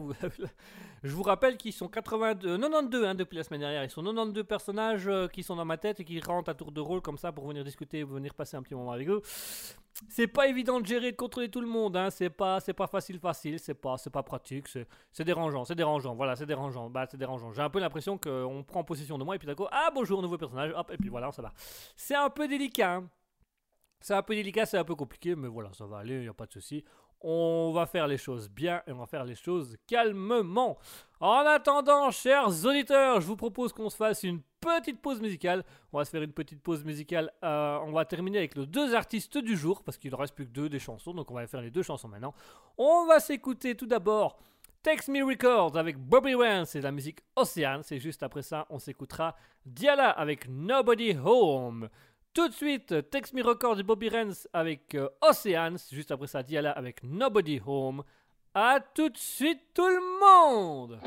je 1.02 1.14
vous 1.14 1.22
rappelle 1.22 1.56
qu'ils 1.56 1.72
sont 1.72 1.88
82, 1.88 2.58
92 2.58 3.04
hein, 3.04 3.14
depuis 3.14 3.36
la 3.36 3.42
semaine 3.42 3.60
dernière. 3.60 3.82
Ils 3.84 3.90
sont 3.90 4.02
92 4.02 4.44
personnages 4.44 5.08
euh, 5.08 5.28
qui 5.28 5.42
sont 5.42 5.56
dans 5.56 5.64
ma 5.64 5.78
tête 5.78 5.98
et 6.00 6.04
qui 6.04 6.20
rentrent 6.20 6.50
à 6.50 6.54
tour 6.54 6.72
de 6.72 6.80
rôle 6.82 7.00
comme 7.00 7.16
ça 7.16 7.32
pour 7.32 7.48
venir 7.48 7.64
discuter, 7.64 8.04
venir 8.04 8.34
passer 8.34 8.58
un 8.58 8.62
petit 8.62 8.74
moment 8.74 8.92
avec 8.92 9.08
eux. 9.08 9.22
C'est 10.08 10.26
pas 10.26 10.48
évident 10.48 10.80
de 10.80 10.86
gérer, 10.86 11.12
de 11.12 11.16
contrôler 11.16 11.48
tout 11.48 11.60
le 11.60 11.66
monde. 11.68 11.96
Hein. 11.96 12.10
C'est 12.10 12.30
pas, 12.30 12.60
c'est 12.60 12.72
pas 12.72 12.86
facile, 12.86 13.18
facile. 13.18 13.58
C'est 13.58 13.74
pas, 13.74 13.96
c'est 13.96 14.10
pas 14.10 14.22
pratique. 14.22 14.66
C'est, 14.68 15.24
dérangeant, 15.24 15.64
c'est 15.64 15.74
dérangeant. 15.74 16.14
Voilà, 16.14 16.34
c'est 16.36 16.46
dérangeant. 16.46 16.90
Bah, 16.90 17.06
c'est 17.08 17.16
dérangeant. 17.16 17.52
J'ai 17.52 17.62
un 17.62 17.70
peu 17.70 17.78
l'impression 17.78 18.18
qu'on 18.18 18.64
prend 18.66 18.82
possession 18.84 19.18
de 19.18 19.24
moi 19.24 19.36
et 19.36 19.38
puis 19.38 19.54
coup, 19.54 19.66
ah 19.70 19.90
bonjour, 19.94 20.20
nouveau 20.20 20.38
personnage. 20.38 20.74
Et 20.90 20.96
puis 20.96 21.08
voilà, 21.08 21.30
ça 21.32 21.42
va. 21.42 21.52
C'est 21.96 22.16
un 22.16 22.30
peu 22.30 22.48
délicat. 22.48 22.94
hein. 22.96 23.08
C'est 24.00 24.12
un 24.12 24.22
peu 24.22 24.34
délicat, 24.34 24.66
c'est 24.66 24.76
un 24.76 24.84
peu 24.84 24.94
compliqué, 24.94 25.34
mais 25.34 25.48
voilà, 25.48 25.72
ça 25.72 25.86
va 25.86 25.96
aller, 26.00 26.16
il 26.16 26.20
n'y 26.20 26.28
a 26.28 26.34
pas 26.34 26.44
de 26.44 26.52
souci. 26.52 26.84
On 27.22 27.72
va 27.72 27.86
faire 27.86 28.06
les 28.06 28.18
choses 28.18 28.50
bien 28.50 28.82
et 28.86 28.92
on 28.92 28.98
va 28.98 29.06
faire 29.06 29.24
les 29.24 29.34
choses 29.34 29.78
calmement. 29.86 30.76
En 31.20 31.38
attendant, 31.46 32.10
chers 32.10 32.66
auditeurs, 32.66 33.22
je 33.22 33.26
vous 33.26 33.36
propose 33.36 33.72
qu'on 33.72 33.88
se 33.88 33.96
fasse 33.96 34.22
une 34.24 34.42
petite 34.64 35.00
pause 35.00 35.20
musicale. 35.20 35.64
On 35.92 35.98
va 35.98 36.04
se 36.04 36.10
faire 36.10 36.22
une 36.22 36.32
petite 36.32 36.62
pause 36.62 36.84
musicale. 36.84 37.30
euh, 37.42 37.78
on 37.82 37.92
va 37.92 38.04
terminer 38.04 38.38
avec 38.38 38.56
les 38.56 38.66
deux 38.66 38.94
artistes 38.94 39.38
du 39.38 39.56
jour, 39.56 39.82
parce 39.82 39.98
qu'il 39.98 40.10
ne 40.10 40.16
reste 40.16 40.34
plus 40.34 40.46
que 40.46 40.52
deux 40.52 40.68
des 40.68 40.78
chansons, 40.78 41.14
donc 41.14 41.30
on 41.30 41.34
va 41.34 41.46
faire 41.46 41.60
les 41.60 41.70
deux 41.70 41.82
chansons 41.82 42.08
maintenant. 42.08 42.34
On 42.78 43.06
va 43.06 43.20
s'écouter 43.20 43.76
tout 43.76 43.86
d'abord 43.86 44.38
Text 44.82 45.08
Me 45.08 45.24
Records 45.24 45.76
avec 45.78 45.96
Bobby 45.96 46.34
Wayne, 46.34 46.66
c'est 46.66 46.82
la 46.82 46.92
musique 46.92 47.20
Ocean. 47.36 47.80
C'est 47.82 47.98
juste 47.98 48.22
après 48.22 48.42
ça, 48.42 48.66
on 48.68 48.78
s'écoutera 48.78 49.34
Diala 49.64 50.10
avec 50.10 50.48
Nobody 50.48 51.16
Home. 51.24 51.88
Tout 52.34 52.48
de 52.48 52.52
suite, 52.52 53.10
Text 53.10 53.32
Me 53.32 53.42
Records 53.42 53.78
et 53.78 53.82
Bobby 53.82 54.08
Rance 54.08 54.46
avec 54.52 54.94
euh, 54.94 55.08
Oceans. 55.22 55.76
Juste 55.90 56.10
après 56.10 56.26
ça, 56.26 56.42
Diala 56.42 56.72
avec 56.72 57.02
Nobody 57.02 57.60
Home. 57.64 58.02
À 58.52 58.78
tout 58.80 59.08
de 59.08 59.16
suite, 59.16 59.60
tout 59.72 59.88
le 59.88 60.00
monde! 60.20 61.00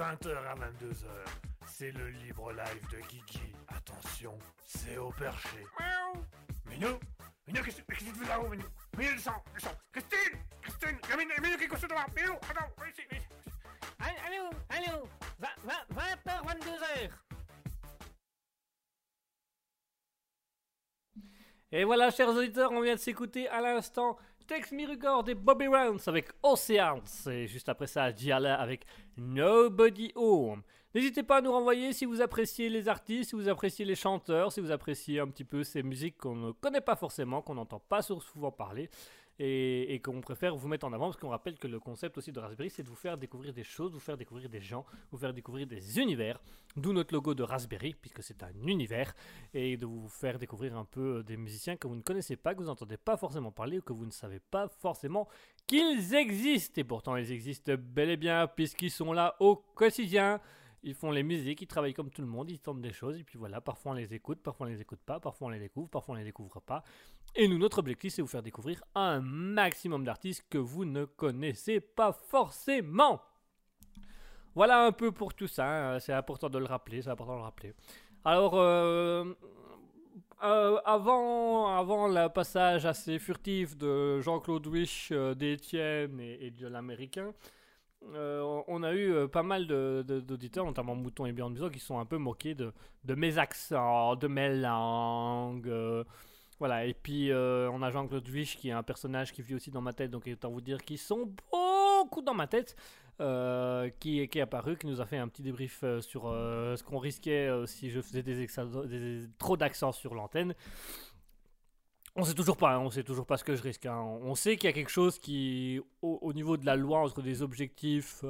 20h 0.00 0.34
à 0.46 0.54
22h, 0.54 1.04
c'est 1.66 1.90
le 1.92 2.08
libre 2.08 2.52
live 2.52 2.88
de 2.90 3.00
Kiki. 3.06 3.52
Attention, 3.68 4.38
c'est 4.66 4.96
au 4.96 5.10
perché. 5.10 5.58
Miaou. 5.78 6.24
Minou 6.70 6.98
Minou, 7.46 7.62
qu'est-ce 7.62 7.82
qu'est-ce 7.82 8.04
que 8.04 8.10
tu 8.10 8.14
fais 8.14 8.28
là-haut, 8.28 8.48
Minou? 8.48 8.64
Minou, 8.96 9.12
le 9.12 9.18
sang, 9.18 9.44
le 9.54 9.60
sang 9.60 9.72
Christine 9.92 10.38
Christine 10.62 10.98
Il 11.04 11.10
y 11.10 11.12
a 11.12 11.16
Minou, 11.18 11.32
Minou 11.42 11.56
qui 11.58 11.64
est 11.64 11.68
couché 11.68 11.86
devant 11.86 12.00
Minou, 12.16 12.32
attends, 12.48 12.66
viens 12.78 12.88
ici, 12.88 13.02
viens 13.10 13.18
ici. 13.18 13.28
Al- 13.98 14.32
Allô, 14.32 14.50
allô, 14.70 15.08
20h, 15.94 16.46
22h. 16.46 17.10
Et 21.72 21.84
voilà, 21.84 22.10
chers 22.10 22.28
auditeurs, 22.30 22.72
on 22.72 22.80
vient 22.80 22.94
de 22.94 23.00
s'écouter 23.00 23.48
à 23.48 23.60
l'instant 23.60 24.16
Tex 24.50 24.72
Me 24.72 24.84
Record 24.84 25.28
et 25.28 25.36
Bobby 25.36 25.68
Rounds 25.68 26.08
avec 26.08 26.26
Oceans. 26.42 27.28
Et 27.30 27.46
juste 27.46 27.68
après 27.68 27.86
ça, 27.86 28.10
Diala 28.10 28.60
avec 28.60 28.84
Nobody 29.16 30.10
Home. 30.16 30.62
N'hésitez 30.92 31.22
pas 31.22 31.36
à 31.36 31.40
nous 31.40 31.52
renvoyer 31.52 31.92
si 31.92 32.04
vous 32.04 32.20
appréciez 32.20 32.68
les 32.68 32.88
artistes, 32.88 33.30
si 33.30 33.36
vous 33.36 33.48
appréciez 33.48 33.84
les 33.84 33.94
chanteurs, 33.94 34.50
si 34.50 34.58
vous 34.58 34.72
appréciez 34.72 35.20
un 35.20 35.28
petit 35.28 35.44
peu 35.44 35.62
ces 35.62 35.84
musiques 35.84 36.18
qu'on 36.18 36.34
ne 36.34 36.50
connaît 36.50 36.80
pas 36.80 36.96
forcément, 36.96 37.42
qu'on 37.42 37.54
n'entend 37.54 37.78
pas 37.78 38.02
souvent 38.02 38.50
parler. 38.50 38.90
Et, 39.42 39.94
et 39.94 40.00
qu'on 40.00 40.20
préfère 40.20 40.54
vous 40.54 40.68
mettre 40.68 40.86
en 40.86 40.92
avant 40.92 41.06
parce 41.06 41.16
qu'on 41.16 41.30
rappelle 41.30 41.58
que 41.58 41.66
le 41.66 41.80
concept 41.80 42.18
aussi 42.18 42.30
de 42.30 42.38
Raspberry 42.38 42.68
c'est 42.68 42.82
de 42.82 42.90
vous 42.90 42.94
faire 42.94 43.16
découvrir 43.16 43.54
des 43.54 43.64
choses, 43.64 43.90
vous 43.90 43.98
faire 43.98 44.18
découvrir 44.18 44.50
des 44.50 44.60
gens, 44.60 44.84
vous 45.10 45.16
faire 45.16 45.32
découvrir 45.32 45.66
des 45.66 45.98
univers, 45.98 46.38
d'où 46.76 46.92
notre 46.92 47.14
logo 47.14 47.32
de 47.32 47.42
Raspberry 47.42 47.94
puisque 47.94 48.22
c'est 48.22 48.42
un 48.42 48.52
univers 48.66 49.14
et 49.54 49.78
de 49.78 49.86
vous 49.86 50.08
faire 50.08 50.38
découvrir 50.38 50.76
un 50.76 50.84
peu 50.84 51.18
euh, 51.18 51.22
des 51.22 51.38
musiciens 51.38 51.76
que 51.76 51.88
vous 51.88 51.96
ne 51.96 52.02
connaissez 52.02 52.36
pas, 52.36 52.54
que 52.54 52.60
vous 52.60 52.66
n'entendez 52.66 52.98
pas 52.98 53.16
forcément 53.16 53.50
parler 53.50 53.78
ou 53.78 53.82
que 53.82 53.94
vous 53.94 54.04
ne 54.04 54.10
savez 54.10 54.40
pas 54.40 54.68
forcément 54.68 55.26
qu'ils 55.66 56.14
existent. 56.14 56.80
Et 56.80 56.84
pourtant, 56.84 57.16
ils 57.16 57.32
existent 57.32 57.72
bel 57.78 58.10
et 58.10 58.16
bien 58.16 58.46
puisqu'ils 58.46 58.90
sont 58.90 59.12
là 59.12 59.36
au 59.40 59.56
quotidien. 59.56 60.40
Ils 60.82 60.94
font 60.94 61.10
les 61.10 61.22
musiques, 61.22 61.60
ils 61.60 61.66
travaillent 61.66 61.92
comme 61.92 62.10
tout 62.10 62.22
le 62.22 62.28
monde, 62.28 62.50
ils 62.50 62.58
tentent 62.58 62.80
des 62.80 62.92
choses, 62.92 63.18
et 63.18 63.22
puis 63.22 63.38
voilà, 63.38 63.60
parfois 63.60 63.92
on 63.92 63.94
les 63.94 64.14
écoute, 64.14 64.40
parfois 64.42 64.66
on 64.66 64.70
les 64.70 64.80
écoute 64.80 65.00
pas, 65.04 65.20
parfois 65.20 65.48
on 65.48 65.50
les 65.50 65.58
découvre, 65.58 65.90
parfois 65.90 66.14
on 66.14 66.18
les 66.18 66.24
découvre 66.24 66.58
pas. 66.62 66.82
Et 67.36 67.48
nous, 67.48 67.58
notre 67.58 67.78
objectif, 67.78 68.12
c'est 68.12 68.22
vous 68.22 68.28
faire 68.28 68.42
découvrir 68.42 68.82
un 68.94 69.20
maximum 69.20 70.04
d'artistes 70.04 70.44
que 70.50 70.58
vous 70.58 70.84
ne 70.84 71.04
connaissez 71.04 71.80
pas 71.80 72.12
forcément. 72.12 73.20
Voilà 74.54 74.84
un 74.84 74.92
peu 74.92 75.12
pour 75.12 75.32
tout 75.34 75.46
ça, 75.46 75.94
hein, 75.94 76.00
c'est 76.00 76.12
important 76.12 76.48
de 76.48 76.58
le 76.58 76.64
rappeler, 76.64 77.02
c'est 77.02 77.10
important 77.10 77.34
de 77.34 77.38
le 77.38 77.44
rappeler. 77.44 77.72
Alors, 78.24 78.54
euh, 78.56 79.24
euh, 80.42 80.80
avant, 80.86 81.76
avant 81.76 82.08
le 82.08 82.28
passage 82.28 82.86
assez 82.86 83.18
furtif 83.18 83.76
de 83.76 84.20
Jean-Claude 84.20 84.66
Wish, 84.66 85.10
euh, 85.12 85.34
d'Étienne 85.34 86.18
et, 86.18 86.50
de 86.50 86.66
l'américain, 86.66 87.32
euh, 88.14 88.62
on 88.66 88.82
a 88.82 88.94
eu 88.94 89.28
pas 89.28 89.42
mal 89.42 89.66
d'auditeurs, 89.66 90.64
notamment 90.64 90.94
Mouton 90.94 91.26
et 91.26 91.32
Beyond 91.32 91.50
Muso, 91.50 91.68
qui 91.68 91.78
sont 91.78 91.98
un 91.98 92.06
peu 92.06 92.16
moqués 92.16 92.54
de 92.54 92.72
mes 93.14 93.36
accents, 93.36 94.16
de 94.16 94.26
mes 94.28 94.54
langues. 94.56 95.70
Voilà, 96.60 96.84
et 96.84 96.94
puis 96.94 97.32
euh, 97.32 97.68
on 97.72 97.82
a 97.82 97.90
Jean-Claude 97.90 98.28
Wish 98.28 98.56
qui 98.56 98.68
est 98.68 98.72
un 98.72 98.82
personnage 98.82 99.32
qui 99.32 99.42
vit 99.42 99.54
aussi 99.54 99.70
dans 99.70 99.80
ma 99.80 99.92
tête, 99.94 100.10
donc 100.10 100.28
autant 100.30 100.50
vous 100.50 100.60
dire 100.60 100.84
qu'ils 100.84 100.98
sont 100.98 101.34
beaucoup 101.50 102.22
dans 102.22 102.34
ma 102.34 102.46
tête, 102.46 102.76
euh, 103.20 103.90
qui, 103.98 104.28
qui 104.28 104.38
est 104.38 104.42
apparu, 104.42 104.76
qui 104.76 104.86
nous 104.86 105.00
a 105.00 105.06
fait 105.06 105.16
un 105.18 105.26
petit 105.28 105.42
débrief 105.42 105.80
euh, 105.82 106.00
sur 106.02 106.28
euh, 106.28 106.76
ce 106.76 106.84
qu'on 106.84 106.98
risquait 106.98 107.48
euh, 107.48 107.66
si 107.66 107.90
je 107.90 108.00
faisais 108.00 108.22
des, 108.22 108.46
trop 109.38 109.56
d'accents 109.56 109.92
sur 109.92 110.14
l'antenne. 110.14 110.54
On 112.14 112.24
sait 112.24 112.34
toujours 112.34 112.56
pas, 112.56 112.74
hein, 112.74 112.80
on 112.80 112.90
sait 112.90 113.04
toujours 113.04 113.24
pas 113.24 113.36
ce 113.38 113.44
que 113.44 113.54
je 113.54 113.62
risque. 113.62 113.86
hein. 113.86 113.98
On 113.98 114.34
sait 114.34 114.56
qu'il 114.56 114.68
y 114.68 114.72
a 114.72 114.74
quelque 114.74 114.90
chose 114.90 115.18
qui, 115.18 115.80
au, 116.02 116.18
au 116.20 116.32
niveau 116.32 116.56
de 116.56 116.66
la 116.66 116.76
loi, 116.76 116.98
entre 116.98 117.22
des 117.22 117.40
objectifs, 117.40 118.24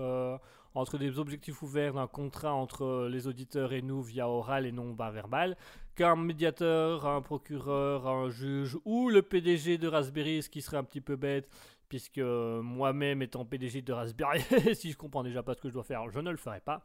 entre 0.75 0.99
des 0.99 1.19
objectifs 1.19 1.63
ouverts 1.63 1.95
d'un 1.95 2.07
contrat 2.07 2.53
entre 2.53 3.09
les 3.11 3.27
auditeurs 3.27 3.73
et 3.73 3.83
nous 3.83 4.03
via 4.03 4.29
oral 4.29 4.67
et 4.67 4.73
non 4.73 4.93
bas 4.93 5.11
verbal, 5.11 5.57
qu'un 6.01 6.17
médiateur, 6.17 7.07
un 7.07 7.21
procureur, 7.21 8.09
un 8.09 8.31
juge 8.31 8.79
ou 8.87 9.11
le 9.11 9.21
PDG 9.21 9.77
de 9.77 9.87
Raspberry, 9.87 10.43
ce 10.43 10.49
qui 10.49 10.63
serait 10.63 10.79
un 10.79 10.83
petit 10.83 11.03
peu 11.03 11.15
bête, 11.15 11.51
puisque 11.91 12.17
euh, 12.17 12.63
moi-même 12.63 13.21
étant 13.21 13.45
PDG 13.45 13.83
de 13.83 13.93
Raspberry, 13.93 14.41
si 14.75 14.93
je 14.93 14.97
comprends 14.97 15.23
déjà 15.23 15.43
pas 15.43 15.53
ce 15.53 15.61
que 15.61 15.69
je 15.69 15.75
dois 15.75 15.85
faire, 15.85 16.09
je 16.11 16.21
ne 16.21 16.31
le 16.31 16.39
ferai 16.39 16.61
pas. 16.61 16.83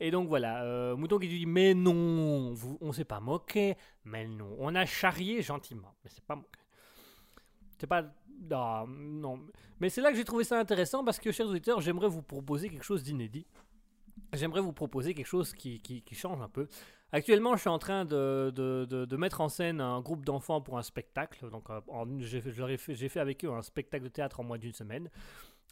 Et 0.00 0.10
donc 0.10 0.26
voilà, 0.26 0.64
euh, 0.64 0.96
Mouton 0.96 1.20
qui 1.20 1.28
dit 1.28 1.46
mais 1.46 1.72
non, 1.72 2.52
vous, 2.52 2.78
on 2.80 2.90
s'est 2.90 3.04
pas 3.04 3.20
moqué, 3.20 3.76
mais 4.04 4.26
non, 4.26 4.56
on 4.58 4.74
a 4.74 4.84
charrié 4.86 5.40
gentiment, 5.40 5.94
mais 6.02 6.10
c'est 6.12 6.24
pas 6.24 6.34
moqué. 6.34 6.60
C'est 7.78 7.86
pas 7.86 8.12
non, 8.88 9.38
mais 9.78 9.88
c'est 9.88 10.00
là 10.00 10.10
que 10.10 10.16
j'ai 10.16 10.24
trouvé 10.24 10.42
ça 10.42 10.58
intéressant 10.58 11.04
parce 11.04 11.20
que 11.20 11.30
chers 11.30 11.46
auditeurs, 11.46 11.80
j'aimerais 11.80 12.08
vous 12.08 12.22
proposer 12.22 12.70
quelque 12.70 12.84
chose 12.84 13.04
d'inédit. 13.04 13.46
J'aimerais 14.32 14.60
vous 14.60 14.72
proposer 14.72 15.14
quelque 15.14 15.26
chose 15.26 15.54
qui 15.54 16.02
change 16.12 16.42
un 16.42 16.48
peu. 16.48 16.66
Actuellement, 17.16 17.56
je 17.56 17.62
suis 17.62 17.70
en 17.70 17.78
train 17.78 18.04
de, 18.04 18.52
de, 18.54 18.84
de, 18.84 19.16
mettre 19.16 19.40
en 19.40 19.48
scène 19.48 19.80
un 19.80 20.02
groupe 20.02 20.22
d'enfants 20.22 20.60
pour 20.60 20.76
un 20.76 20.82
spectacle. 20.82 21.48
Donc, 21.48 21.64
euh, 21.70 21.80
j'ai 22.18 23.08
fait, 23.08 23.20
avec 23.20 23.42
eux 23.42 23.50
un 23.50 23.62
spectacle 23.62 24.04
de 24.04 24.10
théâtre 24.10 24.40
en 24.40 24.44
moins 24.44 24.58
d'une 24.58 24.74
semaine. 24.74 25.08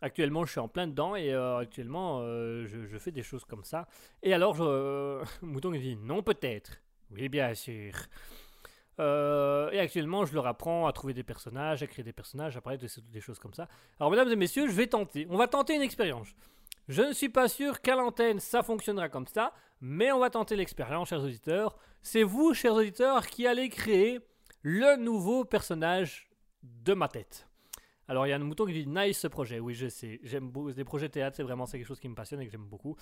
Actuellement, 0.00 0.46
je 0.46 0.52
suis 0.52 0.60
en 0.60 0.68
plein 0.68 0.86
dedans 0.86 1.16
et 1.16 1.34
euh, 1.34 1.58
actuellement, 1.58 2.20
euh, 2.22 2.64
je, 2.64 2.96
fais 2.96 3.10
des 3.10 3.22
choses 3.22 3.44
comme 3.44 3.62
ça. 3.62 3.86
Et 4.22 4.32
alors, 4.32 4.54
je, 4.54 5.22
Mouton 5.42 5.72
dit 5.72 5.96
non, 5.96 6.22
peut-être. 6.22 6.78
Oui, 7.10 7.28
bien 7.28 7.52
sûr. 7.52 7.92
Euh, 8.98 9.70
et 9.70 9.80
actuellement, 9.80 10.24
je 10.24 10.32
leur 10.32 10.46
apprends 10.46 10.86
à 10.86 10.94
trouver 10.94 11.12
des 11.12 11.24
personnages, 11.24 11.82
à 11.82 11.86
créer 11.86 12.04
des 12.04 12.14
personnages, 12.14 12.56
à 12.56 12.62
parler 12.62 12.78
de 12.78 12.88
des 13.12 13.20
choses 13.20 13.38
comme 13.38 13.52
ça. 13.52 13.68
Alors, 14.00 14.10
mesdames 14.10 14.30
et 14.30 14.36
messieurs, 14.36 14.66
je 14.66 14.72
vais 14.72 14.86
tenter. 14.86 15.26
On 15.28 15.36
va 15.36 15.46
tenter 15.46 15.74
une 15.74 15.82
expérience. 15.82 16.34
Je 16.88 17.02
ne 17.02 17.12
suis 17.12 17.30
pas 17.30 17.48
sûr 17.48 17.80
qu'à 17.80 17.96
l'antenne, 17.96 18.40
ça 18.40 18.62
fonctionnera 18.62 19.08
comme 19.08 19.26
ça, 19.26 19.54
mais 19.80 20.12
on 20.12 20.18
va 20.18 20.28
tenter 20.28 20.54
l'expérience, 20.54 21.08
chers 21.08 21.22
auditeurs. 21.22 21.78
C'est 22.02 22.22
vous, 22.22 22.52
chers 22.52 22.74
auditeurs, 22.74 23.26
qui 23.26 23.46
allez 23.46 23.70
créer 23.70 24.20
le 24.62 24.96
nouveau 24.96 25.44
personnage 25.44 26.28
de 26.62 26.92
ma 26.92 27.08
tête. 27.08 27.48
Alors, 28.06 28.26
il 28.26 28.30
y 28.30 28.32
a 28.34 28.36
un 28.36 28.40
mouton 28.40 28.66
qui 28.66 28.74
dit 28.74 28.86
nice 28.86 29.18
ce 29.18 29.28
projet. 29.28 29.60
Oui, 29.60 29.74
je 29.74 29.88
sais. 29.88 30.20
J'aime 30.22 30.50
beaucoup 30.50 30.72
des 30.72 30.84
projets 30.84 31.08
théâtre, 31.08 31.36
c'est 31.36 31.42
vraiment 31.42 31.64
quelque 31.64 31.86
chose 31.86 32.00
qui 32.00 32.08
me 32.08 32.14
passionne 32.14 32.40
et 32.40 32.46
que 32.46 32.52
j'aime 32.52 32.66
beaucoup. 32.66 32.96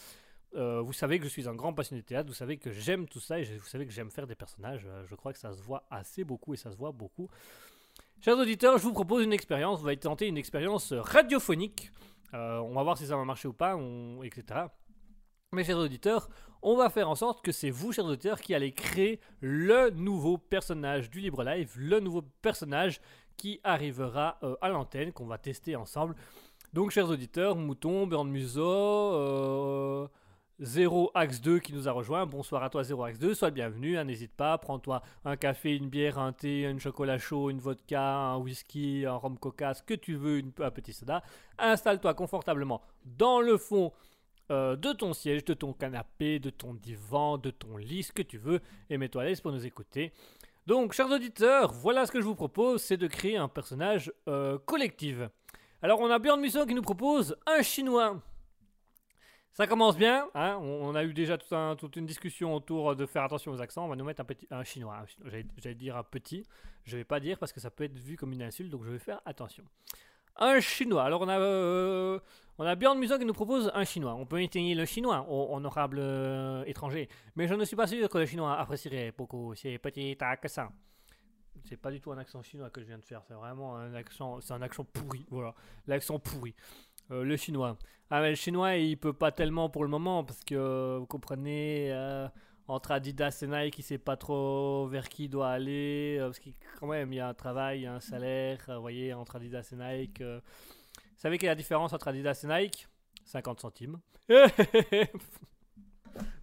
Euh, 0.55 0.81
vous 0.81 0.93
savez 0.93 1.19
que 1.19 1.25
je 1.25 1.31
suis 1.31 1.49
un 1.49 1.55
grand 1.55 1.73
passionné 1.73 2.03
de 2.03 2.07
théâtre, 2.07 2.29
vous 2.29 2.35
savez 2.35 2.59
que 2.59 2.71
j'aime 2.71 3.09
tout 3.09 3.21
ça 3.21 3.41
et 3.41 3.45
vous 3.45 3.67
savez 3.67 3.87
que 3.87 3.93
j'aime 3.93 4.11
faire 4.11 4.27
des 4.27 4.35
personnages. 4.35 4.87
Euh, 4.87 5.05
je 5.09 5.15
crois 5.15 5.33
que 5.33 5.39
ça 5.39 5.53
se 5.55 5.63
voit 5.63 5.85
assez 5.91 6.25
beaucoup 6.25 6.55
et 6.55 6.57
ça 6.57 6.71
se 6.71 6.77
voit 6.77 6.93
beaucoup. 6.93 7.29
Chers 8.21 8.39
auditeurs, 8.39 8.79
je 8.79 8.83
vous 8.83 8.93
propose 8.93 9.25
une 9.25 9.33
expérience. 9.33 9.81
On 9.81 9.85
va 9.85 9.97
tenter 9.97 10.29
une 10.29 10.37
expérience 10.37 10.93
radiophonique. 10.93 11.91
Euh, 12.35 12.59
on 12.59 12.73
va 12.73 12.83
voir 12.83 12.97
si 12.97 13.07
ça 13.07 13.17
va 13.17 13.25
marcher 13.25 13.49
ou 13.49 13.53
pas, 13.53 13.77
etc. 14.23 14.67
Mais 15.53 15.65
chers 15.65 15.79
auditeurs, 15.79 16.29
on 16.63 16.77
va 16.77 16.89
faire 16.89 17.09
en 17.09 17.15
sorte 17.15 17.45
que 17.45 17.53
c'est 17.53 17.71
vous, 17.71 17.93
chers 17.93 18.07
auditeurs, 18.07 18.41
qui 18.41 18.55
allez 18.55 18.73
créer 18.73 19.21
le 19.41 19.91
nouveau 19.91 20.39
personnage 20.39 21.11
du 21.11 21.21
Libre 21.21 21.45
Live, 21.45 21.75
le 21.77 22.01
nouveau 22.01 22.23
personnage 22.23 23.01
qui 23.37 23.61
arrivera 23.65 24.39
euh, 24.43 24.57
à 24.63 24.69
l'antenne, 24.69 25.13
qu'on 25.13 25.27
va 25.27 25.39
tester 25.39 25.77
ensemble. 25.77 26.15
Donc, 26.73 26.91
chers 26.91 27.09
auditeurs, 27.09 27.57
Mouton, 27.57 28.07
Burn 28.07 28.31
Muso, 28.31 28.63
euh, 28.63 30.09
0 30.61 31.11
Axe 31.15 31.41
2 31.41 31.59
qui 31.59 31.73
nous 31.73 31.89
a 31.89 31.93
rejoint. 31.93 32.27
Bonsoir 32.27 32.63
à 32.63 32.71
toi, 32.71 32.85
0 32.85 33.03
Axe 33.05 33.19
2. 33.19 33.35
Sois 33.35 33.49
le 33.49 33.55
bienvenu. 33.55 33.99
hein, 33.99 34.05
N'hésite 34.05 34.33
pas. 34.33 34.57
Prends-toi 34.59 35.03
un 35.25 35.37
café, 35.37 35.75
une 35.77 35.89
bière, 35.89 36.19
un 36.19 36.33
thé, 36.33 36.67
un 36.67 36.79
chocolat 36.79 37.19
chaud, 37.19 37.51
une 37.51 37.59
vodka, 37.59 38.03
un 38.03 38.37
whisky, 38.39 39.05
un 39.07 39.15
rhum 39.17 39.39
coca, 39.39 39.75
ce 39.75 39.83
que 39.83 39.95
tu 39.95 40.15
veux, 40.15 40.43
un 40.61 40.71
petit 40.71 40.93
soda. 40.93 41.23
Installe-toi 41.59 42.15
confortablement 42.15 42.83
dans 43.05 43.41
le 43.41 43.57
fond 43.57 43.93
euh, 44.51 44.77
de 44.77 44.93
ton 44.93 45.13
siège, 45.15 45.45
de 45.45 45.55
ton 45.55 45.73
canapé, 45.73 46.39
de 46.39 46.51
ton 46.51 46.75
divan, 46.75 47.39
de 47.39 47.51
ton 47.51 47.77
lit, 47.77 48.03
ce 48.03 48.13
que 48.13 48.23
tu 48.23 48.39
veux, 48.39 48.61
et 48.91 48.99
mets-toi 48.99 49.23
à 49.23 49.25
l'aise 49.25 49.41
pour 49.41 49.53
nous 49.53 49.67
écouter. 49.67 50.13
Donc, 50.67 50.93
chers 50.93 51.11
auditeurs, 51.11 51.73
voilà 51.73 52.07
ce 52.07 52.13
que 52.13 52.21
je 52.21 52.25
vous 52.27 52.37
propose, 52.37 52.83
c'est 52.83 52.97
de 52.97 53.09
créer 53.09 53.37
un 53.37 53.49
personnage 53.49 54.13
euh, 54.29 54.59
collectif. 54.65 55.17
Alors, 55.81 55.99
on 56.01 56.09
a 56.11 56.19
Björn 56.21 56.41
Musso 56.41 56.65
qui 56.67 56.75
nous 56.75 56.83
propose 56.83 57.35
un 57.47 57.63
chinois. 57.63 58.21
Ça 59.55 59.67
commence 59.67 59.99
bien, 59.99 60.29
hein, 60.35 60.59
on, 60.63 60.95
a 60.95 61.05
eu 61.05 61.13
déjà 61.13 61.37
toute 61.37 61.97
une 61.97 62.07
discussion 62.07 62.55
autour 62.55 62.97
de 62.97 63.05
faire 63.05 63.25
attention 63.25 63.53
aux 63.53 63.61
accents. 63.61 63.85
On 63.85 63.89
va 63.89 63.97
nous 63.97 64.05
mettre 64.05 64.23
un, 64.23 64.25
petit, 64.25 64.47
un 64.51 64.65
chinois. 64.65 65.05
J'allais 65.59 65.75
dire 65.75 65.95
un 65.99 66.03
petit, 66.03 66.47
je 66.85 66.97
vais 66.97 67.05
pas 67.05 67.21
dire 67.21 67.39
parce 67.39 67.53
que 67.53 67.61
ça 67.61 67.71
peut 67.71 67.85
être 67.85 67.99
vu 67.99 68.17
comme 68.17 68.33
une 68.33 68.43
insulte, 68.43 68.71
donc 68.71 68.83
je 68.85 68.91
vais 68.91 68.99
faire 68.99 69.21
attention. 69.27 69.65
Un 70.37 70.59
chinois. 70.61 71.05
Alors, 71.05 71.21
on 71.21 71.29
a, 71.29 71.39
euh, 71.39 72.19
on 72.57 72.65
a 72.65 72.75
Björn 72.75 72.99
Musso 72.99 73.19
qui 73.19 73.27
nous 73.27 73.35
propose 73.35 73.71
un 73.75 73.85
chinois. 73.85 74.15
On 74.15 74.25
peut 74.25 74.43
éteigner 74.43 74.75
le 74.75 74.87
chinois, 74.87 75.27
honorable 75.29 75.99
euh, 76.01 76.65
étranger. 76.65 77.11
Mais 77.37 77.47
je 77.47 77.53
ne 77.53 77.65
suis 77.67 77.77
pas 77.77 77.87
sûr 77.87 78.09
que 78.09 78.17
le 78.17 78.25
chinois 78.25 78.59
apprécierait 78.59 79.13
beaucoup 79.13 79.55
ces 79.55 79.77
petits 79.77 80.17
accents. 80.21 80.73
C'est 81.69 81.77
pas 81.77 81.91
du 81.91 82.01
tout 82.01 82.11
un 82.11 82.19
accent 82.19 82.43
chinois 82.43 82.71
que 82.71 82.81
je 82.81 82.87
viens 82.87 82.99
de 82.99 83.05
faire, 83.05 83.23
c'est 83.29 83.35
vraiment 83.35 83.77
un 83.77 83.95
accent, 83.95 84.41
c'est 84.41 84.53
un 84.53 84.63
accent 84.63 84.85
pourri, 84.85 85.25
voilà, 85.31 85.55
l'accent 85.87 86.19
pourri. 86.19 86.55
Euh, 87.13 87.25
le 87.25 87.37
chinois. 87.37 87.77
Ah 88.11 88.21
mais 88.21 88.31
le 88.31 88.37
chinois 88.37 88.77
il 88.77 88.99
peut 88.99 89.13
pas 89.13 89.33
tellement 89.33 89.69
pour 89.69 89.85
le 89.85 89.91
moment 89.91 90.25
parce 90.25 90.43
que 90.45 90.97
vous 90.99 91.07
comprenez, 91.07 91.93
euh, 91.93 92.27
entre 92.69 92.93
Adidas 92.93 93.39
et 93.43 93.47
Nike, 93.47 93.79
il 93.79 93.83
sait 93.83 93.99
pas 93.99 94.17
trop 94.17 94.87
vers 94.87 95.09
qui 95.09 95.25
il 95.25 95.29
doit 95.29 95.51
aller, 95.51 96.17
euh, 96.19 96.27
parce 96.27 96.39
qu'il 96.39 96.55
quand 96.81 96.87
même 96.87 97.13
il 97.13 97.17
y 97.17 97.21
a 97.21 97.29
un 97.29 97.35
travail, 97.35 97.81
il 97.81 97.83
y 97.83 97.87
a 97.87 97.95
un 97.95 98.01
salaire, 98.01 98.65
vous 98.67 98.81
voyez, 98.81 99.13
entre 99.13 99.37
Adidas 99.37 99.69
et 99.73 99.77
Nike. 99.77 100.23
Vous 100.23 100.41
savez 101.17 101.39
quelle 101.39 101.49
est 101.49 101.53
la 101.53 101.57
différence 101.57 101.93
entre 101.93 102.09
Adidas 102.09 102.41
et 102.45 102.47
Nike? 102.47 102.89
50 103.25 103.61
centimes. 103.61 104.01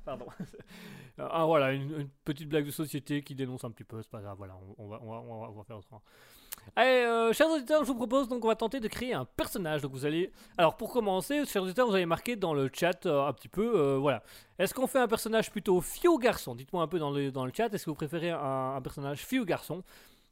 Pardon. 0.06 0.28
Ah 1.18 1.46
voilà, 1.46 1.74
une, 1.74 2.08
petite 2.24 2.48
blague 2.48 2.66
de 2.66 2.72
société 2.72 3.24
qui 3.24 3.36
dénonce 3.36 3.64
un 3.64 3.72
petit 3.72 3.84
peu, 3.84 4.02
c'est 4.02 4.12
pas 4.12 4.22
grave, 4.22 4.38
voilà, 4.38 4.58
on, 4.78 4.88
va, 4.88 5.00
on, 5.02 5.10
va, 5.10 5.18
on 5.50 5.52
va 5.52 5.64
faire 5.64 5.78
autrement. 5.78 6.02
Allez, 6.76 7.04
euh, 7.04 7.34
chers 7.34 7.50
auditeurs, 7.50 7.84
je 7.84 7.88
vous 7.88 7.96
propose 7.96 8.28
donc 8.30 8.46
on 8.46 8.48
va 8.48 8.56
tenter 8.56 8.80
de 8.80 8.88
créer 8.88 9.14
un 9.14 9.26
personnage. 9.26 9.82
Donc 9.82 9.92
vous 9.92 10.06
allez, 10.06 10.32
alors 10.58 10.78
pour 10.78 10.94
commencer, 10.94 11.46
chers 11.46 11.64
auditeurs, 11.64 11.88
vous 11.88 11.96
allez 11.96 12.06
marquer 12.06 12.36
dans 12.36 12.54
le 12.54 12.70
chat 12.72 13.06
euh, 13.06 13.28
un 13.28 13.34
petit 13.34 13.50
peu, 13.50 13.74
euh, 13.76 13.98
voilà. 13.98 14.24
Est-ce 14.58 14.74
qu'on 14.74 14.88
fait 14.88 15.00
un 15.00 15.08
personnage 15.08 15.52
plutôt 15.52 15.82
fille 15.82 16.08
ou 16.08 16.18
garçon? 16.18 16.56
Dites-moi 16.56 16.82
un 16.82 16.88
peu 16.88 17.00
dans 17.00 17.12
le, 17.12 17.32
dans 17.32 17.46
le 17.46 17.52
chat. 17.56 17.74
Est-ce 17.74 17.86
que 17.86 17.90
vous 17.90 17.96
préférez 17.96 18.30
un, 18.30 18.80
personnage 18.82 19.26
fille 19.26 19.40
ou 19.40 19.46
garçon? 19.46 19.84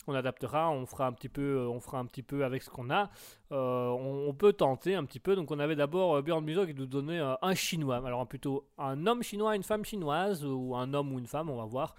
On 0.07 0.13
adaptera, 0.13 0.69
on 0.71 0.85
fera 0.85 1.07
un 1.07 1.11
petit 1.11 1.27
peu, 1.27 1.67
on 1.67 1.81
fera 1.81 1.99
un 1.99 2.05
petit 2.05 2.23
peu 2.23 2.45
avec 2.45 2.63
ce 2.63 2.69
qu'on 2.69 2.89
a. 2.91 3.09
On, 3.51 4.33
peut 4.33 4.53
tenter 4.53 4.95
un 4.95 5.03
petit 5.03 5.19
peu. 5.19 5.35
Donc 5.35 5.51
on 5.51 5.59
avait 5.59 5.75
d'abord 5.75 6.21
Björn 6.21 6.45
Muso 6.45 6.65
qui 6.65 6.73
nous 6.73 6.85
donnait 6.85 7.19
un 7.19 7.55
chinois. 7.55 8.01
Alors 8.05 8.25
plutôt 8.25 8.69
un 8.77 9.05
homme 9.05 9.21
chinois, 9.21 9.57
une 9.57 9.63
femme 9.63 9.83
chinoise 9.83 10.45
ou 10.45 10.77
un 10.77 10.93
homme 10.93 11.11
ou 11.11 11.19
une 11.19 11.27
femme, 11.27 11.49
on 11.49 11.57
va 11.57 11.65
voir. 11.65 11.95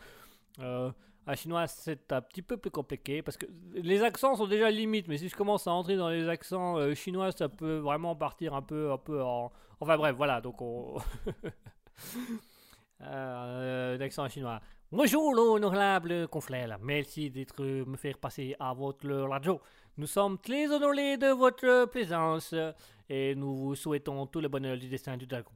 Un 1.28 1.34
chinois, 1.34 1.66
c'est 1.66 2.10
un 2.10 2.22
petit 2.22 2.40
peu 2.40 2.56
plus 2.56 2.70
compliqué 2.70 3.22
parce 3.22 3.36
que 3.36 3.46
les 3.74 4.02
accents 4.02 4.34
sont 4.34 4.46
déjà 4.46 4.70
limites. 4.70 5.08
Mais 5.08 5.18
si 5.18 5.28
je 5.28 5.36
commence 5.36 5.66
à 5.66 5.72
entrer 5.72 5.96
dans 5.96 6.08
les 6.08 6.26
accents 6.28 6.78
euh, 6.78 6.94
chinois, 6.94 7.30
ça 7.32 7.48
peut 7.48 7.76
vraiment 7.76 8.16
partir 8.16 8.54
un 8.54 8.62
peu, 8.62 8.90
un 8.90 8.98
peu 8.98 9.22
en. 9.22 9.52
Enfin 9.78 9.96
bref, 9.98 10.16
voilà. 10.16 10.40
Donc 10.40 10.60
on. 10.62 10.96
euh, 13.02 13.98
d'accent 13.98 14.26
chinois. 14.28 14.60
Bonjour, 14.90 15.34
l'honorable 15.34 16.28
confrère. 16.28 16.78
Merci 16.80 17.28
d'être 17.30 17.62
me 17.62 17.96
faire 17.98 18.16
passer 18.16 18.56
à 18.58 18.72
votre 18.72 19.10
radio. 19.10 19.60
Nous 19.98 20.06
sommes 20.06 20.38
très 20.38 20.70
honorés 20.70 21.18
de 21.18 21.26
votre 21.26 21.84
présence 21.90 22.54
euh, 22.54 22.72
et 23.10 23.34
nous 23.34 23.54
vous 23.54 23.74
souhaitons 23.74 24.26
tout 24.26 24.40
le 24.40 24.48
bonheur 24.48 24.78
du 24.78 24.88
destin 24.88 25.18
du 25.18 25.26
dragon. 25.26 25.50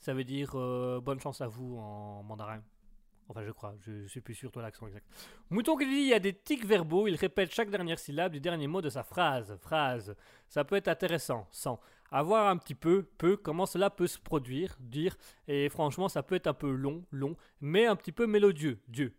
Ça 0.00 0.14
veut 0.14 0.24
dire 0.24 0.50
euh, 0.56 1.00
bonne 1.00 1.20
chance 1.20 1.40
à 1.40 1.46
vous 1.46 1.76
en 1.78 2.24
mandarin. 2.24 2.60
Enfin, 3.28 3.42
je 3.44 3.50
crois, 3.50 3.74
je, 3.80 4.06
suis 4.08 4.20
plus 4.20 4.34
sûr 4.34 4.50
de 4.50 4.60
l'accent 4.60 4.86
exact. 4.86 5.06
Mouton 5.50 5.76
qui 5.76 5.86
dit 5.86 5.92
il 5.92 6.08
y 6.08 6.14
a 6.14 6.18
des 6.18 6.34
tics 6.34 6.66
verbaux, 6.66 7.06
il 7.06 7.16
répète 7.16 7.52
chaque 7.52 7.70
dernière 7.70 7.98
syllabe 7.98 8.32
du 8.32 8.40
dernier 8.40 8.66
mot 8.66 8.80
de 8.82 8.90
sa 8.90 9.02
phrase. 9.02 9.56
Phrase. 9.60 10.14
Ça 10.48 10.64
peut 10.64 10.76
être 10.76 10.88
intéressant, 10.88 11.46
sans. 11.50 11.80
À 12.10 12.22
voir 12.22 12.48
un 12.48 12.58
petit 12.58 12.74
peu, 12.74 13.04
peu, 13.16 13.36
comment 13.36 13.64
cela 13.64 13.88
peut 13.88 14.06
se 14.06 14.18
produire, 14.18 14.76
dire, 14.80 15.16
et 15.48 15.70
franchement, 15.70 16.08
ça 16.08 16.22
peut 16.22 16.34
être 16.34 16.46
un 16.46 16.54
peu 16.54 16.70
long, 16.70 17.04
long, 17.10 17.36
mais 17.60 17.86
un 17.86 17.96
petit 17.96 18.12
peu 18.12 18.26
mélodieux. 18.26 18.80
Dieu. 18.88 19.14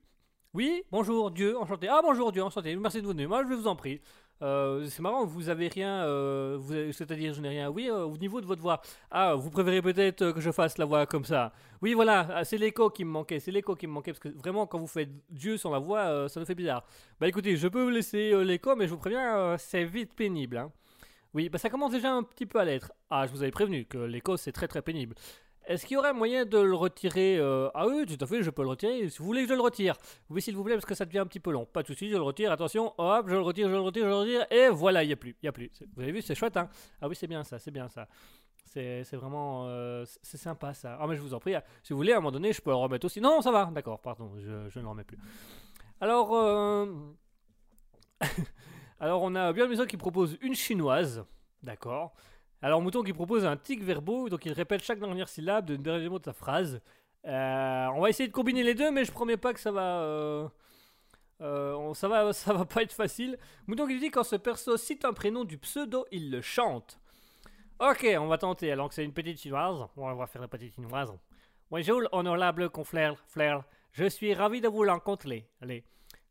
Oui, 0.53 0.83
bonjour, 0.91 1.31
Dieu, 1.31 1.57
enchanté. 1.57 1.87
Ah, 1.87 2.01
bonjour, 2.03 2.31
Dieu, 2.31 2.43
enchanté. 2.43 2.75
Merci 2.75 3.01
de 3.01 3.07
venir. 3.07 3.27
Moi, 3.27 3.43
je 3.49 3.55
vous 3.55 3.65
en 3.65 3.75
prie. 3.75 3.99
Euh, 4.41 4.85
c'est 4.89 5.01
marrant, 5.01 5.25
vous 5.25 5.47
avez 5.47 5.69
rien, 5.69 6.03
euh, 6.05 6.91
c'est-à-dire 6.91 7.33
je 7.33 7.41
n'ai 7.41 7.47
rien. 7.49 7.69
Oui, 7.69 7.87
euh, 7.89 8.03
au 8.03 8.17
niveau 8.17 8.41
de 8.41 8.45
votre 8.45 8.61
voix. 8.61 8.81
Ah, 9.09 9.35
vous 9.35 9.49
préférez 9.49 9.81
peut-être 9.81 10.31
que 10.31 10.41
je 10.41 10.51
fasse 10.51 10.77
la 10.77 10.85
voix 10.85 11.05
comme 11.05 11.23
ça. 11.23 11.53
Oui, 11.81 11.93
voilà, 11.93 12.27
ah, 12.35 12.43
c'est 12.43 12.57
l'écho 12.57 12.89
qui 12.89 13.05
me 13.05 13.11
manquait, 13.11 13.39
c'est 13.39 13.51
l'écho 13.51 13.73
qui 13.75 13.87
me 13.87 13.93
manquait 13.93 14.11
parce 14.11 14.19
que 14.19 14.29
vraiment 14.29 14.67
quand 14.67 14.79
vous 14.79 14.87
faites 14.87 15.09
Dieu 15.29 15.55
sans 15.57 15.71
la 15.71 15.79
voix, 15.79 16.27
ça 16.27 16.39
nous 16.41 16.45
fait 16.45 16.55
bizarre. 16.55 16.83
Bah 17.21 17.27
écoutez, 17.29 17.55
je 17.55 17.67
peux 17.69 17.83
vous 17.83 17.89
laisser 17.89 18.43
l'écho, 18.43 18.75
mais 18.75 18.85
je 18.87 18.91
vous 18.93 18.99
préviens, 18.99 19.55
c'est 19.57 19.85
vite 19.85 20.13
pénible. 20.13 20.57
hein. 20.57 20.71
Oui, 21.33 21.49
bah 21.49 21.57
ça 21.57 21.69
commence 21.69 21.91
déjà 21.91 22.11
un 22.13 22.23
petit 22.23 22.45
peu 22.45 22.59
à 22.59 22.65
l'être. 22.65 22.91
Ah, 23.09 23.25
je 23.25 23.31
vous 23.31 23.41
avais 23.43 23.51
prévenu 23.51 23.85
que 23.85 23.97
l'écho 23.97 24.35
c'est 24.37 24.51
très 24.51 24.67
très 24.67 24.81
pénible. 24.81 25.15
Est-ce 25.65 25.85
qu'il 25.85 25.95
y 25.95 25.97
aurait 25.97 26.13
moyen 26.13 26.45
de 26.45 26.57
le 26.57 26.75
retirer 26.75 27.37
euh, 27.37 27.69
Ah 27.73 27.87
oui, 27.87 28.05
tout 28.05 28.17
à 28.23 28.27
fait, 28.27 28.43
je 28.43 28.49
peux 28.49 28.63
le 28.63 28.67
retirer. 28.69 29.09
Si 29.09 29.19
vous 29.19 29.25
voulez 29.25 29.43
que 29.43 29.49
je 29.49 29.53
le 29.53 29.61
retire. 29.61 29.95
Oui, 30.29 30.41
s'il 30.41 30.55
vous 30.55 30.63
plaît, 30.63 30.73
parce 30.73 30.85
que 30.85 30.95
ça 30.95 31.05
devient 31.05 31.19
un 31.19 31.25
petit 31.25 31.39
peu 31.39 31.51
long. 31.51 31.65
Pas 31.65 31.81
de 31.83 31.87
souci, 31.87 32.09
je 32.09 32.15
le 32.15 32.21
retire. 32.21 32.51
Attention, 32.51 32.93
hop, 32.97 33.27
je 33.29 33.33
le 33.35 33.41
retire, 33.41 33.67
je 33.69 33.73
le 33.73 33.79
retire, 33.79 34.03
je 34.03 34.09
le 34.09 34.15
retire. 34.15 34.45
Et 34.51 34.69
voilà, 34.69 35.03
il 35.03 35.07
n'y 35.07 35.13
a 35.13 35.15
plus. 35.15 35.35
Y 35.41 35.47
a 35.47 35.51
plus. 35.51 35.71
Vous 35.95 36.01
avez 36.01 36.11
vu, 36.11 36.21
c'est 36.21 36.35
chouette, 36.35 36.57
hein 36.57 36.67
Ah 37.01 37.07
oui, 37.07 37.15
c'est 37.15 37.27
bien 37.27 37.43
ça, 37.43 37.59
c'est 37.59 37.71
bien 37.71 37.87
ça. 37.87 38.07
C'est 38.65 39.03
vraiment. 39.13 39.67
euh, 39.67 40.03
c'est- 40.23 40.37
sympa 40.37 40.73
ça. 40.73 40.97
Ah, 40.99 41.07
mais 41.07 41.15
je 41.15 41.21
vous 41.21 41.33
en 41.33 41.39
prie, 41.39 41.53
si 41.83 41.93
vous 41.93 41.97
voulez, 41.97 42.11
à 42.11 42.17
un 42.17 42.19
moment 42.19 42.31
donné, 42.31 42.51
je 42.51 42.61
peux 42.61 42.71
le 42.71 42.75
remettre 42.75 43.05
aussi. 43.05 43.21
Non, 43.21 43.41
ça 43.41 43.51
va, 43.51 43.65
d'accord, 43.71 44.01
pardon, 44.01 44.33
je, 44.37 44.49
ne 44.49 44.81
le 44.81 44.87
remets 44.87 45.03
plus. 45.03 45.19
Alors, 46.01 46.33
euh, 46.35 46.87
Alors, 48.99 49.21
on 49.21 49.35
a 49.35 49.51
Björn 49.53 49.69
Musso 49.69 49.85
qui 49.85 49.97
propose 49.97 50.37
une 50.41 50.55
chinoise. 50.55 51.23
D'accord. 51.61 52.13
Alors, 52.63 52.81
Mouton 52.81 53.03
qui 53.03 53.11
propose 53.11 53.45
un 53.45 53.57
tic 53.57 53.83
verbaux, 53.83 54.29
donc 54.29 54.45
il 54.45 54.53
répète 54.53 54.81
chaque 54.81 54.99
dernière 54.99 55.27
syllabe 55.27 55.65
de 55.65 55.75
dernier 55.75 56.07
mot 56.07 56.17
de 56.17 56.23
sa 56.23 56.31
phrase. 56.31 56.79
Euh, 57.25 57.87
on 57.93 57.99
va 57.99 58.09
essayer 58.09 58.29
de 58.29 58.33
combiner 58.33 58.63
les 58.63 58.73
deux, 58.73 58.89
mais 58.89 59.03
je 59.03 59.11
promets 59.11 59.35
pas 59.35 59.53
que 59.53 59.59
ça 59.59 59.69
va. 59.69 59.99
euh, 59.99 60.47
euh, 61.41 61.93
ça 61.93 62.07
va, 62.07 62.31
ça 62.33 62.53
va 62.53 62.63
pas 62.63 62.83
être 62.83 62.93
facile. 62.93 63.37
Mouton 63.67 63.85
qui 63.85 63.99
dit 63.99 64.09
quand 64.09 64.23
ce 64.23 64.37
perso 64.37 64.77
cite 64.77 65.03
un 65.03 65.11
prénom 65.11 65.43
du 65.43 65.57
pseudo, 65.57 66.05
il 66.09 66.31
le 66.31 66.39
chante. 66.41 67.01
Ok, 67.81 68.07
on 68.17 68.27
va 68.27 68.37
tenter. 68.37 68.71
Alors 68.71 68.87
que 68.87 68.95
c'est 68.95 69.03
une 69.03 69.11
petite 69.11 69.41
chinoise, 69.41 69.85
on 69.97 70.13
va 70.15 70.25
faire 70.27 70.41
la 70.41 70.47
petite 70.47 70.73
chinoise. 70.73 71.11
Bonjour, 71.69 72.03
honorable 72.13 72.69
confrère, 72.69 73.21
frère. 73.27 73.65
Je 73.91 74.05
suis 74.05 74.33
ravi 74.33 74.61
de 74.61 74.69
vous 74.69 74.85
rencontrer. 74.87 75.49
Allez. 75.59 75.83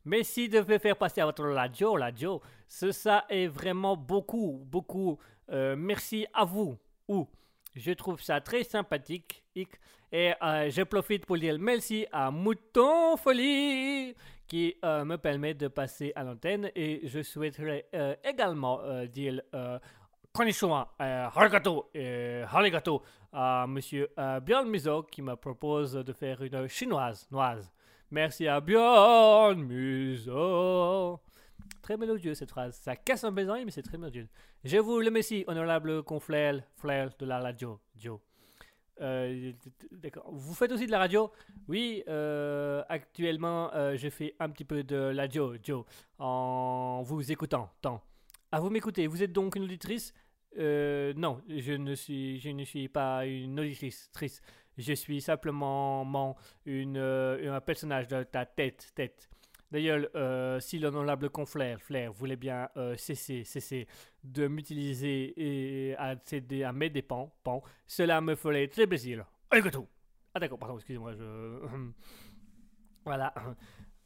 Merci 0.05 0.49
de 0.49 0.59
me 0.59 0.79
faire 0.79 0.97
passer 0.97 1.21
à 1.21 1.25
votre 1.25 1.45
radio, 1.45 1.93
radio. 1.93 2.41
Ce, 2.67 2.91
ça 2.91 3.23
est 3.29 3.47
vraiment 3.47 3.95
beaucoup, 3.95 4.61
beaucoup. 4.65 5.17
Euh, 5.51 5.75
merci 5.77 6.25
à 6.33 6.45
vous. 6.45 6.77
Ou, 7.07 7.27
je 7.75 7.91
trouve 7.91 8.21
ça 8.21 8.41
très 8.41 8.63
sympathique. 8.63 9.43
Et 9.55 10.33
euh, 10.43 10.69
je 10.69 10.83
profite 10.83 11.25
pour 11.25 11.37
dire 11.37 11.57
merci 11.59 12.05
à 12.11 12.29
Mouton 12.29 13.17
Folie 13.17 14.15
qui 14.47 14.75
euh, 14.85 15.03
me 15.05 15.17
permet 15.17 15.53
de 15.53 15.67
passer 15.67 16.13
à 16.15 16.23
l'antenne. 16.23 16.69
Et 16.75 17.01
je 17.05 17.23
souhaiterais 17.23 17.87
euh, 17.95 18.15
également 18.23 18.79
dire 19.07 19.41
konnichiwa, 20.33 20.95
euh, 20.99 21.29
arigato, 21.35 21.91
euh, 21.95 22.45
arigato 22.51 23.03
à 23.31 23.65
monsieur 23.67 24.09
Björn 24.41 24.67
Mizo 24.67 25.03
qui 25.03 25.21
me 25.21 25.35
propose 25.35 25.93
de 25.93 26.13
faire 26.13 26.41
une 26.41 26.67
chinoise, 26.67 27.27
noise. 27.31 27.71
Merci 28.09 28.47
à 28.47 28.59
Björn 28.59 29.61
Muso. 29.61 31.19
Très 31.81 31.97
mélodieux 31.97 32.33
cette 32.35 32.51
phrase. 32.51 32.75
Ça 32.75 32.95
casse 32.95 33.23
un 33.23 33.31
besoin, 33.31 33.63
mais 33.65 33.71
c'est 33.71 33.81
très 33.81 33.97
mélodieux. 33.97 34.27
Je 34.63 34.77
vous 34.77 34.99
le 34.99 35.05
remercie, 35.07 35.43
honorable 35.47 36.03
frère 36.77 37.09
de 37.19 37.25
la 37.25 37.39
radio. 37.39 37.79
Joe. 37.95 38.19
Euh. 39.01 39.51
Vous 40.27 40.53
faites 40.53 40.71
aussi 40.71 40.85
de 40.85 40.91
la 40.91 40.99
radio? 40.99 41.31
Oui, 41.67 42.03
euh, 42.07 42.83
actuellement, 42.89 43.73
euh, 43.73 43.95
je 43.97 44.09
fais 44.09 44.35
un 44.39 44.49
petit 44.49 44.65
peu 44.65 44.83
de 44.83 44.95
la 44.95 45.23
radio, 45.23 45.55
Joe, 45.63 45.85
en 46.19 47.01
vous 47.03 47.31
écoutant. 47.31 47.69
Tant. 47.81 48.01
Ah, 48.51 48.59
vous 48.59 48.69
m'écoutez 48.69 49.07
Vous 49.07 49.23
êtes 49.23 49.33
donc 49.33 49.55
une 49.55 49.63
auditrice? 49.63 50.13
Non, 50.55 51.41
je 51.49 51.73
ne 51.73 51.95
suis, 51.95 52.39
je 52.39 52.49
ne 52.49 52.63
suis 52.63 52.87
pas 52.87 53.25
une 53.25 53.59
auditrice. 53.59 54.11
Je 54.77 54.93
suis 54.93 55.21
simplement 55.21 56.37
un 56.67 57.61
personnage 57.61 58.07
de 58.07 58.23
ta 58.23 58.45
tête. 58.45 58.91
tête. 58.95 59.29
D'ailleurs, 59.73 60.07
euh, 60.13 60.59
si 60.59 60.77
l'honorable 60.77 61.31
confrère 61.31 61.81
Flair 61.81 62.13
voulait 62.13 62.35
bien 62.35 62.69
euh, 62.77 62.95
cesser, 62.95 63.43
cesser 63.43 63.87
de 64.23 64.47
m'utiliser 64.47 65.33
et 65.35 65.95
accéder 65.97 66.63
à 66.63 66.71
mes 66.71 66.91
dépens, 66.91 67.33
cela 67.87 68.21
me 68.21 68.35
ferait 68.35 68.67
très 68.67 68.85
plaisir. 68.85 69.25
Arigato. 69.49 69.87
Ah 70.31 70.39
d'accord, 70.39 70.59
pardon, 70.59 70.75
excusez-moi, 70.75 71.13
je... 71.13 71.59
voilà. 73.03 73.33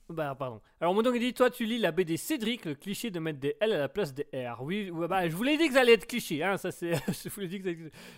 Bah 0.09 0.35
pardon. 0.39 0.61
Alors 0.79 0.93
mon 0.93 1.03
il 1.13 1.19
dit, 1.19 1.34
toi 1.34 1.49
tu 1.49 1.65
lis 1.65 1.79
la 1.79 1.91
BD 1.91 2.15
Cédric, 2.15 2.63
le 2.63 2.75
cliché 2.75 3.11
de 3.11 3.19
mettre 3.19 3.39
des 3.39 3.57
L 3.59 3.73
à 3.73 3.77
la 3.77 3.89
place 3.89 4.13
des 4.13 4.25
R. 4.34 4.61
Oui, 4.63 4.89
bah 5.09 5.27
je 5.27 5.35
vous 5.35 5.43
l'ai 5.43 5.57
dit 5.57 5.67
que 5.67 5.73
ça 5.73 5.81
allait 5.81 5.93
être 5.95 6.07
cliché, 6.07 6.41
hein, 6.43 6.55
ça 6.55 6.71
c'est... 6.71 6.93
je 7.07 7.27
vous 7.29 7.41
l'ai 7.41 7.47
dit 7.49 7.61
que 7.61 7.69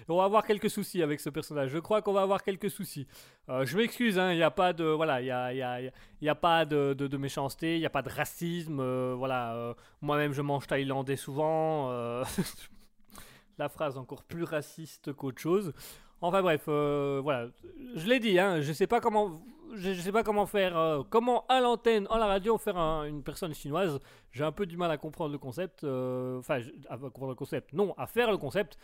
On 0.08 0.18
va 0.18 0.26
avoir 0.26 0.46
quelques 0.46 0.70
soucis 0.70 1.02
avec 1.02 1.20
ce 1.20 1.32
personnage, 1.32 1.72
je 1.72 1.80
crois 1.80 2.04
qu'on 2.04 2.14
va 2.14 2.22
avoir 2.22 2.44
quelques 2.44 2.70
soucis. 2.70 3.08
Euh, 3.50 3.66
je 3.66 3.76
m'excuse, 3.76 4.20
hein, 4.20 4.32
il 4.34 4.36
n'y 4.36 4.44
a 4.44 4.52
pas 4.52 4.72
de... 4.72 4.84
Voilà, 4.84 5.20
il 5.22 5.26
y 5.26 5.32
a, 5.32 5.52
y 5.52 5.64
a- 5.64 5.82
y 6.22 6.30
a 6.30 6.36
pas 6.36 6.64
de, 6.66 6.94
de- 6.94 7.18
méchanceté, 7.18 7.76
il 7.78 7.80
n'y 7.80 7.88
a 7.88 7.90
pas 7.90 8.04
de 8.04 8.10
racisme, 8.10 8.80
euh, 8.80 9.16
voilà. 9.18 9.56
euh, 9.56 9.74
moi-même 10.02 10.32
je 10.34 10.44
mange 10.44 10.68
thaïlandais 10.68 11.16
souvent. 11.16 11.90
la 13.58 13.68
phrase 13.68 13.98
encore 13.98 14.24
plus 14.24 14.44
raciste 14.44 15.12
qu'autre 15.14 15.42
chose. 15.42 15.74
Enfin 16.22 16.42
bref, 16.42 16.66
euh, 16.68 17.22
voilà, 17.24 17.48
je 17.96 18.06
l'ai 18.08 18.20
dit, 18.20 18.38
hein, 18.38 18.60
je 18.60 18.74
sais 18.74 18.88
pas 18.88 19.00
comment, 19.00 19.42
je, 19.74 19.94
sais 19.94 20.12
pas 20.12 20.22
comment 20.24 20.46
faire, 20.46 20.78
euh, 20.78 21.02
comment 21.10 21.46
à 21.48 21.62
l'antenne, 21.62 22.08
à 22.10 22.18
la 22.18 22.26
radio 22.26 22.58
faire 22.58 22.78
un- 22.78 23.06
une 23.06 23.24
personne 23.24 23.54
chinoise. 23.54 24.00
J'ai 24.32 24.44
un 24.44 24.52
peu 24.52 24.66
du 24.66 24.76
mal 24.76 24.92
à 24.92 24.98
comprendre 24.98 25.32
le 25.32 25.38
concept, 25.38 25.86
euh, 25.86 26.40
enfin 26.40 26.60
à 26.90 26.98
comprendre 26.98 27.30
le 27.30 27.36
concept, 27.36 27.72
non, 27.72 27.94
à 27.98 28.06
faire 28.06 28.32
le 28.32 28.38
concept. 28.38 28.78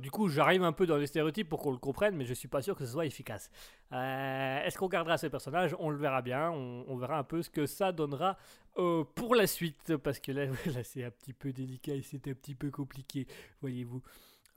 Du 0.00 0.12
coup, 0.12 0.28
j'arrive 0.28 0.62
un 0.62 0.72
peu 0.72 0.86
dans 0.86 0.96
les 0.96 1.08
stéréotypes 1.08 1.48
pour 1.48 1.60
qu'on 1.60 1.72
le 1.72 1.78
comprenne, 1.78 2.14
mais 2.14 2.24
je 2.24 2.34
suis 2.34 2.46
pas 2.46 2.62
sûr 2.62 2.76
que 2.76 2.84
ce 2.86 2.92
soit 2.92 3.04
efficace. 3.04 3.50
Est-ce 3.90 4.78
qu'on 4.78 4.86
gardera 4.86 5.18
ce 5.18 5.26
personnage? 5.26 5.74
On 5.80 5.90
le 5.90 5.96
verra 5.96 6.22
bien, 6.22 6.52
on, 6.52 6.96
verra 6.96 7.18
un 7.18 7.24
peu 7.24 7.42
ce 7.42 7.50
que 7.50 7.66
ça 7.66 7.90
donnera 7.90 8.36
pour 8.74 9.34
la 9.34 9.48
suite, 9.48 9.96
parce 9.96 10.20
que 10.20 10.30
là 10.32 10.46
c'est 10.84 11.02
un 11.02 11.10
petit 11.10 11.32
peu 11.32 11.52
délicat 11.52 11.94
et 11.94 12.02
c'est 12.02 12.28
un 12.28 12.34
petit 12.34 12.54
peu 12.54 12.70
compliqué, 12.70 13.26
voyez-vous. 13.60 14.02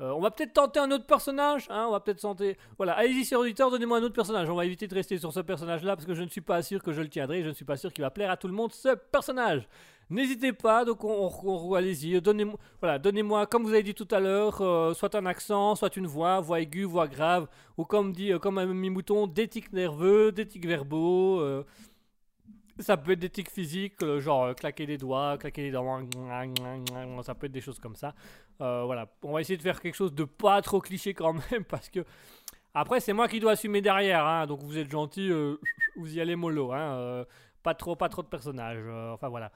Euh, 0.02 0.12
on 0.12 0.22
va 0.22 0.32
peut-être 0.32 0.54
tenter 0.54 0.80
un 0.80 0.90
autre 0.92 1.06
personnage, 1.06 1.68
hein, 1.70 1.86
on 1.90 1.92
va 1.92 2.00
peut-être 2.00 2.22
tenter... 2.22 2.58
Voilà, 2.78 2.94
allez-y, 2.94 3.26
sur 3.26 3.40
auditeur, 3.42 3.70
donnez-moi 3.70 3.98
un 3.98 4.04
autre 4.04 4.16
personnage. 4.16 4.50
On 4.50 4.56
va 4.56 4.66
éviter 4.66 4.88
de 4.88 4.96
rester 4.96 5.18
sur 5.18 5.34
ce 5.34 5.42
personnage-là 5.42 5.96
parce 5.98 6.06
que 6.06 6.14
je 6.14 6.24
ne 6.24 6.30
suis 6.30 6.40
pas 6.40 6.62
sûr 6.62 6.82
que 6.82 6.94
je 6.94 7.02
le 7.02 7.10
tiendrai, 7.10 7.44
je 7.44 7.50
ne 7.50 7.54
suis 7.54 7.66
pas 7.66 7.76
sûr 7.76 7.92
qu'il 7.92 8.04
va 8.04 8.10
plaire 8.10 8.32
à 8.32 8.38
tout 8.38 8.48
le 8.48 8.54
monde, 8.54 8.72
ce 8.72 8.96
personnage. 8.96 9.68
N'hésitez 10.10 10.54
pas, 10.54 10.86
donc 10.86 11.04
on, 11.04 11.28
on- 11.44 11.50
on- 11.70 11.74
allez-y, 11.74 12.20
donnez-moi, 12.22 12.56
voilà, 12.82 12.98
donnez-moi, 12.98 13.46
comme 13.46 13.64
vous 13.64 13.74
avez 13.74 13.84
dit 13.84 13.94
tout 13.94 14.08
à 14.10 14.20
l'heure, 14.22 14.60
euh, 14.62 14.94
soit 14.94 15.14
un 15.16 15.26
accent, 15.26 15.76
soit 15.76 15.96
une 15.98 16.08
voix, 16.08 16.40
voix 16.40 16.62
aiguë, 16.62 16.86
voix 16.86 17.08
grave, 17.08 17.48
ou 17.78 17.84
comme 17.86 18.14
dit, 18.14 18.32
euh, 18.32 18.40
comme 18.40 18.58
un 18.58 18.66
mi-mouton, 18.66 19.28
des 19.28 19.48
tics 19.50 19.72
nerveux, 19.74 20.32
des 20.32 20.48
tics 20.48 20.66
verbaux, 20.66 21.42
euh, 21.42 21.64
ça 22.80 22.98
peut 22.98 23.12
être 23.12 23.20
des 23.20 23.30
tics 23.30 23.50
physiques, 23.50 24.02
euh, 24.04 24.20
genre 24.20 24.46
euh, 24.46 24.54
claquer 24.54 24.86
des 24.86 24.98
doigts, 24.98 25.38
claquer 25.38 25.64
les 25.64 25.72
dents, 25.72 26.02
ça 27.24 27.36
peut 27.36 27.48
être 27.48 27.52
des 27.52 27.62
choses 27.62 27.80
comme 27.80 27.96
ça. 27.96 28.14
Euh, 28.62 28.84
voilà, 28.86 29.08
on 29.24 29.34
va 29.34 29.42
essayer 29.42 29.58
de 29.58 29.62
faire 29.62 29.82
quelque 29.82 29.96
chose 29.96 30.14
de 30.14 30.24
pas 30.24 30.62
trop 30.62 30.80
cliché 30.80 31.14
quand 31.14 31.34
même, 31.34 31.64
parce 31.70 31.90
que 31.90 32.06
après 32.74 33.00
c'est 33.00 33.14
moi 33.14 33.28
qui 33.28 33.40
dois 33.40 33.54
assumer 33.54 33.82
derrière, 33.82 34.26
hein, 34.26 34.48
donc 34.48 34.64
vous 34.64 34.78
êtes 34.78 34.90
gentil, 34.90 35.30
vous 35.98 36.16
y 36.16 36.22
allez 36.22 36.36
mollo, 36.36 36.72
hein, 36.72 37.26
pas 37.64 37.74
trop, 37.74 37.96
pas 37.96 38.10
trop 38.10 38.22
de 38.22 38.28
personnages, 38.28 38.86
enfin 39.14 39.28
voilà. 39.28 39.52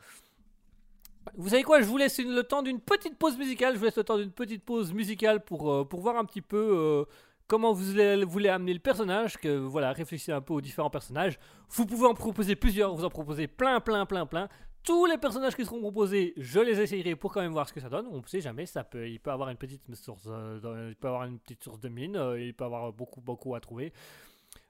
Vous 1.37 1.49
savez 1.49 1.63
quoi, 1.63 1.79
je 1.79 1.85
vous 1.85 1.97
laisse 1.97 2.19
le 2.19 2.43
temps 2.43 2.61
d'une 2.61 2.81
petite 2.81 3.17
pause 3.17 3.37
musicale, 3.37 3.75
je 3.75 3.79
vous 3.79 3.85
laisse 3.85 3.97
le 3.97 4.03
temps 4.03 4.17
d'une 4.17 4.31
petite 4.31 4.63
pause 4.65 4.91
musicale 4.93 5.41
pour, 5.41 5.87
pour 5.87 6.01
voir 6.01 6.17
un 6.17 6.25
petit 6.25 6.41
peu 6.41 7.05
comment 7.47 7.73
vous 7.73 7.83
voulez, 8.27 8.49
amener 8.49 8.73
le 8.73 8.79
personnage, 8.79 9.37
que 9.37 9.57
voilà, 9.57 9.91
réfléchissez 9.93 10.31
un 10.31 10.41
peu 10.41 10.53
aux 10.53 10.61
différents 10.61 10.89
personnages. 10.89 11.37
Vous 11.69 11.85
pouvez 11.85 12.07
en 12.07 12.13
proposer 12.13 12.55
plusieurs, 12.55 12.93
vous 12.95 13.05
en 13.05 13.09
proposez 13.09 13.47
plein, 13.47 13.79
plein, 13.79 14.05
plein, 14.05 14.25
plein. 14.25 14.49
Tous 14.83 15.05
les 15.05 15.17
personnages 15.17 15.55
qui 15.55 15.63
seront 15.63 15.79
proposés, 15.79 16.33
je 16.35 16.59
les 16.59 16.81
essayerai 16.81 17.15
pour 17.15 17.33
quand 17.33 17.41
même 17.41 17.53
voir 17.53 17.69
ce 17.69 17.73
que 17.73 17.79
ça 17.79 17.89
donne. 17.89 18.05
On 18.11 18.17
ne 18.17 18.27
sait 18.27 18.41
jamais, 18.41 18.65
ça 18.65 18.83
peut, 18.83 19.07
il 19.09 19.19
peut 19.19 19.31
avoir 19.31 19.49
une 19.49 19.57
petite 19.57 19.93
source, 19.95 20.27
euh, 20.27 20.89
il 20.89 20.95
peut 20.95 21.07
avoir 21.07 21.23
une 21.23 21.39
petite 21.39 21.63
source 21.63 21.79
de 21.79 21.87
mine, 21.87 22.17
euh, 22.17 22.41
il 22.41 22.53
peut 22.53 22.65
avoir 22.65 22.91
beaucoup, 22.91 23.21
beaucoup 23.21 23.55
à 23.55 23.61
trouver. 23.61 23.93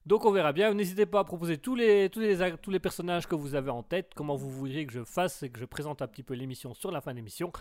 Donc 0.05 0.25
on 0.25 0.31
verra 0.31 0.53
bien. 0.53 0.73
N'hésitez 0.73 1.05
pas 1.05 1.21
à 1.21 1.23
proposer 1.23 1.57
tous 1.57 1.75
les, 1.75 2.09
tous, 2.09 2.19
les, 2.19 2.37
tous 2.61 2.71
les 2.71 2.79
personnages 2.79 3.25
que 3.25 3.35
vous 3.35 3.55
avez 3.55 3.71
en 3.71 3.83
tête, 3.83 4.11
comment 4.15 4.35
vous 4.35 4.49
voudriez 4.49 4.85
que 4.85 4.93
je 4.93 5.03
fasse 5.03 5.43
et 5.43 5.49
que 5.49 5.59
je 5.59 5.65
présente 5.65 6.01
un 6.01 6.07
petit 6.07 6.23
peu 6.23 6.33
l'émission 6.33 6.73
sur 6.73 6.91
la 6.91 7.01
fin 7.01 7.11
de 7.11 7.17
l'émission. 7.17 7.51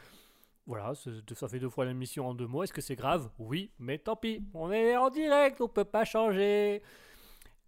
Voilà, 0.73 0.95
ça 0.95 1.49
fait 1.49 1.59
deux 1.59 1.69
fois 1.69 1.85
l'émission 1.85 2.27
en 2.27 2.33
deux 2.33 2.47
mots. 2.47 2.63
Est-ce 2.63 2.73
que 2.73 2.81
c'est 2.81 2.97
grave 2.97 3.29
Oui, 3.39 3.71
mais 3.79 3.99
tant 3.99 4.17
pis. 4.17 4.43
On 4.55 4.73
est 4.73 4.97
en 4.97 5.11
direct, 5.11 5.61
on 5.61 5.69
peut 5.69 5.85
pas 5.85 6.07
changer. 6.07 6.81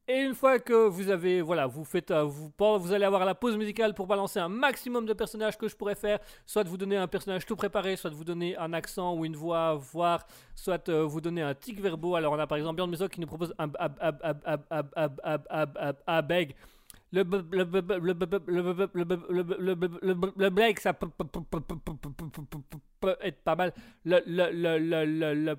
Et 0.09 0.21
une 0.23 0.33
fois 0.33 0.59
que 0.59 0.87
vous 0.87 1.11
avez, 1.11 1.43
voilà, 1.43 1.67
vous 1.67 1.85
faites, 1.85 2.11
euh, 2.11 2.23
vous, 2.25 2.51
vous 2.59 2.93
allez 2.95 3.05
avoir 3.05 3.27
la 3.27 3.35
pause 3.35 3.59
musicale 3.59 3.93
pour 3.93 4.07
balancer 4.07 4.39
un 4.39 4.49
maximum 4.49 5.05
de 5.05 5.13
personnages 5.13 5.59
que 5.59 5.69
je 5.69 5.77
pourrais 5.77 5.97
faire, 5.97 6.19
soit 6.47 6.63
vous 6.63 6.79
donner 6.79 6.97
un 6.97 7.07
personnage 7.07 7.45
tout 7.45 7.57
préparé, 7.57 7.97
soit 7.97 8.09
vous 8.09 8.25
donner 8.25 8.57
un 8.57 8.73
accent 8.73 9.15
ou 9.15 9.27
une 9.27 9.37
voix, 9.37 9.75
voire 9.75 10.27
soit 10.55 10.89
euh, 10.89 11.05
vous 11.05 11.21
donner 11.21 11.43
un 11.43 11.55
tic 11.55 11.83
verbaux. 11.83 12.15
Alors 12.15 12.33
on 12.33 12.39
a 12.39 12.47
par 12.47 12.57
exemple 12.57 12.77
Björn 12.77 12.89
Musso 12.89 13.09
qui 13.11 13.21
nous 13.21 13.27
propose 13.27 13.53
un 13.59 13.71
ab- 13.75 14.25
le 17.15 17.23
le 20.37 20.49
break 20.51 20.81
ça 20.81 20.93
peut 20.93 21.09
être 23.23 23.41
pas 23.43 23.55
mal 23.57 23.73
le 24.05 24.21
le 24.27 24.51
le 24.51 24.79
le 24.79 25.25
le 25.45 25.57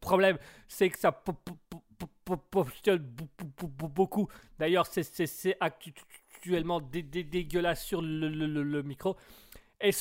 problème 0.00 0.38
c'est 0.66 0.90
que 0.90 0.98
ça 0.98 1.12
positionne 2.50 2.98
beaucoup 3.94 4.28
d'ailleurs 4.58 4.86
c'est 4.86 5.56
actuellement 5.60 6.80
dégueulasse 6.80 7.84
sur 7.84 8.02
le 8.02 8.82
micro 8.82 9.16
et 9.80 9.92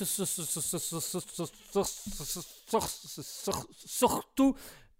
surtout 3.85 4.55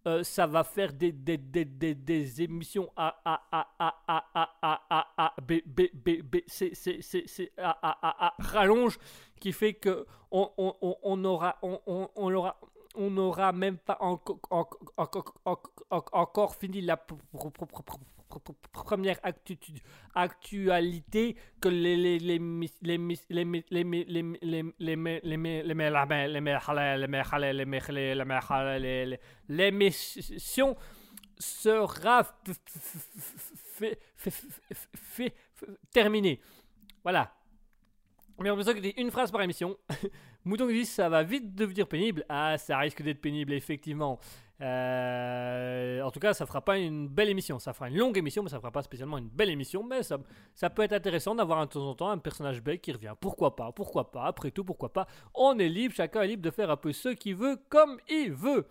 euh, 0.07 0.23
ça 0.23 0.47
va 0.47 0.63
faire 0.63 0.93
des, 0.93 1.11
des, 1.11 1.37
des, 1.37 1.65
des, 1.65 1.93
des 1.93 2.41
émissions 2.41 2.89
A, 2.95 3.13
A, 3.25 3.41
A, 3.51 3.67
A, 3.77 3.93
A, 4.07 4.49
A, 4.61 4.81
A, 4.89 5.07
A, 5.17 5.33
B, 5.41 5.53
B, 5.65 5.81
B, 5.93 6.21
B, 6.23 6.37
C, 6.47 6.73
C, 6.73 7.01
C, 7.01 7.23
C, 7.27 7.51
A, 7.57 7.71
A, 7.81 7.97
A, 8.01 8.27
A, 8.27 8.33
rallonge, 8.39 8.97
qui 9.39 9.51
fait 9.51 9.73
que 9.73 10.05
on, 10.31 10.49
on, 10.57 10.95
on, 11.03 11.25
aura, 11.25 11.57
on, 11.61 11.79
on, 11.85 12.09
on 12.15 12.33
aura, 12.33 12.57
on 12.95 13.09
n'aura 13.11 13.51
même 13.51 13.77
pas 13.77 13.97
enco- 13.99 14.39
enco- 14.49 14.79
enco- 14.97 15.33
enco- 15.45 15.73
enco- 15.91 16.09
encore 16.13 16.55
fini 16.55 16.81
la 16.81 16.97
pr- 18.29 18.39
pr- 18.39 18.41
pr- 18.41 18.53
pr- 18.53 18.53
pr- 18.53 18.53
pr- 18.53 18.69
pr- 18.73 18.83
première 18.83 19.19
actu- 19.23 19.57
actualité 20.13 21.35
que 21.61 21.69
les 21.69 21.95
les 21.95 22.19
les 22.19 22.39
les 22.81 22.97
les 22.97 23.43
les 23.43 23.83
les 23.83 23.83
les 23.83 24.53
les 28.99 29.19
l'émission 29.49 30.75
sera 31.39 32.25
terminée. 35.91 36.39
Voilà. 37.03 37.33
Mais 38.39 38.51
on 38.51 38.55
que 38.75 39.01
une 39.01 39.11
phrase 39.11 39.31
par 39.31 39.41
émission. 39.41 39.77
Mouton 40.45 40.67
dit 40.67 40.85
ça 40.85 41.09
va 41.09 41.23
vite 41.23 41.55
devenir 41.55 41.87
pénible. 41.87 42.23
Ah, 42.29 42.57
ça 42.57 42.77
risque 42.77 43.01
d'être 43.01 43.19
pénible, 43.21 43.53
effectivement. 43.53 44.19
Euh, 44.59 46.01
en 46.01 46.09
tout 46.09 46.19
cas, 46.19 46.33
ça 46.33 46.45
fera 46.45 46.61
pas 46.61 46.77
une 46.77 47.07
belle 47.07 47.29
émission. 47.29 47.59
Ça 47.59 47.73
fera 47.73 47.89
une 47.89 47.97
longue 47.97 48.17
émission, 48.17 48.43
mais 48.43 48.49
ça 48.49 48.57
fera 48.57 48.71
pas 48.71 48.81
spécialement 48.81 49.17
une 49.17 49.29
belle 49.29 49.49
émission. 49.49 49.83
Mais 49.83 50.01
ça, 50.03 50.69
peut 50.69 50.81
être 50.81 50.93
intéressant 50.93 51.35
d'avoir 51.35 51.65
de 51.65 51.71
temps 51.71 51.87
en 51.87 51.95
temps 51.95 52.09
un 52.09 52.17
personnage 52.17 52.61
bec 52.61 52.81
qui 52.81 52.91
revient. 52.91 53.13
Pourquoi 53.19 53.55
pas 53.55 53.71
Pourquoi 53.71 54.11
pas 54.11 54.25
Après 54.25 54.51
tout, 54.51 54.63
pourquoi 54.63 54.91
pas 54.91 55.07
On 55.35 55.57
est 55.59 55.69
libre, 55.69 55.93
chacun 55.95 56.21
est 56.21 56.27
libre 56.27 56.43
de 56.43 56.51
faire 56.51 56.71
un 56.71 56.77
peu 56.77 56.91
ce 56.91 57.09
qu'il 57.09 57.35
veut 57.35 57.57
comme 57.69 57.97
il 58.09 58.31
veut. 58.31 58.67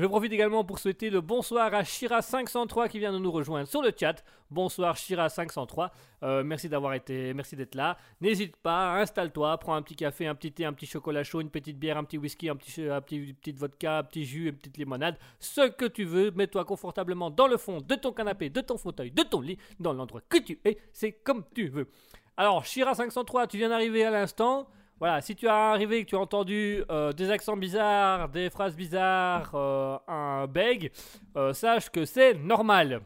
Je 0.00 0.06
profite 0.06 0.32
également 0.32 0.64
pour 0.64 0.78
souhaiter 0.78 1.10
le 1.10 1.20
bonsoir 1.20 1.74
à 1.74 1.82
Shira503 1.82 2.88
qui 2.88 2.98
vient 2.98 3.12
de 3.12 3.18
nous 3.18 3.30
rejoindre 3.30 3.68
sur 3.68 3.82
le 3.82 3.92
chat. 3.94 4.24
Bonsoir 4.50 4.94
Shira503. 4.94 5.90
Euh, 6.22 6.42
merci 6.42 6.70
d'avoir 6.70 6.94
été, 6.94 7.34
merci 7.34 7.54
d'être 7.54 7.74
là. 7.74 7.98
N'hésite 8.22 8.56
pas, 8.56 8.98
installe-toi, 8.98 9.58
prends 9.58 9.74
un 9.74 9.82
petit 9.82 9.96
café, 9.96 10.26
un 10.26 10.34
petit 10.34 10.52
thé, 10.52 10.64
un 10.64 10.72
petit 10.72 10.86
chocolat 10.86 11.22
chaud, 11.22 11.42
une 11.42 11.50
petite 11.50 11.78
bière, 11.78 11.98
un 11.98 12.04
petit 12.04 12.16
whisky, 12.16 12.48
un 12.48 12.56
petit, 12.56 12.88
un 12.88 13.02
petit, 13.02 13.16
une 13.16 13.34
petite 13.34 13.58
vodka, 13.58 13.98
un 13.98 14.04
petit 14.04 14.24
jus, 14.24 14.48
une 14.48 14.56
petite 14.56 14.78
limonade. 14.78 15.18
Ce 15.38 15.68
que 15.68 15.84
tu 15.84 16.04
veux, 16.04 16.30
mets-toi 16.30 16.64
confortablement 16.64 17.28
dans 17.28 17.46
le 17.46 17.58
fond 17.58 17.82
de 17.82 17.94
ton 17.94 18.12
canapé, 18.12 18.48
de 18.48 18.62
ton 18.62 18.78
fauteuil, 18.78 19.10
de 19.10 19.22
ton 19.22 19.42
lit, 19.42 19.58
dans 19.80 19.92
l'endroit 19.92 20.22
que 20.26 20.38
tu 20.38 20.58
es. 20.64 20.78
C'est 20.94 21.12
comme 21.12 21.44
tu 21.54 21.68
veux. 21.68 21.90
Alors 22.38 22.64
Shira503, 22.64 23.48
tu 23.48 23.58
viens 23.58 23.68
d'arriver 23.68 24.06
à 24.06 24.10
l'instant. 24.10 24.66
Voilà, 25.00 25.22
si 25.22 25.34
tu 25.34 25.48
as 25.48 25.70
arrivé 25.70 25.96
et 25.96 26.04
que 26.04 26.10
tu 26.10 26.16
as 26.16 26.18
entendu 26.18 26.84
euh, 26.90 27.14
des 27.14 27.30
accents 27.30 27.56
bizarres, 27.56 28.28
des 28.28 28.50
phrases 28.50 28.76
bizarres, 28.76 29.50
euh, 29.54 29.96
un 30.06 30.46
beg, 30.46 30.92
euh, 31.38 31.54
sache 31.54 31.88
que 31.88 32.04
c'est 32.04 32.34
normal. 32.34 33.00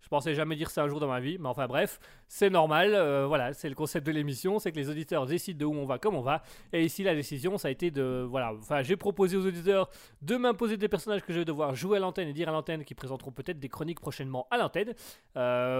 Je 0.00 0.08
pensais 0.08 0.34
jamais 0.34 0.56
dire 0.56 0.68
ça 0.68 0.82
un 0.82 0.88
jour 0.88 0.98
dans 0.98 1.06
ma 1.06 1.20
vie, 1.20 1.38
mais 1.38 1.48
enfin 1.48 1.68
bref, 1.68 2.00
c'est 2.26 2.50
normal. 2.50 2.90
voilà, 3.26 3.52
c'est 3.52 3.68
le 3.68 3.74
concept 3.76 4.06
de 4.06 4.10
l'émission, 4.10 4.58
c'est 4.58 4.72
que 4.72 4.78
les 4.78 4.88
auditeurs 4.88 5.26
décident 5.26 5.58
de 5.58 5.64
où 5.66 5.74
on 5.74 5.84
va, 5.84 5.98
comme 5.98 6.16
on 6.16 6.22
va. 6.22 6.42
Et 6.72 6.82
ici, 6.82 7.04
la 7.04 7.14
décision, 7.14 7.56
ça 7.58 7.68
a 7.68 7.70
été 7.70 7.90
de, 7.90 8.26
voilà, 8.28 8.54
enfin, 8.54 8.82
j'ai 8.82 8.96
proposé 8.96 9.36
aux 9.36 9.46
auditeurs 9.46 9.90
de 10.22 10.36
m'imposer 10.36 10.78
des 10.78 10.88
personnages 10.88 11.22
que 11.22 11.32
je 11.32 11.40
vais 11.40 11.44
devoir 11.44 11.74
jouer 11.74 11.98
à 11.98 12.00
l'antenne 12.00 12.26
et 12.26 12.32
dire 12.32 12.48
à 12.48 12.52
l'antenne, 12.52 12.84
qui 12.84 12.94
présenteront 12.94 13.32
peut-être 13.32 13.60
des 13.60 13.68
chroniques 13.68 14.00
prochainement 14.00 14.48
à 14.50 14.56
l'antenne. 14.56 14.94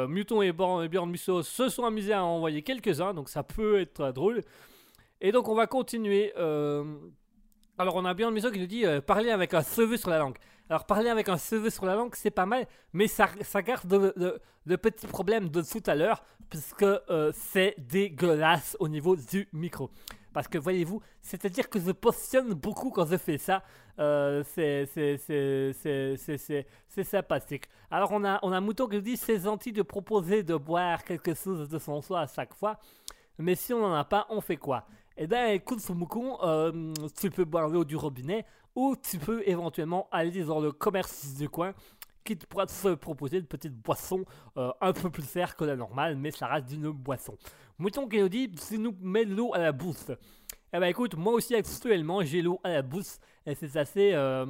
Muton 0.08 0.42
et 0.42 0.52
Bjorn, 0.52 1.10
Musso 1.10 1.42
se 1.42 1.68
sont 1.70 1.84
amusés 1.84 2.12
à 2.12 2.22
en 2.22 2.36
envoyer 2.36 2.62
quelques-uns, 2.62 3.14
donc 3.14 3.28
ça 3.30 3.42
peut 3.42 3.80
être 3.80 4.12
drôle. 4.12 4.42
Et 5.20 5.32
donc 5.32 5.48
on 5.48 5.54
va 5.54 5.66
continuer. 5.66 6.32
euh, 6.38 6.84
Alors 7.78 7.96
on 7.96 8.04
a 8.04 8.14
Bjorn 8.14 8.32
Musso 8.32 8.50
qui 8.50 8.58
nous 8.60 8.66
dit 8.66 8.84
euh, 8.86 9.00
parler 9.00 9.30
avec 9.30 9.54
un 9.54 9.62
cheveu 9.62 9.96
sur 9.96 10.10
la 10.10 10.18
langue. 10.18 10.36
Alors 10.70 10.84
parler 10.84 11.08
avec 11.08 11.28
un 11.28 11.38
cheveu 11.38 11.70
sur 11.70 11.86
la 11.86 11.94
langue, 11.94 12.14
c'est 12.14 12.30
pas 12.30 12.44
mal, 12.46 12.66
mais 12.92 13.06
ça, 13.08 13.28
ça 13.40 13.62
garde 13.62 13.86
de, 13.88 14.12
de- 14.16 14.40
de 14.66 14.76
petits 14.76 15.06
problèmes 15.06 15.48
de 15.48 15.62
tout 15.62 15.82
à 15.86 15.94
l'heure, 15.94 16.22
puisque 16.50 16.82
euh, 16.82 17.32
c'est 17.34 17.74
dégueulasse 17.78 18.76
au 18.78 18.86
niveau 18.86 19.16
du 19.16 19.48
micro. 19.54 19.90
Parce 20.34 20.46
que 20.46 20.58
voyez-vous, 20.58 21.00
c'est-à-dire 21.22 21.70
que 21.70 21.80
je 21.80 21.90
positionne 21.90 22.52
beaucoup 22.52 22.90
quand 22.90 23.06
je 23.06 23.16
fais 23.16 23.38
ça. 23.38 23.62
Euh, 23.98 24.44
c'est 24.44 24.86
sympathique. 27.02 27.64
Alors 27.90 28.12
on 28.12 28.24
a, 28.24 28.38
on 28.42 28.52
a 28.52 28.60
Mouton 28.60 28.88
qui 28.88 28.96
nous 28.96 29.00
dit 29.02 29.16
c'est 29.16 29.38
gentil 29.40 29.72
de 29.72 29.82
proposer 29.82 30.42
de 30.42 30.54
boire 30.56 31.02
quelque 31.02 31.34
chose 31.34 31.68
de 31.68 31.78
son 31.78 32.02
soi 32.02 32.20
à 32.20 32.26
chaque 32.26 32.54
fois. 32.54 32.78
Mais 33.38 33.54
si 33.54 33.72
on 33.72 33.80
n'en 33.80 33.94
a 33.94 34.04
pas, 34.04 34.26
on 34.30 34.40
fait 34.40 34.56
quoi? 34.56 34.84
Eh 35.20 35.26
ben, 35.26 35.50
écoute, 35.52 35.86
Mouton, 35.90 36.38
euh, 36.44 36.92
tu 37.20 37.28
peux 37.30 37.44
boire 37.44 37.68
l'eau 37.68 37.84
du 37.84 37.96
robinet 37.96 38.44
ou 38.76 38.94
tu 38.96 39.18
peux 39.18 39.42
éventuellement 39.48 40.08
aller 40.12 40.44
dans 40.44 40.60
le 40.60 40.70
commerce 40.70 41.34
du 41.34 41.48
coin 41.48 41.74
qui 42.24 42.36
te 42.36 42.46
pourra 42.46 42.66
te 42.66 42.94
proposer 42.94 43.38
une 43.38 43.46
petite 43.46 43.74
boisson 43.74 44.24
euh, 44.56 44.70
un 44.80 44.92
peu 44.92 45.10
plus 45.10 45.28
chère 45.28 45.56
que 45.56 45.64
la 45.64 45.74
normale, 45.74 46.16
mais 46.16 46.30
ça 46.30 46.46
reste 46.46 46.70
une 46.72 46.90
boisson. 46.92 47.36
Mouton 47.78 48.06
dit 48.06 48.52
si 48.60 48.78
nous 48.78 48.94
met 49.00 49.24
l'eau 49.24 49.52
à 49.54 49.58
la 49.58 49.72
bouche. 49.72 50.06
Eh 50.72 50.78
ben 50.78 50.86
écoute, 50.86 51.16
moi 51.16 51.32
aussi 51.32 51.54
actuellement 51.56 52.22
j'ai 52.22 52.40
l'eau 52.42 52.60
à 52.62 52.68
la 52.70 52.82
bouche 52.82 53.16
et 53.44 53.54
c'est 53.56 53.76
assez. 53.76 54.12
euh, 54.14 54.46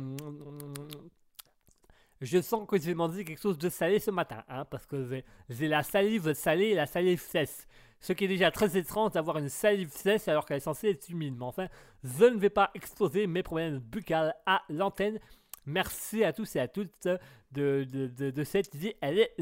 Je 2.20 2.40
sens 2.42 2.66
que 2.66 2.78
j'ai 2.80 2.94
mangé 2.94 3.24
quelque 3.24 3.40
chose 3.40 3.58
de 3.58 3.68
salé 3.68 4.00
ce 4.00 4.10
matin, 4.10 4.42
hein, 4.48 4.64
parce 4.64 4.84
que 4.86 5.22
j'ai 5.48 5.68
la 5.68 5.84
salive 5.84 6.32
salée 6.34 6.66
et 6.70 6.74
la 6.74 6.86
salive 6.86 7.20
sèche. 7.20 7.66
Ce 8.00 8.12
qui 8.12 8.24
est 8.24 8.28
déjà 8.28 8.50
très 8.50 8.76
étrange 8.76 9.12
d'avoir 9.12 9.38
une 9.38 9.48
salive 9.48 9.90
sèche 9.90 10.28
alors 10.28 10.46
qu'elle 10.46 10.58
est 10.58 10.60
censée 10.60 10.90
être 10.90 11.08
humide. 11.08 11.34
Mais 11.36 11.44
enfin, 11.44 11.68
je 12.04 12.24
ne 12.24 12.38
vais 12.38 12.50
pas 12.50 12.70
exposer 12.74 13.26
mes 13.26 13.42
problèmes 13.42 13.78
buccales 13.78 14.34
à 14.46 14.62
l'antenne. 14.68 15.18
Merci 15.66 16.24
à 16.24 16.32
tous 16.32 16.56
et 16.56 16.60
à 16.60 16.68
toutes 16.68 17.08
de, 17.52 18.44
cette 18.44 18.74
idée, 18.74 18.96
elle 19.00 19.18
est 19.18 19.34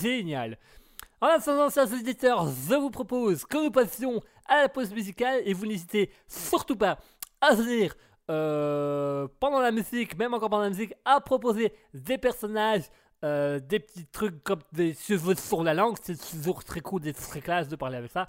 géniale. 0.00 0.58
En 1.20 1.26
attendant, 1.26 1.68
chers 1.68 1.92
auditeurs, 1.92 2.46
je 2.46 2.74
vous 2.74 2.90
propose 2.90 3.44
que 3.44 3.64
nous 3.64 3.70
passions 3.70 4.20
à 4.46 4.62
la 4.62 4.68
pause 4.68 4.92
musicale 4.92 5.42
et 5.44 5.52
vous 5.52 5.66
n'hésitez 5.66 6.10
surtout 6.26 6.76
pas 6.76 6.98
à 7.40 7.54
venir 7.54 7.94
euh, 8.30 9.26
pendant 9.40 9.60
la 9.60 9.70
musique, 9.70 10.16
même 10.16 10.34
encore 10.34 10.50
pendant 10.50 10.64
la 10.64 10.70
musique, 10.70 10.94
à 11.04 11.20
proposer 11.20 11.72
des 11.94 12.18
personnages, 12.18 12.84
euh, 13.24 13.58
des 13.60 13.80
petits 13.80 14.06
trucs 14.06 14.42
comme 14.44 14.60
des 14.72 14.94
cheveux 14.94 15.34
sur 15.34 15.62
la 15.64 15.74
langue. 15.74 15.96
C'est 16.02 16.16
toujours 16.30 16.62
très 16.64 16.80
cool, 16.80 17.06
et 17.06 17.12
très 17.12 17.40
classe 17.40 17.68
de 17.68 17.76
parler 17.76 17.96
avec 17.98 18.10
ça. 18.10 18.28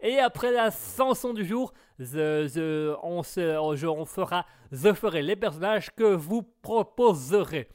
Et 0.00 0.18
après 0.18 0.52
la 0.52 0.70
chanson 0.70 1.32
du 1.32 1.44
jour, 1.44 1.72
on, 1.98 3.22
se- 3.22 3.86
on 3.86 4.04
fera, 4.04 4.44
je 4.70 4.92
ferai 4.92 5.22
les 5.22 5.36
personnages 5.36 5.90
que 5.94 6.14
vous 6.14 6.42
proposerez. 6.62 7.68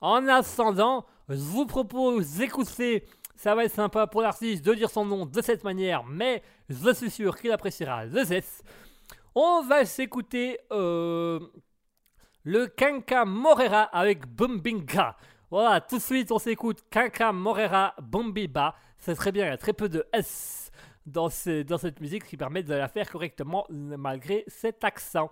En 0.00 0.26
attendant, 0.28 1.06
je 1.28 1.36
vous 1.36 1.66
propose 1.66 2.36
d'écouter. 2.36 3.04
Ça 3.36 3.54
va 3.54 3.64
être 3.64 3.72
sympa 3.74 4.06
pour 4.06 4.20
l'artiste 4.20 4.64
de 4.64 4.74
dire 4.74 4.90
son 4.90 5.04
nom 5.04 5.26
de 5.26 5.40
cette 5.40 5.64
manière, 5.64 6.04
mais 6.04 6.42
je 6.68 6.92
suis 6.92 7.10
sûr 7.10 7.38
qu'il 7.38 7.52
appréciera 7.52 8.04
le 8.04 8.24
zest. 8.24 8.64
On 9.34 9.62
va 9.62 9.84
s'écouter 9.84 10.58
euh, 10.72 11.38
le 12.42 12.66
Kanka 12.66 13.24
Morera 13.24 13.82
avec 13.84 14.26
Bumbinga. 14.26 15.16
Voilà, 15.50 15.80
tout 15.80 15.96
de 15.96 16.02
suite 16.02 16.30
on 16.30 16.38
s'écoute 16.38 16.84
Kanka 16.92 17.32
Morera 17.32 17.94
Bombiba. 18.00 18.74
C'est 18.98 19.14
très 19.14 19.32
bien, 19.32 19.46
il 19.46 19.48
y 19.48 19.52
a 19.52 19.56
très 19.56 19.72
peu 19.72 19.88
de 19.88 20.06
S 20.12 20.70
dans, 21.06 21.28
ce- 21.28 21.62
dans 21.62 21.78
cette 21.78 22.00
musique, 22.00 22.24
ce 22.24 22.30
qui 22.30 22.36
permet 22.36 22.62
de 22.62 22.74
la 22.74 22.88
faire 22.88 23.10
correctement 23.10 23.66
malgré 23.70 24.44
cet 24.46 24.84
accent. 24.84 25.30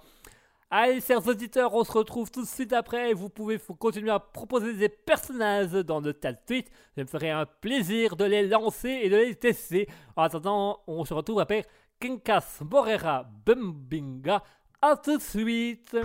Allez, 0.71 1.01
chers 1.01 1.27
auditeurs, 1.27 1.73
on 1.73 1.83
se 1.85 1.93
retrouve 1.93 2.31
tout 2.31 2.43
de 2.43 2.47
suite 2.47 2.75
après. 2.75 3.15
Vous 3.15 3.31
pouvez 3.31 3.59
continuer 3.79 4.11
à 4.11 4.19
proposer 4.19 4.75
des 4.75 4.91
personnages 4.91 5.71
dans 5.73 6.01
le 6.01 6.13
tas 6.13 6.33
de 6.33 6.39
tweets. 6.47 6.71
Ça 6.95 7.01
me 7.03 7.07
ferait 7.07 7.31
un 7.31 7.47
plaisir 7.47 8.17
de 8.17 8.25
les 8.27 8.47
lancer 8.47 8.91
et 8.91 9.09
de 9.09 9.17
les 9.17 9.35
tester. 9.35 9.89
En 10.15 10.25
attendant, 10.25 10.81
on 10.87 11.07
se 11.07 11.15
retrouve 11.15 11.41
après 11.41 11.65
Kinkas 12.01 12.59
Morera 12.71 13.25
Bumbinga. 13.47 14.43
A 14.83 14.97
tout 14.97 15.17
de 15.17 15.23
suite. 15.23 15.97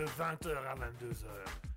De 0.00 0.06
20h 0.06 0.56
à 0.66 0.74
22h, 0.76 1.28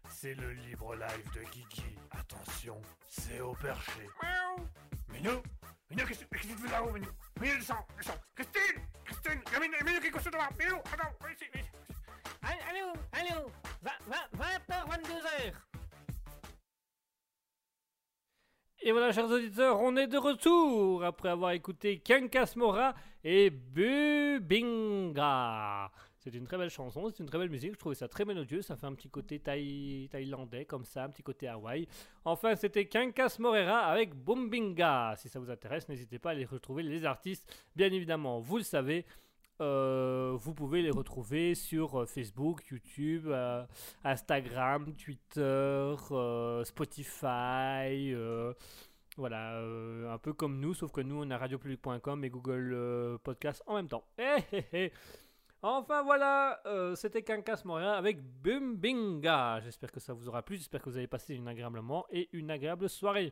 c'est 0.08 0.34
le 0.36 0.54
libre 0.54 0.96
live 0.96 1.30
de 1.36 1.42
Kiki. 1.50 1.98
Attention, 2.12 2.82
c'est 3.10 3.42
au 3.42 3.52
perché. 3.54 4.08
Miaou 4.22 4.66
Minou 5.12 5.44
Minou, 5.90 6.06
qu'est-ce 6.08 6.24
que 6.24 6.38
tu 6.38 6.48
fais 6.48 6.72
là-haut, 6.72 6.94
Minou? 6.94 7.10
Minou, 7.42 7.58
descends, 7.58 7.86
descends 7.98 8.16
Christine 8.34 8.82
Christine 9.04 9.42
Minou, 9.60 9.76
Minou, 9.86 10.00
qui 10.00 10.08
est 10.08 10.12
couché 10.12 10.30
devant 10.30 10.48
Minou, 10.58 10.78
attends, 10.78 11.12
viens 11.20 11.32
ici, 11.32 11.44
viens 11.54 11.64
ici. 11.64 11.72
Allô, 12.44 12.94
allô, 13.12 13.52
20h, 13.84 14.74
22h. 14.88 15.54
Et 18.84 18.92
voilà, 18.94 19.12
chers 19.12 19.30
auditeurs, 19.30 19.82
on 19.82 19.98
est 19.98 20.08
de 20.08 20.18
retour 20.18 21.04
après 21.04 21.28
avoir 21.28 21.52
écouté 21.52 22.00
Kankas 22.00 22.54
Mora 22.56 22.96
et 23.26 23.50
Bubinga. 23.50 24.72
C'est 26.24 26.34
une 26.34 26.46
très 26.46 26.58
belle 26.58 26.70
chanson, 26.70 27.10
c'est 27.10 27.20
une 27.22 27.26
très 27.28 27.38
belle 27.38 27.50
musique, 27.50 27.74
je 27.74 27.78
trouvais 27.78 27.96
ça 27.96 28.08
très 28.08 28.24
mélodieux, 28.24 28.62
ça 28.62 28.78
fait 28.78 28.86
un 28.86 28.94
petit 28.94 29.10
côté 29.10 29.40
thaï- 29.40 30.08
thaïlandais 30.10 30.64
comme 30.64 30.86
ça, 30.86 31.04
un 31.04 31.10
petit 31.10 31.22
côté 31.22 31.50
Hawaï. 31.50 31.86
Enfin, 32.24 32.56
c'était 32.56 32.86
Kankas 32.86 33.36
Morera 33.40 33.80
avec 33.80 34.16
Bumbinga. 34.16 35.16
Si 35.18 35.28
ça 35.28 35.40
vous 35.42 35.52
intéresse, 35.52 35.90
n'hésitez 35.90 36.20
pas 36.20 36.30
à 36.30 36.32
aller 36.32 36.46
retrouver 36.46 36.82
les 36.84 37.04
artistes. 37.04 37.54
Bien 37.76 37.92
évidemment, 37.92 38.40
vous 38.40 38.56
le 38.56 38.64
savez, 38.64 39.06
euh, 39.60 40.32
vous 40.40 40.54
pouvez 40.54 40.82
les 40.82 40.92
retrouver 40.92 41.56
sur 41.56 42.00
euh, 42.02 42.06
Facebook, 42.06 42.64
YouTube, 42.72 43.28
euh, 43.28 43.66
Instagram, 44.06 44.94
Twitter, 44.96 45.94
Spotify. 46.64 48.16
voilà, 49.18 49.60
un 50.12 50.18
peu 50.18 50.34
comme 50.34 50.60
nous, 50.60 50.74
sauf 50.74 50.92
que 50.92 51.02
nous 51.02 51.22
on 51.22 51.30
a 51.30 51.38
radiopublic.com 51.38 52.24
et 52.24 52.30
Google 52.30 52.72
euh, 52.74 53.18
Podcast 53.20 53.62
en 53.68 53.76
même 53.76 53.88
temps. 53.88 54.06
Eh, 54.18 54.38
eh, 54.54 54.64
eh. 54.74 54.92
Enfin 55.66 56.04
voilà, 56.04 56.60
euh, 56.66 56.94
c'était 56.94 57.22
Kankas 57.22 57.62
Montréal 57.64 57.96
avec 57.96 58.22
Bumbinga. 58.22 59.62
J'espère 59.62 59.94
que 59.94 60.02
ça 60.02 60.12
vous 60.12 60.28
aura 60.28 60.42
plu, 60.42 60.58
j'espère 60.58 60.82
que 60.82 60.90
vous 60.90 60.98
avez 60.98 61.08
passé 61.08 61.36
une 61.36 61.48
agréable 61.48 61.78
moment 61.78 62.06
et 62.12 62.28
une 62.34 62.52
agréable 62.52 62.90
soirée. 62.90 63.32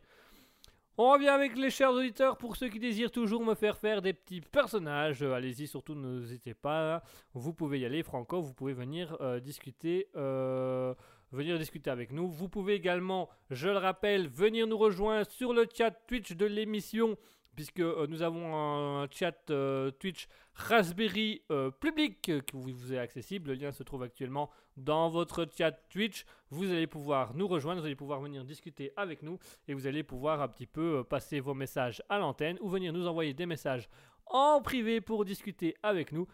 On 0.97 1.11
revient 1.11 1.27
avec 1.27 1.57
les 1.57 1.69
chers 1.69 1.91
auditeurs. 1.91 2.37
Pour 2.37 2.55
ceux 2.55 2.69
qui 2.69 2.79
désirent 2.79 3.11
toujours 3.11 3.43
me 3.43 3.53
faire 3.53 3.77
faire 3.77 4.01
des 4.01 4.13
petits 4.13 4.39
personnages, 4.39 5.21
euh, 5.21 5.33
allez-y, 5.33 5.67
surtout 5.67 5.93
n'hésitez 5.93 6.53
pas. 6.53 7.03
Vous 7.33 7.53
pouvez 7.53 7.81
y 7.81 7.85
aller, 7.85 8.01
Franco. 8.01 8.41
Vous 8.41 8.53
pouvez 8.53 8.73
venir 8.73 9.17
euh, 9.19 9.41
discuter, 9.41 10.07
venir 10.13 11.59
discuter 11.59 11.89
avec 11.89 12.13
nous. 12.13 12.29
Vous 12.29 12.47
pouvez 12.47 12.75
également, 12.75 13.27
je 13.49 13.67
le 13.67 13.77
rappelle, 13.77 14.29
venir 14.29 14.67
nous 14.67 14.77
rejoindre 14.77 15.29
sur 15.29 15.51
le 15.51 15.67
chat 15.69 15.91
Twitch 16.07 16.31
de 16.31 16.45
l'émission, 16.45 17.17
puisque 17.55 17.79
euh, 17.79 18.07
nous 18.07 18.21
avons 18.21 18.55
un, 18.55 19.07
chat 19.09 19.49
euh, 19.49 19.91
Twitch 19.91 20.27
Raspberry 20.53 21.41
euh, 21.51 21.71
public 21.71 22.21
qui 22.45 22.53
vous, 22.53 22.93
est 22.93 22.97
accessible. 22.97 23.51
Le 23.51 23.55
lien 23.55 23.71
se 23.71 23.83
trouve 23.83 24.03
actuellement 24.03 24.49
dans 24.77 25.09
votre 25.09 25.47
chat 25.57 25.71
Twitch. 25.89 26.25
Vous 26.49 26.71
allez 26.71 26.87
pouvoir 26.87 27.33
nous 27.35 27.47
rejoindre, 27.47 27.81
vous 27.81 27.85
allez 27.85 27.95
pouvoir 27.95 28.21
venir 28.21 28.43
discuter 28.43 28.91
avec 28.95 29.23
nous 29.23 29.37
et 29.67 29.73
vous 29.73 29.87
allez 29.87 30.03
pouvoir 30.03 30.41
un 30.41 30.47
petit 30.47 30.67
peu 30.67 31.03
passer 31.03 31.39
vos 31.39 31.53
messages 31.53 32.01
à 32.09 32.19
l'antenne 32.19 32.57
ou 32.61 32.69
venir 32.69 32.93
nous 32.93 33.07
envoyer 33.07 33.33
des 33.33 33.45
messages 33.45 33.89
en 34.27 34.61
privé 34.61 35.01
pour 35.01 35.25
discuter 35.25 35.75
avec 35.83 36.11
nous 36.11 36.27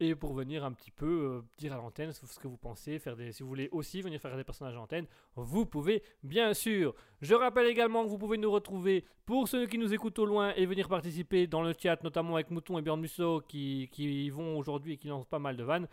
et 0.00 0.14
pour 0.14 0.32
venir 0.34 0.64
un 0.64 0.72
petit 0.72 0.90
peu 0.90 1.06
euh, 1.06 1.40
dire 1.58 1.72
à 1.72 1.76
l'antenne 1.76 2.12
ce 2.12 2.38
que 2.38 2.48
vous 2.48 2.56
pensez, 2.56 2.98
faire 2.98 3.16
des, 3.16 3.32
si 3.32 3.42
vous 3.42 3.48
voulez 3.48 3.68
aussi 3.72 4.00
venir 4.00 4.20
faire 4.20 4.36
des 4.36 4.44
personnages 4.44 4.74
à 4.74 4.78
l'antenne, 4.78 5.06
vous 5.34 5.66
pouvez 5.66 6.02
bien 6.22 6.54
sûr. 6.54 6.94
Je 7.20 7.34
rappelle 7.34 7.66
également 7.66 8.04
que 8.04 8.08
vous 8.08 8.18
pouvez 8.18 8.38
nous 8.38 8.50
retrouver 8.50 9.04
pour 9.26 9.48
ceux 9.48 9.66
qui 9.66 9.78
nous 9.78 9.92
écoutent 9.92 10.18
au 10.18 10.26
loin 10.26 10.52
et 10.54 10.66
venir 10.66 10.88
participer 10.88 11.46
dans 11.46 11.62
le 11.62 11.74
chat, 11.80 12.02
notamment 12.04 12.34
avec 12.34 12.50
Mouton 12.50 12.78
et 12.78 12.82
Björn 12.82 13.00
Musso 13.00 13.42
qui, 13.48 13.88
qui 13.92 14.30
vont 14.30 14.56
aujourd'hui 14.58 14.94
et 14.94 14.96
qui 14.96 15.08
lancent 15.08 15.26
pas 15.26 15.38
mal 15.38 15.56
de 15.56 15.64
vannes. 15.64 15.88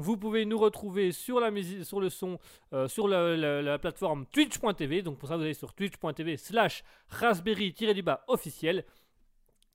Vous 0.00 0.16
pouvez 0.16 0.44
nous 0.44 0.58
retrouver 0.58 1.10
sur 1.10 1.40
la 1.40 1.50
musique, 1.50 1.84
sur 1.84 2.00
le 2.00 2.08
son, 2.08 2.38
euh, 2.72 2.86
sur 2.86 3.08
la 3.08 3.78
plateforme 3.80 4.26
twitch.tv. 4.26 5.02
Donc 5.02 5.18
pour 5.18 5.28
ça, 5.28 5.36
vous 5.36 5.42
allez 5.42 5.54
sur 5.54 5.74
twitch.tv 5.74 6.36
slash 6.36 6.84
raspberry-du-bas 7.08 8.22
officiel. 8.28 8.84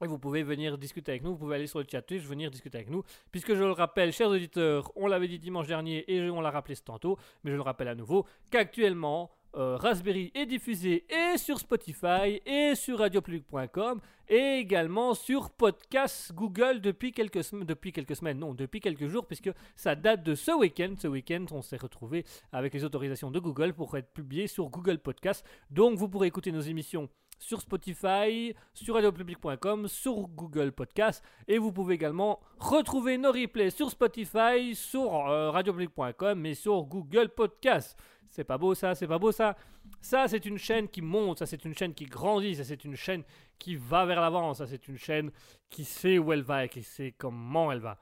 Vous 0.07 0.19
pouvez 0.19 0.43
venir 0.43 0.77
discuter 0.77 1.11
avec 1.11 1.23
nous, 1.23 1.31
vous 1.31 1.37
pouvez 1.37 1.55
aller 1.55 1.67
sur 1.67 1.79
le 1.79 1.85
chat 1.89 2.01
Twitch, 2.01 2.23
venir 2.23 2.49
discuter 2.51 2.77
avec 2.77 2.89
nous. 2.89 3.03
Puisque 3.31 3.53
je 3.55 3.63
le 3.63 3.71
rappelle, 3.71 4.11
chers 4.11 4.29
auditeurs, 4.29 4.91
on 4.95 5.07
l'avait 5.07 5.27
dit 5.27 5.39
dimanche 5.39 5.67
dernier 5.67 6.03
et 6.13 6.29
on 6.29 6.41
l'a 6.41 6.51
rappelé 6.51 6.75
ce 6.75 6.83
tantôt, 6.83 7.17
mais 7.43 7.51
je 7.51 7.55
le 7.55 7.61
rappelle 7.61 7.87
à 7.87 7.95
nouveau, 7.95 8.25
qu'actuellement, 8.51 9.31
euh, 9.55 9.77
Raspberry 9.77 10.31
est 10.33 10.47
diffusé 10.47 11.05
et 11.13 11.37
sur 11.37 11.59
Spotify 11.59 12.41
et 12.45 12.73
sur 12.73 12.97
radiopublic.com 12.97 14.01
et 14.29 14.57
également 14.57 15.13
sur 15.13 15.51
podcast 15.51 16.31
Google 16.33 16.81
depuis 16.81 17.11
quelques, 17.11 17.43
sem- 17.43 17.63
depuis 17.63 17.91
quelques 17.91 18.15
semaines, 18.15 18.39
non, 18.39 18.55
depuis 18.55 18.79
quelques 18.79 19.07
jours, 19.07 19.27
puisque 19.27 19.51
ça 19.75 19.93
date 19.95 20.23
de 20.23 20.33
ce 20.33 20.51
week-end. 20.57 20.95
Ce 20.97 21.07
week-end, 21.07 21.45
on 21.51 21.61
s'est 21.61 21.77
retrouvé 21.77 22.25
avec 22.51 22.73
les 22.73 22.83
autorisations 22.83 23.29
de 23.29 23.39
Google 23.39 23.73
pour 23.73 23.95
être 23.95 24.11
publié 24.11 24.47
sur 24.47 24.69
Google 24.69 24.97
Podcast. 24.97 25.45
Donc, 25.69 25.97
vous 25.99 26.07
pourrez 26.09 26.27
écouter 26.27 26.51
nos 26.51 26.61
émissions 26.61 27.07
sur 27.43 27.61
Spotify, 27.61 28.55
sur 28.73 28.95
radiopublic.com, 28.95 29.87
sur 29.87 30.27
Google 30.29 30.71
Podcast 30.71 31.23
et 31.47 31.57
vous 31.57 31.71
pouvez 31.71 31.95
également 31.95 32.39
retrouver 32.57 33.17
nos 33.17 33.31
replays 33.31 33.69
sur 33.69 33.91
Spotify, 33.91 34.73
sur 34.73 35.27
euh, 35.27 35.51
radiopublic.com 35.51 36.45
et 36.45 36.53
sur 36.53 36.83
Google 36.83 37.29
Podcast. 37.29 37.97
C'est 38.29 38.45
pas 38.45 38.57
beau 38.57 38.73
ça, 38.73 38.95
c'est 38.95 39.07
pas 39.07 39.19
beau 39.19 39.31
ça. 39.31 39.55
Ça 40.01 40.27
c'est 40.27 40.45
une 40.45 40.57
chaîne 40.57 40.87
qui 40.87 41.01
monte, 41.01 41.39
ça 41.39 41.45
c'est 41.45 41.65
une 41.65 41.77
chaîne 41.77 41.93
qui 41.93 42.05
grandit, 42.05 42.55
ça 42.55 42.63
c'est 42.63 42.85
une 42.85 42.95
chaîne 42.95 43.23
qui 43.59 43.75
va 43.75 44.05
vers 44.05 44.21
l'avant, 44.21 44.53
ça 44.53 44.65
c'est 44.65 44.87
une 44.87 44.97
chaîne 44.97 45.29
qui 45.69 45.83
sait 45.83 46.17
où 46.17 46.31
elle 46.31 46.43
va 46.43 46.65
et 46.65 46.69
qui 46.69 46.81
sait 46.81 47.13
comment 47.17 47.71
elle 47.71 47.79
va. 47.79 47.99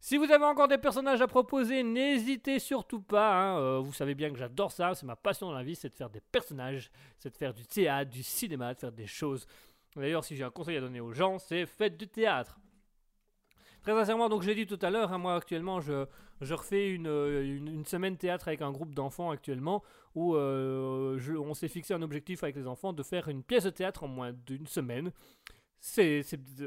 Si 0.00 0.16
vous 0.16 0.30
avez 0.32 0.44
encore 0.44 0.66
des 0.66 0.78
personnages 0.78 1.20
à 1.20 1.26
proposer, 1.26 1.82
n'hésitez 1.82 2.58
surtout 2.58 3.02
pas. 3.02 3.34
hein, 3.34 3.58
euh, 3.58 3.78
vous 3.80 3.92
savez 3.92 4.14
bien 4.14 4.30
que 4.30 4.38
j'adore 4.38 4.72
ça, 4.72 4.94
c'est 4.94 5.04
ma 5.04 5.14
passion 5.14 5.48
dans 5.48 5.52
la 5.52 5.62
vie, 5.62 5.76
c'est 5.76 5.90
de 5.90 5.94
faire 5.94 6.08
des 6.08 6.22
personnages, 6.22 6.90
c'est 7.18 7.30
de 7.30 7.36
faire 7.36 7.52
du 7.52 7.66
théâtre, 7.66 8.10
du 8.10 8.22
cinéma, 8.22 8.72
de 8.72 8.78
faire 8.78 8.92
des 8.92 9.06
choses. 9.06 9.46
D'ailleurs, 9.94 10.24
si 10.24 10.36
j'ai 10.36 10.44
un 10.44 10.50
conseil 10.50 10.78
à 10.78 10.80
donner 10.80 11.00
aux 11.00 11.12
gens, 11.12 11.38
c'est 11.38 11.66
faites 11.66 11.98
du 11.98 12.08
théâtre. 12.08 12.58
Très 13.82 13.92
sincèrement, 13.92 14.30
donc 14.30 14.42
j'ai 14.42 14.54
dit 14.54 14.66
tout 14.66 14.78
à 14.80 14.90
l'heure, 14.90 15.12
hein, 15.12 15.18
moi 15.18 15.36
actuellement 15.36 15.80
je, 15.80 16.06
refais 16.40 16.90
une, 16.90 17.06
euh, 17.06 17.42
une, 17.42 17.68
une 17.68 17.84
semaine 17.84 18.16
théâtre 18.16 18.48
avec 18.48 18.62
un 18.62 18.70
groupe 18.70 18.94
d'enfants 18.94 19.30
actuellement 19.30 19.82
où 20.14 20.34
euh, 20.34 21.18
on 21.38 21.54
s'est 21.54 21.68
fixé 21.68 21.94
un 21.94 22.02
objectif 22.02 22.42
avec 22.42 22.56
les 22.56 22.66
enfants 22.66 22.92
de 22.92 23.02
faire 23.02 23.28
une 23.28 23.42
pièce 23.42 23.64
de 23.64 23.70
théâtre 23.70 24.04
en 24.04 24.08
moins 24.08 24.32
d'une 24.32 24.66
semaine. 24.66 25.12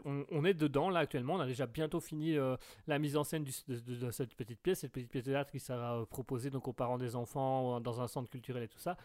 On, 0.06 0.44
est 0.44 0.54
dedans 0.54 0.90
là 0.90 1.02
actuellement, 1.02 1.36
on 1.36 1.40
a 1.40 1.46
déjà 1.46 1.68
bientôt 1.68 2.00
fini 2.00 2.38
euh, 2.38 2.56
la 2.88 2.98
mise 3.00 3.16
en 3.16 3.24
scène 3.24 3.44
de, 3.44 4.12
cette 4.12 4.36
petite 4.36 4.60
pièce, 4.60 4.80
cette 4.80 4.92
petite 4.92 5.10
pièce 5.12 5.24
de 5.24 5.32
théâtre 5.32 5.52
qui 5.52 5.60
sera 5.60 6.00
euh, 6.00 6.06
proposée 6.06 6.50
donc 6.50 6.68
aux 6.68 6.74
parents 6.74 6.98
des 6.98 7.16
enfants 7.16 7.78
euh, 7.78 7.80
dans 7.80 8.02
un 8.02 8.08
centre 8.08 8.30
culturel 8.30 8.64
et 8.64 8.68
tout 8.68 8.80
ça. 8.80 8.98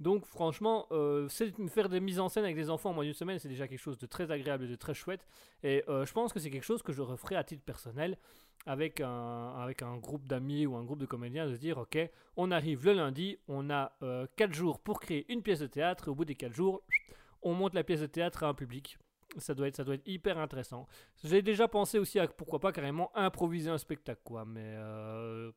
Donc 0.00 0.26
franchement, 0.26 0.86
euh, 0.90 1.28
faire 1.68 1.88
des 1.88 2.00
mises 2.00 2.18
en 2.18 2.28
scène 2.28 2.44
avec 2.44 2.56
des 2.56 2.68
enfants 2.68 2.90
en 2.90 2.94
moins 2.94 3.04
d'une 3.04 3.14
semaine, 3.14 3.38
c'est 3.38 3.48
déjà 3.48 3.68
quelque 3.68 3.80
chose 3.80 3.98
de 3.98 4.06
très 4.06 4.30
agréable 4.30 4.64
et 4.64 4.68
de 4.68 4.74
très 4.74 4.94
chouette. 4.94 5.26
Et 5.62 5.84
euh, 5.88 6.04
je 6.04 6.12
pense 6.12 6.32
que 6.32 6.40
c'est 6.40 6.50
quelque 6.50 6.64
chose 6.64 6.82
que 6.82 6.92
je 6.92 7.00
referai 7.00 7.36
à 7.36 7.44
titre 7.44 7.62
personnel 7.62 8.18
avec 8.66 9.00
un, 9.00 9.68
groupe 9.98 10.26
d'amis 10.26 10.66
ou 10.66 10.74
un 10.74 10.84
groupe 10.84 10.98
de 10.98 11.06
comédiens, 11.06 11.46
de 11.46 11.54
se 11.54 11.60
dire, 11.60 11.76
ok, 11.78 11.98
on 12.36 12.50
arrive 12.50 12.86
le 12.86 12.94
lundi, 12.94 13.38
on 13.46 13.68
a 13.68 13.92
4 14.36 14.54
jours 14.54 14.80
pour 14.80 15.00
créer 15.00 15.30
une 15.30 15.42
pièce 15.42 15.58
de 15.58 15.66
théâtre, 15.66 16.08
et 16.08 16.10
au 16.10 16.14
bout 16.14 16.24
des 16.24 16.34
4 16.34 16.54
jours, 16.54 16.82
on 17.42 17.52
monte 17.52 17.74
la 17.74 17.84
pièce 17.84 18.00
de 18.00 18.06
théâtre 18.06 18.42
à 18.42 18.48
un 18.48 18.54
public. 18.54 18.98
Ça 19.38 19.54
doit 19.54 19.68
être, 19.68 19.76
ça 19.76 19.84
doit 19.84 19.94
être 19.94 20.06
hyper 20.06 20.38
intéressant. 20.38 20.86
J'ai 21.22 21.42
déjà 21.42 21.68
pensé 21.68 21.98
aussi 21.98 22.18
à 22.18 22.26
pourquoi 22.26 22.60
pas 22.60 22.72
carrément 22.72 23.10
improviser 23.16 23.70
un 23.70 23.78
spectacle, 23.78 24.20
quoi. 24.24 24.44
Mais 24.44 24.74
euh, 24.76 25.50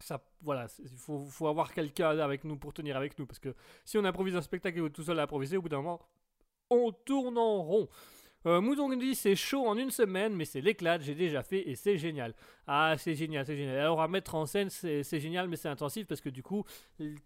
ça, 0.00 0.22
voilà, 0.42 0.66
il 0.78 0.88
faut, 0.96 1.46
avoir 1.46 1.72
quelqu'un 1.72 2.18
avec 2.18 2.44
nous 2.44 2.56
pour 2.56 2.72
tenir 2.72 2.96
avec 2.96 3.18
nous. 3.18 3.26
Parce 3.26 3.38
que 3.38 3.54
si 3.84 3.98
on 3.98 4.04
improvise 4.04 4.36
un 4.36 4.42
spectacle 4.42 4.84
et 4.84 4.90
tout 4.90 5.02
seul 5.02 5.18
à 5.18 5.22
improviser, 5.22 5.56
au 5.56 5.62
bout 5.62 5.68
d'un 5.68 5.78
moment, 5.78 6.00
on 6.70 6.92
tourne 6.92 7.38
en 7.38 7.62
rond. 7.62 7.88
Euh, 8.46 8.96
dit 8.96 9.14
c'est 9.14 9.36
chaud 9.36 9.66
en 9.66 9.76
une 9.76 9.90
semaine, 9.90 10.34
mais 10.34 10.46
c'est 10.46 10.62
l'éclate, 10.62 11.02
j'ai 11.02 11.14
déjà 11.14 11.42
fait 11.42 11.68
et 11.68 11.74
c'est 11.74 11.98
génial. 11.98 12.34
Ah, 12.66 12.94
c'est 12.96 13.14
génial, 13.14 13.44
c'est 13.44 13.56
génial. 13.56 13.76
Alors 13.76 14.00
à 14.00 14.08
mettre 14.08 14.34
en 14.34 14.46
scène, 14.46 14.70
c'est 14.70 15.20
génial, 15.20 15.46
mais 15.48 15.56
c'est 15.56 15.68
intensif 15.68 16.06
parce 16.06 16.22
que 16.22 16.30
du 16.30 16.42
coup, 16.42 16.64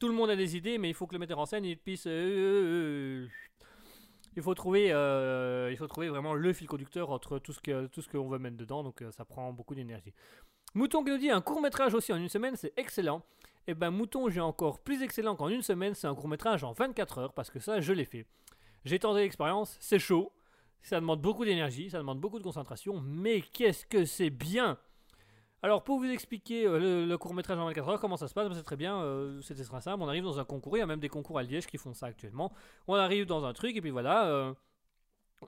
tout 0.01 0.09
le 0.09 0.15
monde 0.15 0.31
a 0.31 0.37
des 0.37 0.57
idées, 0.57 0.77
mais 0.77 0.89
il 0.89 0.95
faut 0.95 1.07
que 1.07 1.15
le 1.15 1.21
metteur 1.21 1.39
en 1.39 1.47
scène 1.47 1.65
il 1.65 1.79
puisse. 1.79 2.07
euh, 2.09 3.29
il 4.36 4.43
faut 4.43 4.55
trouver, 4.55 4.93
euh, 4.93 5.69
il 5.70 5.77
faut 5.77 5.86
trouver 5.86 6.09
vraiment 6.09 6.35
le 6.35 6.52
fil 6.52 6.66
conducteur 6.66 7.11
entre 7.11 7.39
tout 7.39 7.52
ce 7.52 7.61
que 7.61 7.86
tout 7.86 8.02
ce 8.02 8.09
qu'on 8.09 8.28
veut 8.28 8.39
mettre 8.39 8.56
dedans, 8.56 8.82
donc 8.82 9.02
euh, 9.02 9.11
ça 9.11 9.24
prend 9.24 9.52
beaucoup 9.52 9.74
d'énergie. 9.74 10.12
Mouton 10.74 11.05
qui 11.05 11.11
nous 11.11 11.19
dit 11.19 11.31
un 11.31 11.40
court 11.40 11.61
métrage 11.61 11.94
aussi 11.94 12.12
en 12.12 12.16
une 12.16 12.28
semaine, 12.28 12.56
c'est 12.56 12.73
excellent. 12.77 13.23
Et 13.66 13.74
ben 13.74 13.90
Mouton, 13.90 14.28
j'ai 14.28 14.40
encore 14.40 14.81
plus 14.81 15.02
excellent 15.02 15.36
qu'en 15.36 15.48
une 15.48 15.62
semaine, 15.62 15.94
c'est 15.94 16.06
un 16.06 16.15
court 16.15 16.28
métrage 16.28 16.65
en 16.65 16.73
24 16.73 17.19
heures 17.19 17.32
parce 17.32 17.51
que 17.51 17.61
ça, 17.61 17.81
je 17.81 17.93
l'ai 17.93 18.05
fait. 18.05 18.27
J'ai 18.85 18.98
tenté 18.98 19.20
l'expérience, 19.20 19.77
c'est 19.81 19.98
chaud, 19.98 20.32
ça 20.82 21.01
demande 21.01 21.23
beaucoup 21.23 21.44
d'énergie, 21.44 21.89
ça 21.89 21.98
demande 21.98 22.20
beaucoup 22.20 22.39
de 22.39 22.44
concentration, 22.44 23.01
mais 23.01 23.40
qu'est-ce 23.40 23.86
que 23.86 24.05
c'est 24.05 24.31
bien 24.31 24.78
alors 25.65 25.82
pour 25.82 25.99
vous 25.99 26.11
expliquer 26.11 26.66
euh, 26.66 27.07
le, 27.07 27.16
court 27.16 27.32
métrage 27.32 27.59
en 27.59 27.65
24 27.65 27.89
heures, 27.89 28.01
comment 28.01 28.19
ça 28.19 28.28
se 28.28 28.35
passe, 28.35 28.49
Ben, 28.49 28.55
c'est 28.55 28.62
très 28.62 28.77
bien, 28.77 29.01
euh, 29.01 29.41
c'était 29.41 29.65
très 29.65 29.81
simple, 29.81 30.03
on 30.03 30.09
arrive 30.09 30.23
dans 30.23 30.39
un 30.39 30.45
concours, 30.45 30.77
il 30.77 30.81
y 30.81 30.82
a 30.82 30.86
même 30.86 31.01
des 31.01 31.09
concours 31.09 31.39
à 31.39 31.43
Liège 31.43 31.66
qui 31.66 31.78
font 31.78 31.95
ça 31.95 32.05
actuellement, 32.05 32.53
on 32.86 32.97
arrive 32.97 33.24
dans 33.24 33.47
un 33.47 33.55
truc 33.55 33.74
et 33.74 33.81
puis 33.81 33.89
voilà, 33.89 34.27
euh, 34.27 34.53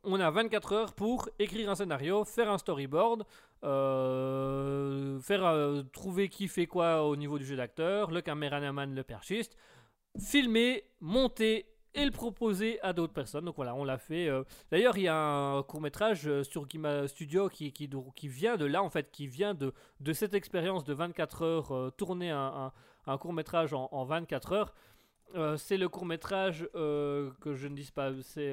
on 0.05 0.19
a 0.19 0.31
24 0.31 0.73
heures 0.73 0.95
pour 0.95 1.29
écrire 1.39 1.69
un 1.69 1.75
scénario, 1.75 2.25
faire 2.25 2.51
un 2.51 2.57
storyboard, 2.57 3.25
euh, 3.63 5.21
faire 5.21 5.85
trouver 5.93 6.31
qui 6.31 6.49
fait 6.49 6.67
quoi 6.67 7.05
au 7.05 7.15
niveau 7.15 7.39
du 7.39 7.45
jeu 7.45 7.57
d'acteur, 7.57 8.11
le 8.11 8.23
caméraman, 8.23 8.95
le 8.95 9.03
perchiste, 9.05 9.55
filmer, 10.19 10.85
monter 10.99 11.67
et 11.97 12.05
le 12.05 12.11
proposer 12.11 12.81
à 12.83 12.93
d'autres 12.93 13.13
personnes. 13.13 13.47
Donc 13.47 13.57
voilà, 13.57 13.75
on 13.75 13.85
l'a 13.85 13.99
fait. 13.99 14.29
euh. 14.29 14.45
D'ailleurs, 14.71 14.97
il 14.99 15.05
y 15.05 15.09
a 15.09 15.17
un 15.17 15.63
court 15.63 15.81
métrage 15.81 16.43
sur 16.43 16.69
Kima 16.69 17.09
Studio 17.09 17.49
qui, 17.49 17.73
qui, 17.73 18.29
vient 18.29 18.57
de 18.57 18.67
là, 18.67 18.83
en 18.83 18.91
fait, 18.91 19.11
qui 19.11 19.27
vient 19.27 19.55
de, 19.55 19.73
de 20.01 20.13
cette 20.13 20.35
expérience 20.35 20.85
de 20.85 20.93
24 20.93 21.43
heures, 21.43 21.73
euh, 21.75 21.91
tourner 21.91 22.31
un, 22.31 22.73
un, 23.07 23.19
court 23.19 23.33
métrage 23.33 23.73
en, 23.73 23.89
en 23.91 24.05
24 24.05 24.53
heures. 24.53 24.75
Euh, 25.35 25.57
c'est 25.57 25.79
le 25.79 25.89
court 25.89 26.07
métrage 26.07 26.69
que 26.73 27.55
je 27.55 27.67
ne 27.67 27.75
dise 27.75 27.91
pas, 27.91 28.13
c'est 28.23 28.53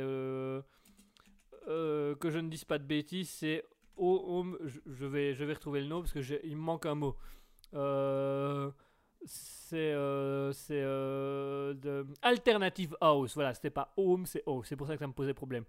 que 1.68 2.30
je 2.30 2.40
ne 2.40 2.50
dise 2.50 2.66
pas 2.66 2.80
de 2.80 2.86
bêtises, 2.86 3.30
c'est 3.30 3.64
Home. 3.96 4.58
Je, 4.88 5.06
vais, 5.06 5.36
je 5.36 5.44
vais 5.44 5.54
retrouver 5.54 5.82
le 5.82 5.88
nom 5.88 6.02
parce 6.02 6.14
que 6.14 6.20
il 6.48 6.56
me 6.56 6.62
manque 6.62 6.86
un 6.88 6.96
mot. 6.96 7.16
C'est 9.26 9.94
c'est 10.54 10.82
de 10.82 12.06
Alternative 12.22 12.96
House. 13.02 13.34
Voilà, 13.36 13.54
c'était 13.54 13.70
pas 13.70 13.94
Home, 13.98 14.26
c'est 14.26 14.44
House. 14.46 14.68
C'est 14.68 14.76
pour 14.76 14.88
ça 14.88 14.94
que 14.94 15.00
ça 15.00 15.08
me 15.08 15.14
posait 15.14 15.34
problème. 15.34 15.66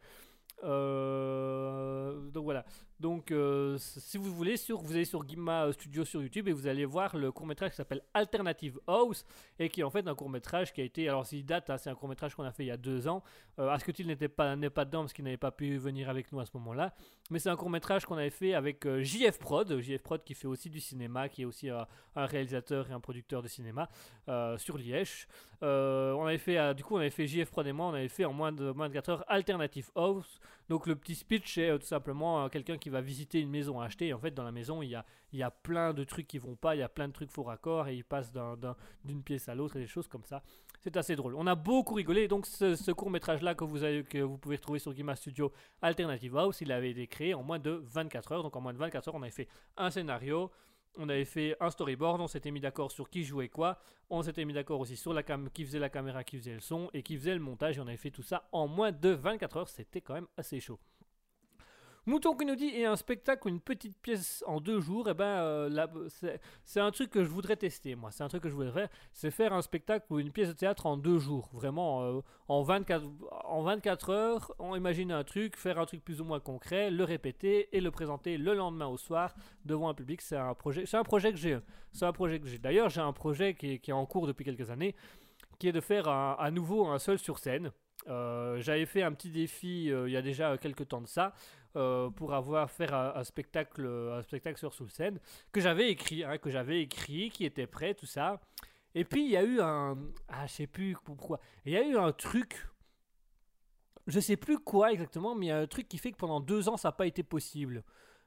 Euh, 0.62 2.31
donc 2.31 2.44
voilà. 2.44 2.64
Donc 3.00 3.32
euh, 3.32 3.76
si 3.78 4.18
vous 4.18 4.32
voulez, 4.32 4.56
sur, 4.56 4.80
vous 4.80 4.92
allez 4.92 5.04
sur 5.04 5.26
Gimma 5.26 5.72
Studio 5.72 6.04
sur 6.04 6.22
YouTube 6.22 6.48
et 6.48 6.52
vous 6.52 6.66
allez 6.66 6.84
voir 6.84 7.16
le 7.16 7.32
court 7.32 7.46
métrage 7.46 7.70
qui 7.70 7.76
s'appelle 7.76 8.02
Alternative 8.14 8.78
House 8.86 9.24
et 9.58 9.68
qui 9.68 9.80
est 9.80 9.84
en 9.84 9.90
fait 9.90 10.06
un 10.06 10.14
court 10.14 10.30
métrage 10.30 10.72
qui 10.72 10.80
a 10.80 10.84
été, 10.84 11.08
alors 11.08 11.26
s'il 11.26 11.44
date, 11.44 11.70
hein, 11.70 11.76
c'est 11.76 11.90
un 11.90 11.94
court 11.94 12.08
métrage 12.08 12.34
qu'on 12.34 12.44
a 12.44 12.52
fait 12.52 12.64
il 12.64 12.68
y 12.68 12.70
a 12.70 12.76
deux 12.76 13.08
ans. 13.08 13.22
Euh, 13.58 13.76
n'était 14.04 14.28
pas, 14.28 14.54
n'est 14.56 14.70
pas 14.70 14.84
dedans 14.84 15.00
parce 15.00 15.12
qu'il 15.12 15.24
n'avait 15.24 15.36
pas 15.36 15.50
pu 15.50 15.76
venir 15.76 16.08
avec 16.08 16.30
nous 16.32 16.38
à 16.38 16.46
ce 16.46 16.52
moment-là. 16.54 16.94
Mais 17.30 17.38
c'est 17.38 17.50
un 17.50 17.56
court 17.56 17.70
métrage 17.70 18.04
qu'on 18.04 18.16
avait 18.16 18.30
fait 18.30 18.54
avec 18.54 18.86
euh, 18.86 19.02
JF 19.02 19.38
Prod, 19.38 19.80
JF 19.80 20.02
Prod 20.02 20.22
qui 20.22 20.34
fait 20.34 20.46
aussi 20.46 20.70
du 20.70 20.80
cinéma, 20.80 21.28
qui 21.28 21.42
est 21.42 21.46
aussi 21.46 21.68
un 21.70 21.86
réalisateur 22.26 22.88
et 22.90 22.92
un 22.92 23.00
producteur 23.00 23.42
de 23.42 23.48
cinéma 23.48 23.88
sur 24.56 24.78
Liège. 24.78 25.26
on 25.60 26.24
avait 26.26 26.38
fait, 26.38 26.74
du 26.74 26.84
coup, 26.84 26.94
on 26.94 27.00
avait 27.00 27.10
fait 27.10 27.26
JF 27.26 27.50
Prod 27.50 27.66
et 27.66 27.72
moi, 27.72 27.86
on 27.86 27.94
avait 27.94 28.08
fait 28.08 28.24
en 28.24 28.32
moins 28.32 28.52
de, 28.52 28.70
moins 28.70 28.88
de 28.88 28.94
4 28.94 29.08
heures 29.10 29.24
Alternative 29.26 29.90
House. 29.94 30.40
Donc 30.68 30.86
le 30.86 30.96
petit 30.96 31.14
speech 31.14 31.54
c'est 31.54 31.78
tout 31.78 31.86
simplement 31.86 32.48
quelqu'un 32.48 32.78
qui 32.78 32.88
va 32.88 33.00
visiter 33.00 33.40
une 33.40 33.50
maison 33.50 33.80
à 33.80 33.86
acheter. 33.86 34.12
en 34.12 34.18
fait, 34.18 34.32
dans 34.32 34.44
la 34.44 34.52
maison, 34.52 34.82
il 34.82 34.90
y 34.90 34.94
a, 34.94 35.04
y 35.32 35.42
a 35.42 35.50
plein 35.50 35.92
de 35.92 36.04
trucs 36.04 36.26
qui 36.26 36.38
vont 36.38 36.56
pas, 36.56 36.74
il 36.74 36.78
y 36.78 36.82
a 36.82 36.88
plein 36.88 37.08
de 37.08 37.12
trucs 37.12 37.30
faux 37.30 37.42
raccords 37.42 37.88
et 37.88 37.96
il 37.96 38.04
passe 38.04 38.32
d'une 39.04 39.22
pièce 39.22 39.48
à 39.48 39.54
l'autre 39.54 39.76
et 39.76 39.80
des 39.80 39.86
choses 39.86 40.08
comme 40.08 40.24
ça. 40.24 40.42
C'est 40.84 40.98
assez 40.98 41.16
drôle. 41.16 41.34
On 41.34 41.46
a 41.46 41.54
beaucoup 41.54 41.94
rigolé. 41.94 42.28
Donc, 42.28 42.44
ce, 42.44 42.92
court 42.92 43.10
métrage-là 43.10 43.54
que 43.54 43.64
vous, 43.64 43.78
que 43.78 44.18
vous 44.18 44.36
pouvez 44.36 44.56
retrouver 44.56 44.78
sur 44.78 44.94
Gima 44.94 45.16
Studio 45.16 45.50
Alternative 45.80 46.36
House, 46.36 46.60
il 46.60 46.70
avait 46.70 46.90
été 46.90 47.06
créé 47.06 47.32
en 47.32 47.42
moins 47.42 47.58
de 47.58 47.82
24 47.86 48.32
heures. 48.32 48.42
Donc, 48.42 48.54
en 48.54 48.60
moins 48.60 48.74
de 48.74 48.78
24 48.78 49.08
heures, 49.08 49.14
on 49.14 49.22
avait 49.22 49.30
fait 49.30 49.48
un 49.78 49.90
scénario, 49.90 50.50
on 50.96 51.08
avait 51.08 51.24
fait 51.24 51.56
un 51.60 51.70
storyboard, 51.70 52.20
on 52.20 52.28
s'était 52.28 52.50
mis 52.50 52.60
d'accord 52.60 52.90
sur 52.90 53.08
qui 53.08 53.24
jouait 53.24 53.48
quoi, 53.48 53.78
on 54.10 54.22
s'était 54.22 54.44
mis 54.44 54.52
d'accord 54.52 54.80
aussi 54.80 54.96
sur 54.96 55.12
la 55.12 55.22
cam 55.22 55.50
qui 55.50 55.64
faisait 55.64 55.78
la 55.78 55.88
caméra, 55.88 56.24
qui 56.24 56.38
faisait 56.38 56.54
le 56.54 56.60
son 56.60 56.90
et 56.92 57.02
qui 57.02 57.16
faisait 57.16 57.34
le 57.34 57.40
montage 57.40 57.78
et 57.78 57.80
on 57.80 57.86
avait 57.86 57.96
fait 57.96 58.10
tout 58.10 58.22
ça 58.22 58.48
en 58.52 58.68
moins 58.68 58.92
de 58.92 59.10
24 59.10 59.56
heures, 59.56 59.68
c'était 59.68 60.00
quand 60.00 60.14
même 60.14 60.28
assez 60.36 60.60
chaud. 60.60 60.78
Mouton 62.06 62.36
qui 62.36 62.44
nous 62.44 62.55
dit 62.55 62.68
et 62.68 62.85
un 62.85 62.97
spectacle 62.97 63.47
ou 63.47 63.48
une 63.48 63.60
petite 63.60 63.97
pièce 63.97 64.44
en 64.47 64.60
deux 64.60 64.78
jours, 64.81 65.09
et 65.09 65.12
eh 65.12 65.14
ben 65.14 65.24
euh, 65.24 66.09
c'est 66.64 66.81
un 66.81 66.90
truc 66.90 67.10
que 67.10 67.24
je 67.24 67.31
voudrais 67.31 67.56
tester 67.56 67.94
moi. 67.94 68.10
C'est 68.10 68.22
un 68.22 68.28
truc 68.28 68.43
que 68.43 68.51
je 68.51 68.55
voudrais 68.55 68.72
faire, 68.72 68.89
c'est 69.12 69.31
faire 69.31 69.55
un 69.55 69.62
spectacle 69.62 70.05
ou 70.10 70.18
une 70.18 70.31
pièce 70.31 70.48
de 70.48 70.52
théâtre 70.52 70.85
en 70.85 70.98
deux 70.98 71.18
jours. 71.18 71.48
Vraiment 71.55 72.02
euh, 72.02 72.20
en 72.48 72.62
24 72.62 73.06
en 73.44 73.62
24 73.62 74.10
heures, 74.10 74.55
on 74.59 74.76
imagine 74.76 75.12
un 75.12 75.24
truc, 75.24 75.56
faire 75.56 75.78
un 75.78 75.86
truc 75.86 76.05
plus 76.05 76.20
ou 76.20 76.24
moins 76.24 76.40
concret, 76.40 76.90
le 76.90 77.05
répéter 77.05 77.74
et 77.74 77.81
le 77.81 77.90
présenter 77.90 78.36
le 78.36 78.52
lendemain 78.52 78.86
au 78.86 78.98
soir 78.98 79.35
devant 79.64 79.89
un 79.89 79.94
public. 79.94 80.20
C'est 80.20 80.36
un 80.36 80.52
projet, 80.52 80.85
c'est 80.85 80.98
un 80.98 81.05
projet 81.05 81.32
que 81.32 81.39
j'ai. 81.39 81.59
C'est 81.93 82.05
un 82.05 82.12
projet 82.12 82.39
que 82.39 82.47
j'ai. 82.47 82.59
D'ailleurs, 82.59 82.90
j'ai 82.90 83.01
un 83.01 83.14
projet 83.14 83.55
qui 83.55 83.81
est, 83.82 83.93
en 83.93 84.05
cours 84.05 84.26
depuis 84.26 84.44
quelques 84.44 84.68
années, 84.68 84.94
qui 85.59 85.68
est 85.68 85.72
de 85.72 85.81
faire 85.81 86.09
à 86.09 86.51
nouveau 86.51 86.86
un 86.86 86.98
seul 86.98 87.18
sur 87.18 87.39
scène. 87.39 87.70
Euh, 88.09 88.60
j'avais 88.60 88.85
fait 88.85 89.02
un 89.02 89.12
petit 89.12 89.31
défi 89.31 89.85
il 89.86 90.10
y 90.10 90.16
a 90.16 90.20
déjà 90.20 90.59
quelques 90.59 90.89
temps 90.89 91.01
de 91.01 91.06
ça 91.06 91.32
euh, 91.76 92.10
pour 92.10 92.34
avoir 92.34 92.70
faire 92.70 92.94
un, 92.94 93.24
spectacle, 93.24 93.86
un 93.86 94.22
spectacle 94.22 94.59
sur 94.59 94.72
sous 94.72 94.88
scène 94.88 95.18
que 95.52 95.60
j'avais 95.60 95.90
écrit, 95.90 96.22
hein, 96.22 96.38
que 96.38 96.51
j'avais 96.51 96.80
écrit, 96.80 97.30
qui 97.30 97.44
était 97.44 97.66
prêt, 97.66 97.94
tout 97.94 98.06
ça. 98.06 98.40
Et 98.94 99.05
puis 99.05 99.24
il 99.24 99.30
y 99.30 99.36
a 99.36 99.42
eu 99.42 99.60
un, 99.60 99.98
ah 100.28 100.46
je 100.46 100.52
sais 100.52 100.66
plus 100.68 100.96
pourquoi, 101.05 101.40
il 101.64 101.72
y 101.72 101.76
a 101.76 101.82
eu 101.82 101.96
un 101.96 102.12
truc, 102.12 102.68
je 104.06 104.20
sais 104.20 104.36
plus 104.36 104.59
quoi 104.59 104.92
exactement, 104.92 105.34
mais 105.34 105.46
il 105.46 105.48
y 105.48 105.52
a 105.52 105.59
un 105.59 105.66
truc 105.66 105.88
qui 105.88 105.98
fait 105.98 106.12
que 106.12 106.16
pendant 106.16 106.40
deux 106.40 106.68
ans 106.68 106.76
ça 106.76 106.88
n'a 106.88 106.92
pas 106.92 107.06
été 107.06 107.22
possible. 107.22 107.82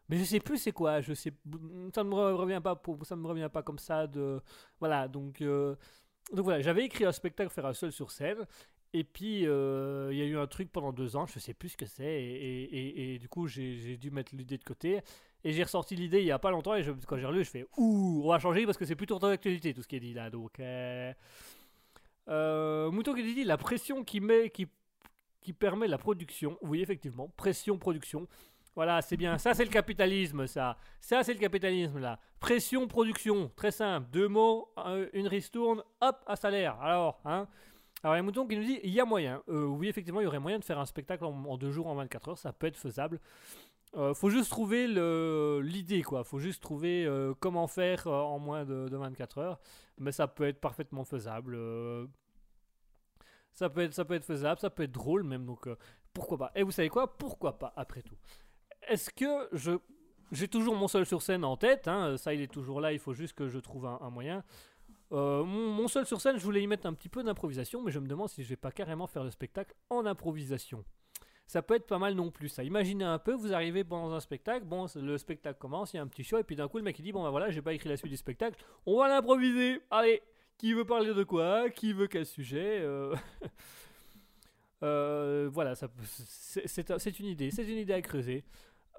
Mais 0.10 0.18
je 0.18 0.24
sais 0.24 0.40
plus 0.40 0.58
c'est 0.58 0.72
quoi, 0.72 1.02
je 1.02 1.14
sais, 1.14 1.34
ça 1.94 2.04
ne 2.04 2.10
me 2.10 2.16
revient 2.16 2.62
pas, 2.64 2.82
ça 3.04 3.16
me 3.16 3.28
revient 3.28 3.50
pas 3.52 3.64
comme 3.64 3.80
ça 3.80 4.08
de, 4.08 4.42
voilà 4.80 5.08
donc. 5.08 5.42
Euh, 5.42 5.76
donc 6.34 6.44
voilà, 6.44 6.62
j'avais 6.62 6.84
écrit 6.84 7.06
un 7.06 7.14
spectacle 7.14 7.50
faire 7.50 7.66
un 7.66 7.74
seul 7.74 7.94
sur 7.94 8.12
scène 8.12 8.46
et 8.94 9.04
puis, 9.04 9.46
euh, 9.46 10.10
il 10.12 10.18
y 10.18 10.22
a 10.22 10.26
eu 10.26 10.38
un 10.38 10.48
truc 10.48 10.72
pendant 10.72 10.94
deux 10.94 11.16
ans, 11.16 11.26
je 11.26 11.40
sais 11.40 11.54
plus 11.54 11.70
ce 11.70 11.78
que 11.78 11.86
c'est, 11.86 12.24
et, 12.24 13.18
du 13.20 13.28
coup, 13.28 13.48
j'ai 13.48 13.98
dû 13.98 14.12
mettre 14.12 14.36
l'idée 14.36 14.58
de 14.58 14.64
côté. 14.64 15.02
Et 15.44 15.54
j'ai 15.54 15.64
ressorti 15.64 15.96
l'idée 15.96 16.20
il 16.20 16.26
y 16.26 16.32
a 16.32 16.40
pas 16.40 16.52
longtemps, 16.52 16.76
et 16.76 16.84
quand 17.06 17.18
j'ai 17.18 17.26
relu, 17.26 17.44
je 17.44 17.50
fais 17.50 17.66
Ouh, 17.78 18.22
on 18.24 18.30
va 18.30 18.40
changer 18.40 18.66
parce 18.66 18.78
que 18.78 18.86
c'est 18.86 18.96
plutôt 18.96 19.20
dans 19.20 19.30
l'actualité 19.30 19.74
tout 19.74 19.84
ce 19.84 19.88
qui 19.88 19.98
est 19.98 20.02
dit 20.02 20.14
là. 20.14 20.30
Donc, 20.30 20.60
euh, 20.60 21.14
euh, 22.30 22.92
Mouton 22.92 23.14
qui 23.14 23.24
dit 23.24 23.44
la 23.44 23.58
pression 23.58 24.04
qui, 24.04 24.20
met, 24.20 24.50
qui, 24.50 24.68
qui 25.42 25.54
permet 25.54 25.88
la 25.88 25.98
production. 25.98 26.58
Oui, 26.62 26.82
effectivement, 26.82 27.32
pression, 27.38 27.78
production. 27.78 28.28
Voilà, 28.76 29.02
c'est 29.02 29.18
bien. 29.18 29.38
Ça, 29.38 29.54
c'est 29.54 29.66
le 29.66 29.72
capitalisme, 29.72 30.48
ça. 30.48 30.78
Ça, 31.00 31.24
c'est 31.24 31.34
le 31.34 31.40
capitalisme, 31.40 32.00
là. 32.00 32.20
Pression, 32.40 32.88
production. 32.88 33.52
Très 33.56 33.72
simple. 33.72 34.08
Deux 34.12 34.28
mots, 34.28 34.70
une 35.14 35.28
ristourne, 35.28 35.84
hop, 36.02 36.24
un 36.28 36.36
salaire. 36.36 36.80
Alors, 36.82 37.20
hein. 37.26 37.48
Alors, 38.04 38.16
il 38.16 38.20
y 38.20 38.22
a 38.22 38.24
Mouton 38.24 38.48
qui 38.48 38.56
nous 38.56 38.64
dit 38.64 38.80
il 38.84 38.92
y 38.92 39.00
a 39.00 39.06
moyen. 39.06 39.42
Euh, 39.50 39.66
oui, 39.66 39.88
effectivement, 39.88 40.22
il 40.22 40.26
y 40.26 40.28
aurait 40.28 40.40
moyen 40.40 40.60
de 40.60 40.64
faire 40.64 40.80
un 40.80 40.86
spectacle 40.86 41.24
en, 41.26 41.58
deux 41.58 41.72
jours, 41.72 41.88
en 41.88 41.96
24 41.96 42.30
heures. 42.30 42.38
Ça 42.38 42.54
peut 42.54 42.68
être 42.68 42.78
faisable. 42.78 43.20
Euh, 43.96 44.14
faut 44.14 44.30
juste 44.30 44.50
trouver 44.52 44.88
l'idée, 45.62 46.04
quoi. 46.04 46.24
Faut 46.24 46.40
juste 46.40 46.62
trouver 46.62 47.06
euh, 47.06 47.34
comment 47.40 47.68
faire 47.68 48.08
euh, 48.08 48.22
en 48.22 48.40
moins 48.40 48.66
de, 48.66 48.96
24 48.96 49.38
heures. 49.40 49.60
Mais 49.98 50.12
ça 50.12 50.28
peut 50.28 50.48
être 50.48 50.60
parfaitement 50.60 51.04
faisable. 51.04 51.58
ça, 53.54 53.70
peut 53.70 53.82
être, 53.82 53.94
ça 53.94 54.06
peut 54.06 54.14
être 54.14 54.26
faisable, 54.26 54.60
ça 54.60 54.70
peut 54.70 54.84
être 54.84 54.92
drôle 54.92 55.24
même. 55.24 55.46
Donc, 55.46 55.68
pourquoi 56.14 56.38
pas 56.38 56.52
Et 56.56 56.64
vous 56.64 56.72
savez 56.72 56.90
quoi? 56.90 57.18
Pourquoi 57.18 57.58
pas, 57.58 57.74
après 57.76 58.02
tout? 58.02 58.18
Est-ce 58.88 59.10
que 59.10 59.50
je. 59.54 59.72
J'ai 60.34 60.50
toujours 60.50 60.76
mon 60.76 60.90
seul 60.90 61.06
sur 61.06 61.22
scène 61.22 61.46
en 61.46 61.56
tête, 61.56 61.88
hein, 61.88 62.18
ça 62.18 62.34
il 62.34 62.42
est 62.42 62.52
toujours 62.52 62.82
là, 62.82 62.92
il 62.92 63.00
faut 63.00 63.14
juste 63.14 63.32
que 63.32 63.48
je 63.48 63.60
trouve 63.60 63.86
un 63.86 64.10
moyen. 64.10 64.44
Euh, 65.12 65.44
mon, 65.44 65.88
seul 65.88 66.06
sur 66.06 66.20
scène, 66.20 66.38
je 66.38 66.44
voulais 66.44 66.62
y 66.62 66.68
mettre 66.68 66.86
un 66.86 66.94
petit 66.94 67.10
peu 67.10 67.24
d'improvisation, 67.24 67.82
mais 67.82 67.92
je 67.92 68.00
me 68.00 68.08
demande 68.08 68.30
si 68.30 68.44
je 68.44 68.50
vais 68.50 68.58
pas 68.58 68.72
carrément 68.72 69.08
faire 69.08 69.24
le 69.24 69.32
spectacle 69.32 69.74
en 69.90 70.06
improvisation. 70.06 70.84
Ça 71.46 71.62
peut 71.62 71.76
être 71.76 71.88
pas 71.88 71.98
mal 71.98 72.14
non 72.14 72.30
plus. 72.30 72.50
Ça. 72.50 72.64
Imaginez 72.64 73.06
un 73.06 73.20
peu, 73.20 73.34
vous 73.34 73.54
arrivez 73.54 73.86
pendant 73.86 74.14
un 74.14 74.20
spectacle, 74.20 74.66
bon, 74.66 74.86
le 74.96 75.18
spectacle 75.18 75.58
commence, 75.58 75.94
il 75.94 75.98
y 75.98 76.00
a 76.00 76.04
un 76.04 76.08
petit 76.08 76.26
show, 76.26 76.38
et 76.38 76.44
puis 76.44 76.58
d'un 76.58 76.68
coup 76.68 76.78
le 76.78 76.84
mec 76.84 77.00
il 77.00 77.04
dit 77.04 77.14
bon 77.14 77.24
ben 77.24 77.30
voilà, 77.30 77.50
j'ai 77.50 77.62
pas 77.62 77.74
écrit 77.74 77.88
la 77.88 77.96
suite 77.96 78.12
du 78.12 78.18
spectacle, 78.18 78.62
on 78.86 79.00
va 79.00 79.08
l'improviser. 79.08 79.80
Allez, 79.90 80.22
qui 80.58 80.74
veut 80.74 80.86
parler 80.86 81.14
de 81.14 81.24
quoi 81.24 81.70
Qui 81.70 81.94
veut 81.94 82.08
quel 82.08 82.26
sujet 82.26 82.80
euh, 82.82 83.16
euh, 84.84 85.50
Voilà, 85.52 85.76
c'est 85.76 87.20
une 87.20 87.28
idée, 87.28 87.52
c'est 87.52 87.64
une 87.64 87.78
idée 87.78 87.94
à 87.94 88.02
creuser. 88.02 88.44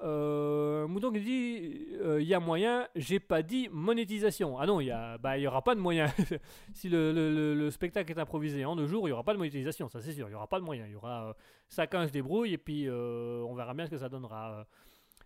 Euh, 0.03 0.87
Mouton 0.87 1.11
qui 1.11 1.21
dit 1.21 1.87
il 1.91 2.01
euh, 2.01 2.23
y 2.23 2.33
a 2.33 2.41
moyen, 2.41 2.89
j'ai 2.95 3.19
pas 3.19 3.43
dit 3.43 3.69
monétisation. 3.71 4.59
Ah 4.59 4.67
non, 4.67 4.81
il 4.81 4.95
bah, 5.21 5.39
y 5.39 5.47
aura 5.47 5.63
pas 5.63 5.75
de 5.75 5.81
moyen. 5.81 6.07
si 6.73 6.89
le, 6.89 7.69
spectacle 7.71 8.11
est 8.13 8.19
improvisé 8.19 8.65
en 8.65 8.77
deux 8.77 8.87
jours, 8.87 9.09
il 9.09 9.11
y 9.11 9.13
aura 9.13 9.25
pas 9.25 9.33
de 9.33 9.39
monétisation, 9.39 9.89
ça 9.89 10.01
c'est 10.01 10.13
sûr. 10.13 10.29
Il 10.29 10.33
y 10.33 10.35
aura 10.35 10.47
pas 10.47 10.61
de 10.61 10.65
moyen. 10.65 10.87
Il 10.87 10.93
y 10.93 10.97
aura 10.97 11.37
chacun 11.69 12.07
se 12.07 12.13
débrouille 12.13 12.53
et 12.53 12.59
puis 12.59 12.89
euh, 12.89 13.43
on 13.49 13.55
verra 13.55 13.75
bien 13.75 13.87
ce 13.87 13.91
que 13.91 13.99
ça 13.99 14.09
donnera. 14.09 14.67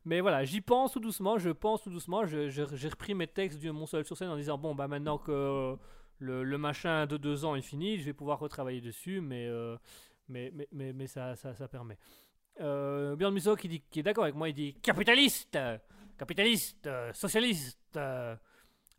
Mais 0.04 0.20
voilà, 0.20 0.44
j'y 0.44 0.60
pense 0.60 0.92
tout 0.92 1.00
doucement, 1.00 1.38
je 1.38 1.50
pense 1.50 1.82
tout 1.82 1.90
doucement. 1.90 2.24
J'ai 2.26 2.88
repris 2.88 3.14
mes 3.14 3.26
textes 3.26 3.58
du 3.58 3.70
Mon 3.70 3.86
Seul 3.86 4.04
sur 4.04 4.16
scène 4.16 4.30
en 4.30 4.36
disant 4.36 4.58
bon 4.58 4.74
bah 4.74 4.88
maintenant 4.88 5.18
que 5.18 5.76
le, 6.18 6.58
machin 6.58 7.06
de 7.06 7.16
deux 7.18 7.44
ans 7.44 7.56
est 7.56 7.62
fini, 7.62 7.98
je 7.98 8.04
vais 8.04 8.12
pouvoir 8.14 8.38
retravailler 8.38 8.80
dessus, 8.80 9.20
mais 9.20 9.48
mais, 10.28 10.52
mais, 10.72 10.92
mais, 10.92 11.06
ça, 11.06 11.36
ça, 11.36 11.52
ça 11.54 11.68
permet. 11.68 11.98
Euh, 12.60 13.16
Björn 13.16 13.32
Musso 13.32 13.56
qui, 13.56 13.82
est 13.96 14.02
d'accord 14.02 14.24
avec 14.24 14.36
moi, 14.36 14.48
il 14.48 14.54
dit 14.54 14.74
capitaliste, 14.74 15.58
capitaliste, 16.18 16.88
socialiste, 17.12 17.98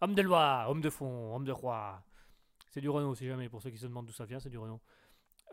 homme 0.02 0.16
de 0.16 0.22
loi, 0.22 0.66
homme 0.68 0.82
de 0.82 0.90
fond, 0.90 1.36
homme 1.36 1.46
de 1.46 1.52
roi. 1.52 2.04
C'est 2.72 2.82
du 2.82 2.90
Renault, 2.90 3.14
si 3.14 3.28
jamais, 3.28 3.50
pour 3.50 3.62
ceux 3.62 3.70
qui 3.70 3.78
se 3.78 3.86
demandent 3.86 4.08
d'où 4.08 4.14
ça 4.14 4.26
vient, 4.26 4.40
c'est 4.40 4.50
du 4.50 4.58
Renault. 4.58 4.82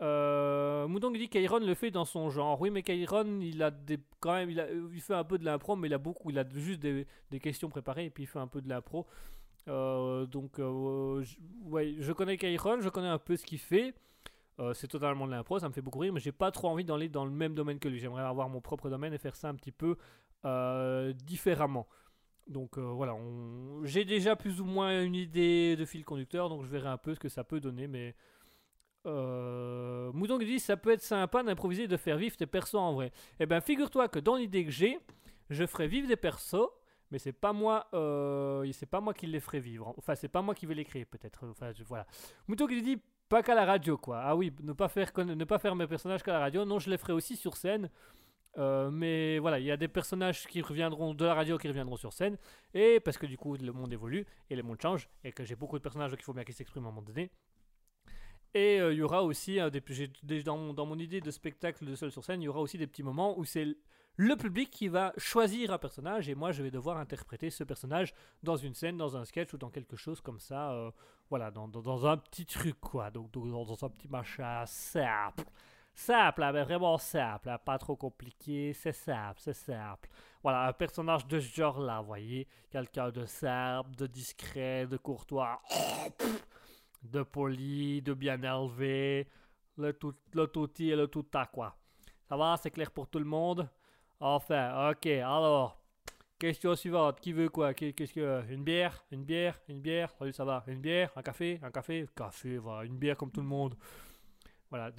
Euh, 0.01 0.87
Moudon 0.87 1.11
dit 1.11 1.29
qu'Iron 1.29 1.59
le 1.59 1.75
fait 1.75 1.91
dans 1.91 2.05
son 2.05 2.29
genre. 2.31 2.59
Oui, 2.59 2.71
mais 2.71 2.81
qu'Iron, 2.81 3.39
il 3.39 3.61
a 3.61 3.71
quand 4.19 4.33
même, 4.33 4.49
il, 4.49 5.01
fait 5.01 5.13
un 5.13 5.23
peu 5.23 5.37
de 5.37 5.45
l'impro, 5.45 5.75
mais 5.75 5.87
il 5.87 5.93
a 5.93 5.99
beaucoup, 5.99 6.31
il 6.31 6.39
a 6.39 6.49
juste 6.49 6.79
des, 6.79 7.05
des, 7.29 7.39
questions 7.39 7.69
préparées 7.69 8.05
et 8.05 8.09
puis 8.09 8.23
il 8.23 8.27
fait 8.27 8.39
un 8.39 8.47
peu 8.47 8.61
de 8.61 8.69
l'impro. 8.69 9.05
Euh, 9.67 10.25
donc, 10.25 10.57
euh, 10.57 11.21
je, 11.21 11.35
ouais, 11.65 11.95
je 11.99 12.11
connais 12.13 12.37
Kairon, 12.37 12.81
je 12.81 12.89
connais 12.89 13.07
un 13.07 13.19
peu 13.19 13.37
ce 13.37 13.45
qu'il 13.45 13.59
fait. 13.59 13.93
Euh, 14.59 14.73
c'est 14.73 14.87
totalement 14.87 15.25
de 15.25 15.31
l'impro, 15.31 15.59
ça 15.59 15.69
me 15.69 15.73
fait 15.73 15.81
beaucoup 15.81 15.99
rire, 15.99 16.13
mais 16.13 16.19
j'ai 16.19 16.33
pas 16.33 16.51
trop 16.51 16.67
envie 16.67 16.83
d'aller 16.83 17.09
dans 17.09 17.25
le 17.25 17.31
même 17.31 17.55
domaine 17.55 17.79
que 17.79 17.87
lui. 17.87 17.99
J'aimerais 17.99 18.23
avoir 18.23 18.49
mon 18.49 18.61
propre 18.61 18.89
domaine 18.89 19.13
et 19.13 19.17
faire 19.17 19.35
ça 19.35 19.49
un 19.49 19.55
petit 19.55 19.71
peu 19.71 19.95
euh, 20.45 21.13
différemment. 21.13 21.87
Donc 22.47 22.77
euh, 22.77 22.81
voilà, 22.81 23.15
j'ai 23.83 24.03
déjà 24.03 24.35
plus 24.35 24.59
ou 24.59 24.65
moins 24.65 25.03
une 25.03 25.15
idée 25.15 25.75
de 25.75 25.85
fil 25.85 26.03
conducteur, 26.03 26.49
donc 26.49 26.63
je 26.63 26.67
verrai 26.67 26.89
un 26.89 26.97
peu 26.97 27.13
ce 27.13 27.19
que 27.19 27.29
ça 27.29 27.43
peut 27.43 27.59
donner, 27.59 27.87
mais 27.87 28.15
euh, 29.05 30.11
Moudon 30.11 30.37
dit 30.37 30.59
ça 30.59 30.75
peut 30.75 30.91
être 30.91 31.03
sympa 31.03 31.43
d'improviser 31.43 31.83
et 31.83 31.87
de 31.87 31.97
faire 31.97 32.17
vivre 32.17 32.35
tes 32.35 32.47
persos 32.47 32.75
en 32.75 32.93
vrai. 32.93 33.11
Eh 33.39 33.45
ben 33.45 33.61
figure-toi 33.61 34.09
que 34.09 34.19
dans 34.19 34.35
l'idée 34.35 34.65
que 34.65 34.71
j'ai, 34.71 34.99
je 35.49 35.65
ferai 35.65 35.87
vivre 35.87 36.07
des 36.07 36.17
persos, 36.17 36.67
mais 37.11 37.19
c'est 37.19 37.31
pas 37.31 37.53
moi, 37.53 37.87
c'est 38.73 38.89
pas 38.89 38.99
moi 38.99 39.13
qui 39.13 39.27
les 39.27 39.39
ferai 39.39 39.59
vivre. 39.59 39.93
Enfin 39.97 40.15
c'est 40.15 40.27
pas 40.27 40.41
moi 40.41 40.55
qui 40.55 40.65
vais 40.65 40.75
les 40.75 40.85
créer 40.85 41.05
peut-être. 41.05 41.45
Enfin 41.47 41.71
voilà. 41.87 42.05
Mouton 42.47 42.67
qui 42.67 42.81
dit 42.81 43.01
pas 43.31 43.43
qu'à 43.43 43.55
la 43.55 43.63
radio, 43.63 43.97
quoi. 43.97 44.19
Ah 44.21 44.35
oui, 44.35 44.53
ne 44.61 44.73
pas 44.73 44.89
faire, 44.89 45.09
ne 45.17 45.45
pas 45.45 45.57
faire 45.57 45.73
mes 45.73 45.87
personnages 45.87 46.21
qu'à 46.21 46.33
la 46.33 46.39
radio. 46.39 46.65
Non, 46.65 46.79
je 46.79 46.89
les 46.89 46.97
ferai 46.97 47.13
aussi 47.13 47.37
sur 47.37 47.55
scène. 47.55 47.89
Euh, 48.57 48.91
mais 48.91 49.39
voilà, 49.39 49.57
il 49.57 49.65
y 49.65 49.71
a 49.71 49.77
des 49.77 49.87
personnages 49.87 50.45
qui 50.47 50.61
reviendront 50.61 51.13
de 51.13 51.23
la 51.23 51.33
radio 51.33 51.57
qui 51.57 51.69
reviendront 51.69 51.95
sur 51.95 52.11
scène. 52.11 52.37
Et 52.73 52.99
parce 52.99 53.17
que 53.17 53.25
du 53.25 53.37
coup, 53.37 53.55
le 53.55 53.71
monde 53.71 53.93
évolue 53.93 54.25
et 54.49 54.55
le 54.57 54.63
monde 54.63 54.81
change. 54.81 55.07
Et 55.23 55.31
que 55.31 55.45
j'ai 55.45 55.55
beaucoup 55.55 55.77
de 55.77 55.81
personnages, 55.81 56.11
donc 56.11 56.19
il 56.19 56.25
faut 56.25 56.33
bien 56.33 56.43
qu'ils 56.43 56.55
s'expriment 56.55 56.87
à 56.87 56.89
un 56.89 56.91
moment 56.91 57.07
donné. 57.07 57.31
Et 58.53 58.81
euh, 58.81 58.91
il 58.91 58.97
y 58.97 59.01
aura 59.01 59.23
aussi, 59.23 59.61
un 59.61 59.69
des, 59.69 60.43
dans, 60.43 60.57
mon, 60.57 60.73
dans 60.73 60.85
mon 60.85 60.99
idée 60.99 61.21
de 61.21 61.31
spectacle 61.31 61.85
de 61.85 61.95
seul 61.95 62.11
sur 62.11 62.25
scène, 62.25 62.41
il 62.41 62.45
y 62.45 62.49
aura 62.49 62.59
aussi 62.59 62.77
des 62.77 62.85
petits 62.85 63.03
moments 63.03 63.39
où 63.39 63.45
c'est 63.45 63.65
le 64.17 64.35
public 64.35 64.69
qui 64.69 64.89
va 64.89 65.13
choisir 65.15 65.71
un 65.71 65.77
personnage 65.77 66.27
et 66.27 66.35
moi 66.35 66.51
je 66.51 66.61
vais 66.61 66.69
devoir 66.69 66.97
interpréter 66.97 67.49
ce 67.49 67.63
personnage 67.63 68.13
dans 68.43 68.57
une 68.57 68.73
scène, 68.73 68.97
dans 68.97 69.15
un 69.15 69.23
sketch 69.23 69.53
ou 69.53 69.57
dans 69.57 69.69
quelque 69.69 69.95
chose 69.95 70.19
comme 70.19 70.39
ça. 70.41 70.73
euh, 70.73 70.91
voilà, 71.31 71.49
dans, 71.49 71.67
dans- 71.69 72.05
un 72.05 72.17
petit 72.17 72.45
truc 72.45 72.79
quoi. 72.81 73.09
Donc, 73.09 73.31
dans, 73.31 73.85
un 73.85 73.89
petit 73.89 74.09
machin 74.09 74.65
simple. 74.65 75.45
Simple, 75.93 76.43
hein, 76.43 76.51
mais 76.53 76.63
vraiment 76.63 76.97
simple, 76.97 77.49
hein, 77.49 77.57
pas 77.57 77.77
trop 77.77 77.95
compliqué, 77.95 78.73
c'est 78.73 78.93
simple, 78.93 79.39
c'est 79.41 79.53
simple. 79.53 80.09
Voilà, 80.43 80.67
un 80.67 80.73
personnage 80.73 81.25
de 81.27 81.39
ce 81.39 81.53
genre-là, 81.55 81.99
vous 82.01 82.07
voyez, 82.07 82.47
quelqu'un 82.69 83.11
de 83.11 83.25
simple, 83.25 83.95
de 83.95 84.07
discret, 84.07 84.87
de 84.87 84.97
courtois, 84.97 85.61
de 87.03 87.23
poli, 87.23 88.01
de 88.01 88.13
bien 88.13 88.41
élevé, 88.41 89.27
le 89.77 89.93
tout, 89.93 90.15
le 90.33 90.49
et 90.79 90.95
le 90.95 91.07
tout 91.07 91.25
à 91.33 91.45
quoi. 91.45 91.75
Ça 92.27 92.37
va, 92.37 92.57
c'est 92.57 92.71
clair 92.71 92.91
pour 92.91 93.07
tout 93.07 93.19
le 93.19 93.25
monde? 93.25 93.67
Enfin, 94.19 94.91
ok, 94.91 95.05
alors, 95.07 95.80
question 96.41 96.75
suivante, 96.75 97.19
qui 97.19 97.33
veut 97.33 97.49
quoi? 97.49 97.73
Qu'est-ce 97.75 98.13
que 98.13 98.41
Une 98.51 98.63
bière? 98.63 99.05
Une 99.11 99.23
bière? 99.23 99.59
Une 99.69 99.79
bière? 99.79 100.11
Salut, 100.17 100.33
ça 100.33 100.43
va. 100.43 100.63
Une 100.67 100.81
bière? 100.81 101.11
Un 101.15 101.21
café? 101.21 101.59
Un 101.61 101.69
café? 101.69 102.07
Café, 102.15 102.57
voilà, 102.57 102.83
une 102.83 102.97
bière 102.97 103.15
comme 103.15 103.31
tout 103.31 103.41
le 103.41 103.47
monde. 103.47 103.75
Voilà, 104.71 104.89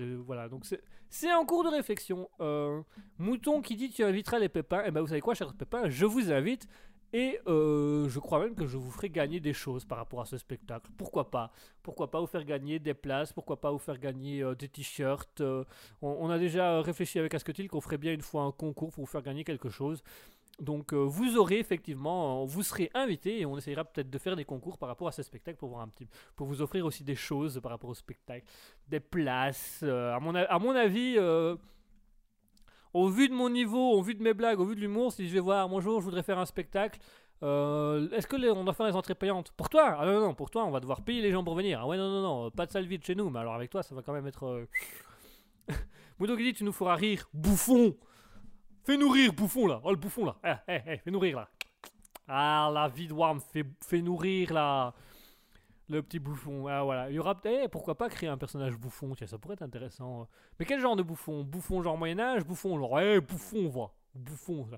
donc 0.49 0.65
c'est- 0.67 1.33
en 1.33 1.45
cours 1.45 1.65
de 1.65 1.71
réflexion. 1.71 2.29
Euh, 2.41 2.81
Mouton 3.19 3.61
qui 3.61 3.75
dit 3.75 3.91
tu 3.91 4.05
inviteras 4.05 4.39
les 4.39 4.49
pépins, 4.49 4.85
et 4.85 4.91
ben 4.93 5.01
vous 5.01 5.09
savez 5.09 5.21
quoi, 5.21 5.35
chers 5.35 5.53
pépins, 5.55 5.89
je 5.89 6.05
vous 6.07 6.31
invite 6.31 6.69
et 7.15 7.41
euh, 7.47 8.09
je 8.09 8.19
crois 8.21 8.39
même 8.39 8.55
que 8.55 8.67
je 8.67 8.77
vous 8.79 8.91
ferai 8.91 9.11
gagner 9.11 9.41
des 9.41 9.53
choses 9.53 9.85
par 9.85 9.99
rapport 9.99 10.21
à 10.21 10.27
ce 10.27 10.39
spectacle. 10.39 10.91
Pourquoi 10.97 11.31
pas? 11.31 11.51
Pourquoi 11.83 12.11
pas 12.11 12.21
vous 12.21 12.27
faire 12.27 12.45
gagner 12.45 12.79
des 12.79 12.95
places? 12.95 13.33
Pourquoi 13.33 13.61
pas 13.61 13.71
vous 13.71 13.79
faire 13.79 13.99
gagner 13.99 14.43
euh, 14.43 14.55
des 14.55 14.69
t-shirts? 14.69 15.41
On, 15.41 15.65
on 16.03 16.31
a 16.31 16.39
déjà 16.39 16.81
réfléchi 16.83 17.19
avec 17.19 17.35
Asketil 17.35 17.69
qu'on 17.69 17.81
ferait 17.81 17.99
bien 17.99 18.13
une 18.13 18.23
fois 18.23 18.43
un 18.45 18.53
concours 18.53 18.93
pour 18.93 19.05
vous 19.05 19.11
faire 19.11 19.23
gagner 19.23 19.45
quelque 19.45 19.71
chose. 19.71 20.03
Donc 20.63 20.93
euh, 20.93 20.99
vous 20.99 21.37
aurez 21.37 21.59
effectivement, 21.59 22.43
euh, 22.43 22.47
vous 22.47 22.63
serez 22.63 22.89
invité 22.95 23.41
et 23.41 23.47
on 23.47 23.59
essayera 23.59 23.85
peut-être 23.85 24.09
de 24.09 24.19
faire 24.19 24.37
des 24.37 24.45
concours 24.45 24.79
par 24.79 24.89
rapport 24.89 25.09
à 25.09 25.13
ce 25.13 25.23
spectacle 25.25 25.59
pour 25.59 25.71
voir 25.71 25.83
un 25.83 25.89
petit, 25.89 26.07
pour 26.37 26.47
vous 26.47 26.63
offrir 26.63 26.87
aussi 26.87 27.03
des 27.03 27.17
choses 27.17 27.61
par 27.61 27.73
rapport 27.73 27.91
au 27.91 27.95
spectacle, 27.95 28.47
des 28.87 29.01
places. 29.01 29.81
euh, 29.83 30.15
à 30.15 30.21
mon 30.21 30.35
à 30.35 30.59
mon 30.61 30.71
avis. 30.71 31.19
au 32.95 33.09
vu 33.09 33.29
de 33.29 33.35
mon 33.35 33.51
niveau, 33.51 33.93
au 33.93 34.03
vu 34.03 34.15
de 34.15 34.23
mes 34.23 34.35
blagues, 34.35 34.61
au 34.61 34.65
vu 34.65 34.77
de 34.77 34.81
l'humour, 34.81 35.13
si 35.13 35.27
je 35.27 35.33
vais 35.35 35.41
voir, 35.41 35.69
bonjour, 35.69 36.01
je 36.01 36.05
voudrais 36.05 36.23
faire 36.23 36.39
un 36.39 36.47
spectacle, 36.47 37.01
est-ce 37.41 38.27
que 38.29 38.53
on 38.53 38.63
doit 38.63 38.75
faire 38.75 38.87
les 38.87 38.95
entrées 38.95 39.17
payantes? 39.17 39.51
Pour 39.53 39.69
toi? 39.69 39.97
Ah 39.99 40.07
non, 40.07 40.13
non, 40.13 40.21
non, 40.29 40.35
pour 40.35 40.49
toi, 40.49 40.65
on 40.65 40.71
va 40.71 40.79
devoir 40.79 41.03
payer 41.03 41.23
les 41.23 41.33
gens 41.33 41.43
pour 41.43 41.57
venir. 41.57 41.81
Ah 41.83 41.89
ouais, 41.89 41.97
non, 41.97 42.09
non, 42.09 42.23
non, 42.23 42.51
pas 42.53 42.67
de 42.67 42.71
salle 42.71 42.87
vide 42.87 43.05
chez 43.05 43.17
nous, 43.17 43.31
mais 43.31 43.41
alors 43.41 43.55
avec 43.55 43.69
toi, 43.69 43.83
ça 43.83 43.97
va 43.97 44.03
quand 44.03 44.13
même 44.13 44.29
être. 44.29 44.67
Qui 46.21 46.37
dit, 46.37 46.53
tu 46.53 46.63
nous 46.63 46.73
feras 46.73 46.95
rire, 46.95 47.29
bouffon 47.35 47.97
Fais-nous 48.85 49.09
rire, 49.11 49.33
bouffon 49.33 49.67
là 49.67 49.81
Oh 49.85 49.91
le 49.91 49.97
bouffon 49.97 50.25
là 50.25 50.37
Eh, 50.45 50.55
eh, 50.75 50.81
eh, 50.87 50.97
fais-nous 50.99 51.19
rire 51.19 51.37
là 51.37 51.49
Ah, 52.27 52.71
la 52.73 52.89
vie 52.89 53.07
de 53.07 53.13
Worm, 53.13 53.41
fais, 53.41 53.65
fais-nous 53.81 54.17
rire 54.17 54.53
là 54.53 54.93
Le 55.89 56.03
petit 56.03 56.19
bouffon, 56.19 56.67
ah 56.67 56.83
voilà. 56.83 57.09
Il 57.11 57.15
y 57.15 57.19
aura 57.19 57.41
peut-être, 57.41 57.71
pourquoi 57.71 57.97
pas 57.97 58.09
créer 58.09 58.29
un 58.29 58.37
personnage 58.39 58.77
bouffon 58.77 59.15
Tiens, 59.15 59.27
ça 59.27 59.39
pourrait 59.39 59.55
être 59.55 59.63
intéressant. 59.63 60.29
Mais 60.59 60.65
quel 60.67 60.81
genre 60.81 60.97
de 60.97 61.03
bouffon? 61.03 61.45
Bouffon 61.45 61.83
genre 61.83 61.97
Moyen-Âge 61.97 62.45
Bouffon 62.45 62.77
genre, 62.79 63.01
eh, 63.01 63.21
bouffon, 63.21 63.69
va 63.69 63.91
Bouffon. 64.15 64.69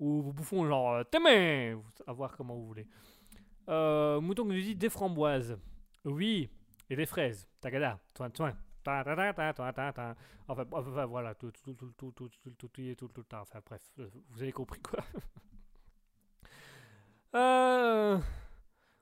Ou 0.00 0.32
bouffon 0.32 0.66
genre, 0.66 0.92
euh, 0.94 1.20
mains 1.20 1.80
À 2.06 2.12
voir 2.12 2.36
comment 2.36 2.54
vous 2.54 2.66
voulez. 2.66 2.86
Euh, 3.68 4.20
Mouton 4.20 4.44
nous 4.44 4.54
dit 4.54 4.74
des 4.74 4.90
framboises. 4.90 5.56
Oui, 6.04 6.50
et 6.90 6.96
des 6.96 7.06
fraises. 7.06 7.48
Tagada, 7.60 7.98
toin, 8.12 8.28
toin. 8.30 8.52
Enfin, 8.86 10.14
enfin, 10.48 10.64
enfin, 10.72 11.06
voilà, 11.06 11.34
tout, 11.34 11.50
tout, 11.50 11.74
tout, 11.74 11.92
tout, 11.96 12.12
tout, 12.12 12.28
tout, 12.28 12.50
tout, 12.50 12.68
tout, 12.68 12.94
tout, 12.94 13.10
le 13.16 13.24
temps. 13.24 13.40
Enfin, 13.40 13.60
bref, 13.64 13.82
euh, 13.98 14.08
vous 14.30 14.42
avez 14.42 14.52
compris 14.52 14.80
quoi. 14.80 15.04
euh... 17.34 18.18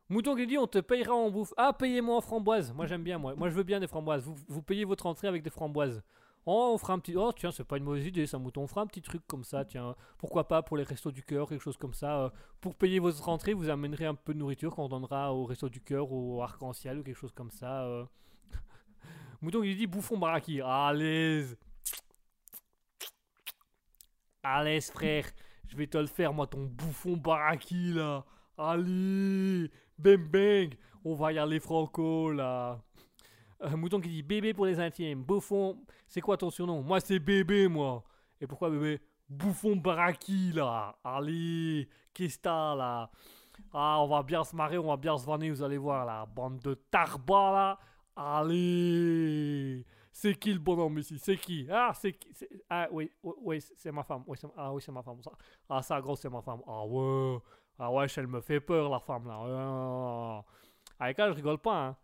Mouton 0.08 0.36
qui 0.36 0.46
dit 0.46 0.58
on 0.58 0.66
te 0.66 0.78
payera 0.78 1.14
en 1.14 1.30
bouffe. 1.30 1.54
Ah, 1.56 1.72
payez-moi 1.72 2.16
en 2.16 2.20
framboises. 2.20 2.72
Moi 2.72 2.86
j'aime 2.86 3.02
bien, 3.02 3.18
moi. 3.18 3.34
Moi 3.34 3.48
je 3.48 3.54
veux 3.54 3.62
bien 3.62 3.80
des 3.80 3.86
framboises. 3.86 4.24
Vous, 4.26 4.36
vous 4.48 4.62
payez 4.62 4.84
votre 4.84 5.06
entrée 5.06 5.28
avec 5.28 5.42
des 5.42 5.50
framboises. 5.50 6.02
Oh, 6.44 6.72
on 6.74 6.78
fera 6.78 6.94
un 6.94 6.98
petit. 6.98 7.16
Oh, 7.16 7.32
tiens, 7.32 7.52
c'est 7.52 7.64
pas 7.64 7.76
une 7.76 7.84
mauvaise 7.84 8.06
idée 8.06 8.26
ça, 8.26 8.36
Mouton. 8.38 8.62
On 8.62 8.66
fera 8.66 8.80
un 8.82 8.86
petit 8.86 9.00
truc 9.00 9.22
comme 9.28 9.44
ça, 9.44 9.64
tiens. 9.64 9.94
Pourquoi 10.18 10.48
pas 10.48 10.62
pour 10.62 10.76
les 10.76 10.82
restos 10.82 11.12
du 11.12 11.22
cœur, 11.22 11.48
quelque 11.48 11.62
chose 11.62 11.76
comme 11.76 11.94
ça. 11.94 12.24
euh, 12.24 12.30
pour 12.60 12.74
payer 12.74 12.98
votre 12.98 13.28
entrée, 13.28 13.54
vous 13.54 13.68
amènerez 13.68 14.06
un 14.06 14.14
peu 14.14 14.34
de 14.34 14.38
nourriture 14.40 14.74
qu'on 14.74 14.88
donnera 14.88 15.32
au 15.32 15.44
resto 15.44 15.68
du 15.68 15.80
cœur 15.80 16.10
au 16.12 16.42
arc-en-ciel 16.42 16.98
ou 16.98 17.02
quelque 17.04 17.16
chose 17.16 17.32
comme 17.32 17.50
ça. 17.50 17.84
euh. 17.84 18.04
Mouton 19.42 19.60
qui 19.62 19.74
dit 19.74 19.86
bouffon 19.88 20.16
baraki. 20.16 20.60
Allez. 20.60 21.44
Allez, 24.42 24.80
frère. 24.80 25.26
Je 25.68 25.76
vais 25.76 25.88
te 25.88 25.98
le 25.98 26.06
faire, 26.06 26.32
moi, 26.32 26.46
ton 26.46 26.64
bouffon 26.64 27.16
baraki 27.16 27.92
là. 27.92 28.24
Allez. 28.56 29.68
Bang 29.98 30.30
bang. 30.30 30.74
On 31.04 31.14
va 31.14 31.32
y 31.32 31.38
aller 31.38 31.58
franco 31.58 32.30
là. 32.30 32.80
Euh, 33.62 33.76
Mouton 33.76 34.00
qui 34.00 34.08
dit 34.08 34.22
bébé 34.22 34.54
pour 34.54 34.66
les 34.66 34.78
intimes. 34.78 35.24
Bouffon, 35.24 35.84
c'est 36.06 36.20
quoi 36.20 36.36
ton 36.36 36.50
surnom? 36.50 36.80
Moi 36.82 37.00
c'est 37.00 37.18
bébé 37.18 37.66
moi. 37.66 38.04
Et 38.40 38.46
pourquoi 38.46 38.70
bébé? 38.70 39.00
Bouffon 39.28 39.74
baraki 39.74 40.52
là. 40.52 40.96
Allez, 41.02 41.88
qu'est-ce 42.14 42.38
que 42.38 42.48
là? 42.48 43.10
Ah, 43.72 43.98
on 44.00 44.06
va 44.06 44.22
bien 44.22 44.44
se 44.44 44.54
marrer, 44.54 44.78
on 44.78 44.86
va 44.86 44.96
bien 44.96 45.16
se 45.16 45.26
vanner, 45.26 45.50
vous 45.50 45.62
allez 45.62 45.78
voir 45.78 46.04
là. 46.04 46.26
Bande 46.26 46.60
de 46.60 46.74
tarbas 46.74 47.52
là. 47.52 47.78
Allez. 48.16 49.84
C'est 50.12 50.34
qui 50.34 50.52
le 50.52 50.58
bonhomme 50.58 50.98
ici? 50.98 51.18
C'est 51.18 51.36
qui? 51.36 51.66
Ah, 51.70 51.92
c'est 51.94 52.12
qui? 52.12 52.28
Ah 52.68 52.88
oui, 52.92 53.10
oui, 53.22 53.60
c'est 53.76 53.90
ma 53.92 54.02
femme. 54.02 54.24
Ah 54.56 54.72
oui, 54.72 54.82
c'est 54.82 54.92
ma 54.92 55.02
femme. 55.02 55.20
Ah 55.68 55.82
ça, 55.82 56.00
gros, 56.00 56.16
c'est 56.16 56.28
ma 56.28 56.42
femme. 56.42 56.60
Ah 56.66 56.84
ouais. 56.86 57.38
Ah 57.78 57.90
ouais, 57.90 58.06
elle 58.16 58.26
me 58.26 58.40
fait 58.40 58.60
peur 58.60 58.90
la 58.90 59.00
femme 59.00 59.26
là. 59.26 59.38
Ah. 59.42 60.44
Avec 61.00 61.18
elle, 61.18 61.30
je 61.30 61.36
rigole 61.36 61.58
pas. 61.58 61.86
Hein. 61.88 61.96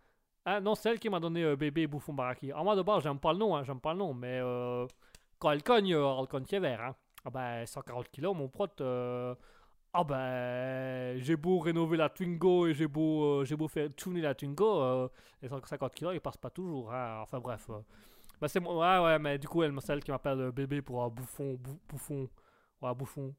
Ah, 0.44 0.60
non, 0.60 0.74
c'est 0.74 0.90
elle 0.90 0.98
qui 0.98 1.10
m'a 1.10 1.20
donné 1.20 1.43
euh, 1.44 1.56
bébé 1.56 1.86
bouffon 1.86 2.14
baraki. 2.14 2.51
Ah, 2.55 2.62
moi 2.64 2.74
de 2.74 2.82
base, 2.82 3.02
j'aime 3.02 3.18
pas 3.18 3.32
le 3.32 3.39
nom, 3.39 3.55
hein, 3.55 3.62
j'aime 3.64 3.80
pas 3.80 3.93
le 3.93 3.98
nom, 3.98 4.14
mais 4.14 4.40
euh, 4.43 4.86
quand 5.39 5.51
elle 5.51 5.62
cogne, 5.62 5.94
euh, 5.94 6.20
elle 6.20 6.26
cogne 6.26 6.44
vert. 6.60 6.80
Hein. 6.80 6.97
Ah 7.24 7.30
ben, 7.30 7.66
140 7.66 8.09
kilos, 8.10 8.35
mon 8.36 8.48
pote. 8.48 8.80
Ah 9.93 10.05
ben, 10.05 11.19
j'ai 11.19 11.36
beau 11.36 11.59
rénover 11.59 11.97
la 11.97 12.09
Twingo 12.09 12.66
et 12.66 12.74
j'ai 12.74 12.86
beau, 12.86 13.40
euh, 13.40 13.44
j'ai 13.44 13.56
beau 13.56 13.69
faire 13.69 13.89
tuner 13.97 14.20
la 14.20 14.35
Twingo, 14.35 14.81
euh, 14.82 15.09
les 15.43 15.48
150 15.48 15.94
kilos, 15.94 16.15
ils 16.15 16.20
passent 16.20 16.36
pas 16.36 16.51
toujours. 16.51 16.93
Hein. 16.93 17.20
Enfin 17.23 17.40
bref. 17.40 17.69
euh. 17.70 17.81
Bah, 18.40 18.48
c'est 18.48 18.60
moi, 18.60 18.74
ouais, 19.02 19.05
ouais, 19.06 19.19
mais 19.20 19.39
du 19.39 19.48
coup, 19.48 19.62
elle, 19.62 19.74
c'est 19.82 19.93
elle 19.94 20.05
qui 20.05 20.10
m'appelle 20.12 20.40
euh, 20.40 20.52
bébé 20.52 20.82
pour 20.82 21.02
un 21.05 21.09
bouffon, 21.10 21.55
bou- 21.55 21.81
bouffon. 21.89 22.28
Ouais, 22.82 22.94
bouffon. 22.94 23.35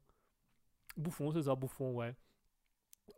Bouffon, 0.96 1.32
c'est 1.32 1.42
ça, 1.42 1.54
bouffon, 1.56 1.94
ouais. 1.94 2.14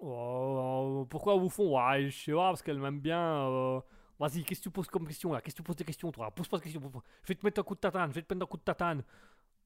Oh, 0.01 1.07
pourquoi 1.09 1.37
bouffon? 1.39 1.77
Ouais, 1.79 2.11
je 2.11 2.25
sais 2.25 2.33
pas, 2.33 2.49
parce 2.51 2.63
qu'elle 2.63 2.79
m'aime 2.79 3.01
bien. 3.01 3.19
euh, 3.49 3.81
Vas-y, 4.19 4.45
qu'est-ce 4.45 4.61
que 4.61 4.65
tu 4.65 4.71
poses 4.71 4.89
comme 4.89 5.07
question 5.07 5.33
là? 5.33 5.41
Qu'est-ce 5.41 5.57
que 5.57 5.63
tu 5.63 5.67
poses 5.67 5.77
des 5.77 5.85
questions 5.85 6.11
toi? 6.13 6.31
Pose 6.31 6.49
pas 6.49 6.59
de 6.59 6.63
questions. 6.63 6.81
Je 7.23 7.29
vais 7.29 7.35
te 7.35 7.45
mettre 7.45 7.61
un 7.61 7.65
coup 7.65 7.75
de 7.75 7.81
tatane, 7.81 8.11
je 8.11 8.15
vais 8.17 8.23
te 8.23 8.33
mettre 8.35 8.45
un 8.45 8.47
coup 8.47 8.57
de 8.57 8.63
tatane. 8.63 9.03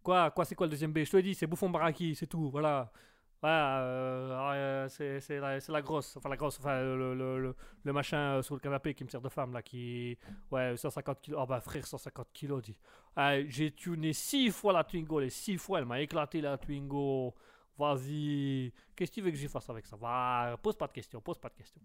Quoi 0.03 0.31
Quoi, 0.33 0.45
c'est 0.45 0.55
quoi 0.57 0.67
le 0.67 0.73
deuxième 0.73 0.93
B? 0.93 1.01
Je 1.05 1.11
te 1.13 1.17
l'ai 1.19 1.23
dit, 1.25 1.35
c'est 1.35 1.47
bouffon 1.49 1.71
baraki, 1.71 2.15
c'est 2.17 2.27
tout, 2.29 2.51
voilà. 2.51 2.93
Ouais, 3.43 3.51
euh, 3.51 4.83
ouais, 4.85 4.89
c'est 4.89 5.21
c'est 5.21 5.39
la, 5.39 5.59
la 5.69 5.83
grosse, 5.83 6.17
enfin 6.17 6.29
la 6.31 6.37
grosse, 6.37 6.59
enfin 6.59 6.81
le, 6.81 6.97
le, 7.15 7.39
le, 7.41 7.55
le 7.85 7.93
machin 7.93 8.39
euh, 8.39 8.43
sur 8.43 8.55
le 8.55 8.61
canapé 8.61 8.95
qui 8.95 9.05
me 9.05 9.09
sert 9.11 9.21
de 9.21 9.29
femme 9.29 9.53
là, 9.53 9.63
qui. 9.63 10.17
Ouais, 10.51 10.75
150 10.77 11.21
kilos. 11.21 11.41
Oh 11.43 11.47
bah 11.47 11.61
frère, 11.61 11.87
150 11.87 12.29
kilos, 12.33 12.63
dit. 12.63 12.77
J'ai 13.49 13.73
tuné 13.73 14.13
6 14.15 14.51
fois 14.51 14.73
la 14.73 14.85
Twingo, 14.85 15.21
les 15.21 15.31
6 15.31 15.59
fois, 15.59 15.79
elle 15.81 15.85
m'a 15.87 16.01
éclaté 16.01 16.41
la 16.41 16.57
Twingo. 16.59 17.35
Vas-y. 17.79 18.73
Qu'est-ce 18.95 19.11
que 19.11 19.15
tu 19.17 19.21
veux 19.21 19.31
que 19.31 19.37
j'y 19.37 19.49
fasse 19.49 19.69
avec 19.69 19.85
ça? 19.87 19.97
Va, 19.97 20.57
pose 20.63 20.77
pas 20.77 20.87
de 20.87 20.93
questions, 20.93 21.21
pose 21.21 21.39
pas 21.39 21.51
de 21.51 21.55
questions. 21.55 21.83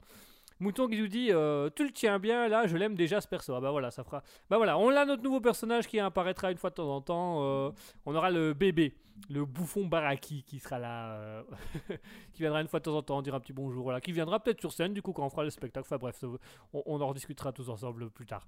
Mouton 0.61 0.87
qui 0.87 0.97
nous 0.99 1.07
dit 1.07 1.29
euh, 1.31 1.69
Tu 1.75 1.83
le 1.83 1.91
tiens 1.91 2.19
bien, 2.19 2.47
là, 2.47 2.67
je 2.67 2.77
l'aime 2.77 2.95
déjà 2.95 3.19
ce 3.19 3.27
perso. 3.27 3.53
Ah 3.55 3.59
bah 3.59 3.71
voilà, 3.71 3.91
ça 3.91 4.03
fera. 4.03 4.21
Bah 4.49 4.57
voilà, 4.57 4.77
on 4.77 4.89
a 4.95 5.05
notre 5.05 5.23
nouveau 5.23 5.41
personnage 5.41 5.87
qui 5.87 5.99
apparaîtra 5.99 6.51
une 6.51 6.57
fois 6.57 6.69
de 6.69 6.75
temps 6.75 6.95
en 6.95 7.01
temps. 7.01 7.39
euh, 7.43 7.71
on 8.05 8.15
aura 8.15 8.29
le 8.29 8.53
bébé, 8.53 8.95
le 9.29 9.43
bouffon 9.43 9.85
Baraki 9.87 10.43
qui 10.43 10.59
sera 10.59 10.77
là. 10.79 11.13
euh, 11.15 11.43
qui 12.33 12.43
viendra 12.43 12.61
une 12.61 12.67
fois 12.67 12.79
de 12.79 12.85
temps 12.85 12.95
en 12.95 13.01
temps 13.01 13.21
dire 13.21 13.35
un 13.35 13.39
petit 13.39 13.53
bonjour. 13.53 13.83
Voilà, 13.83 13.99
qui 13.99 14.11
viendra 14.11 14.39
peut-être 14.39 14.59
sur 14.61 14.71
scène 14.71 14.93
du 14.93 15.01
coup 15.01 15.13
quand 15.13 15.25
on 15.25 15.29
fera 15.29 15.43
le 15.43 15.49
spectacle. 15.49 15.85
Enfin 15.87 15.97
bref, 15.97 16.23
on, 16.73 16.83
on 16.85 17.01
en 17.01 17.07
rediscutera 17.07 17.51
tous 17.51 17.67
ensemble 17.69 18.09
plus 18.11 18.25
tard. 18.27 18.45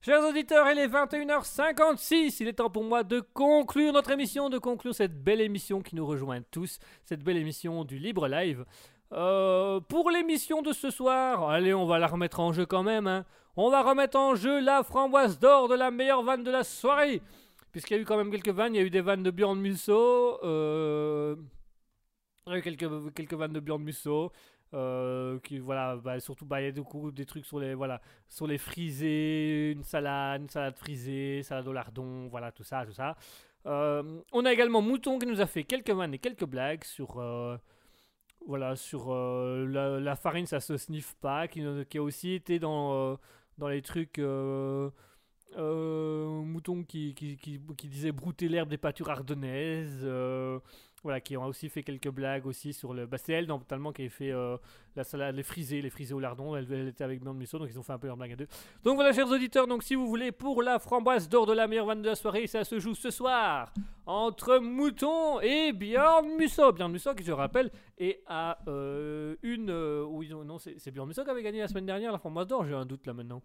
Chers 0.00 0.22
auditeurs, 0.22 0.66
il 0.70 0.78
est 0.78 0.86
21h56. 0.88 2.36
Il 2.40 2.48
est 2.48 2.52
temps 2.52 2.68
pour 2.68 2.84
moi 2.84 3.04
de 3.04 3.20
conclure 3.20 3.90
notre 3.90 4.10
émission, 4.10 4.50
de 4.50 4.58
conclure 4.58 4.94
cette 4.94 5.22
belle 5.24 5.40
émission 5.40 5.80
qui 5.80 5.96
nous 5.96 6.04
rejoint 6.04 6.42
tous, 6.50 6.78
cette 7.06 7.22
belle 7.22 7.38
émission 7.38 7.84
du 7.86 7.96
Libre 7.98 8.28
Live. 8.28 8.66
Euh, 9.12 9.80
pour 9.80 10.10
l'émission 10.10 10.62
de 10.62 10.72
ce 10.72 10.90
soir, 10.90 11.48
allez, 11.48 11.74
on 11.74 11.86
va 11.86 11.98
la 11.98 12.06
remettre 12.06 12.40
en 12.40 12.52
jeu 12.52 12.66
quand 12.66 12.82
même. 12.82 13.06
hein. 13.06 13.24
On 13.56 13.70
va 13.70 13.82
remettre 13.82 14.18
en 14.18 14.34
jeu 14.34 14.60
la 14.60 14.82
framboise 14.82 15.38
d'or 15.38 15.68
de 15.68 15.74
la 15.74 15.90
meilleure 15.90 16.22
vanne 16.22 16.42
de 16.42 16.50
la 16.50 16.64
soirée. 16.64 17.22
Puisqu'il 17.70 17.94
y 17.94 17.96
a 17.98 18.00
eu 18.00 18.04
quand 18.04 18.16
même 18.16 18.30
quelques 18.30 18.48
vannes. 18.48 18.74
Il 18.74 18.78
y 18.78 18.80
a 18.80 18.86
eu 18.86 18.90
des 18.90 19.00
vannes 19.00 19.22
de 19.22 19.30
Bjorn 19.30 19.58
Musso. 19.58 20.38
Euh... 20.42 21.36
Il 22.46 22.52
y 22.52 22.56
a 22.56 22.58
eu 22.58 22.62
quelques, 22.62 23.14
quelques 23.14 23.34
vannes 23.34 23.52
de 23.52 23.60
Bjorn 23.60 23.82
Musso. 23.82 24.32
Euh, 24.72 25.38
qui 25.40 25.60
voilà 25.60 25.94
bah, 25.96 26.18
surtout 26.18 26.44
bah, 26.44 26.60
il 26.60 26.76
y 26.76 26.80
a 26.80 26.82
coup 26.82 27.12
des 27.12 27.26
trucs 27.26 27.44
sur 27.44 27.60
les 27.60 27.74
voilà 27.74 28.00
sur 28.28 28.48
les 28.48 28.58
frisés 28.58 29.70
une 29.70 29.84
salade 29.84 30.40
une 30.42 30.48
salade 30.48 30.76
frisée 30.76 31.44
salade 31.44 31.68
au 31.68 31.72
lardon 31.72 32.26
voilà 32.26 32.50
tout 32.50 32.64
ça 32.64 32.84
tout 32.84 32.92
ça 32.92 33.16
on 33.64 34.44
a 34.44 34.52
également 34.52 34.82
Mouton 34.82 35.20
qui 35.20 35.26
nous 35.26 35.40
a 35.40 35.46
fait 35.46 35.62
quelques 35.62 35.90
vannes 35.90 36.14
et 36.14 36.18
quelques 36.18 36.46
blagues 36.46 36.82
sur 36.82 37.20
voilà 38.46 38.76
sur 38.76 39.12
euh, 39.12 39.66
la, 40.00 40.16
farine 40.16 40.46
ça 40.46 40.60
se 40.60 40.76
sniffe 40.76 41.14
pas 41.20 41.48
qui, 41.48 41.62
a 41.62 42.02
aussi 42.02 42.32
été 42.32 42.58
dans 42.58 43.16
euh, 43.62 43.68
les 43.68 43.82
trucs 43.82 44.18
euh, 44.18 44.90
euh, 45.56 46.42
Mouton 46.42 46.84
qui, 46.84 47.14
qui, 47.14 47.88
disait 47.88 48.12
brouter 48.12 48.48
l'herbe 48.48 48.68
des 48.68 48.78
pâtures 48.78 49.10
ardennaises 49.10 50.06
voilà, 51.04 51.20
qui 51.20 51.36
ont 51.36 51.44
aussi 51.44 51.68
fait 51.68 51.82
quelques 51.82 52.08
blagues 52.08 52.46
aussi 52.46 52.72
sur 52.72 52.94
le. 52.94 53.06
Bah, 53.06 53.18
c'est 53.18 53.34
elle, 53.34 53.46
totalement, 53.46 53.92
qui 53.92 54.02
avait 54.02 54.08
fait 54.08 54.32
euh, 54.32 54.56
la 54.96 55.04
salade, 55.04 55.36
les 55.36 55.42
frisés, 55.42 55.82
les 55.82 55.90
frisés 55.90 56.14
au 56.14 56.18
lardon. 56.18 56.56
Elle, 56.56 56.88
était 56.88 57.04
avec 57.04 57.20
Bjorn 57.20 57.36
Musso, 57.36 57.58
donc 57.58 57.68
ils 57.70 57.78
ont 57.78 57.82
fait 57.82 57.92
un 57.92 57.98
peu 57.98 58.06
leur 58.06 58.16
blague 58.16 58.32
à 58.32 58.36
deux. 58.36 58.48
Donc 58.82 58.96
voilà, 58.96 59.12
chers 59.12 59.28
auditeurs, 59.30 59.66
donc 59.66 59.82
si 59.82 59.94
vous 59.94 60.08
voulez, 60.08 60.32
pour 60.32 60.62
la 60.62 60.78
framboise 60.78 61.28
d'or 61.28 61.44
de 61.44 61.52
la 61.52 61.68
meilleure 61.68 61.86
vanne 61.86 62.00
de 62.00 62.08
la 62.08 62.14
soirée, 62.14 62.46
ça 62.46 62.64
se 62.64 62.78
joue 62.80 62.94
ce 62.94 63.10
soir 63.10 63.72
entre 64.06 64.58
Mouton 64.58 65.40
et 65.40 65.72
Bjorn 65.74 66.26
Musso. 66.38 66.72
Bjorn 66.72 66.90
Musso, 66.90 67.14
qui 67.14 67.22
je 67.22 67.32
rappelle, 67.32 67.70
est 67.98 68.22
à 68.26 68.58
euh, 68.66 69.36
une. 69.42 69.68
euh, 69.70 70.04
oui, 70.08 70.30
non, 70.30 70.58
c'est 70.58 70.78
c'est 70.78 70.90
Bjorn 70.90 71.06
Musso 71.06 71.22
qui 71.22 71.30
avait 71.30 71.42
gagné 71.42 71.60
la 71.60 71.68
semaine 71.68 71.86
dernière 71.86 72.12
la 72.12 72.18
framboise 72.18 72.46
d'or, 72.46 72.64
j'ai 72.64 72.74
un 72.74 72.86
doute 72.86 73.06
là 73.06 73.12
maintenant. 73.12 73.42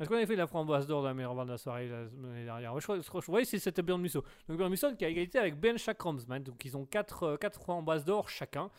Est-ce 0.00 0.08
qu'on 0.08 0.16
avait 0.16 0.26
fait 0.26 0.36
la 0.36 0.46
framboise 0.46 0.86
d'or 0.86 1.02
de 1.02 1.08
la 1.08 1.14
meilleure 1.14 1.34
vanne 1.34 1.46
de 1.46 1.52
la 1.52 1.58
soirée 1.58 1.88
la 1.88 2.08
semaine 2.08 2.44
dernière 2.44 2.78
je 2.80 2.84
crois, 2.84 3.00
je 3.00 3.08
crois- 3.08 3.40
je- 3.40 3.44
c'est- 3.44 3.58
c'était 3.58 3.82
Bjorn. 3.82 4.02
Donc 4.02 4.56
Bjorn 4.56 4.70
Musso 4.70 4.92
qui 4.96 5.04
a 5.04 5.08
égalité 5.08 5.38
avec 5.38 5.58
Ben 5.60 5.76
Chakromsman. 5.76 6.42
Donc 6.42 6.64
ils 6.64 6.76
ont 6.76 6.86
4 6.86 7.36
quatre, 7.36 7.60
framboises 7.60 8.04
d'or 8.04 8.28
chacun. 8.28 8.70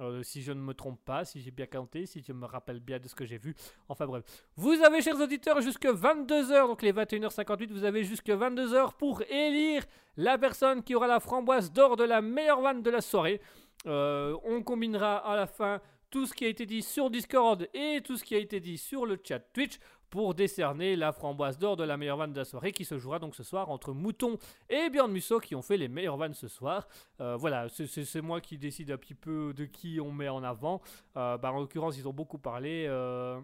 Euh, 0.00 0.22
si 0.22 0.40
je 0.40 0.52
ne 0.52 0.60
me 0.60 0.72
trompe 0.72 1.04
pas, 1.04 1.26
si 1.26 1.42
j'ai 1.42 1.50
bien 1.50 1.66
compté, 1.66 2.06
si 2.06 2.22
je 2.26 2.32
me 2.32 2.46
rappelle 2.46 2.80
bien 2.80 2.98
de 2.98 3.06
ce 3.08 3.14
que 3.14 3.26
j'ai 3.26 3.36
vu. 3.36 3.54
Enfin 3.90 4.06
bref. 4.06 4.24
Vous 4.56 4.72
avez, 4.82 5.02
chers 5.02 5.20
auditeurs, 5.20 5.60
jusque 5.60 5.84
22h, 5.84 6.66
donc 6.66 6.80
les 6.80 6.92
21h58, 6.92 7.70
vous 7.70 7.84
avez 7.84 8.02
jusque 8.02 8.30
22h 8.30 8.94
pour 8.94 9.20
élire 9.28 9.84
la 10.16 10.38
personne 10.38 10.82
qui 10.82 10.94
aura 10.94 11.06
la 11.08 11.20
framboise 11.20 11.70
d'or 11.70 11.96
de 11.96 12.04
la 12.04 12.22
meilleure 12.22 12.62
vanne 12.62 12.82
de 12.82 12.88
la 12.90 13.02
soirée. 13.02 13.42
Euh, 13.86 14.34
on 14.44 14.62
combinera 14.62 15.18
à 15.18 15.36
la 15.36 15.46
fin 15.46 15.80
tout 16.12 16.26
ce 16.26 16.34
qui 16.34 16.44
a 16.44 16.48
été 16.48 16.66
dit 16.66 16.82
sur 16.82 17.08
Discord 17.08 17.66
et 17.72 18.02
tout 18.04 18.18
ce 18.18 18.22
qui 18.22 18.34
a 18.34 18.38
été 18.38 18.60
dit 18.60 18.76
sur 18.76 19.06
le 19.06 19.18
chat 19.26 19.38
Twitch 19.38 19.78
pour 20.10 20.34
décerner 20.34 20.94
la 20.94 21.10
framboise 21.10 21.58
d'or 21.58 21.74
de 21.74 21.84
la 21.84 21.96
meilleure 21.96 22.18
vanne 22.18 22.34
de 22.34 22.38
la 22.38 22.44
soirée 22.44 22.72
qui 22.72 22.84
se 22.84 22.98
jouera 22.98 23.18
donc 23.18 23.34
ce 23.34 23.42
soir 23.42 23.70
entre 23.70 23.94
Mouton 23.94 24.36
et 24.68 24.90
Bjorn 24.90 25.10
Musso 25.10 25.40
qui 25.40 25.54
ont 25.54 25.62
fait 25.62 25.78
les 25.78 25.88
meilleures 25.88 26.18
vannes 26.18 26.34
ce 26.34 26.48
soir. 26.48 26.86
Euh, 27.22 27.36
voilà, 27.36 27.68
c'est 27.70 28.20
moi 28.20 28.42
qui 28.42 28.58
décide 28.58 28.90
un 28.90 28.98
petit 28.98 29.14
peu 29.14 29.54
de 29.54 29.64
qui 29.64 30.00
on 30.02 30.12
met 30.12 30.28
en 30.28 30.44
avant. 30.44 30.82
Euh, 31.16 31.38
bah, 31.38 31.50
en 31.50 31.60
l'occurrence, 31.60 31.96
ils 31.96 32.06
ont 32.06 32.12
beaucoup 32.12 32.38
parlé. 32.38 32.84
euh, 32.90 33.40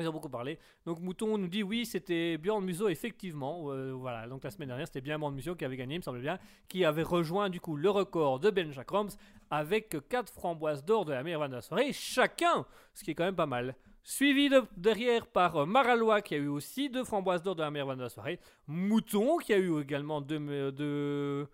Ils 0.00 0.08
ont 0.08 0.12
beaucoup 0.12 0.30
parlé. 0.30 0.58
Donc 0.86 1.00
Mouton 1.00 1.36
nous 1.36 1.48
dit 1.48 1.62
oui, 1.62 1.84
c'était 1.84 2.38
Bjorn 2.38 2.64
Musso 2.64 2.88
effectivement. 2.88 3.64
Euh, 3.70 3.92
voilà, 3.92 4.26
donc 4.26 4.42
la 4.42 4.50
semaine 4.50 4.68
dernière, 4.68 4.86
c'était 4.86 5.02
bien 5.02 5.18
Bjorn 5.18 5.34
Musso 5.34 5.54
qui 5.54 5.64
avait 5.66 5.76
gagné, 5.76 5.98
me 5.98 6.02
semble 6.02 6.20
bien, 6.20 6.38
qui 6.68 6.84
avait 6.84 7.02
rejoint 7.02 7.50
du 7.50 7.60
coup 7.60 7.76
le 7.76 7.90
record 7.90 8.40
de 8.40 8.48
Ben 8.50 8.70
Jacroms 8.72 9.10
avec 9.50 9.94
4 10.08 10.32
framboises 10.32 10.82
d'or 10.84 11.04
de 11.04 11.12
la 11.12 11.22
meilleure 11.22 11.40
vanne 11.40 11.50
de 11.50 11.56
la 11.56 11.62
soirée 11.62 11.92
chacun, 11.92 12.64
ce 12.94 13.04
qui 13.04 13.10
est 13.10 13.14
quand 13.14 13.24
même 13.24 13.36
pas 13.36 13.44
mal. 13.46 13.74
Suivi 14.04 14.48
de- 14.48 14.64
derrière 14.76 15.26
par 15.26 15.66
Maralois 15.66 16.22
qui 16.22 16.34
a 16.34 16.38
eu 16.38 16.48
aussi 16.48 16.88
deux 16.88 17.04
framboises 17.04 17.42
d'or 17.42 17.54
de 17.54 17.62
la 17.62 17.70
meilleure 17.70 17.86
vanne 17.88 17.98
de 17.98 18.02
la 18.04 18.08
soirée. 18.08 18.40
Mouton 18.66 19.36
qui 19.36 19.52
a 19.52 19.58
eu 19.58 19.78
également 19.80 20.20
deux, 20.22 20.38
me- 20.38 20.72
deux, 20.72 21.46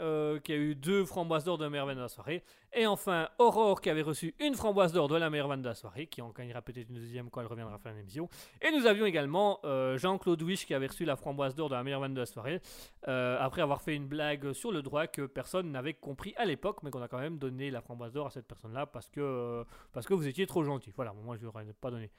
euh, 0.00 0.38
qui 0.40 0.52
a 0.52 0.56
eu 0.56 0.74
deux 0.74 1.04
framboises 1.04 1.44
d'or 1.44 1.58
de 1.58 1.64
la 1.64 1.70
meilleure 1.70 1.86
vanne 1.86 1.96
de 1.96 2.02
la 2.02 2.08
soirée. 2.08 2.42
Et 2.72 2.86
enfin 2.86 3.28
Aurore 3.38 3.80
qui 3.80 3.90
avait 3.90 4.02
reçu 4.02 4.34
une 4.40 4.54
framboise 4.54 4.92
d'or 4.92 5.08
de 5.08 5.16
la 5.16 5.28
meilleure 5.28 5.48
vanne 5.48 5.62
de 5.62 5.68
la 5.68 5.74
soirée, 5.74 6.06
qui 6.06 6.22
en 6.22 6.30
gagnera 6.30 6.62
peut-être 6.62 6.88
une 6.88 6.94
deuxième 6.94 7.28
quand 7.30 7.40
elle 7.40 7.46
reviendra 7.46 7.78
faire 7.78 7.94
l'émission. 7.94 8.28
Et 8.62 8.70
nous 8.70 8.86
avions 8.86 9.04
également 9.04 9.60
euh, 9.64 9.98
Jean-Claude 9.98 10.42
Wish 10.42 10.66
qui 10.66 10.74
avait 10.74 10.86
reçu 10.86 11.04
la 11.04 11.16
framboise 11.16 11.54
d'or 11.54 11.68
de 11.68 11.74
la 11.74 11.82
meilleure 11.82 12.00
vanne 12.00 12.14
de 12.14 12.20
la 12.20 12.26
soirée, 12.26 12.60
euh, 13.08 13.36
après 13.40 13.62
avoir 13.62 13.82
fait 13.82 13.94
une 13.94 14.06
blague 14.06 14.52
sur 14.52 14.72
le 14.72 14.82
droit 14.82 15.06
que 15.06 15.26
personne 15.26 15.70
n'avait 15.70 15.94
compris 15.94 16.32
à 16.36 16.44
l'époque, 16.44 16.78
mais 16.82 16.90
qu'on 16.90 17.02
a 17.02 17.08
quand 17.08 17.20
même 17.20 17.38
donné 17.38 17.70
la 17.70 17.82
framboise 17.82 18.12
d'or 18.12 18.26
à 18.26 18.30
cette 18.30 18.46
personne-là 18.46 18.86
parce 18.86 19.10
que, 19.10 19.64
parce 19.92 20.06
que 20.06 20.14
vous 20.14 20.26
étiez 20.26 20.46
trop 20.46 20.64
gentil. 20.64 20.92
Voilà, 20.96 21.12
moi 21.12 21.36
je 21.36 21.46
ne 21.46 21.72
pas 21.72 21.90
donné. 21.90 22.10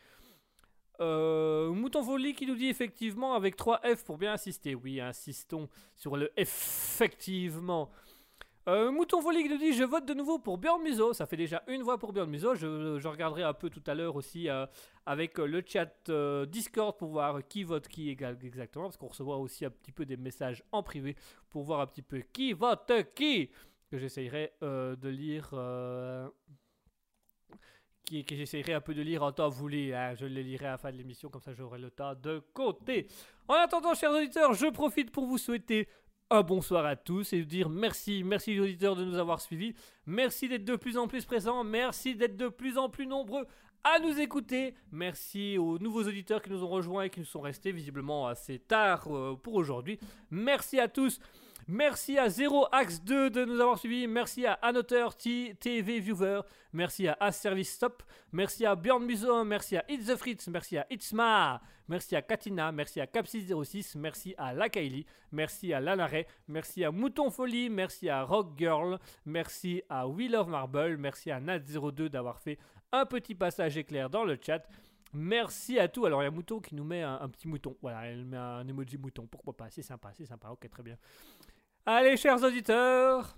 Euh, 1.00 1.72
Mouton 1.72 2.04
Folie 2.04 2.34
qui 2.34 2.46
nous 2.46 2.56
dit 2.56 2.68
effectivement 2.68 3.34
avec 3.34 3.56
3 3.56 3.82
F 3.96 4.04
pour 4.04 4.18
bien 4.18 4.34
insister. 4.34 4.76
Oui, 4.76 5.00
insistons 5.02 5.70
sur 5.96 6.18
le 6.18 6.32
effectivement. 6.38 7.90
Euh, 8.70 8.92
Mouton 8.92 9.22
Folie 9.22 9.44
qui 9.44 9.50
nous 9.50 9.58
dit 9.58 9.74
je 9.74 9.84
vote 9.84 10.06
de 10.06 10.14
nouveau 10.14 10.40
pour 10.40 10.58
Björn 10.58 10.82
Musso. 10.82 11.14
Ça 11.14 11.26
fait 11.26 11.36
déjà 11.36 11.64
une 11.68 11.82
voix 11.82 11.98
pour 11.98 12.14
Björn 12.14 12.30
Musso. 12.30 12.56
Je, 12.56 13.08
regarderai 13.08 13.44
un 13.44 13.54
peu 13.54 13.70
tout 13.70 13.84
à 13.88 13.96
l'heure 13.96 14.16
aussi 14.16 14.50
euh, 14.50 14.66
avec 15.06 15.38
le 15.38 15.64
chat 15.66 16.10
Discord 16.46 16.98
pour 16.98 17.10
voir 17.10 17.46
qui 17.48 17.64
vote 17.64 17.88
qui 17.88 18.10
exactement. 18.10 18.86
Parce 18.86 18.98
qu'on 18.98 19.08
recevra 19.08 19.38
aussi 19.38 19.66
un 19.66 19.72
petit 19.72 19.92
peu 19.92 20.06
des 20.06 20.18
messages 20.18 20.64
en 20.72 20.84
privé 20.84 21.16
pour 21.50 21.64
voir 21.64 21.82
un 21.82 21.88
petit 21.88 22.04
peu 22.04 22.20
qui 22.32 22.54
vote 22.54 22.92
qui. 23.16 23.50
Que 23.90 23.98
j'essayerai 23.98 24.54
de 24.62 25.10
lire. 25.10 25.54
Qui, 28.06 28.26
que 28.26 28.36
j'essayerai 28.36 28.74
un 28.74 28.82
peu 28.82 28.94
de 28.94 29.02
lire 29.02 29.24
en 29.24 29.32
temps 29.32 29.50
voulu. 29.50 29.94
hein. 29.94 30.14
Je 30.16 30.26
les 30.26 30.44
lirai 30.44 30.66
à 30.68 30.72
la 30.72 30.78
fin 30.78 30.92
de 30.92 30.98
l'émission, 30.98 31.30
comme 31.30 31.42
ça 31.42 31.54
j'aurai 31.54 31.80
le 31.80 31.90
temps 31.92 32.14
de 32.16 32.42
côté. 32.54 33.08
En 33.48 33.56
attendant, 33.56 33.94
chers 33.94 34.12
auditeurs, 34.12 34.54
je 34.54 34.68
profite 34.68 35.12
pour 35.12 35.26
vous 35.26 35.38
souhaiter 35.38 35.88
un 36.30 36.42
bonsoir 36.42 36.86
à 36.86 36.96
tous 36.96 37.34
et 37.34 37.42
vous 37.42 37.48
dire 37.48 37.70
merci, 37.70 38.24
merci 38.24 38.54
les 38.54 38.60
auditeurs 38.60 38.96
de 38.96 39.06
nous 39.06 39.18
avoir 39.18 39.40
suivis. 39.42 39.76
Merci 40.06 40.48
d'être 40.48 40.66
de 40.66 40.76
plus 40.76 40.98
en 40.98 41.08
plus 41.08 41.26
présents. 41.26 41.64
Merci 41.64 42.16
d'être 42.16 42.38
de 42.38 42.48
plus 42.48 42.78
en 42.78 42.90
plus 42.90 43.06
nombreux 43.06 43.46
à 43.84 44.00
nous 44.00 44.20
écouter. 44.20 44.74
Merci 44.92 45.58
aux 45.58 45.78
nouveaux 45.78 46.04
auditeurs 46.04 46.42
qui 46.42 46.50
nous 46.50 46.64
ont 46.64 46.70
rejoints 46.70 47.04
et 47.04 47.10
qui 47.10 47.20
nous 47.20 47.26
sont 47.26 47.42
restés 47.42 47.72
visiblement 47.72 48.28
assez 48.28 48.58
tard 48.60 49.08
euh, 49.14 49.36
pour 49.36 49.56
aujourd'hui. 49.56 50.00
Merci 50.32 50.80
à 50.80 50.88
tous. 50.88 51.20
Merci 51.68 52.18
à 52.18 52.28
0 52.28 52.68
Axe 52.74 53.02
2 53.04 53.30
de 53.30 53.46
nous 53.46 53.60
avoir 53.62 53.80
suivis. 53.80 54.06
Merci 54.06 54.46
à 54.46 54.54
Annoteur 54.54 55.16
TV 55.16 56.00
Viewer. 56.02 56.42
Merci 56.74 57.08
à 57.08 57.16
A-Service 57.22 57.72
Stop. 57.72 58.04
Merci 58.34 58.66
à 58.66 58.76
Björn 58.76 59.06
Muso. 59.06 59.46
Merci 59.46 59.78
à 59.78 59.86
It's 59.88 60.08
the 60.08 60.18
Fritz. 60.18 60.48
Merci 60.50 60.78
à 60.78 60.86
Itzma. 60.90 61.62
Merci 61.88 62.18
à 62.18 62.22
Katina. 62.22 62.72
Merci 62.74 63.00
à 63.00 63.06
Capsis06. 63.06 63.98
Merci 63.98 64.36
à 64.38 64.54
La 64.54 64.68
Kylie. 64.68 65.06
Merci 65.32 65.72
à 65.72 65.80
Lanaret. 65.80 66.28
Merci 66.50 66.84
à 66.84 66.92
Mouton 66.92 67.30
Folie. 67.30 67.70
Merci 67.70 68.10
à 68.10 68.24
Rock 68.24 68.58
Girl. 68.58 69.00
Merci 69.26 69.84
à 69.88 70.06
We 70.06 70.30
Love 70.30 70.50
Marble. 70.50 70.98
Merci 70.98 71.32
à 71.32 71.40
Nat02 71.40 72.10
d'avoir 72.10 72.42
fait 72.42 72.58
un 72.92 73.06
petit 73.06 73.36
passage 73.36 73.78
éclair 73.78 74.10
dans 74.10 74.26
le 74.26 74.38
chat. 74.46 74.68
Merci 75.14 75.80
à 75.80 75.88
tout. 75.88 76.06
Alors, 76.06 76.22
il 76.24 76.26
y 76.26 76.28
a 76.28 76.32
Mouton 76.32 76.60
qui 76.60 76.76
nous 76.76 76.84
met 76.84 77.04
un 77.04 77.30
petit 77.30 77.48
mouton. 77.48 77.78
Voilà, 77.82 78.08
elle 78.08 78.26
met 78.26 78.36
un 78.36 78.68
emoji 78.68 78.98
mouton. 78.98 79.28
Pourquoi 79.28 79.56
pas 79.56 79.70
C'est 79.70 79.84
sympa, 79.84 80.12
c'est 80.12 80.26
sympa. 80.26 80.50
Ok, 80.50 80.68
très 80.70 80.84
bien. 80.84 80.98
Allez, 81.86 82.16
chers 82.16 82.42
auditeurs, 82.42 83.36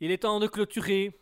il 0.00 0.10
est 0.10 0.18
temps 0.18 0.40
de 0.40 0.48
clôturer 0.48 1.16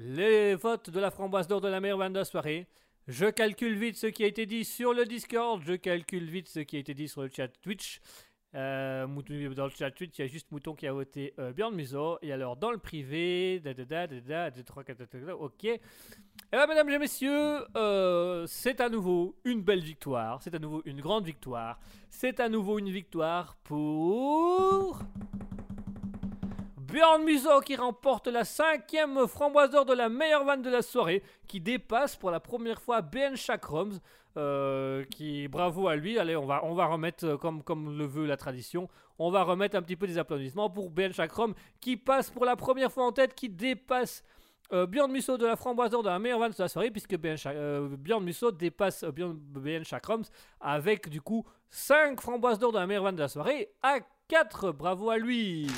les 0.00 0.56
votes 0.56 0.90
de 0.90 0.98
la 0.98 1.12
framboise 1.12 1.46
d'or 1.46 1.60
de 1.60 1.68
la 1.68 1.78
meilleure 1.78 1.98
vanne 1.98 2.12
de 2.12 2.18
la 2.18 2.24
soirée. 2.24 2.66
Je 3.06 3.26
calcule 3.26 3.78
vite 3.78 3.96
ce 3.96 4.08
qui 4.08 4.24
a 4.24 4.26
été 4.26 4.46
dit 4.46 4.64
sur 4.64 4.92
le 4.92 5.04
Discord, 5.04 5.62
je 5.64 5.74
calcule 5.74 6.28
vite 6.28 6.48
ce 6.48 6.58
qui 6.58 6.74
a 6.74 6.80
été 6.80 6.92
dit 6.92 7.06
sur 7.06 7.22
le 7.22 7.30
chat 7.30 7.46
Twitch. 7.62 8.00
Euh, 8.56 9.06
dans 9.06 9.66
le 9.66 9.70
chat 9.70 9.92
Twitch, 9.92 10.18
il 10.18 10.22
y 10.22 10.24
a 10.24 10.26
juste 10.26 10.50
Mouton 10.50 10.74
qui 10.74 10.88
a 10.88 10.92
voté 10.92 11.34
euh, 11.38 11.70
Muso. 11.70 12.18
Et 12.20 12.32
alors, 12.32 12.56
dans 12.56 12.72
le 12.72 12.78
privé, 12.78 13.62
ok. 15.38 15.80
Et 16.50 16.56
bien, 16.56 16.66
mesdames 16.66 16.88
et 16.88 16.98
messieurs, 16.98 17.58
euh, 17.76 18.46
c'est 18.46 18.80
à 18.80 18.88
nouveau 18.88 19.36
une 19.44 19.60
belle 19.60 19.82
victoire. 19.82 20.40
C'est 20.40 20.54
à 20.54 20.58
nouveau 20.58 20.80
une 20.86 20.98
grande 20.98 21.26
victoire. 21.26 21.78
C'est 22.08 22.40
à 22.40 22.48
nouveau 22.48 22.78
une 22.78 22.88
victoire 22.88 23.56
pour. 23.64 25.00
Björn 26.78 27.22
Muso 27.22 27.60
qui 27.60 27.76
remporte 27.76 28.28
la 28.28 28.44
cinquième 28.46 29.28
framboise 29.28 29.68
d'or 29.68 29.84
de 29.84 29.92
la 29.92 30.08
meilleure 30.08 30.46
vanne 30.46 30.62
de 30.62 30.70
la 30.70 30.80
soirée, 30.80 31.22
qui 31.46 31.60
dépasse 31.60 32.16
pour 32.16 32.30
la 32.30 32.40
première 32.40 32.80
fois 32.80 33.02
Ben 33.02 33.36
Chakroms. 33.36 34.00
Euh, 34.38 35.04
qui 35.10 35.48
bravo 35.48 35.88
à 35.88 35.96
lui. 35.96 36.18
Allez, 36.18 36.36
on 36.36 36.46
va 36.46 36.64
on 36.64 36.72
va 36.72 36.86
remettre 36.86 37.26
euh, 37.26 37.36
comme 37.36 37.62
comme 37.62 37.98
le 37.98 38.06
veut 38.06 38.24
la 38.24 38.38
tradition. 38.38 38.88
On 39.18 39.30
va 39.30 39.42
remettre 39.42 39.76
un 39.76 39.82
petit 39.82 39.96
peu 39.96 40.06
des 40.06 40.16
applaudissements 40.16 40.70
pour 40.70 40.88
Ben 40.88 41.12
Chakrom 41.12 41.54
qui 41.80 41.98
passe 41.98 42.30
pour 42.30 42.46
la 42.46 42.56
première 42.56 42.90
fois 42.90 43.04
en 43.04 43.12
tête, 43.12 43.34
qui 43.34 43.50
dépasse 43.50 44.22
euh, 44.72 44.86
Björn 44.86 45.10
Musso 45.10 45.36
de 45.38 45.46
la 45.46 45.56
framboise 45.56 45.90
d'or 45.90 46.02
de 46.02 46.08
la 46.08 46.18
meilleure 46.18 46.38
vanne 46.38 46.52
de 46.52 46.62
la 46.62 46.68
soirée, 46.68 46.90
puisque 46.90 47.16
Cha- 47.36 47.50
euh, 47.50 47.88
Musso 48.20 48.50
dépasse 48.52 49.02
euh, 49.04 49.10
Björn, 49.12 49.34
Ben 49.38 49.84
Chakroms 49.84 50.22
avec 50.60 51.08
du 51.08 51.20
coup 51.20 51.44
5 51.70 52.20
framboises 52.20 52.58
d'or 52.58 52.72
de 52.72 52.78
la 52.78 52.86
meilleure 52.86 53.04
vanne 53.04 53.16
de 53.16 53.22
la 53.22 53.28
soirée 53.28 53.68
à 53.82 53.98
4. 54.28 54.72
Bravo 54.72 55.10
à 55.10 55.18
lui. 55.18 55.68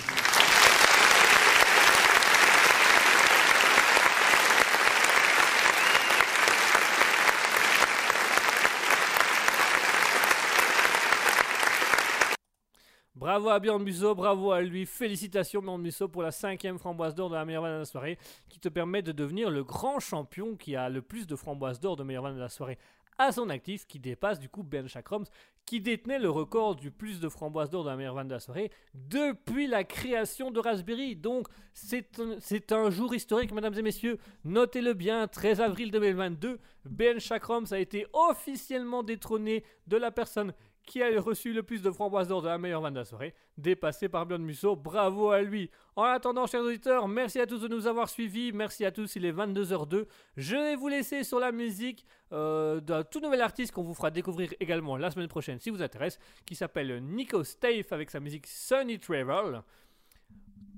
Bravo 13.20 13.50
à 13.50 13.60
Bjorn 13.60 13.82
Musso, 13.82 14.14
bravo 14.14 14.50
à 14.50 14.62
lui. 14.62 14.86
Félicitations 14.86 15.60
Bjorn 15.60 15.82
Musso 15.82 16.08
pour 16.08 16.22
la 16.22 16.30
cinquième 16.30 16.78
framboise 16.78 17.14
d'or 17.14 17.28
de 17.28 17.34
la 17.34 17.44
meilleure 17.44 17.60
vanne 17.60 17.74
de 17.74 17.78
la 17.80 17.84
soirée 17.84 18.16
qui 18.48 18.58
te 18.58 18.70
permet 18.70 19.02
de 19.02 19.12
devenir 19.12 19.50
le 19.50 19.62
grand 19.62 20.00
champion 20.00 20.56
qui 20.56 20.74
a 20.74 20.88
le 20.88 21.02
plus 21.02 21.26
de 21.26 21.36
framboises 21.36 21.80
d'or 21.80 21.96
de 21.96 22.02
meilleure 22.02 22.22
vanne 22.22 22.36
de 22.36 22.40
la 22.40 22.48
soirée 22.48 22.78
à 23.18 23.32
son 23.32 23.50
actif 23.50 23.86
qui 23.86 23.98
dépasse 23.98 24.40
du 24.40 24.48
coup 24.48 24.62
Ben 24.62 24.88
Chakroms 24.88 25.26
qui 25.66 25.82
détenait 25.82 26.18
le 26.18 26.30
record 26.30 26.74
du 26.74 26.90
plus 26.90 27.20
de 27.20 27.28
framboises 27.28 27.68
d'or 27.68 27.84
de 27.84 27.90
la 27.90 27.96
meilleure 27.96 28.14
vanne 28.14 28.28
de 28.28 28.32
la 28.32 28.40
soirée 28.40 28.70
depuis 28.94 29.66
la 29.66 29.84
création 29.84 30.50
de 30.50 30.58
Raspberry. 30.58 31.14
Donc 31.14 31.46
c'est 31.74 32.72
un, 32.72 32.88
jour 32.88 33.14
historique 33.14 33.52
mesdames 33.52 33.74
et 33.74 33.82
messieurs. 33.82 34.18
Notez-le 34.44 34.94
bien, 34.94 35.28
13 35.28 35.60
avril 35.60 35.90
2022, 35.90 36.58
Ben 36.86 37.20
Chakroms 37.20 37.70
a 37.70 37.78
été 37.78 38.06
officiellement 38.14 39.02
détrôné 39.02 39.62
de 39.86 39.98
la 39.98 40.10
personne 40.10 40.54
qui 40.86 41.02
a 41.02 41.20
reçu 41.20 41.52
le 41.52 41.62
plus 41.62 41.82
de 41.82 41.90
framboises 41.90 42.28
d'or 42.28 42.42
de 42.42 42.48
la 42.48 42.58
meilleure 42.58 42.80
vanne 42.80 42.94
de 42.94 42.98
la 42.98 43.04
soirée, 43.04 43.34
dépassé 43.56 44.08
par 44.08 44.26
Bjorn 44.26 44.42
Musso. 44.42 44.76
Bravo 44.76 45.30
à 45.30 45.42
lui. 45.42 45.70
En 45.96 46.04
attendant, 46.04 46.46
chers 46.46 46.62
auditeurs, 46.62 47.08
merci 47.08 47.40
à 47.40 47.46
tous 47.46 47.60
de 47.60 47.68
nous 47.68 47.86
avoir 47.86 48.08
suivis. 48.08 48.52
Merci 48.52 48.84
à 48.84 48.90
tous, 48.90 49.16
il 49.16 49.24
est 49.24 49.32
22h02. 49.32 50.06
Je 50.36 50.56
vais 50.56 50.76
vous 50.76 50.88
laisser 50.88 51.24
sur 51.24 51.38
la 51.38 51.52
musique 51.52 52.06
euh, 52.32 52.80
d'un 52.80 53.02
tout 53.04 53.20
nouvel 53.20 53.40
artiste 53.40 53.72
qu'on 53.72 53.82
vous 53.82 53.94
fera 53.94 54.10
découvrir 54.10 54.52
également 54.60 54.96
la 54.96 55.10
semaine 55.10 55.28
prochaine 55.28 55.58
si 55.58 55.70
vous 55.70 55.82
intéresse, 55.82 56.18
qui 56.46 56.54
s'appelle 56.54 57.02
Nico 57.02 57.44
Stave 57.44 57.86
avec 57.90 58.10
sa 58.10 58.20
musique 58.20 58.46
Sunny 58.46 58.98
Travel. 58.98 59.62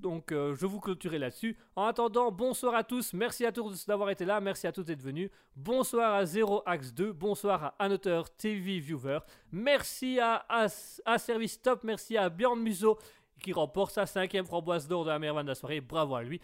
Donc 0.03 0.33
euh, 0.33 0.53
je 0.53 0.65
vous 0.65 0.81
clôturerai 0.81 1.17
là-dessus. 1.17 1.57
En 1.77 1.85
attendant, 1.85 2.29
bonsoir 2.29 2.75
à 2.75 2.83
tous. 2.83 3.13
Merci 3.13 3.45
à 3.45 3.53
tous 3.53 3.85
d'avoir 3.87 4.09
été 4.09 4.25
là. 4.25 4.41
Merci 4.41 4.67
à 4.67 4.71
tous 4.73 4.83
d'être 4.83 5.01
venus. 5.01 5.31
Bonsoir 5.55 6.13
à 6.13 6.25
Zero 6.25 6.61
Axe 6.65 6.93
2. 6.93 7.13
Bonsoir 7.13 7.63
à 7.63 7.75
Annoteur 7.79 8.29
TV 8.29 8.79
Viewer. 8.79 9.19
Merci 9.51 10.19
à, 10.19 10.67
Service 11.17 11.61
Top. 11.61 11.85
Merci 11.85 12.17
à 12.17 12.29
Bjorn 12.29 12.59
Musso 12.59 12.99
qui 13.43 13.53
remporte 13.53 13.91
sa 13.93 14.07
cinquième 14.07 14.45
framboise 14.45 14.87
d'or 14.87 15.03
de 15.05 15.09
la 15.11 15.19
meilleure 15.19 15.35
vanne 15.35 15.45
de 15.45 15.51
la 15.51 15.55
soirée. 15.55 15.81
Bravo 15.81 16.15
à 16.15 16.23
lui. 16.23 16.39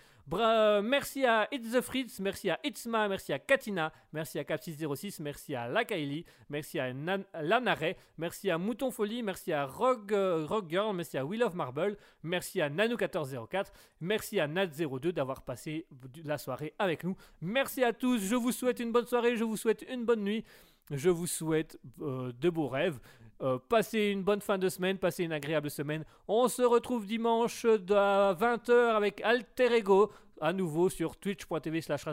Merci 0.84 1.26
à 1.26 1.48
It's 1.52 1.72
the 1.72 1.82
Fritz, 1.82 2.20
merci 2.20 2.52
à 2.52 2.60
Itzma, 2.64 3.08
merci 3.08 3.34
à 3.34 3.40
Katina, 3.40 3.92
merci 4.14 4.38
à 4.38 4.44
Cap606, 4.44 5.22
merci 5.24 5.56
à 5.56 5.68
Lakaili, 5.68 6.24
merci 6.50 6.78
à 6.80 6.94
Nan- 6.94 7.26
Lanare, 7.42 7.96
merci 8.18 8.52
à 8.52 8.60
Mouton 8.60 8.92
Folie, 8.92 9.24
merci 9.24 9.52
à 9.52 9.66
Rogue, 9.66 10.14
euh, 10.14 10.46
Girl, 10.70 10.96
merci 10.96 11.18
à 11.18 11.26
Will 11.26 11.42
of 11.42 11.56
Marble, 11.56 11.98
merci 12.22 12.62
à 12.62 12.70
Nano1404, 12.70 13.72
merci 14.02 14.40
à 14.40 14.48
Nat02 14.48 15.12
d'avoir 15.12 15.42
passé 15.42 15.88
la 16.24 16.38
soirée 16.38 16.74
avec 16.78 17.04
nous. 17.04 17.16
Merci 17.42 17.84
à 17.84 17.92
tous, 17.92 18.20
je 18.20 18.36
vous 18.36 18.52
souhaite 18.52 18.80
une 18.80 18.92
bonne 18.92 19.08
soirée, 19.08 19.36
je 19.36 19.44
vous 19.44 19.58
souhaite 19.58 19.84
une 19.90 20.06
bonne 20.06 20.22
nuit, 20.24 20.46
je 20.92 21.10
vous 21.10 21.28
souhaite 21.28 21.80
euh, 22.02 22.32
de 22.40 22.50
beaux 22.52 22.68
rêves. 22.68 23.00
Euh, 23.42 23.58
passez 23.70 24.08
une 24.08 24.24
bonne 24.24 24.42
fin 24.42 24.58
de 24.58 24.68
semaine, 24.68 24.98
passez 24.98 25.24
une 25.24 25.32
agréable 25.32 25.70
semaine. 25.70 26.04
On 26.28 26.48
se 26.48 26.62
retrouve 26.62 27.06
dimanche 27.06 27.66
à 27.66 28.34
20h 28.34 28.96
avec 28.96 29.22
Alter 29.22 29.74
Ego, 29.78 30.12
à 30.42 30.52
nouveau 30.52 30.90
sur 30.90 31.16
twitch.tv 31.16 31.82
slash 31.82 32.06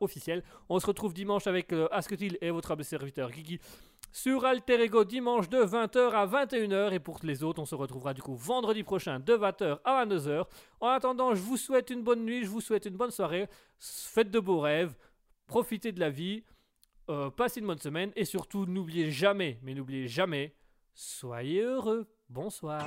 officiel. 0.00 0.42
On 0.68 0.78
se 0.78 0.86
retrouve 0.86 1.14
dimanche 1.14 1.46
avec 1.46 1.72
euh, 1.72 1.88
Asketil 1.90 2.36
et 2.40 2.50
votre 2.50 2.80
serviteur 2.82 3.30
Guigui 3.30 3.58
sur 4.12 4.44
Alter 4.44 4.82
Ego 4.82 5.04
dimanche 5.04 5.48
de 5.48 5.58
20h 5.58 6.10
à 6.10 6.26
21h. 6.26 6.92
Et 6.92 6.98
pour 6.98 7.20
les 7.22 7.42
autres, 7.42 7.62
on 7.62 7.66
se 7.66 7.74
retrouvera 7.74 8.12
du 8.12 8.22
coup 8.22 8.34
vendredi 8.34 8.82
prochain 8.82 9.20
de 9.20 9.34
20h 9.34 9.78
à 9.84 10.04
22h. 10.04 10.44
En 10.80 10.88
attendant, 10.88 11.34
je 11.34 11.40
vous 11.40 11.56
souhaite 11.56 11.90
une 11.90 12.02
bonne 12.02 12.24
nuit, 12.24 12.44
je 12.44 12.50
vous 12.50 12.60
souhaite 12.60 12.86
une 12.86 12.96
bonne 12.96 13.10
soirée. 13.10 13.48
Faites 13.78 14.30
de 14.30 14.40
beaux 14.40 14.60
rêves, 14.60 14.94
profitez 15.46 15.92
de 15.92 16.00
la 16.00 16.10
vie. 16.10 16.44
Euh, 17.10 17.28
passez 17.28 17.58
une 17.58 17.66
bonne 17.66 17.80
semaine 17.80 18.12
et 18.14 18.24
surtout 18.24 18.66
n'oubliez 18.66 19.10
jamais, 19.10 19.58
mais 19.62 19.74
n'oubliez 19.74 20.06
jamais, 20.06 20.54
soyez 20.94 21.62
heureux. 21.62 22.06
Bonsoir. 22.28 22.86